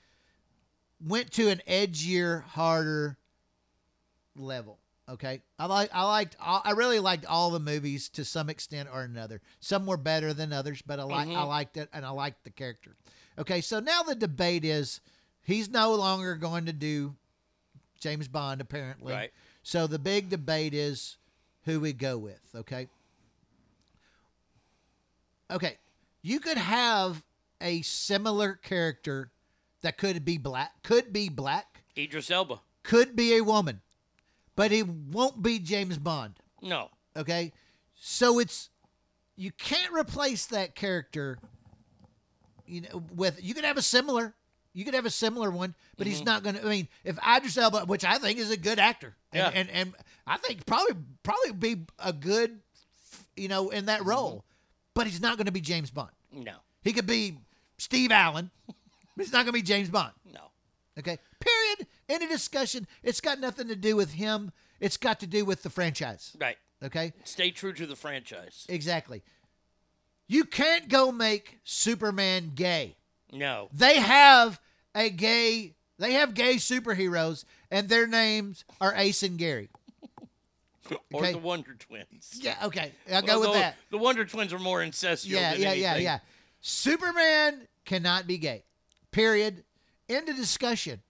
[1.04, 3.18] Went to an edgier, harder
[4.36, 4.80] level.
[5.08, 5.42] Okay.
[5.60, 9.40] I like I liked I really liked all the movies to some extent or another.
[9.60, 11.48] Some were better than others, but I like I Mhm.
[11.48, 12.96] liked it and I liked the character.
[13.38, 15.02] Okay, so now the debate is
[15.44, 17.16] he's no longer going to do
[18.00, 19.14] James Bond apparently.
[19.14, 19.34] Right.
[19.62, 21.18] So the big debate is
[21.66, 22.88] who we go with, okay?
[25.52, 25.78] Okay.
[26.22, 27.24] You could have
[27.62, 29.32] a similar character
[29.82, 32.60] that could be black, could be black, Idris Elba.
[32.84, 33.82] could be a woman,
[34.56, 36.34] but it won't be James Bond.
[36.62, 36.90] No.
[37.16, 37.52] Okay?
[37.96, 38.70] So it's
[39.36, 41.38] you can't replace that character
[42.66, 44.34] you know with you could have a similar
[44.74, 46.26] you could have a similar one, but he's Mhm.
[46.26, 49.16] not going to I mean, if Idris Elba, which I think is a good actor,
[49.32, 49.60] and, Yeah.
[49.62, 49.96] and and
[50.28, 52.60] I think probably probably be a good
[53.38, 54.44] you know in that role,
[54.94, 56.12] but he's not going to be James Bond.
[56.32, 56.58] No.
[56.82, 57.38] He could be
[57.78, 58.76] Steve Allen, but
[59.26, 60.12] he's not going to be James Bond.
[60.26, 60.52] No.
[61.00, 61.18] Okay.
[61.40, 61.88] Period.
[62.08, 62.88] Of discussion.
[63.04, 64.52] It's got nothing to do with him.
[64.80, 66.36] It's got to do with the franchise.
[66.40, 66.58] Right.
[66.84, 67.14] Okay.
[67.24, 68.66] Stay true to the franchise.
[68.70, 69.24] Exactly.
[70.28, 72.96] You can't go make Superman gay.
[73.32, 73.70] No.
[73.74, 74.60] They have
[74.94, 75.74] a gay.
[75.98, 79.70] They have gay superheroes, and their names are Ace and Gary.
[81.12, 81.32] Or Okay.
[81.32, 82.38] the Wonder Twins.
[82.40, 82.58] Yeah.
[82.66, 82.92] Okay.
[83.12, 83.76] I'll go with that.
[83.90, 85.54] The Wonder Twins are more incestual Yeah.
[85.54, 85.74] than Yeah.
[85.74, 85.98] Yeah.
[85.98, 86.20] Yeah.
[86.62, 88.64] Superman cannot be gay.
[89.12, 89.64] Period.
[90.08, 91.02] End of discussion.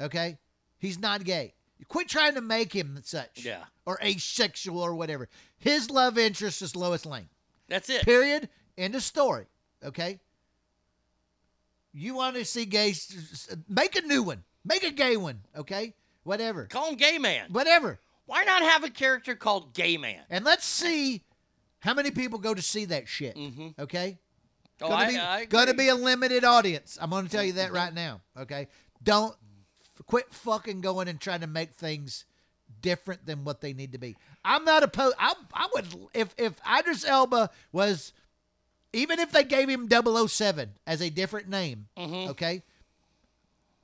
[0.00, 0.38] Okay.
[0.78, 1.54] He's not gay.
[1.88, 3.44] Quit trying to make him such.
[3.44, 3.64] Yeah.
[3.86, 5.28] Or asexual or whatever.
[5.58, 7.28] His love interest is Lois Lane.
[7.68, 8.04] That's it.
[8.04, 8.48] Period.
[8.76, 9.46] End of story.
[9.84, 10.20] Okay.
[11.92, 12.94] You want to see gay?
[13.68, 14.44] Make a new one.
[14.64, 15.40] Make a gay one.
[15.56, 15.94] Okay.
[16.22, 16.66] Whatever.
[16.66, 17.48] Call him Gay Man.
[17.50, 17.98] Whatever.
[18.26, 20.20] Why not have a character called Gay Man?
[20.28, 21.22] And let's see
[21.80, 23.34] how many people go to see that shit.
[23.36, 23.68] Mm-hmm.
[23.80, 24.18] Okay.
[24.82, 26.98] Oh, gonna I- be, I gonna be a limited audience.
[27.00, 28.20] I'm gonna tell you that right now.
[28.38, 28.68] Okay.
[29.02, 29.34] Don't
[30.06, 32.24] quit fucking going and trying to make things
[32.82, 34.16] different than what they need to be.
[34.44, 35.16] I'm not opposed.
[35.18, 38.12] I I would if if Idris Elba was
[38.92, 41.86] even if they gave him 007 as a different name.
[41.96, 42.30] Mm-hmm.
[42.30, 42.62] Okay.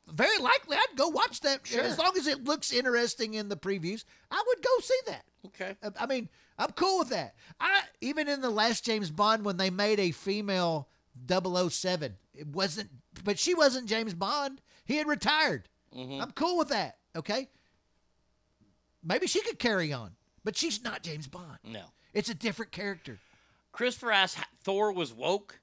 [0.09, 1.83] Very likely, I'd go watch that Sure.
[1.83, 4.05] as long as it looks interesting in the previews.
[4.31, 5.25] I would go see that.
[5.47, 5.77] Okay.
[5.83, 6.29] I- I mean,
[6.59, 7.35] I'm cool with that.
[7.61, 10.89] I even in the last James Bond when they made a female
[11.29, 12.91] 007, it wasn't
[13.25, 14.61] but she wasn't James Bond.
[14.85, 15.69] He had retired.
[15.95, 16.23] Mhm.
[16.23, 16.99] I'm cool with that.
[17.15, 17.49] Okay?
[19.03, 21.59] Maybe she could carry on, but she's not James Bond.
[21.65, 21.85] No.
[22.13, 23.19] It's a different character.
[23.73, 25.61] Christopher asked Thor was woke.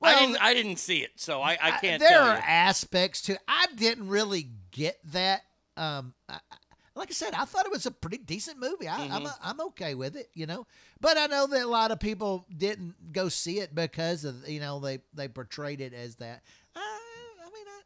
[0.00, 0.36] Well, I didn't.
[0.42, 4.08] I didn't see it, so I, I can't there tell are aspects to I didn't
[4.08, 5.42] really get that.
[5.76, 6.38] Um I,
[6.94, 8.88] like I said, I thought it was a pretty decent movie.
[8.88, 9.26] I, I'm Mhm.
[9.26, 10.66] a, I'm okay with it, you know.
[11.00, 14.60] But I know that a lot of people didn't go see it because of you
[14.60, 16.42] know they they portrayed it as that.
[16.74, 17.80] Uh, I mean, I,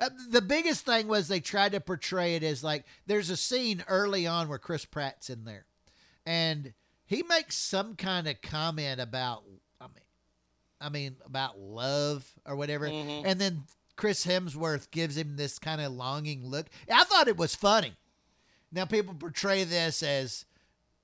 [0.00, 3.84] uh, the biggest thing was they tried to portray it as like there's a scene
[3.88, 5.66] early on where Chris Pratt's in there,
[6.26, 6.72] and
[7.06, 9.42] he makes some kind of comment about
[9.80, 10.02] I mean,
[10.80, 13.22] I mean about love or whatever, Mhm.
[13.24, 13.64] and then
[13.96, 16.66] Chris Hemsworth gives him this kind of longing look.
[16.92, 17.96] I thought it was funny.
[18.70, 20.44] Now people portray this as,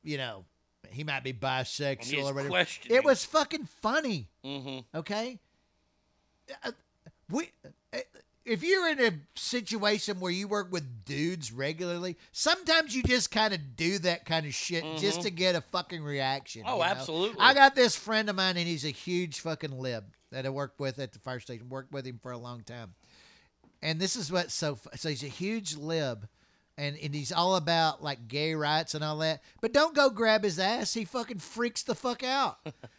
[0.04, 0.44] you know,
[0.90, 2.66] he might be bisexual or whatever.
[2.88, 4.28] It was fucking funny.
[4.44, 4.96] Mm-hmm.
[4.98, 5.40] Okay.
[6.62, 6.70] Uh,
[7.30, 7.50] we,
[7.92, 7.98] uh,
[8.44, 13.54] if you're in a situation where you work with dudes regularly, sometimes you just kind
[13.54, 15.22] of do that kind of shit just Mhm.
[15.22, 16.62] to get a fucking reaction.
[16.66, 16.84] Oh, you know?
[16.84, 17.40] absolutely.
[17.40, 20.78] I got this friend of mine, and he's a huge fucking lib that I worked
[20.78, 21.68] with at the fire station.
[21.68, 22.94] Worked with him for a long time,
[23.82, 24.78] and this is what's so.
[24.94, 26.28] So he's a huge lib.
[26.76, 29.42] And, and he's all about like gay rights and all that.
[29.60, 30.92] But don't go grab his ass.
[30.92, 32.58] He fucking freaks the fuck out.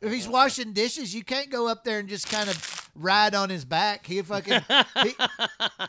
[0.00, 3.50] if he's washing dishes, you can't go up there and just kind of ride on
[3.50, 4.06] his back.
[4.06, 4.62] He fucking
[5.02, 5.14] he,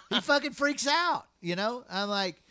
[0.09, 1.25] he fucking freaks out.
[1.39, 2.43] You know, I'm like,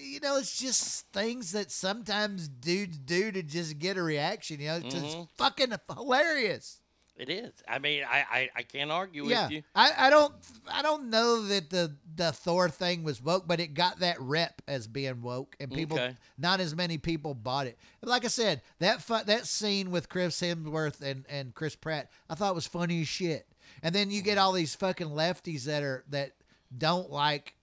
[0.00, 4.58] you know, it's just things that sometimes dudes do to just get a reaction.
[4.60, 5.28] You know, it's Mhm.
[5.38, 6.80] fucking hilarious.
[7.22, 7.52] It is.
[7.68, 9.62] I mean, I I, I can't argue yeah, with you.
[9.76, 10.34] I, I don't
[10.68, 14.60] I don't know that the the Thor thing was woke, but it got that rep
[14.66, 16.16] as being woke, and people Okay.
[16.36, 17.78] not as many people bought it.
[18.02, 22.34] Like I said, that fu- that scene with Chris Hemsworth and and Chris Pratt, I
[22.34, 23.46] thought was funny as shit.
[23.84, 24.44] And then you get mm-hmm.
[24.44, 26.32] all these fucking lefties that are that
[26.76, 27.54] don't like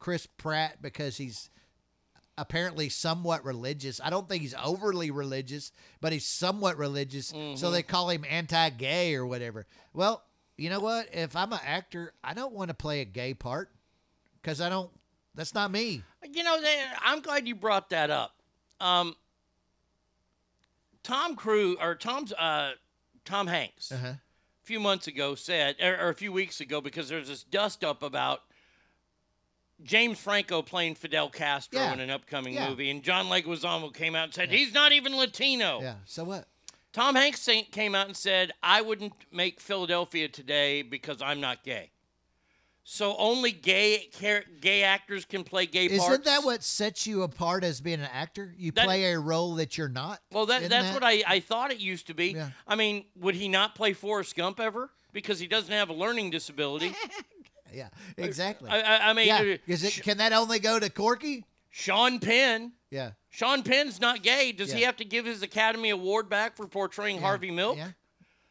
[0.00, 1.48] Chris Pratt because he's
[2.38, 4.00] apparently somewhat religious.
[4.02, 7.28] I don't think he's overly religious, but he's somewhat religious.
[7.28, 7.72] So Mhm.
[7.72, 9.66] they call him anti-gay or whatever.
[9.92, 10.22] Well,
[10.56, 11.08] you know what?
[11.14, 13.70] If I'm an actor, I don't want to play a gay part
[14.42, 14.90] because I don't.
[15.34, 16.02] That's not me.
[16.30, 16.58] You know,
[17.02, 18.40] I'm glad you brought that up.
[18.80, 19.16] Um,
[21.02, 22.72] Tom Cruise or Tom's uh,
[23.24, 24.06] Tom Hanks Uh-huh.
[24.08, 24.20] a
[24.64, 28.02] few months ago said, or, or a few weeks ago, because there's this dust up
[28.02, 28.42] about
[29.82, 31.92] James Franco playing Fidel Castro Yeah.
[31.92, 32.68] in an upcoming Yeah.
[32.70, 35.80] movie, and John Leguizamo came out and said he's not even Latino.
[35.82, 35.96] Yeah.
[36.06, 36.48] So what?
[36.92, 41.90] Tom Hanks came out and said, I wouldn't make Philadelphia today because I'm not gay.
[42.88, 44.08] So only gay
[44.60, 46.24] gay actors can play gay Isn't parts.
[46.24, 48.54] that what sets you apart as being an actor?
[48.56, 50.22] You That- play a role that you're not.
[50.30, 52.28] Well, that, Isn't that's that- what I, I thought it used to be.
[52.28, 52.50] Yeah.
[52.66, 54.90] I mean, would he not play Forrest Gump ever?
[55.12, 56.94] Because he doesn't have a learning disability.
[57.74, 58.70] Yeah, exactly.
[58.70, 59.38] I, I, I mean, yeah.
[59.54, 61.44] uh, Is it, can that only go to Corky?
[61.70, 62.72] Sean Penn.
[62.90, 63.10] Yeah.
[63.28, 64.52] Sean Penn's not gay.
[64.52, 67.76] Does he have to give his Academy Award back for portraying Harvey Milk?
[67.76, 67.88] Yeah.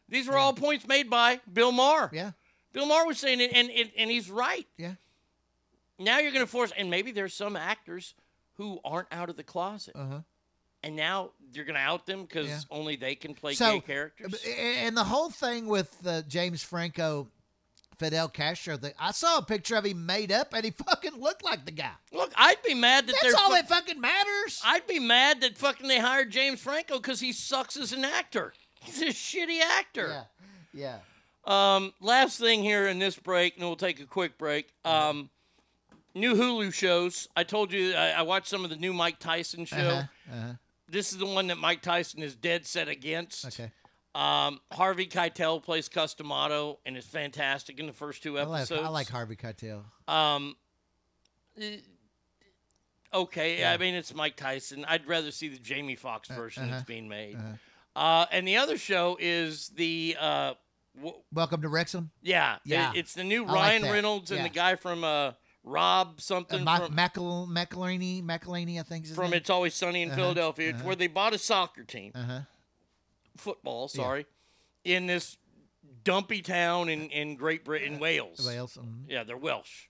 [0.09, 2.11] These were all points made by Bill Maher.
[2.13, 2.31] Yeah.
[2.71, 4.67] Bill Maher was saying it, and, and, and he's right.
[4.77, 4.93] Yeah.
[5.97, 8.13] Now you're going to force, and maybe there's some actors
[8.57, 9.95] who aren't out of the closet.
[9.95, 10.19] Uh-huh.
[10.83, 12.59] And now you're going to out them because Yeah.
[12.69, 14.35] only they can play so, gay characters.
[14.59, 17.27] And the whole thing with the James Franco,
[17.97, 21.43] Fidel Castro thing, I saw a picture of him made up, and he fucking looked
[21.43, 21.91] like the guy.
[22.11, 24.61] Look, I'd be mad that That's all fu- that fucking matters.
[24.63, 28.53] I'd be mad that fucking they hired James Franco because he sucks as an actor.
[28.81, 30.25] He's a shitty actor.
[30.73, 30.97] Yeah.
[31.45, 34.67] Um, last thing here in this break, and we'll take a quick break.
[34.83, 35.29] Um,
[36.13, 37.27] new Hulu shows.
[37.35, 39.77] I told you I, I watched some of the new Mike Tyson show.
[39.77, 40.03] Uh-huh.
[40.33, 40.53] Uh-huh.
[40.89, 43.45] This is the one that Mike Tyson is dead set against.
[43.45, 43.71] Okay.
[44.15, 48.59] Um, Harvey Keitel plays Cus D'Amato and is fantastic in the first two I like,
[48.61, 48.81] episodes.
[48.85, 49.81] I like Harvey Keitel.
[50.07, 50.55] Um,
[51.61, 51.77] eh,
[53.13, 53.73] okay, Yeah.
[53.73, 54.85] I mean it's Mike Tyson.
[54.87, 57.35] I'd rather see the Jamie Foxx version uh-huh, that's being made.
[57.35, 57.99] uh-huh.
[57.99, 60.53] Uh, and the other show is the uh,
[60.95, 62.11] w- Welcome to Wrexham.
[62.21, 62.91] yeah, Yeah.
[62.91, 63.91] it- it's the new I like Ryan that.
[63.91, 64.43] Reynolds and Yeah.
[64.47, 65.31] the guy from uh,
[65.63, 69.33] Rob Uh, something Ma- from, Macal- McElhenney, McElhenney, I think from name.
[69.35, 70.83] It's Always Sunny in Uh-huh, Philadelphia, uh-huh.
[70.83, 72.11] where they bought a soccer team,
[73.37, 74.01] Football, Yeah.
[74.01, 74.25] sorry,
[74.83, 75.37] in this
[76.03, 78.45] dumpy town in, in Great Britain, Wales.
[78.45, 78.77] Wales.
[78.79, 79.05] mhm.
[79.09, 79.87] Yeah, they're Welsh.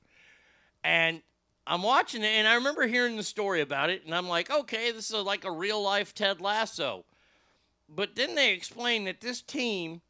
[0.83, 1.21] And
[1.67, 4.91] I'm watching it, and I remember hearing the story about it, and I'm like, okay,
[4.91, 7.05] this is like a real life Ted Lasso.
[7.89, 10.01] But then they explain that this team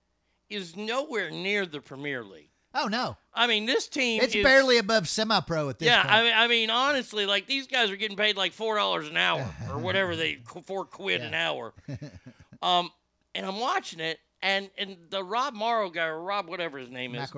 [0.50, 2.50] is nowhere near the Premier League.
[2.78, 6.02] Oh no, I mean, this team it's barely above semi-pro at this yeah.
[6.02, 6.14] point.
[6.14, 9.16] I mean, I mean, honestly, like these guys are getting paid like four dollars an
[9.16, 11.74] hour or whatever they four quid an hour.
[12.62, 12.90] Um,
[13.36, 17.14] and I'm watching it, and and the Rob Morrow guy or Rob whatever his name
[17.16, 17.32] is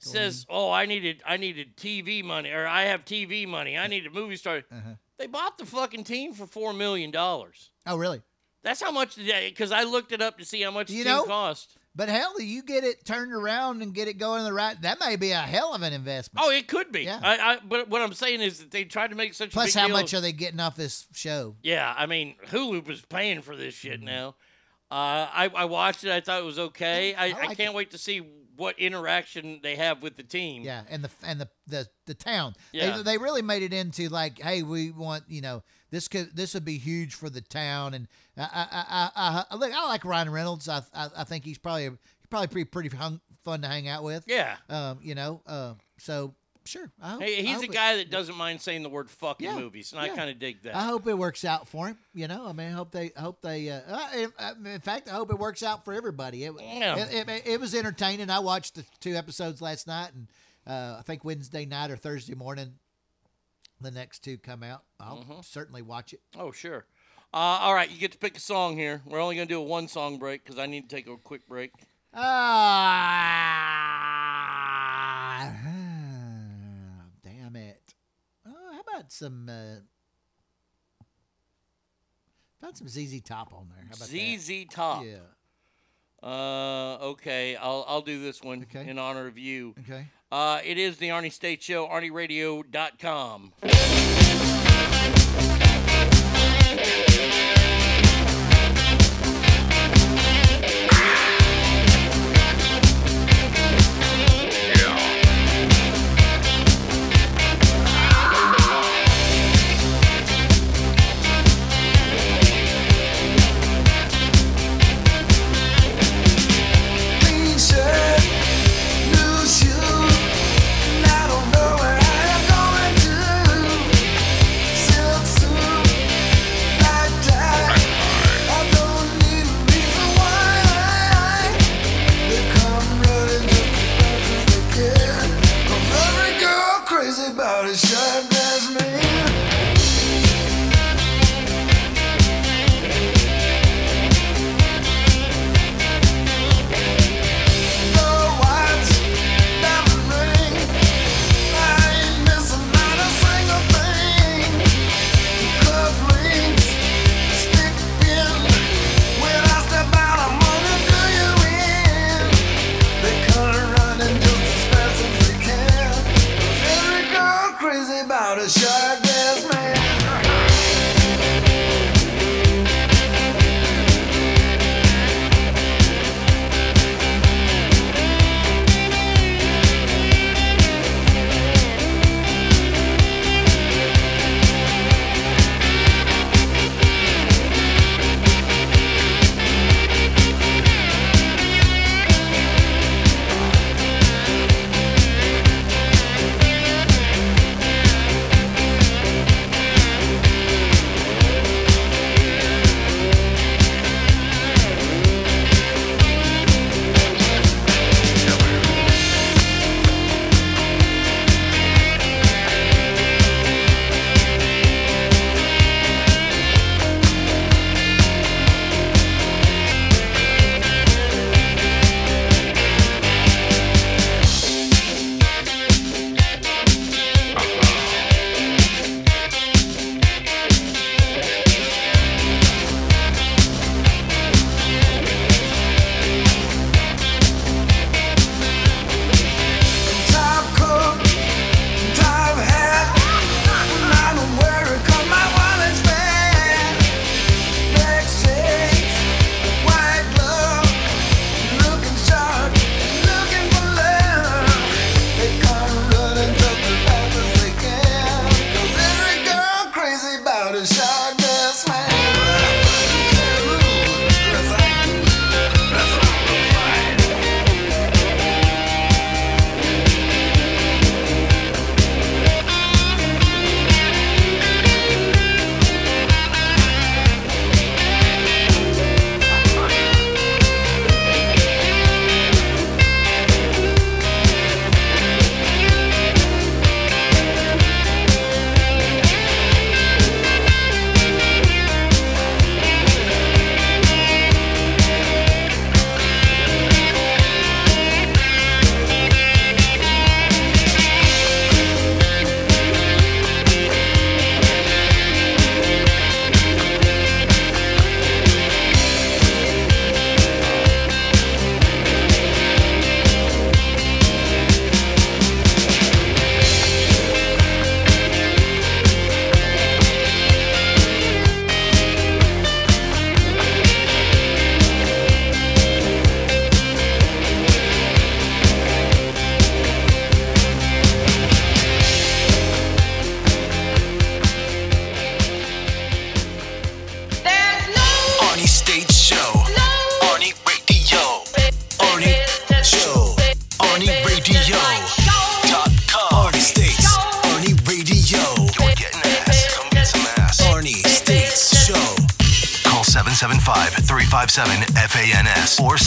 [0.00, 3.78] says, "Oh, I needed I needed TV money, or I have TV money.
[3.78, 4.94] I need a movie star." Uh-huh.
[5.18, 7.70] They bought the fucking team for four million dollars.
[7.86, 8.22] "Oh really?
[8.62, 9.48] That's how much today?
[9.48, 11.76] because I looked it up to see how much You the team know, cost.
[11.94, 14.80] But hell, you get it turned around and get it going the right.
[14.82, 16.44] That may be a hell of an investment.
[16.46, 17.02] Oh, it could be.
[17.02, 17.18] Yeah.
[17.22, 19.74] I, I, but what I'm saying is that they tried to make such a Plus,
[19.74, 21.56] how much of- are they getting off this show?
[21.62, 23.88] Yeah, I mean, Hulu was paying for this Mm-hmm.
[23.88, 24.36] shit now.
[24.90, 26.10] Uh, I, I watched it.
[26.10, 27.14] I thought it was okay.
[27.14, 28.22] I, I, like can't wait to see
[28.56, 30.62] what interaction they have with the team.
[30.62, 32.54] Yeah, and the and the the, the town.
[32.72, 32.96] Yeah.
[32.96, 36.54] They, they really made it into like, hey, we want you know this could this
[36.54, 37.94] would be huge for the town.
[37.94, 40.68] And I I I, I, I look, I like Ryan Reynolds.
[40.68, 44.02] I I, I think he's probably he's probably pretty pretty hung, fun to hang out
[44.02, 44.24] with.
[44.26, 44.56] Yeah.
[44.68, 46.34] Um, you know, uh, so
[46.68, 46.90] sure.
[47.00, 49.60] Hope, Hey, he's a it- guy that doesn't mind saying the word "fuck" Yeah, in
[49.62, 50.76] movies, and I kind of dig that.
[50.76, 51.98] I hope it works out for him.
[52.14, 53.70] You know, I mean, I hope they, I hope they.
[53.70, 56.44] Uh, uh, in, uh, in fact, I hope it works out for everybody.
[56.44, 56.96] It, Yeah.
[56.96, 58.30] it, it, it was entertaining.
[58.30, 60.28] I watched the two episodes last night, and
[60.66, 62.74] uh, I think Wednesday night or Thursday morning,
[63.80, 64.84] the next two come out.
[65.00, 65.44] I'll Mhm.
[65.44, 66.20] certainly watch it.
[66.36, 66.84] Oh, sure.
[67.32, 69.02] Uh, all right, you get to pick a song here.
[69.04, 71.16] We're only going to do a one song break because I need to take a
[71.16, 71.72] quick break.
[75.38, 75.52] Ah,
[77.22, 77.94] damn it!
[79.08, 79.48] Some?
[79.48, 79.80] Uh,
[82.60, 83.84] found some ZZ Top on there.
[83.88, 84.38] How about that?
[84.38, 85.04] ZZ Top.
[85.04, 85.18] Yeah.
[86.22, 88.88] Uh, okay, I'll I'll do this one okay.
[88.88, 89.74] in honor of you.
[89.80, 90.08] Okay.
[90.30, 93.52] Uh, it is the Arnie State Show, ArnieRadio.com.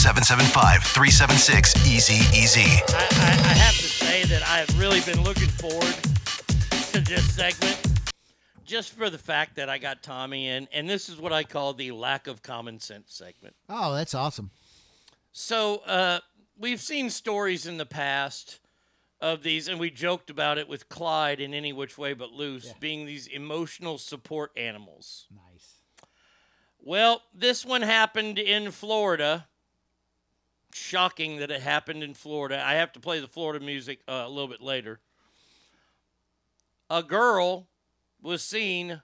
[0.02, 2.82] 775 376 Easy Easy.
[2.88, 5.94] I, I, I have to say that I have really been looking forward
[6.90, 7.80] to this segment
[8.64, 11.72] just for the fact that I got Tommy in, and this is what I call
[11.72, 13.54] the lack of common sense segment.
[13.68, 14.50] Oh, that's awesome.
[15.30, 16.18] So uh,
[16.58, 18.58] we've seen stories in the past
[19.20, 22.74] of these, and we joked about it with Clyde in Any Which Way But Loose,
[22.80, 25.28] being these emotional support animals.
[25.30, 25.74] Nice.
[26.80, 29.46] Well, this one happened in Florida.
[30.74, 32.62] Shocking that it happened in Florida.
[32.64, 35.00] I have to play the Florida music uh, a little bit later.
[36.88, 37.68] A girl
[38.22, 39.02] was seen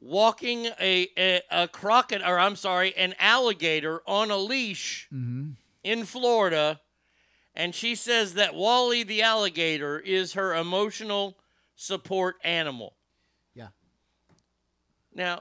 [0.00, 5.50] walking a, a, a crocodile, or I'm sorry, an alligator on a leash Mm-hmm.
[5.84, 6.80] in Florida.
[7.54, 11.36] And she says that Wally the alligator is her emotional
[11.76, 12.94] support animal.
[13.54, 13.68] Yeah.
[15.14, 15.40] Now,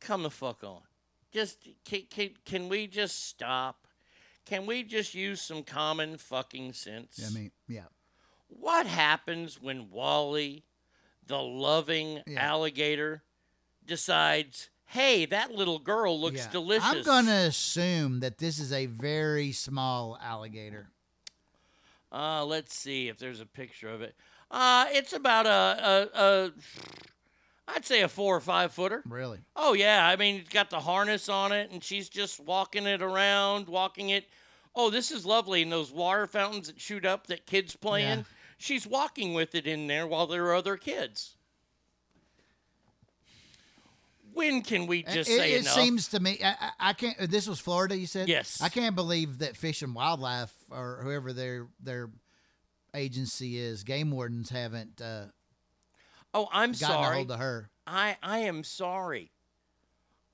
[0.00, 0.80] come the fuck on.
[1.32, 3.86] Just can, can, can we just stop?
[4.46, 7.20] Can we just use some common fucking sense?
[7.24, 7.82] I mean, yeah.
[8.48, 10.64] What happens when Wally,
[11.26, 13.22] the loving alligator,
[13.84, 16.50] decides, hey, that little girl looks Yeah.
[16.50, 16.84] delicious?
[16.86, 20.88] I'm going to assume that this is a very small alligator.
[22.10, 24.14] Uh, let's see if there's a picture of it.
[24.50, 26.52] Uh, it's about a, a, a
[27.74, 29.02] I'd say a four or five footer.
[29.06, 29.38] Really?
[29.54, 33.02] Oh yeah, I mean it's got the harness on it, and she's just walking it
[33.02, 34.26] around, walking it.
[34.74, 38.24] Oh, this is lovely, and those water fountains that shoot up that kids play in.
[38.58, 41.36] She's walking with it in there while there are other kids.
[44.32, 45.74] When can we just it, say it enough?
[45.74, 47.30] seems to me I, I can't.
[47.30, 48.28] This was Florida, you said.
[48.28, 48.60] Yes.
[48.62, 52.10] I can't believe that Fish and Wildlife or whoever their their
[52.94, 55.00] agency is, game wardens haven't.
[55.00, 55.26] Uh,
[56.34, 57.16] oh, I'm sorry.
[57.16, 57.70] Hold of her.
[57.86, 59.32] I I am sorry.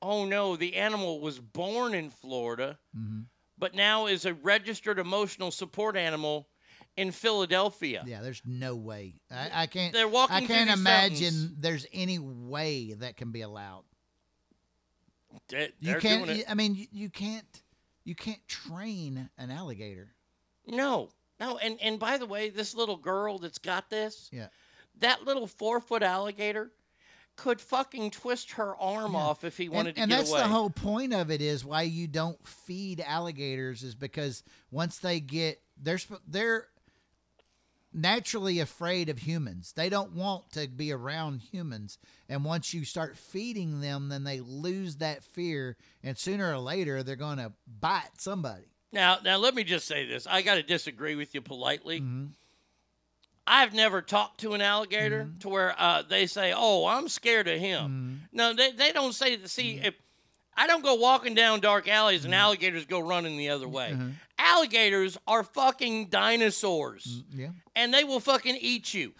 [0.02, 3.20] Oh no, the animal was born in Florida, Mm-hmm.
[3.58, 6.48] but now is a registered emotional support animal
[6.96, 8.04] in Philadelphia.
[8.06, 9.14] Yeah, there's no way.
[9.30, 9.92] I, I can't.
[9.92, 11.50] They're walking I can't imagine fountains.
[11.58, 13.84] there's any way that can be allowed.
[15.48, 16.30] They- You can't.
[16.48, 17.62] I mean, you, you can't.
[18.04, 20.14] You can't train an alligator.
[20.66, 24.48] No, no, and and by the way, this little girl that's got this, Yeah.
[25.00, 26.70] That little four foot alligator,
[27.36, 30.40] could fucking twist her arm off if he wanted and, to and that's away.
[30.40, 35.18] the whole point of it is why you don't feed alligators is because once they
[35.18, 35.98] get they're
[36.28, 36.68] they're
[37.94, 39.72] naturally afraid of humans.
[39.72, 41.98] They don't want to be around humans.
[42.28, 47.02] And once you start feeding them, then they lose that fear and sooner or later
[47.02, 48.64] they're going to bite somebody.
[48.92, 50.26] Now, now let me just say this.
[50.26, 52.00] I got to disagree with you politely.
[52.00, 52.26] Mm-hmm.
[53.46, 55.38] I've never talked to an alligator Mm-hmm.
[55.40, 59.36] to where uh, they say, "Oh, I'm scared of him." No, they, they don't say
[59.36, 59.48] that.
[59.48, 59.84] See, Mm-hmm.
[59.86, 59.94] if
[60.56, 63.90] I don't go walking down dark alleys and alligators go running the other way.
[63.92, 64.10] Mm-hmm.
[64.38, 67.48] Alligators are fucking dinosaurs, Yeah.
[67.76, 69.12] and they will fucking eat you.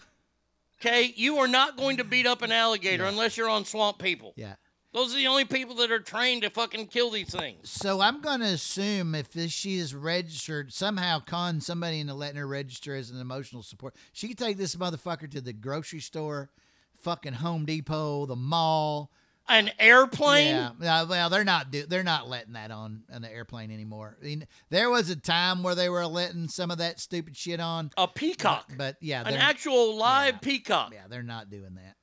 [0.81, 4.33] Okay, you are not going to beat up an alligator unless you're on swamp people.
[4.35, 4.55] Yeah.
[4.95, 7.69] Those are the only people that are trained to fucking kill these things.
[7.69, 12.37] So I'm going to assume if this, she is registered, somehow con somebody into letting
[12.37, 16.49] her register as an emotional support, she could take this motherfucker to the grocery store,
[16.95, 19.11] fucking Home Depot, the mall.
[19.49, 20.55] An airplane?
[20.55, 20.71] Yeah.
[20.79, 24.15] Yeah, well, they're not do, they're not letting that on an airplane anymore.
[24.21, 27.59] I mean, there was a time where they were letting some of that stupid shit
[27.59, 27.91] on.
[27.97, 28.67] A peacock.
[28.69, 30.93] But, but yeah, An actual live peacock.
[30.93, 31.97] yeah, they're not doing that.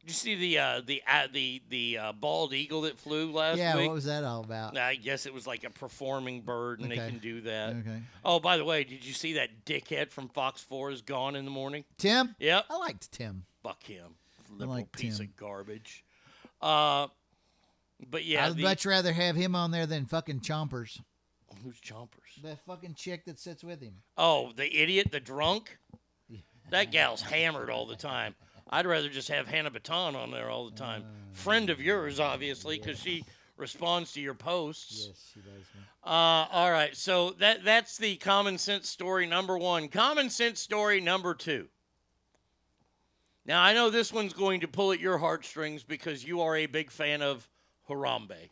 [0.00, 3.58] Did you see the uh, the uh, the the uh, bald eagle that flew last
[3.58, 3.88] yeah, week?
[3.88, 4.78] what was that all about?
[4.78, 7.76] I guess it was like a performing bird, and they can do that.
[7.76, 8.00] Okay.
[8.24, 11.44] Oh, by the way, did you see that dickhead from Fox Four is gone in
[11.44, 11.84] the morning?
[11.98, 12.34] Tim?
[12.38, 12.64] Yep.
[12.70, 13.44] I liked Tim.
[13.62, 14.14] Fuck him,
[14.48, 15.26] I liberal like piece Tim.
[15.26, 16.02] of garbage.
[16.62, 17.08] Uh,
[18.08, 20.98] but yeah, I'd the, much rather have him on there than fucking Chompers.
[21.62, 22.40] who's Chompers?
[22.42, 23.96] That fucking chick that sits with him.
[24.16, 25.76] Oh, the idiot, the drunk.
[26.70, 28.34] That gal's hammered all the time.
[28.70, 31.04] I'd rather just have Hannah Baton on there all the time.
[31.32, 33.24] Friend of yours, obviously, because she
[33.56, 35.08] responds to your posts.
[35.08, 35.64] Yes, she does.
[36.02, 39.88] Uh, all right, so that that's the common sense story number one.
[39.88, 41.68] Common sense story number two.
[43.44, 46.66] Now I know this one's going to pull at your heartstrings because you are a
[46.66, 47.48] big fan of
[47.88, 48.50] Harambe.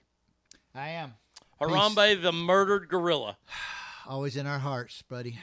[0.74, 1.14] I am.
[1.60, 3.38] Harambe, the murdered gorilla.
[4.06, 5.38] Always in our hearts, buddy.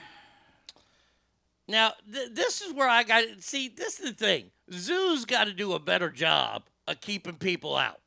[1.67, 3.67] Now, th- this is where I got see.
[3.69, 4.51] This is the thing.
[4.71, 7.99] Zoos got to do a better job of keeping people out.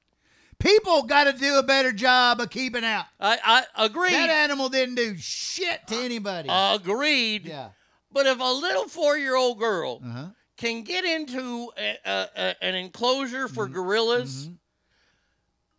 [0.59, 3.05] People got to do a better job of keeping out.
[3.21, 4.11] I, I agree.
[4.11, 6.49] That animal didn't do shit to anybody.
[6.51, 7.47] Agreed.
[7.47, 7.69] yeah.
[8.11, 10.27] But if a little four-year-old girl Uh huh.
[10.57, 13.75] can get into a, a, a, an enclosure for Mm-hmm.
[13.75, 14.51] gorillas,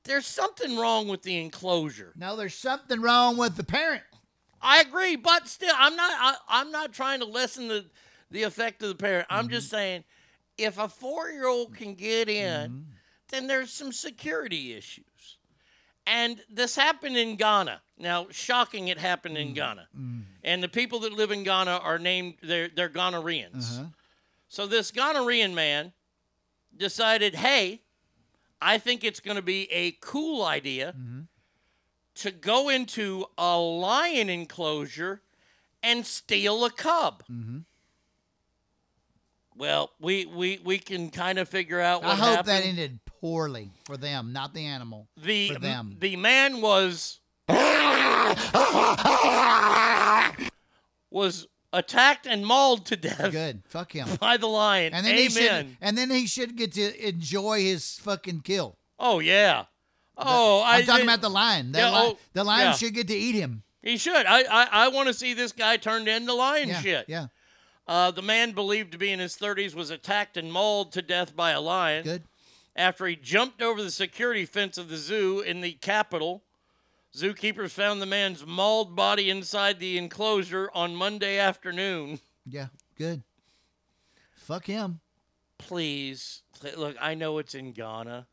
[0.05, 2.13] there's something wrong with the enclosure.
[2.15, 4.03] No, there's something wrong with the parent.
[4.61, 6.11] I agree, but still, I'm not.
[6.13, 7.85] I, I'm not trying to lessen the
[8.31, 9.27] the effect of the parent.
[9.29, 9.53] I'm Mm-hmm.
[9.53, 10.03] just saying,
[10.59, 12.85] if a four year old can get in,
[13.29, 15.37] then there's some security issues.
[16.07, 17.81] And this happened in Ghana.
[17.97, 19.47] Now, shocking, it happened Mm-hmm.
[19.49, 19.87] in Ghana.
[20.43, 23.79] And the people that live in Ghana are named they're they're Ghanaians.
[23.79, 23.85] Uh-huh.
[24.47, 25.93] So this Ghanaian man
[26.75, 27.81] decided, hey,
[28.61, 30.95] I think it's going to be a cool idea
[32.15, 35.21] to go into a lion enclosure
[35.83, 37.23] and steal a cub.
[39.59, 42.47] Well, we, we, we can kind of figure out what I hope happened.
[42.47, 45.09] that ended poorly for them, not the animal.
[45.21, 45.97] the for them.
[45.99, 47.19] the man was
[51.11, 53.31] was attacked and mauled to death.
[53.31, 53.63] Good.
[53.67, 54.07] Fuck him.
[54.19, 54.93] By the lion.
[54.93, 55.23] And then Amen.
[55.23, 58.77] he should and then he should get to enjoy his fucking kill.
[58.97, 59.65] Oh yeah.
[60.17, 61.71] Oh, I I'm talking did- about the lion.
[61.71, 62.71] The, Yeah, li- oh, the lion yeah.
[62.73, 63.63] should get to eat him.
[63.81, 64.25] He should.
[64.25, 67.05] I I, I want to see this guy turned into lion Yeah, shit.
[67.07, 67.27] yeah.
[67.89, 71.35] Uh, the man believed to be in his 30s was attacked and mauled to death
[71.35, 72.03] by a lion.
[72.03, 72.21] Good.
[72.75, 76.43] After he jumped over the security fence of the zoo in the capital,
[77.15, 82.19] zookeepers found the man's mauled body inside the enclosure on Monday afternoon.
[82.45, 83.23] Yeah, good.
[84.35, 84.99] Fuck him.
[85.57, 88.27] Please, pl- look, I know it's in Ghana,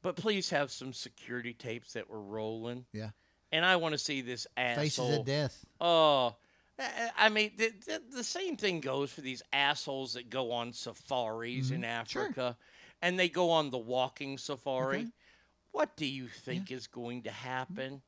[0.00, 2.86] but please have some security tapes that were rolling.
[2.94, 3.10] Yeah.
[3.52, 4.82] And I want to see this asshole.
[4.82, 5.66] Faces of death.
[5.78, 6.36] Oh,
[6.78, 10.72] I- I mean, the, the, the same thing goes for these assholes that go on
[10.72, 12.06] safaris in Mhm.
[12.08, 12.22] Sure.
[12.24, 12.56] Africa
[13.02, 14.98] and they go on the walking safari.
[15.00, 15.08] Okay.
[15.72, 18.02] What do you think is going to happen?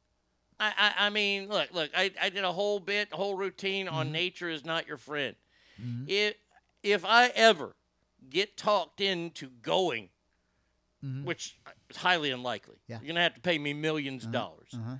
[0.58, 3.88] I, I, I mean, look, look, I, I did a whole bit, a whole routine
[3.88, 4.12] on Mm-hmm.
[4.12, 5.34] nature is not your friend.
[6.06, 6.34] If,
[6.82, 7.74] if I ever
[8.28, 10.10] get talked into going,
[11.24, 11.58] which
[11.88, 12.92] is highly unlikely, Mm-hmm.
[12.92, 12.98] Yeah.
[12.98, 14.96] you're going to have to pay me 1000000s of dollars Uh-huh.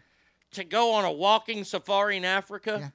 [0.53, 2.93] to go on a walking safari in Africa,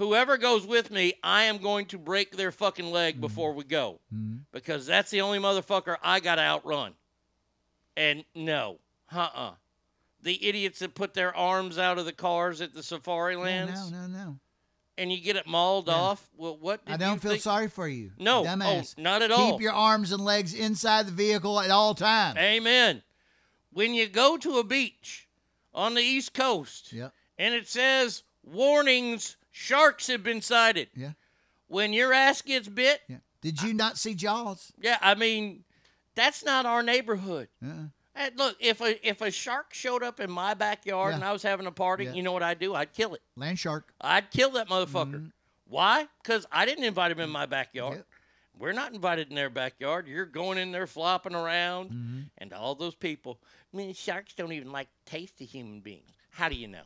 [0.00, 3.20] whoever goes with me, I am going to break their fucking leg Mm-hmm.
[3.20, 4.00] before we go.
[4.52, 6.94] Because that's the only motherfucker I got to outrun.
[7.96, 8.78] And no,
[9.14, 9.50] uh uh
[10.22, 14.00] The idiots that put their arms out of the cars at the safari lands no,
[14.00, 14.38] no, no.
[14.96, 16.28] and you get it mauled off.
[16.36, 17.42] Well, what I don't feel think?
[17.42, 18.12] sorry for you.
[18.18, 18.96] No, oh, dumbass.
[18.98, 19.52] not at all.
[19.52, 22.38] Keep your arms and legs inside the vehicle at all times.
[22.38, 23.02] Amen.
[23.72, 25.28] When you go to a beach
[25.74, 27.12] on the East Coast Yep.
[27.38, 30.88] and it says warnings, sharks have been sighted.
[30.94, 31.12] Yeah.
[31.68, 33.18] When your ass gets bit, Yeah.
[33.40, 34.72] Did you not see Jaws?
[34.80, 35.64] yeah, I mean,
[36.14, 37.48] that's not our neighborhood.
[37.64, 37.84] Uh-uh.
[38.14, 41.16] Hey, look, if a if a shark showed up in my backyard Yeah.
[41.16, 42.12] and I was having a party, Yeah.
[42.12, 42.74] you know what I'd do?
[42.74, 43.22] I'd kill it.
[43.36, 43.94] Land shark.
[44.00, 45.14] I'd kill that motherfucker.
[45.14, 45.26] Mm-hmm.
[45.68, 46.06] Why?
[46.22, 48.04] Because I didn't invite him in my backyard.
[48.58, 50.06] We're not invited in their backyard.
[50.06, 52.20] You're going in there flopping around, Mm-hmm.
[52.38, 53.38] and all those people.
[53.72, 56.10] I mean, sharks don't even like the taste of human beings.
[56.30, 56.82] How do you know?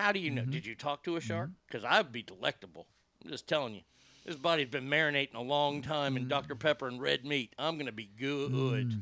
[0.00, 0.42] How do you know?
[0.42, 0.50] Mm-hmm.
[0.50, 1.48] Did you talk to a shark?
[1.48, 1.54] Mm-hmm.
[1.68, 2.86] Because I'd be delectable.
[3.24, 3.82] I'm just telling you.
[4.24, 6.54] This body's been marinating a long time in Dr.
[6.54, 6.60] Mm-hmm.
[6.60, 7.54] Pepper and red meat.
[7.58, 8.52] I'm gonna be good.
[8.52, 9.00] Mm.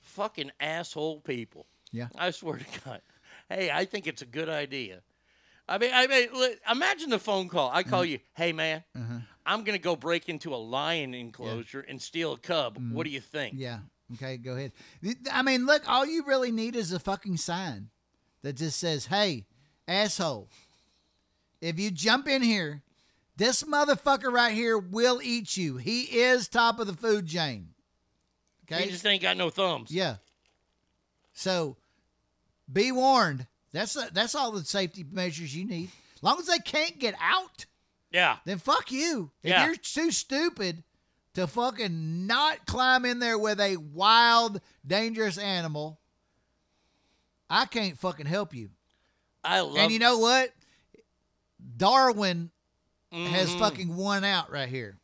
[0.00, 1.66] Fucking asshole people.
[1.92, 2.08] Yeah.
[2.16, 3.00] I swear to God.
[3.48, 5.00] Hey, I think it's a good idea.
[5.68, 6.28] I mean, I mean,
[6.70, 7.70] imagine the phone call.
[7.72, 9.18] I call you, hey man, Uh-huh.
[9.44, 12.78] I'm gonna go break into a lion enclosure and steal a cub.
[12.92, 13.08] What mm.
[13.08, 13.54] do you think?
[13.58, 13.80] Yeah.
[14.14, 14.72] Okay, go ahead.
[15.30, 17.90] I mean, look, all you really need is a fucking sign
[18.42, 19.44] that just says, hey,
[19.88, 20.48] asshole,
[21.60, 22.82] if you jump in here,
[23.36, 25.76] this motherfucker right here will eat you.
[25.78, 27.70] He is top of the food chain.
[28.70, 28.84] Okay?
[28.84, 29.90] He just ain't got no thumbs.
[29.90, 30.16] Yeah.
[31.32, 31.76] So
[32.70, 33.46] be warned.
[33.72, 35.90] That's that's all the safety measures you need.
[36.16, 37.66] As long as they can't get out,
[38.10, 38.38] Yeah.
[38.44, 39.30] then fuck you.
[39.42, 39.66] If Yeah.
[39.66, 40.82] you're too stupid
[41.34, 46.00] to fucking not climb in there with a wild, dangerous animal,
[47.48, 48.70] I can't fucking help you.
[49.44, 49.76] I love.
[49.76, 50.52] and you know what?
[51.76, 52.50] Darwin
[53.12, 53.58] has Mhm.
[53.58, 54.98] fucking won out right here.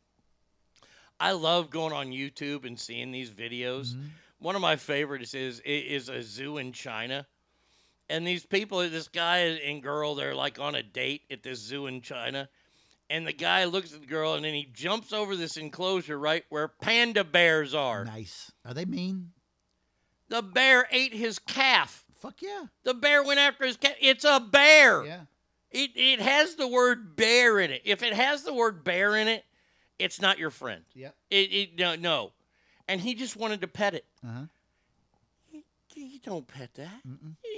[1.19, 3.93] I love going on YouTube and seeing these videos.
[3.93, 4.07] Mm-hmm.
[4.39, 7.25] One of my favorites is is a zoo in China,
[8.09, 11.87] and these people, this guy and girl, they're like on a date at this zoo
[11.87, 12.49] in China,
[13.09, 16.43] and the guy looks at the girl and then he jumps over this enclosure right
[16.49, 18.03] where panda bears are.
[18.05, 18.51] Nice.
[18.65, 19.31] Are they mean?
[20.27, 22.04] The bear ate his calf.
[22.25, 22.65] Fuck yeah.
[22.83, 23.97] The bear went after his cat.
[24.01, 25.05] It's a bear.
[25.05, 25.19] Yeah.
[25.69, 27.83] It it has the word bear in it.
[27.85, 29.45] If it has the word bear in it,
[29.99, 30.83] it's not your friend.
[30.95, 31.09] Yeah.
[31.29, 32.31] It, it no no,
[32.87, 34.05] and he just wanted to pet it.
[34.25, 34.45] Uh-huh.
[35.51, 35.61] You,
[35.93, 37.01] you don't pet that.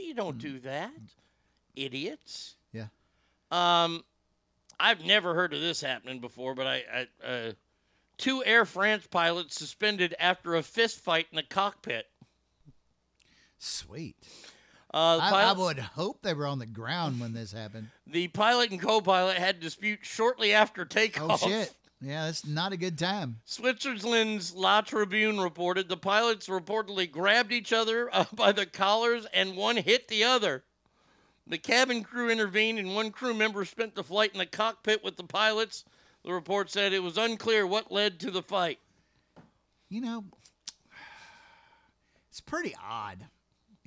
[0.04, 0.92] You don't do that,
[1.76, 2.56] idiots.
[2.74, 2.88] Yeah.
[3.52, 4.04] Um,
[4.78, 7.52] I've never heard of this happening before, but I, I uh,
[8.18, 12.08] two Air France pilots suspended after a fist fight in the cockpit.
[13.60, 14.16] Sweet.
[14.98, 17.90] Uh, I, I would hope they were on the ground when this happened.
[18.08, 21.43] the pilot and co-pilot had dispute shortly after takeoff.
[21.43, 21.72] Oh shit!
[22.01, 23.42] Yeah, that's not a good time.
[23.45, 29.56] Switzerland's La Tribune reported the pilots reportedly grabbed each other uh, by the collars and
[29.56, 30.64] one hit the other.
[31.45, 35.16] The cabin crew intervened and one crew member spent the flight in the cockpit with
[35.16, 35.85] the pilots.
[36.26, 38.80] The report said it was unclear what led to the fight.
[39.90, 40.26] You know,
[42.32, 43.27] it's pretty odd.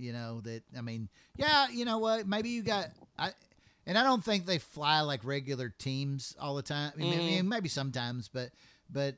[0.01, 1.69] You know that I mean, yeah.
[1.69, 2.27] You know what?
[2.27, 2.87] Maybe you got
[3.19, 3.33] I,
[3.87, 6.93] and I don't think they fly like regular teams all the time.
[6.97, 7.49] Mean, I mean, Mhm.
[7.49, 8.51] maybe sometimes, but
[8.91, 9.17] but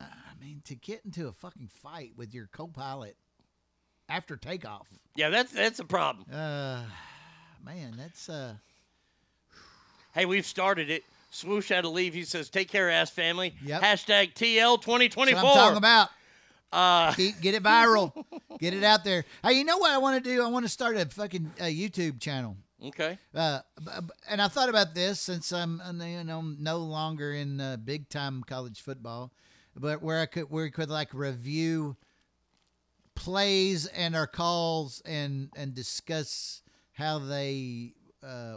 [0.00, 0.06] I
[0.40, 3.16] mean, to get into a fucking fight with your co-pilot
[4.08, 4.86] after takeoff.
[5.16, 6.26] Yeah, that's that's a problem.
[6.30, 6.82] Uh,
[7.64, 8.54] man, that's uh.
[10.12, 11.02] Hey, we've started it.
[11.30, 12.14] Swoosh had to leave.
[12.14, 13.82] He says, "Take care, ass family." Yep.
[13.82, 16.10] Hashtag TL 2024 what I'm talking about.
[16.74, 18.12] Uh, Keep, get it viral.
[18.58, 19.24] get it out there.
[19.44, 20.42] Hey, you know what I want to do?
[20.42, 22.56] I want to start a fucking uh, YouTube channel.
[22.84, 23.16] Okay.
[23.32, 23.60] Uh,
[24.28, 28.42] and I thought about this since I'm you know no longer in uh, big time
[28.42, 29.32] college football,
[29.76, 31.96] but where I could where we could like review
[33.14, 36.62] plays and our calls and and discuss
[36.92, 38.56] how they uh,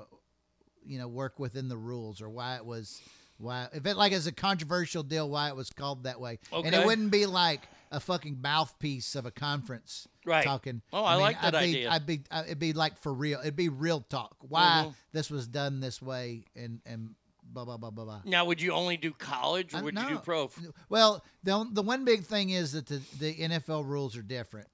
[0.83, 2.99] you know work within the rules or why it was
[3.37, 6.67] why if it like is a controversial deal why it was called that way okay.
[6.67, 10.43] and it wouldn't be like a fucking mouthpiece of a conference Right.
[10.43, 11.89] talking Oh, I like that I'd be, idea.
[11.91, 14.95] I'd be uh, it'd be like for real it'd be real talk why Mhm.
[15.13, 18.73] this was done this way and and blah blah blah blah blah Now, would you
[18.73, 20.51] only do college or Uh, would you do pro?
[20.89, 24.67] well, the the one big thing is that the, the NFL rules are different.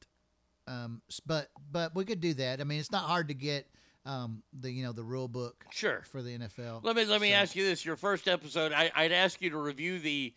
[0.68, 2.62] Um, but but we could do that.
[2.62, 3.68] I mean, it's not hard to get
[4.06, 6.02] um the you know the rule book Sure.
[6.12, 6.82] for the NFL.
[6.84, 9.50] Let me let me So- ask you this: Your first episode, I, I'd ask you
[9.52, 10.34] to review the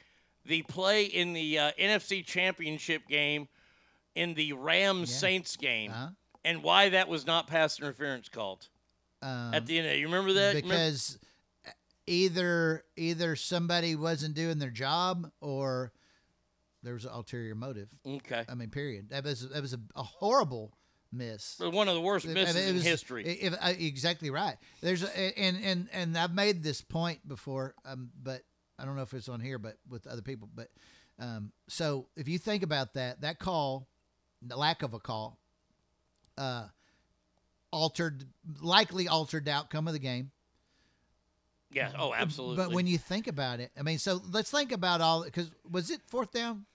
[0.46, 3.48] the play in the uh, NFC Championship game
[4.14, 6.08] in the Rams Saints game, Uh-huh.
[6.44, 8.68] and why that was not pass interference called
[9.22, 9.88] um, at the end.
[9.88, 10.54] Of, You remember that?
[10.54, 11.18] Remember- because
[12.06, 15.92] either either somebody wasn't doing their job or
[16.82, 17.88] there was an ulterior motive.
[18.06, 18.44] Okay.
[18.48, 19.10] I mean, period.
[19.10, 20.72] That was that was a, a horrible
[21.12, 21.56] miss.
[21.58, 23.24] one of the worst I mean, misses it in was- history.
[23.26, 24.56] If, uh, exactly right.
[24.80, 28.42] There's a, and and and I've made this point before, um, but
[28.78, 30.48] I don't know if it's on here, but with other people.
[30.54, 30.68] But
[31.18, 33.88] um, so if you think about that, that call,
[34.42, 35.38] the lack of a call,
[36.36, 36.66] uh,
[37.72, 38.24] altered
[38.60, 40.30] likely altered the outcome of the game.
[41.70, 41.90] yeah.
[41.98, 42.56] Oh, absolutely.
[42.56, 45.90] But when you think about it, I mean, so let's think about all because was
[45.90, 46.66] it fourth down?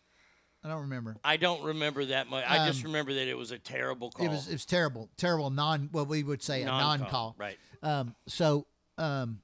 [0.63, 1.17] I don't remember.
[1.23, 2.43] I don't remember that much.
[2.47, 4.25] I just Um, remember that it was a terrible call.
[4.25, 5.89] It was it was terrible, terrible non.
[5.91, 7.35] What we would say a Non-call, non-call.
[7.39, 7.57] right.
[7.81, 8.15] Um.
[8.27, 8.67] So
[8.99, 9.41] um,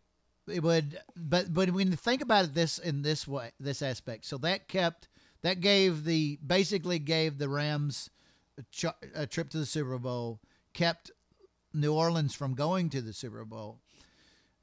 [0.47, 4.25] it would, but but when you think about it, this in this way, this aspect,
[4.25, 5.07] so that kept
[5.41, 8.09] that gave the basically gave the Rams
[8.57, 8.85] a, ch-
[9.15, 10.39] a trip to the Super Bowl,
[10.73, 11.11] kept
[11.73, 13.79] New Orleans from going to the Super Bowl.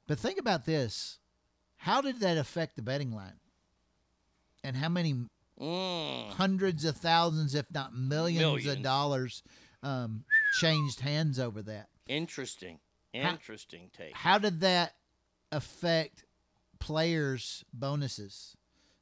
[0.07, 1.19] But think about this:
[1.77, 3.39] how did that affect the betting line?
[4.63, 5.15] And how many
[5.61, 6.31] Mm.
[6.31, 8.65] hundreds of thousands, if not millions, Millions.
[8.77, 9.41] of dollars
[9.83, 10.25] um,
[10.59, 11.87] changed hands over that.
[12.07, 12.79] Interesting.
[13.13, 14.13] How- Interesting take.
[14.13, 14.95] How did that
[15.51, 16.25] affect
[16.79, 18.55] players' bonuses?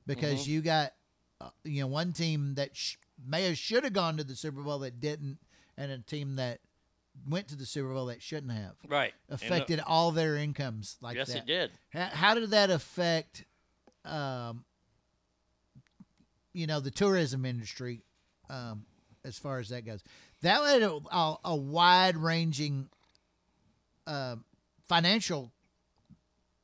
[0.06, 0.48] Because Mhm.
[0.48, 0.94] you got,
[1.42, 4.62] uh, you know, one team that sh- may have should have gone to the Super
[4.62, 5.40] Bowl that didn't,
[5.78, 6.60] and a team that
[7.28, 8.76] went to the Super Bowl that shouldn't have.
[8.88, 9.14] Right.
[9.30, 11.38] Uh, Affected all their incomes like Yes, that.
[11.38, 11.72] it did.
[11.92, 13.46] How, how did that affect,
[14.04, 14.66] um,
[16.54, 18.04] you know, the tourism industry,
[18.50, 18.86] um,
[19.24, 20.04] as far as that goes?
[20.42, 22.90] That had a, a, a wide ranging
[24.06, 24.36] uh,
[24.88, 25.52] financial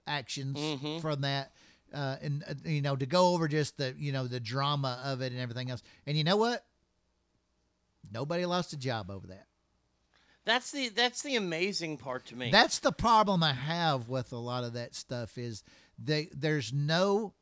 [0.07, 1.01] actions Mhm.
[1.01, 1.51] from that.
[1.93, 5.21] Uh, and uh, you know to go over just the you know the drama of
[5.21, 6.63] it and everything else and you know what
[8.11, 9.47] nobody lost a job over that
[10.45, 12.51] That's the that's the amazing part to me.
[12.51, 15.63] That's the problem I have with a lot of that stuff is
[15.97, 17.33] they there's no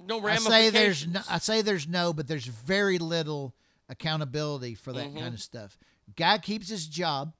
[0.00, 1.20] no I say there's no.
[1.28, 3.54] I say there's no, but there's very little
[3.88, 5.20] accountability for that Mhm.
[5.20, 5.78] kind of stuff.
[6.16, 7.32] Guy keeps his job,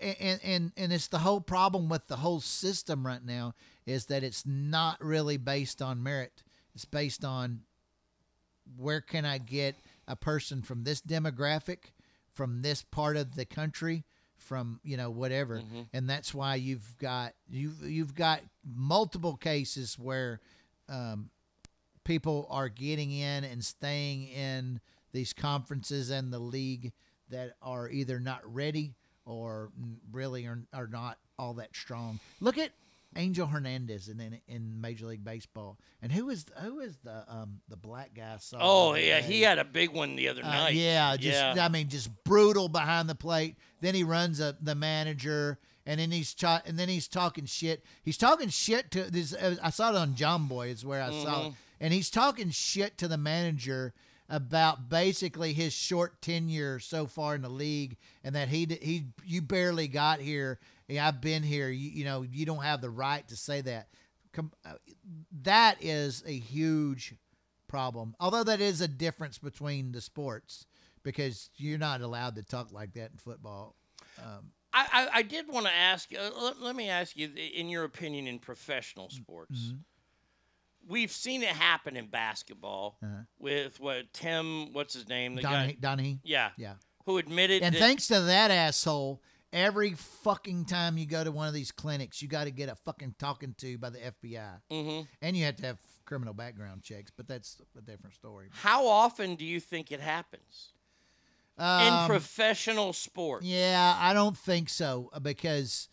[0.00, 3.54] and and and it's the whole problem with the whole system right now
[3.86, 6.42] is that it's not really based on merit.
[6.74, 7.60] It's based on
[8.76, 9.76] where can I get
[10.08, 11.92] a person from this demographic,
[12.32, 14.04] from this part of the country,
[14.36, 15.88] from you know whatever, Mhm.
[15.92, 20.40] and that's why you've got you've you've got multiple cases where
[20.88, 21.30] um,
[22.04, 24.80] people are getting in and staying in
[25.12, 26.92] these conferences and the league
[27.28, 28.94] that are either not ready
[29.24, 29.70] or
[30.10, 32.20] really are, are not all that strong.
[32.40, 32.70] Look at
[33.14, 37.60] Angel Hernandez in, in in Major League Baseball, and who is who is the um
[37.68, 38.32] the black guy?
[38.34, 39.26] I saw Oh yeah, day?
[39.26, 40.74] he had a big one the other Uh, night.
[40.74, 41.64] yeah, just yeah.
[41.64, 43.56] I mean, just brutal behind the plate.
[43.82, 47.84] Then he runs up the manager, and then he's cha- and then he's talking shit.
[48.02, 49.34] He's talking shit to this.
[49.34, 50.68] uh, I saw it on John Boy.
[50.68, 51.52] Is where I saw it,
[51.82, 53.92] and he's talking shit to the manager
[54.32, 59.42] about basically his short tenure so far in the league, and that he he you
[59.42, 60.58] barely got here.
[60.90, 61.68] I've been here.
[61.68, 63.88] You, you know, you don't have the right to say that.
[64.36, 64.72] Uh,
[65.42, 67.14] that is a huge
[67.68, 68.14] problem.
[68.18, 70.66] Although that is a difference between the sports
[71.02, 73.76] because you're not allowed to talk like that in football.
[74.18, 76.10] Um, I, I, I did want to ask.
[76.14, 79.78] Uh, let, let me ask you, in your opinion, in professional sports, mhm.
[80.86, 83.22] We've seen it happen in basketball Uh-huh.
[83.38, 86.18] with what Tim, what's his name, the Donaghy, guy, Donaghy.
[86.24, 86.74] yeah, Yeah.
[87.06, 91.46] who admitted And that, thanks to that asshole, every fucking time you go to one
[91.46, 94.60] of these clinics, you got to get a fucking talking to by the FBI.
[94.70, 95.06] Mhm.
[95.20, 98.48] And you have to have criminal background checks, but that's a different story.
[98.50, 100.72] How often do you think it happens
[101.58, 103.44] in Um, professional sports?
[103.46, 105.88] Yeah, I don't think so uh, because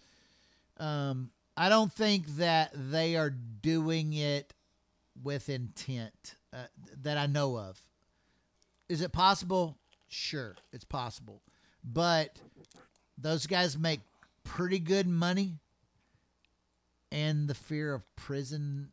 [0.77, 4.53] um, I don't think that they are doing it
[5.22, 6.65] with intent uh,
[7.01, 7.81] that I know of.
[8.88, 9.77] Is it possible?
[10.07, 11.41] Sure, it's possible.
[11.83, 12.39] But
[13.17, 14.01] those guys make
[14.43, 15.59] pretty good money,
[17.11, 18.91] and the fear of prison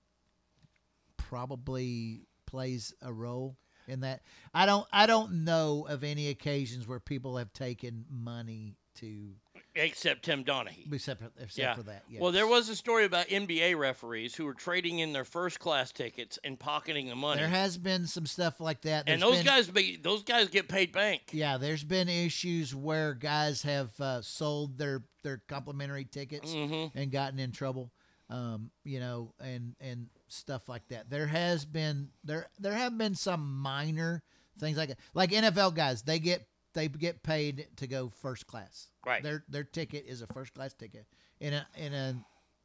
[1.16, 3.56] probably plays a role
[3.88, 4.22] in that.
[4.54, 9.30] I don't I don't know of any occasions where people have taken money to
[9.76, 10.92] Except Tim Donaghy.
[10.92, 11.74] except for, except yeah.
[11.74, 12.02] for that.
[12.08, 12.20] Yeah.
[12.20, 15.92] Well, there was a story about NBA referees who were trading in their first class
[15.92, 17.40] tickets and pocketing the money.
[17.40, 19.04] there has been some stuff like that.
[19.08, 21.22] and those been- guys, be, those guys get paid bank.
[21.32, 26.92] Yeah, there's been issues where guys have uh, sold their their complimentary tickets Mhm.
[26.94, 27.92] and gotten in trouble.
[28.30, 31.10] Um, you know, and and stuff like that.
[31.10, 34.22] There has been there there have been some minor
[34.58, 36.02] things like like NFL guys.
[36.02, 36.46] They get
[36.76, 38.88] they get paid to go first class.
[39.04, 39.22] Right.
[39.22, 41.06] Their their ticket is a first class ticket.
[41.40, 42.16] In a in a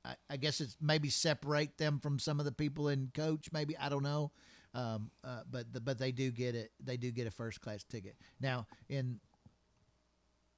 [0.04, 3.48] I, I guess it's maybe separate them from some of the people in coach.
[3.54, 4.32] Maybe I don't know.
[4.74, 6.72] Um, uh, but the, but they do get it.
[6.84, 8.18] They do get a first class ticket.
[8.42, 9.22] Now in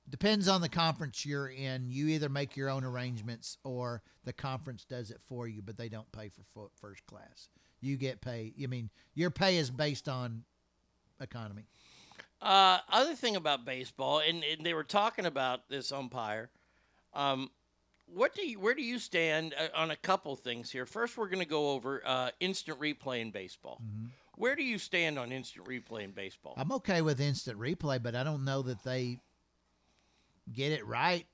[0.10, 1.92] depends on the conference you're in.
[1.92, 5.90] You either make your own arrangements or the conference does it for you, but they
[5.90, 7.50] don't pay for first class.
[7.82, 8.56] You get paid.
[8.62, 10.44] I mean, your pay is based on
[11.22, 11.66] economy.
[12.44, 16.50] Uh, other thing about baseball, and, and they were talking about this umpire.
[17.14, 17.50] Um,
[18.06, 20.86] what do you, where do you stand uh, on a couple things here?
[20.86, 23.82] First, we're going to go over uh, instant replay in baseball.
[24.36, 26.54] Where do you stand on instant replay in baseball?
[26.58, 29.20] I'm okay with instant replay, but I don't know that they
[30.52, 31.26] get it right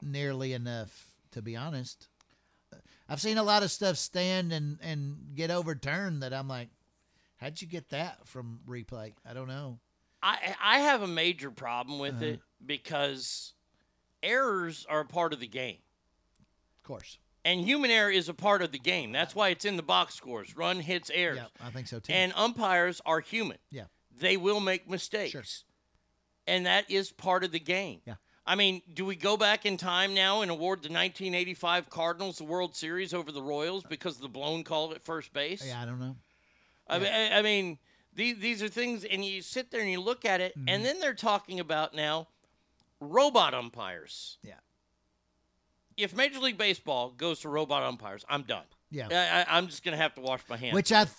[0.00, 2.08] nearly enough, to be honest.
[3.06, 6.68] I've seen a lot of stuff stand and, and get overturned that I'm like,
[7.36, 9.12] how'd you get that from replay?
[9.28, 9.78] I don't know.
[10.22, 12.24] I I have a major problem with Uh-huh.
[12.26, 13.54] it because
[14.22, 15.78] errors are a part of the game.
[16.82, 17.18] Of course.
[17.44, 19.10] And human error is a part of the game.
[19.10, 20.56] That's why it's in the box scores.
[20.56, 21.38] Run, hits, errors.
[21.38, 22.12] Yeah, I think so too.
[22.12, 23.58] And umpires are human.
[23.70, 23.84] Yeah.
[24.16, 25.64] They will make mistakes.
[26.46, 28.00] And that is part of the game.
[28.06, 28.14] Yeah.
[28.46, 32.44] I mean, do we go back in time now and award the 1985 Cardinals the
[32.44, 35.64] World Series over the Royals because of the blown call at first base?
[35.66, 36.16] Yeah, I don't know.
[36.88, 37.78] I mean, I, I mean,
[38.14, 40.68] these these are things, and you sit there and you look at it, Mm-hmm.
[40.68, 42.28] and then they're talking about now
[43.00, 44.38] robot umpires.
[44.42, 44.54] Yeah.
[45.96, 48.64] If Major League Baseball goes to robot umpires, I'm done.
[48.90, 49.08] Yeah.
[49.10, 50.74] I, I, I'm just gonna have to wash my hands.
[50.74, 51.16] Which I, th-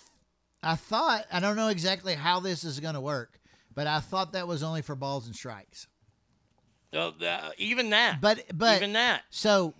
[0.62, 3.38] I thought I don't know exactly how this is going to work,
[3.74, 5.86] but I thought that was only for balls and strikes.
[6.92, 8.20] Uh, uh, even that.
[8.20, 9.22] But but even that.
[9.30, 9.74] So,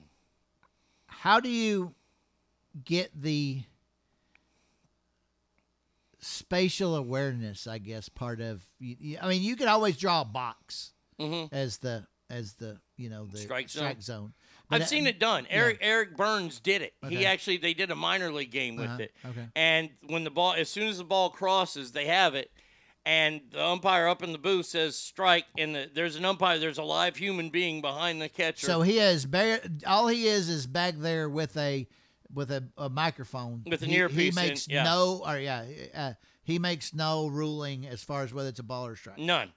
[1.07, 1.95] how do you
[2.85, 3.63] get the
[6.25, 7.67] spatial awareness?
[7.67, 8.65] I guess part of.
[8.83, 10.93] I mean, you could always draw a box
[11.53, 13.45] as the as the you know the Mm-hmm.
[13.45, 13.83] Strike zone.
[13.83, 14.33] strike zone.
[14.71, 15.45] I've But, seen uh, it done.
[15.51, 15.57] yeah.
[15.59, 16.95] Eric Eric Burns did it.
[17.09, 19.13] He actually they did a minor league game with Uh-huh, it.
[19.27, 19.47] okay.
[19.55, 22.51] And when the ball as soon as the ball crosses, they have it.
[23.07, 26.59] And the umpire up in the booth says strike, and the, there's an umpire.
[26.59, 28.67] There's a live human being behind the catcher.
[28.67, 31.87] So he is bare, all he is is back there with a
[32.35, 34.85] with a, a microphone With an he, earpiece He makes yeah.
[34.85, 35.65] no or yeah,
[35.95, 39.19] uh, he makes no ruling as far as whether it's a ball or a strike.
[39.19, 39.53] none,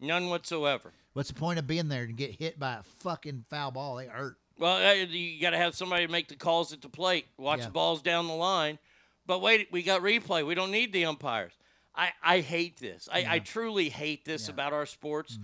[0.00, 0.92] none whatsoever.
[1.12, 3.96] What's the point of being there to get hit by a fucking foul ball?
[3.96, 4.36] They hurt.
[4.58, 7.66] Well, uh, you got to have somebody make the calls at the plate, watch Yeah.
[7.66, 8.78] the balls down the line.
[9.26, 10.46] But wait, we got replay.
[10.46, 11.52] We don't need the umpires.
[11.94, 13.08] I, I hate this.
[13.12, 15.38] I, I truly hate this about our sports.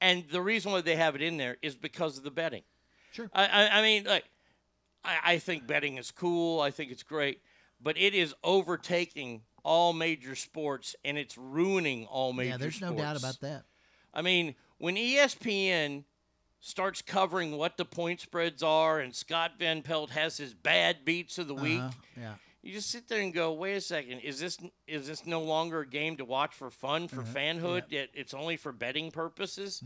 [0.00, 2.62] And the reason why they have it in there is because of the betting.
[3.12, 3.28] Sure.
[3.34, 4.24] I, I, I mean, like,
[5.04, 6.60] I, I think betting is cool.
[6.60, 7.40] I think it's great,
[7.80, 12.50] but it is overtaking all major sports and it's ruining all major.
[12.50, 12.80] Sports.
[12.80, 13.64] Yeah, there's no doubt about that.
[14.12, 16.04] I mean, when ESPN
[16.60, 21.38] starts covering what the point spreads are, and Scott Van Pelt has his bad beats
[21.38, 22.34] of the week, Uh-huh, yeah.
[22.62, 25.80] you just sit there and go, "Wait a second, is this is this no longer
[25.80, 27.90] a game to watch for fun, for Uh-huh, fanhood?
[27.92, 29.82] It, it's only for betting purposes."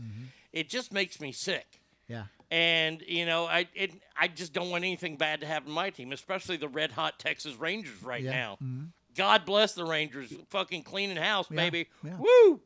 [0.51, 1.81] It just makes me sick.
[2.07, 2.25] Yeah.
[2.51, 5.89] And you know, I it, I just don't want anything bad to happen to my
[5.89, 8.57] team, especially the red hot Texas Rangers right Yeah, now.
[8.63, 8.89] mhm.
[9.15, 11.87] God bless the Rangers, fucking cleaning house, Yeah, baby.
[12.03, 12.17] yeah.
[12.19, 12.61] Woo!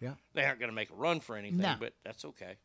[0.00, 0.14] Yeah.
[0.34, 1.76] They aren't going to make a run for anything, No.
[1.80, 2.56] but that's okay.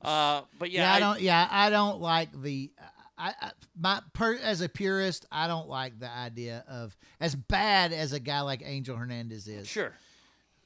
[0.00, 1.20] Uh, but yeah, Yeah, I don't.
[1.20, 2.72] Yeah, I don't like the.
[3.18, 7.92] I, I my per as a purist, I don't like the idea of as bad
[7.92, 9.68] as a guy like Angel Hernandez is.
[9.68, 9.92] Sure.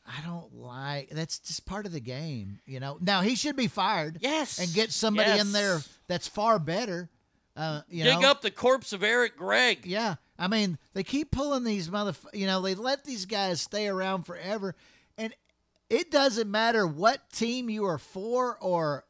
[0.07, 2.99] I don't like that's just part of the game, you know.
[3.01, 4.19] Now he should be fired.
[4.21, 4.59] Yes.
[4.59, 7.09] And get somebody in there that's far better.
[7.57, 8.31] Uh, you dig know?
[8.31, 9.87] up the corpse of Eric Gregg.
[9.87, 12.25] Yeah, I mean they keep pulling these motherf.
[12.35, 14.75] You know they let these guys stay around forever,
[15.17, 15.35] and
[15.89, 19.05] it doesn't matter what team you are for or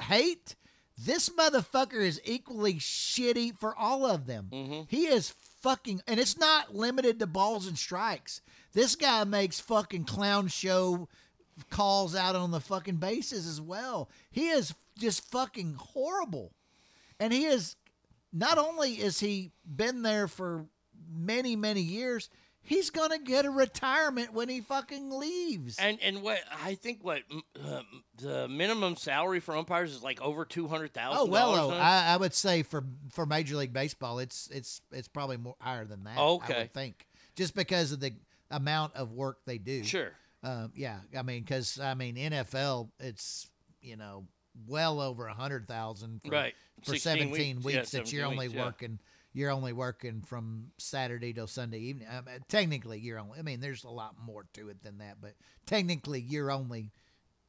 [0.00, 0.56] hate.
[0.96, 4.86] This motherfucker is equally shitty for all of them.
[4.88, 8.40] He is fucking, and it's not limited to balls and strikes.
[8.74, 11.08] This guy makes fucking clown show
[11.70, 14.10] calls out on the fucking bases as well.
[14.30, 16.52] He is just fucking horrible.
[17.20, 17.76] And he is
[18.32, 20.66] not only is he been there for
[21.08, 22.28] many, many years,
[22.60, 25.78] he's gonna get a retirement when he fucking leaves.
[25.78, 27.22] And and what I think what
[27.64, 27.82] uh,
[28.18, 31.20] the minimum salary for umpires is like over two hundred thousand.
[31.20, 35.06] Oh well, oh, I, I would say for for Major League Baseball, it's it's it's
[35.08, 36.18] probably more higher than that.
[36.18, 36.58] I Okay.
[36.62, 38.12] would think just because of the
[38.50, 39.84] amount of work they do.
[39.84, 40.12] Sure.
[40.42, 43.48] Um, yeah, I mean, because I mean NFL, it's
[43.80, 44.26] you know
[44.68, 46.54] well over a hundred thousand for, Right.
[46.84, 47.64] for seventeen weeks.
[47.64, 48.64] weeks, Yeah, that 17 you're only weeks, yeah.
[48.64, 48.98] working.
[49.32, 52.06] You're only working from Saturday till Sunday evening.
[52.08, 53.38] Um, technically, you're only.
[53.38, 55.32] I mean, there's a lot more to it than that, but
[55.66, 56.92] technically, you're only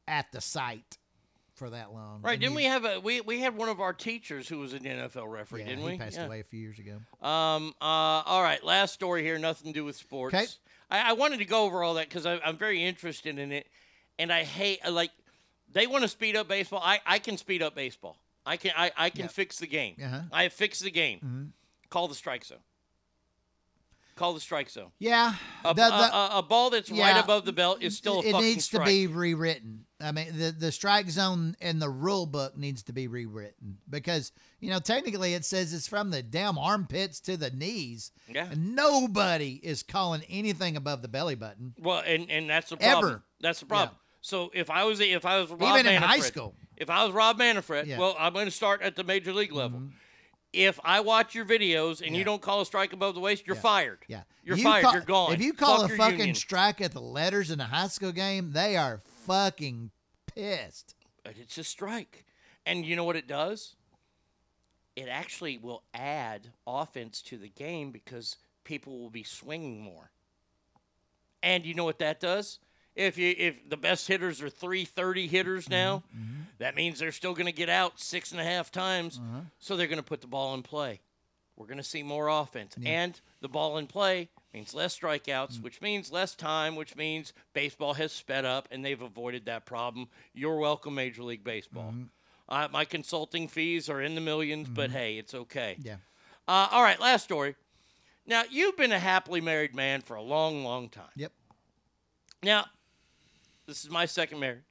[0.08, 0.98] at the site
[1.54, 2.22] for that long.
[2.22, 2.32] Right?
[2.32, 4.72] And Didn't you- we have a we we had one of our teachers who was
[4.72, 5.60] an NFL referee?
[5.60, 5.98] Yeah, didn't he we?
[5.98, 6.24] passed Yeah.
[6.26, 6.96] away a few years ago.
[7.26, 7.72] Um.
[7.80, 7.84] Uh.
[8.24, 8.62] All right.
[8.64, 9.38] Last story here.
[9.38, 10.34] Nothing to do with sports.
[10.34, 10.46] 'Kay.
[10.90, 13.66] I, I wanted to go over all that because I'm very interested in it,
[14.18, 15.10] and I hate like
[15.72, 16.80] they want to speed up baseball.
[16.84, 18.16] I I can speed up baseball.
[18.44, 19.26] I can I, I can Yeah.
[19.28, 19.96] fix the game.
[20.02, 20.20] Uh-huh.
[20.32, 21.18] I have fixed the game.
[21.24, 21.88] Mhm.
[21.90, 22.58] Call the strike zone.
[24.14, 24.92] Call the strike zone.
[24.98, 25.34] Yeah,
[25.64, 28.32] A, the- the- a- a ball that's right above the belt is still a it
[28.40, 28.84] needs strike.
[28.86, 29.85] to be rewritten.
[30.00, 34.30] I mean, the the strike zone in the rule book needs to be rewritten because
[34.60, 38.12] you know technically it says it's from the damn armpits to the knees.
[38.28, 38.48] Yeah.
[38.50, 41.74] And nobody is calling anything above the belly button.
[41.80, 43.10] Well, and and that's the problem.
[43.12, 43.22] Ever.
[43.40, 43.96] That's the problem.
[44.20, 46.54] So if I was if I was Rob Even in high school.
[46.76, 47.94] if I was Rob Manfred, Yeah.
[47.94, 48.02] Mm-hmm.
[48.02, 49.82] well, I'm going to start at the major league level.
[50.52, 53.56] If I watch your videos and you don't call a strike above the waist, you're
[53.56, 53.62] Yeah.
[53.62, 53.98] fired.
[54.08, 54.82] Yeah, you're You fired.
[54.82, 55.32] call- you're gone.
[55.32, 56.34] If you call Fuck a fucking union.
[56.34, 59.90] strike at the letters in a high school game, they are fucking
[60.26, 60.94] pissed.
[61.24, 62.24] But it's a strike,
[62.64, 63.74] and you know what it does?
[64.94, 70.10] It actually will add offense to the game because people will be swinging more.
[71.42, 72.58] And you know what that does?
[72.94, 76.42] If you if the best hitters are 330 hitters mm-hmm, now, mm-hmm.
[76.58, 79.18] that means they're still going to get out six and a half times.
[79.18, 79.40] Uh-huh.
[79.58, 81.00] So they're going to put the ball in play.
[81.56, 85.82] We're going to see more offense, and the ball in play means less strikeouts, which
[85.82, 90.08] means less time, which means baseball has sped up, and they've avoided that problem.
[90.32, 91.92] You're welcome, Major League Baseball.
[92.48, 95.76] Uh, my consulting fees are in the 1000000s but hey, it's okay.
[95.82, 95.96] Yeah.
[96.48, 97.54] Uh, all right, last story.
[98.26, 101.10] Now, you've been a happily married man for a long, long time.
[101.16, 101.32] Yep.
[102.42, 102.64] Now,
[103.66, 104.62] this is my second marriage.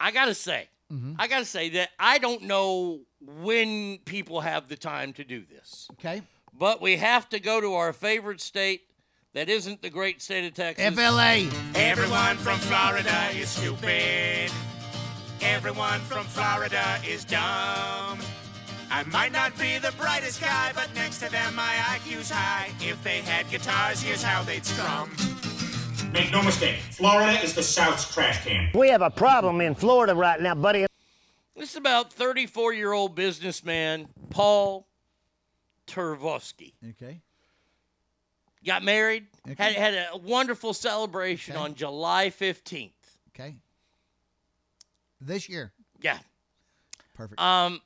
[0.00, 1.16] I got to say, Mhm.
[1.18, 5.44] I got to say that I don't know when people have the time to do
[5.44, 5.88] this.
[5.92, 6.22] Okay.
[6.56, 8.82] But we have to go to our favorite state
[9.32, 10.94] that isn't the great state of Texas.
[10.94, 11.48] FLA.
[11.74, 14.52] Everyone from Florida is stupid.
[15.40, 18.18] Everyone from Florida is dumb.
[18.90, 22.70] I might not be the brightest guy, but next to them my IQ's high.
[22.80, 25.10] If they had guitars, here's how they'd strum.
[26.12, 28.70] Make no mistake, Florida is the South's trash can.
[28.72, 30.86] We have a problem in Florida right now, buddy.
[31.56, 34.86] This is about 34 year old businessman Paul
[35.86, 36.72] Tervosky.
[36.90, 37.20] Okay.
[38.64, 39.26] Got married,
[39.58, 41.62] had, had a wonderful celebration Okay.
[41.64, 42.92] on July 15th.
[43.34, 43.56] Okay.
[45.20, 45.72] This year.
[46.00, 46.18] Yeah.
[47.14, 47.40] Perfect.
[47.40, 47.82] Um,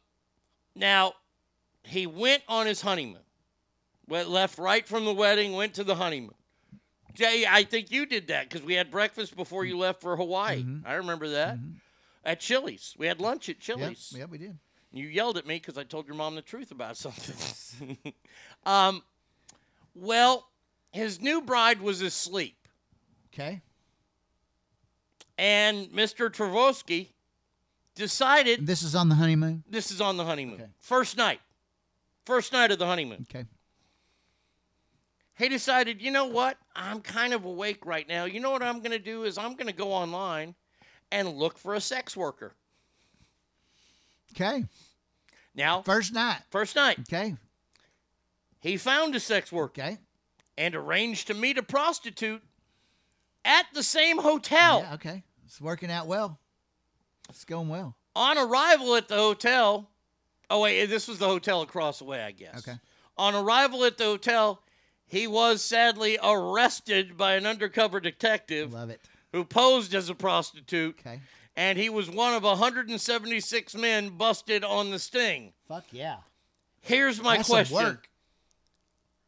[0.77, 1.15] now,
[1.83, 3.19] he went on his honeymoon.
[4.07, 6.35] Went left right from the wedding, went to the honeymoon.
[7.15, 10.63] Jay, I think you did that because we had breakfast before you left for Hawaii.
[10.63, 10.87] Mm-hmm.
[10.87, 11.59] I remember that.
[12.25, 12.95] At Chili's.
[12.97, 14.15] We had lunch at Chili's.
[14.17, 14.57] Yeah, we did.
[14.93, 17.99] You yelled at me because I told your mom the truth about something.
[18.65, 19.03] um,
[19.95, 20.47] well,
[20.93, 22.57] his new bride was asleep,
[23.35, 23.61] Okay.
[25.37, 26.31] and Mr.
[26.31, 27.09] Travosky
[27.95, 29.65] decided This is on the honeymoon.
[29.69, 30.63] this is on the honeymoon.
[30.79, 31.41] First night.
[32.25, 33.27] First night of the honeymoon.
[33.31, 33.47] Okay.
[35.37, 36.59] He decided, you know what?
[36.75, 38.25] I'm kind of awake right now.
[38.25, 40.55] You know what I'm going to do is I'm going to go online
[41.13, 42.55] and look for a sex worker.
[44.41, 44.65] Okay.
[45.55, 46.43] Now, First night.
[46.51, 47.35] first night, Okay.
[48.61, 49.99] he found a sex worker Okay.
[50.57, 52.43] and arranged to meet a prostitute
[53.45, 54.81] at the same hotel.
[54.83, 54.95] Yeah.
[54.95, 55.25] Okay.
[55.47, 56.39] It's working out well.
[57.29, 57.97] It's going well.
[58.15, 59.91] On arrival at the hotel,
[60.51, 62.59] oh wait, this was the hotel across the way, I guess.
[62.59, 62.79] Okay.
[63.17, 64.63] On arrival at the hotel,
[65.07, 69.01] he was sadly arrested by an undercover detective Love it.
[69.33, 71.21] who posed as a prostitute, Okay.
[71.59, 75.53] And he was one of 176 men busted on the sting.
[75.67, 76.19] Fuck yeah.
[76.81, 77.99] Here's my That's question.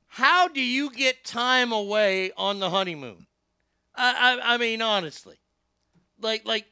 [0.06, 3.26] How do you get time away on the honeymoon?
[3.96, 5.40] I, I, I mean, honestly,
[6.20, 6.66] like, like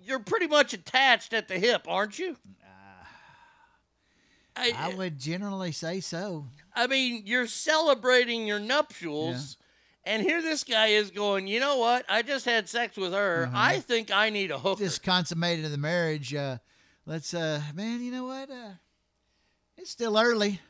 [0.00, 2.36] you're pretty much attached at the hip, aren't you?
[2.64, 3.08] Ah.
[4.54, 6.46] I, I would generally say so.
[6.72, 9.56] I mean, you're celebrating your nuptials,
[10.06, 12.04] and here this guy is going, you know what?
[12.08, 13.44] I just had sex with her.
[13.44, 13.56] Uh-huh.
[13.56, 14.82] I think I need a hooker.
[14.82, 16.34] Just consummated the marriage.
[16.34, 16.58] Uh,
[17.06, 18.50] let's, uh, man, you know what?
[18.50, 18.70] Uh,
[19.76, 20.60] it's still early.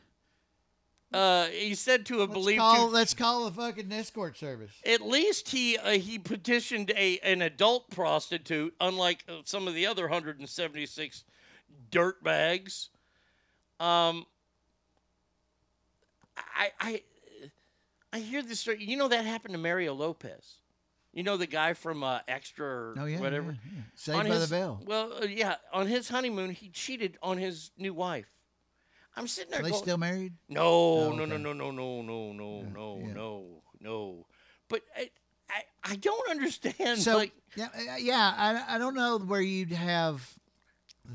[1.13, 4.71] Uh, he said to a Let's believed call, to- let's call a fucking escort service.
[4.85, 9.85] at least he uh, he petitioned a an adult prostitute, unlike uh, some of the
[9.85, 11.23] other 176
[11.89, 12.89] dirt bags.
[13.79, 14.25] Um,
[16.37, 17.01] I I
[18.15, 18.81] I hear this story.
[18.83, 20.59] You know that happened to Mario Lopez.
[21.11, 23.51] You know the guy from uh, Extra or Oh, yeah, whatever.
[23.51, 23.81] yeah, yeah.
[23.95, 24.81] Saved On by the Bell.
[24.85, 28.27] Well, uh, yeah, on his honeymoon, he cheated on his new wife.
[29.17, 29.59] I'm sitting there.
[29.61, 30.33] Are they going, still married?
[30.47, 31.43] no, Oh, no, no, okay.
[31.43, 34.25] no, no, no, no, no, no, no, no.
[34.69, 35.09] But I,
[35.49, 36.99] I, I don't understand.
[36.99, 38.33] So like, yeah, uh, yeah.
[38.37, 40.37] I, I don't know where you'd have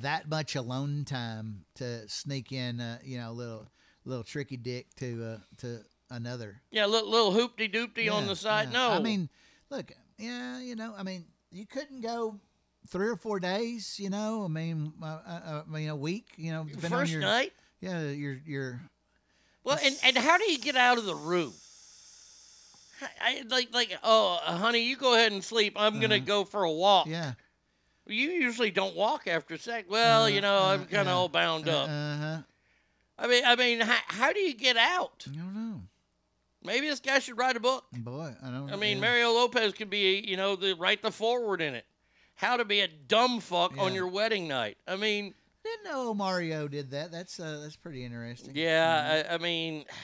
[0.01, 3.71] that much alone time to sneak in, uh, you know, a little
[4.07, 6.61] little tricky dick to uh, to another.
[6.71, 8.69] yeah, little, little hoopty doopty on the side.
[8.73, 8.79] yeah.
[8.79, 9.29] No, I mean,
[9.71, 12.37] look, yeah, you know, I mean, you couldn't go
[12.89, 14.45] three or four days, you know.
[14.45, 17.53] I mean, uh, uh, I mean, a week, you know, first your night.
[17.81, 18.81] yeah, your your
[19.65, 21.53] Well, and, and how do you get out of the room?
[23.23, 26.25] I, like like oh uh, honey you go ahead and sleep i'm gonna Uh-huh.
[26.27, 27.33] go for a walk yeah.
[28.07, 31.13] you usually don't walk after sex well you know i'm kind of yeah.
[31.15, 32.39] all bound up Uh huh.
[33.19, 35.81] i mean i mean how, how do you get out I don't know,
[36.65, 38.35] maybe this guy should write a book boy.
[38.43, 38.73] I don't.
[38.73, 39.03] I mean, yeah.
[39.03, 41.87] Mario Lopez could be, you know, the write the forward in it.
[42.35, 44.79] How to be a dumb fuck on your wedding night.
[44.89, 47.13] I mean, Didn't know Mario did that.
[47.13, 48.53] That's uh, that's pretty interesting.
[48.55, 49.85] yeah, I, I mean,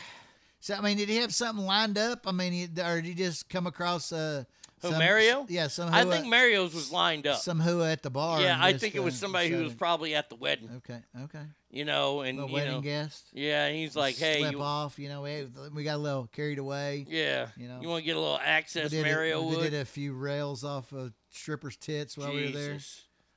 [0.61, 2.27] So I mean, did he have something lined up?
[2.27, 4.43] I mean, or did he just come across uh,
[4.83, 5.47] who some, Mario?
[5.49, 5.93] Yeah, some.
[5.93, 7.39] I think at- Mario's was lined up.
[7.39, 8.41] some who at the bar.
[8.41, 10.71] yeah, I think it was uh, somebody who was probably at the wedding.
[10.79, 11.43] Okay, okay.
[11.71, 13.27] You know, and you wedding know, guest.
[13.33, 14.99] yeah, and he's like, hey, slip you, off.
[14.99, 17.05] You know, hey, we got a little carried away.
[17.09, 17.81] yeah, You know.
[17.83, 19.71] you want to get a little access, did, Mario we would.
[19.71, 22.79] did a few rails off of strippers' tits while we were there.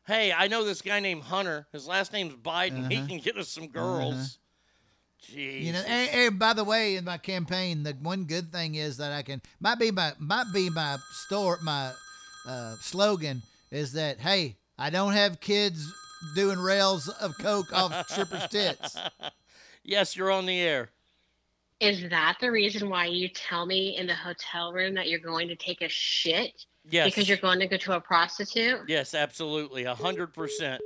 [0.07, 1.67] Hey, I know this guy named Hunter.
[1.71, 2.89] His last name's Biden.
[2.91, 3.07] He Uh-huh.
[3.07, 4.38] can get us some girls.
[5.21, 5.67] Jesus.
[5.67, 8.97] You know, and, and by the way, in my campaign, the one good thing is
[8.97, 11.91] that I can might be my might be my store my
[12.47, 13.41] uh, slogan
[13.71, 15.91] is that hey, I don't have kids
[16.35, 18.97] doing rails of coke off strippers' tits.
[19.83, 20.89] yes, you're on the air.
[21.79, 25.47] Is that the reason why you tell me in the hotel room that you're going
[25.47, 26.65] to take a shit?
[26.89, 27.05] Yes.
[27.05, 28.81] Because you're going to go to a prostitute?
[28.87, 30.81] Yes, absolutely, a hundred percent.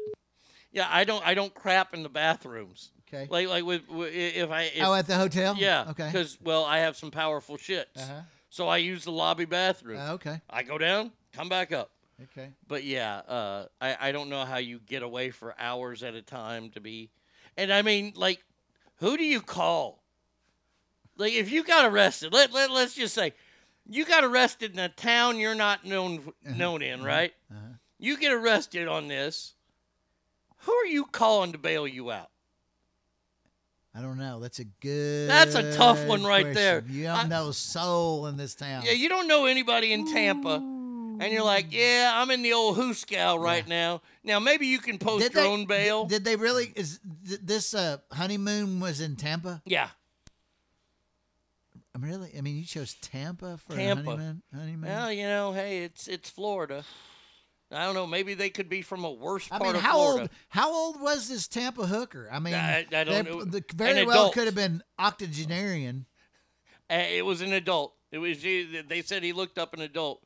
[0.72, 1.26] Yeah, I don't.
[1.26, 2.92] I don't crap in the bathrooms.
[3.14, 3.28] Okay.
[3.30, 5.56] Like like with, with if I if, oh, at the hotel.
[5.58, 6.08] yeah Okay.
[6.12, 8.22] because well I have some powerful shits Uh-huh.
[8.50, 10.00] so I use the lobby bathroom.
[10.00, 10.42] Uh, okay.
[10.50, 11.92] I go down, come back up.
[12.22, 12.50] Okay.
[12.68, 16.22] But yeah, uh, I I don't know how you get away for hours at a
[16.22, 17.10] time to be,
[17.58, 18.44] and I mean like,
[18.98, 20.04] who do you call?
[21.18, 23.34] Like if you got arrested, let let let's just say,
[23.90, 27.34] you got arrested in a town you're not known known in, right?
[27.52, 27.74] Uh-huh.
[28.00, 29.56] You get arrested on this.
[30.66, 32.30] Who are you calling to bail you out?
[33.96, 34.40] I don't know.
[34.40, 35.30] That's a good.
[35.30, 36.84] That's a tough one right there.
[36.90, 38.84] You don't I- know soul in this town.
[38.86, 42.76] Yeah, you don't know anybody in Tampa, and you're like, yeah, I'm in the old
[42.78, 44.02] Hooskow right now.
[44.24, 46.06] Now maybe you can post Did your they- own bail.
[46.06, 46.74] Did they really?
[46.76, 49.62] Is th- this uh, honeymoon was in Tampa?
[49.66, 49.90] yeah,
[51.96, 52.32] I'm really?
[52.36, 54.02] I mean, you chose Tampa for Tampa.
[54.02, 54.42] a honeymoon.
[54.56, 54.90] Honeymoon.
[54.90, 56.84] Well, you know, hey, it's it's Florida.
[57.74, 58.06] I don't know.
[58.08, 60.22] Maybe they could be from a worse I part mean, of how Florida.
[60.22, 60.30] old?
[60.50, 62.30] How old was this Tampa hooker?
[62.32, 63.44] I mean, I- I don't know.
[63.44, 64.34] The, very well adult.
[64.34, 66.06] could have been octogenarian.
[66.90, 67.96] It was an adult.
[68.12, 68.42] It was.
[68.42, 70.24] They said he looked up an adult.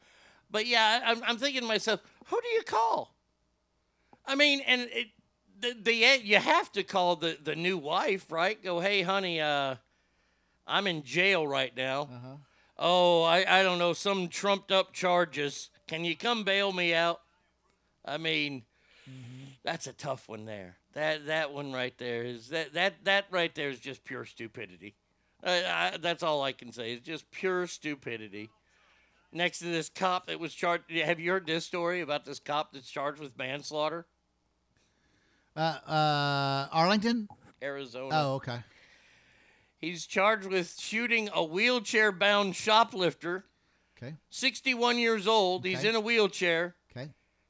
[0.51, 3.15] But yeah, I'm, I'm thinking to myself, who do you call?
[4.25, 5.07] I mean, and it,
[5.59, 5.93] the, the
[6.23, 8.61] you have to call the the new wife, right?
[8.61, 9.75] Go, hey, honey, uh,
[10.65, 12.39] I'm in jail right now.
[12.77, 15.69] Oh, I, I don't know, some trumped up charges.
[15.87, 17.21] Can you come bail me out?
[18.07, 18.63] I mean,
[19.63, 20.77] that's a tough one there.
[20.93, 24.95] That that one right there is that that that right there is just pure stupidity.
[25.43, 26.93] I, I, that's all I can say.
[26.93, 28.49] It's just pure stupidity.
[29.31, 30.89] Next to this cop that was charged.
[30.91, 34.07] Have you heard this story about this cop that's charged with manslaughter?
[35.55, 37.27] Uh, uh, Arlington.
[37.61, 38.09] Arizona.
[38.11, 38.59] Oh, okay.
[39.79, 43.45] He's charged with shooting a wheelchair bound shoplifter.
[43.97, 44.15] Okay.
[44.29, 45.65] 61 years old.
[45.65, 46.75] He's in a wheelchair.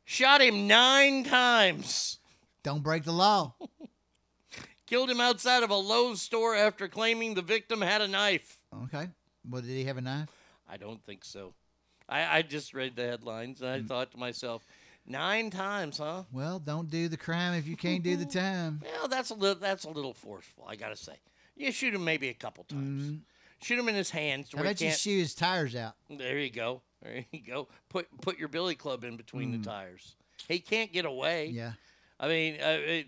[0.09, 2.19] Shot him nine times.
[2.63, 3.55] Don't break the law.
[4.87, 8.57] Killed him outside of a Lowe's store after claiming the victim had a knife.
[8.85, 9.09] Okay.
[9.49, 10.29] Well, did he have a knife?
[10.69, 11.53] I don't think so.
[12.07, 13.87] I, I just read the headlines and I Mm.
[13.89, 14.65] thought to myself,
[15.05, 16.23] nine times, huh?
[16.31, 18.81] Well, don't do the crime if you can't do the time.
[18.85, 21.19] Well, that's a little that's a little forceful, I gotta say.
[21.57, 23.19] You shoot him maybe a couple times.
[23.61, 24.55] Shoot him in his hands.
[24.55, 25.95] where he you shoot his tires out?
[26.09, 26.81] There you go.
[27.03, 27.67] There you go.
[27.90, 29.64] Put put your billy club in between Mm.
[29.64, 30.16] the tires.
[30.48, 31.48] He can't get away.
[31.48, 31.74] Yeah.
[32.19, 33.08] I mean, uh, it,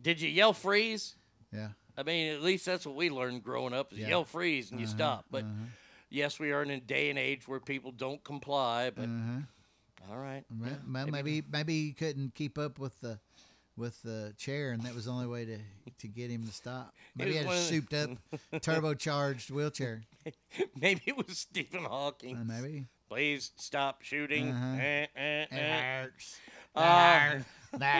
[0.00, 1.16] did you yell freeze?
[1.52, 1.68] Yeah.
[1.96, 4.08] I mean, at least that's what we learned growing up: is Yeah.
[4.08, 5.24] yell freeze and you Uh-huh, stop.
[5.30, 5.64] But uh-huh.
[6.08, 8.90] yes, we are in a day and age where people don't comply.
[8.90, 9.40] But Uh-huh.
[10.10, 13.18] all right, Well, well, maybe maybe he couldn't keep up with the
[13.76, 15.58] with the chair, and that was the only way to
[15.98, 16.94] to get him to stop.
[17.16, 18.10] Maybe he had a souped up,
[18.54, 20.02] turbocharged wheelchair.
[20.80, 22.36] maybe it was Stephen Hawking.
[22.36, 22.86] Uh, maybe.
[23.12, 24.52] Please stop shooting.
[24.52, 24.80] Uh-huh.
[24.80, 25.82] Eh, eh, It eh.
[26.02, 26.36] hurts.
[26.74, 27.42] Uh, That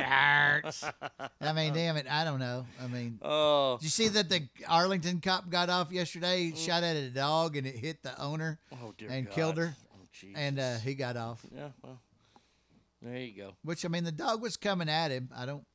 [0.06, 0.80] hurts.
[0.80, 1.30] That hurts.
[1.42, 2.06] I mean, damn it.
[2.10, 2.64] I don't know.
[2.82, 3.76] I mean, oh.
[3.76, 7.66] did you see that the Arlington cop got off yesterday, shot at a dog, and
[7.66, 9.34] it hit the owner Oh, and God.
[9.34, 9.76] killed her?
[9.94, 11.44] Oh, and uh, he got off.
[11.54, 12.00] Yeah, well,
[13.02, 13.52] there you go.
[13.64, 15.28] Which I mean, the dog was coming at him.
[15.36, 15.66] I don't.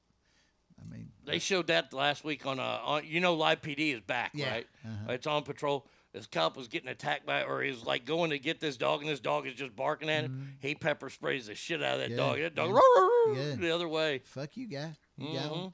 [0.81, 4.01] I mean, They showed that last week on uh on you know Live PD is
[4.01, 4.51] back Yeah.
[4.51, 4.67] right.
[4.83, 5.11] Uh-huh.
[5.13, 5.85] It's on patrol.
[6.13, 9.01] This cop was getting attacked by, or he was like going to get this dog,
[9.01, 10.57] and this dog is just barking at him.
[10.59, 12.37] He pepper sprays the shit out of that Good, dog.
[12.39, 14.19] That dog good, "Roar, roar, roar," the other way.
[14.25, 14.95] fuck you, guy.
[15.17, 15.61] You got Mhm.
[15.61, 15.73] one.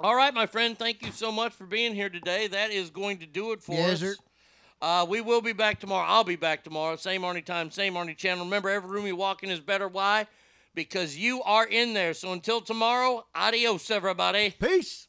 [0.00, 0.78] All right, my friend.
[0.78, 2.48] Thank you so much for being here today.
[2.48, 4.00] That is going to do it for Yes, us.
[4.00, 4.16] sir.
[4.82, 6.06] Uh, we will be back tomorrow.
[6.06, 6.96] I'll be back tomorrow.
[6.96, 8.44] Same Arnie time, same Arnie channel.
[8.44, 9.88] Remember, every room you walk in is better.
[9.88, 10.26] Why?
[10.74, 12.12] Because you are in there.
[12.12, 14.50] So until tomorrow, adios, everybody.
[14.60, 15.08] Peace.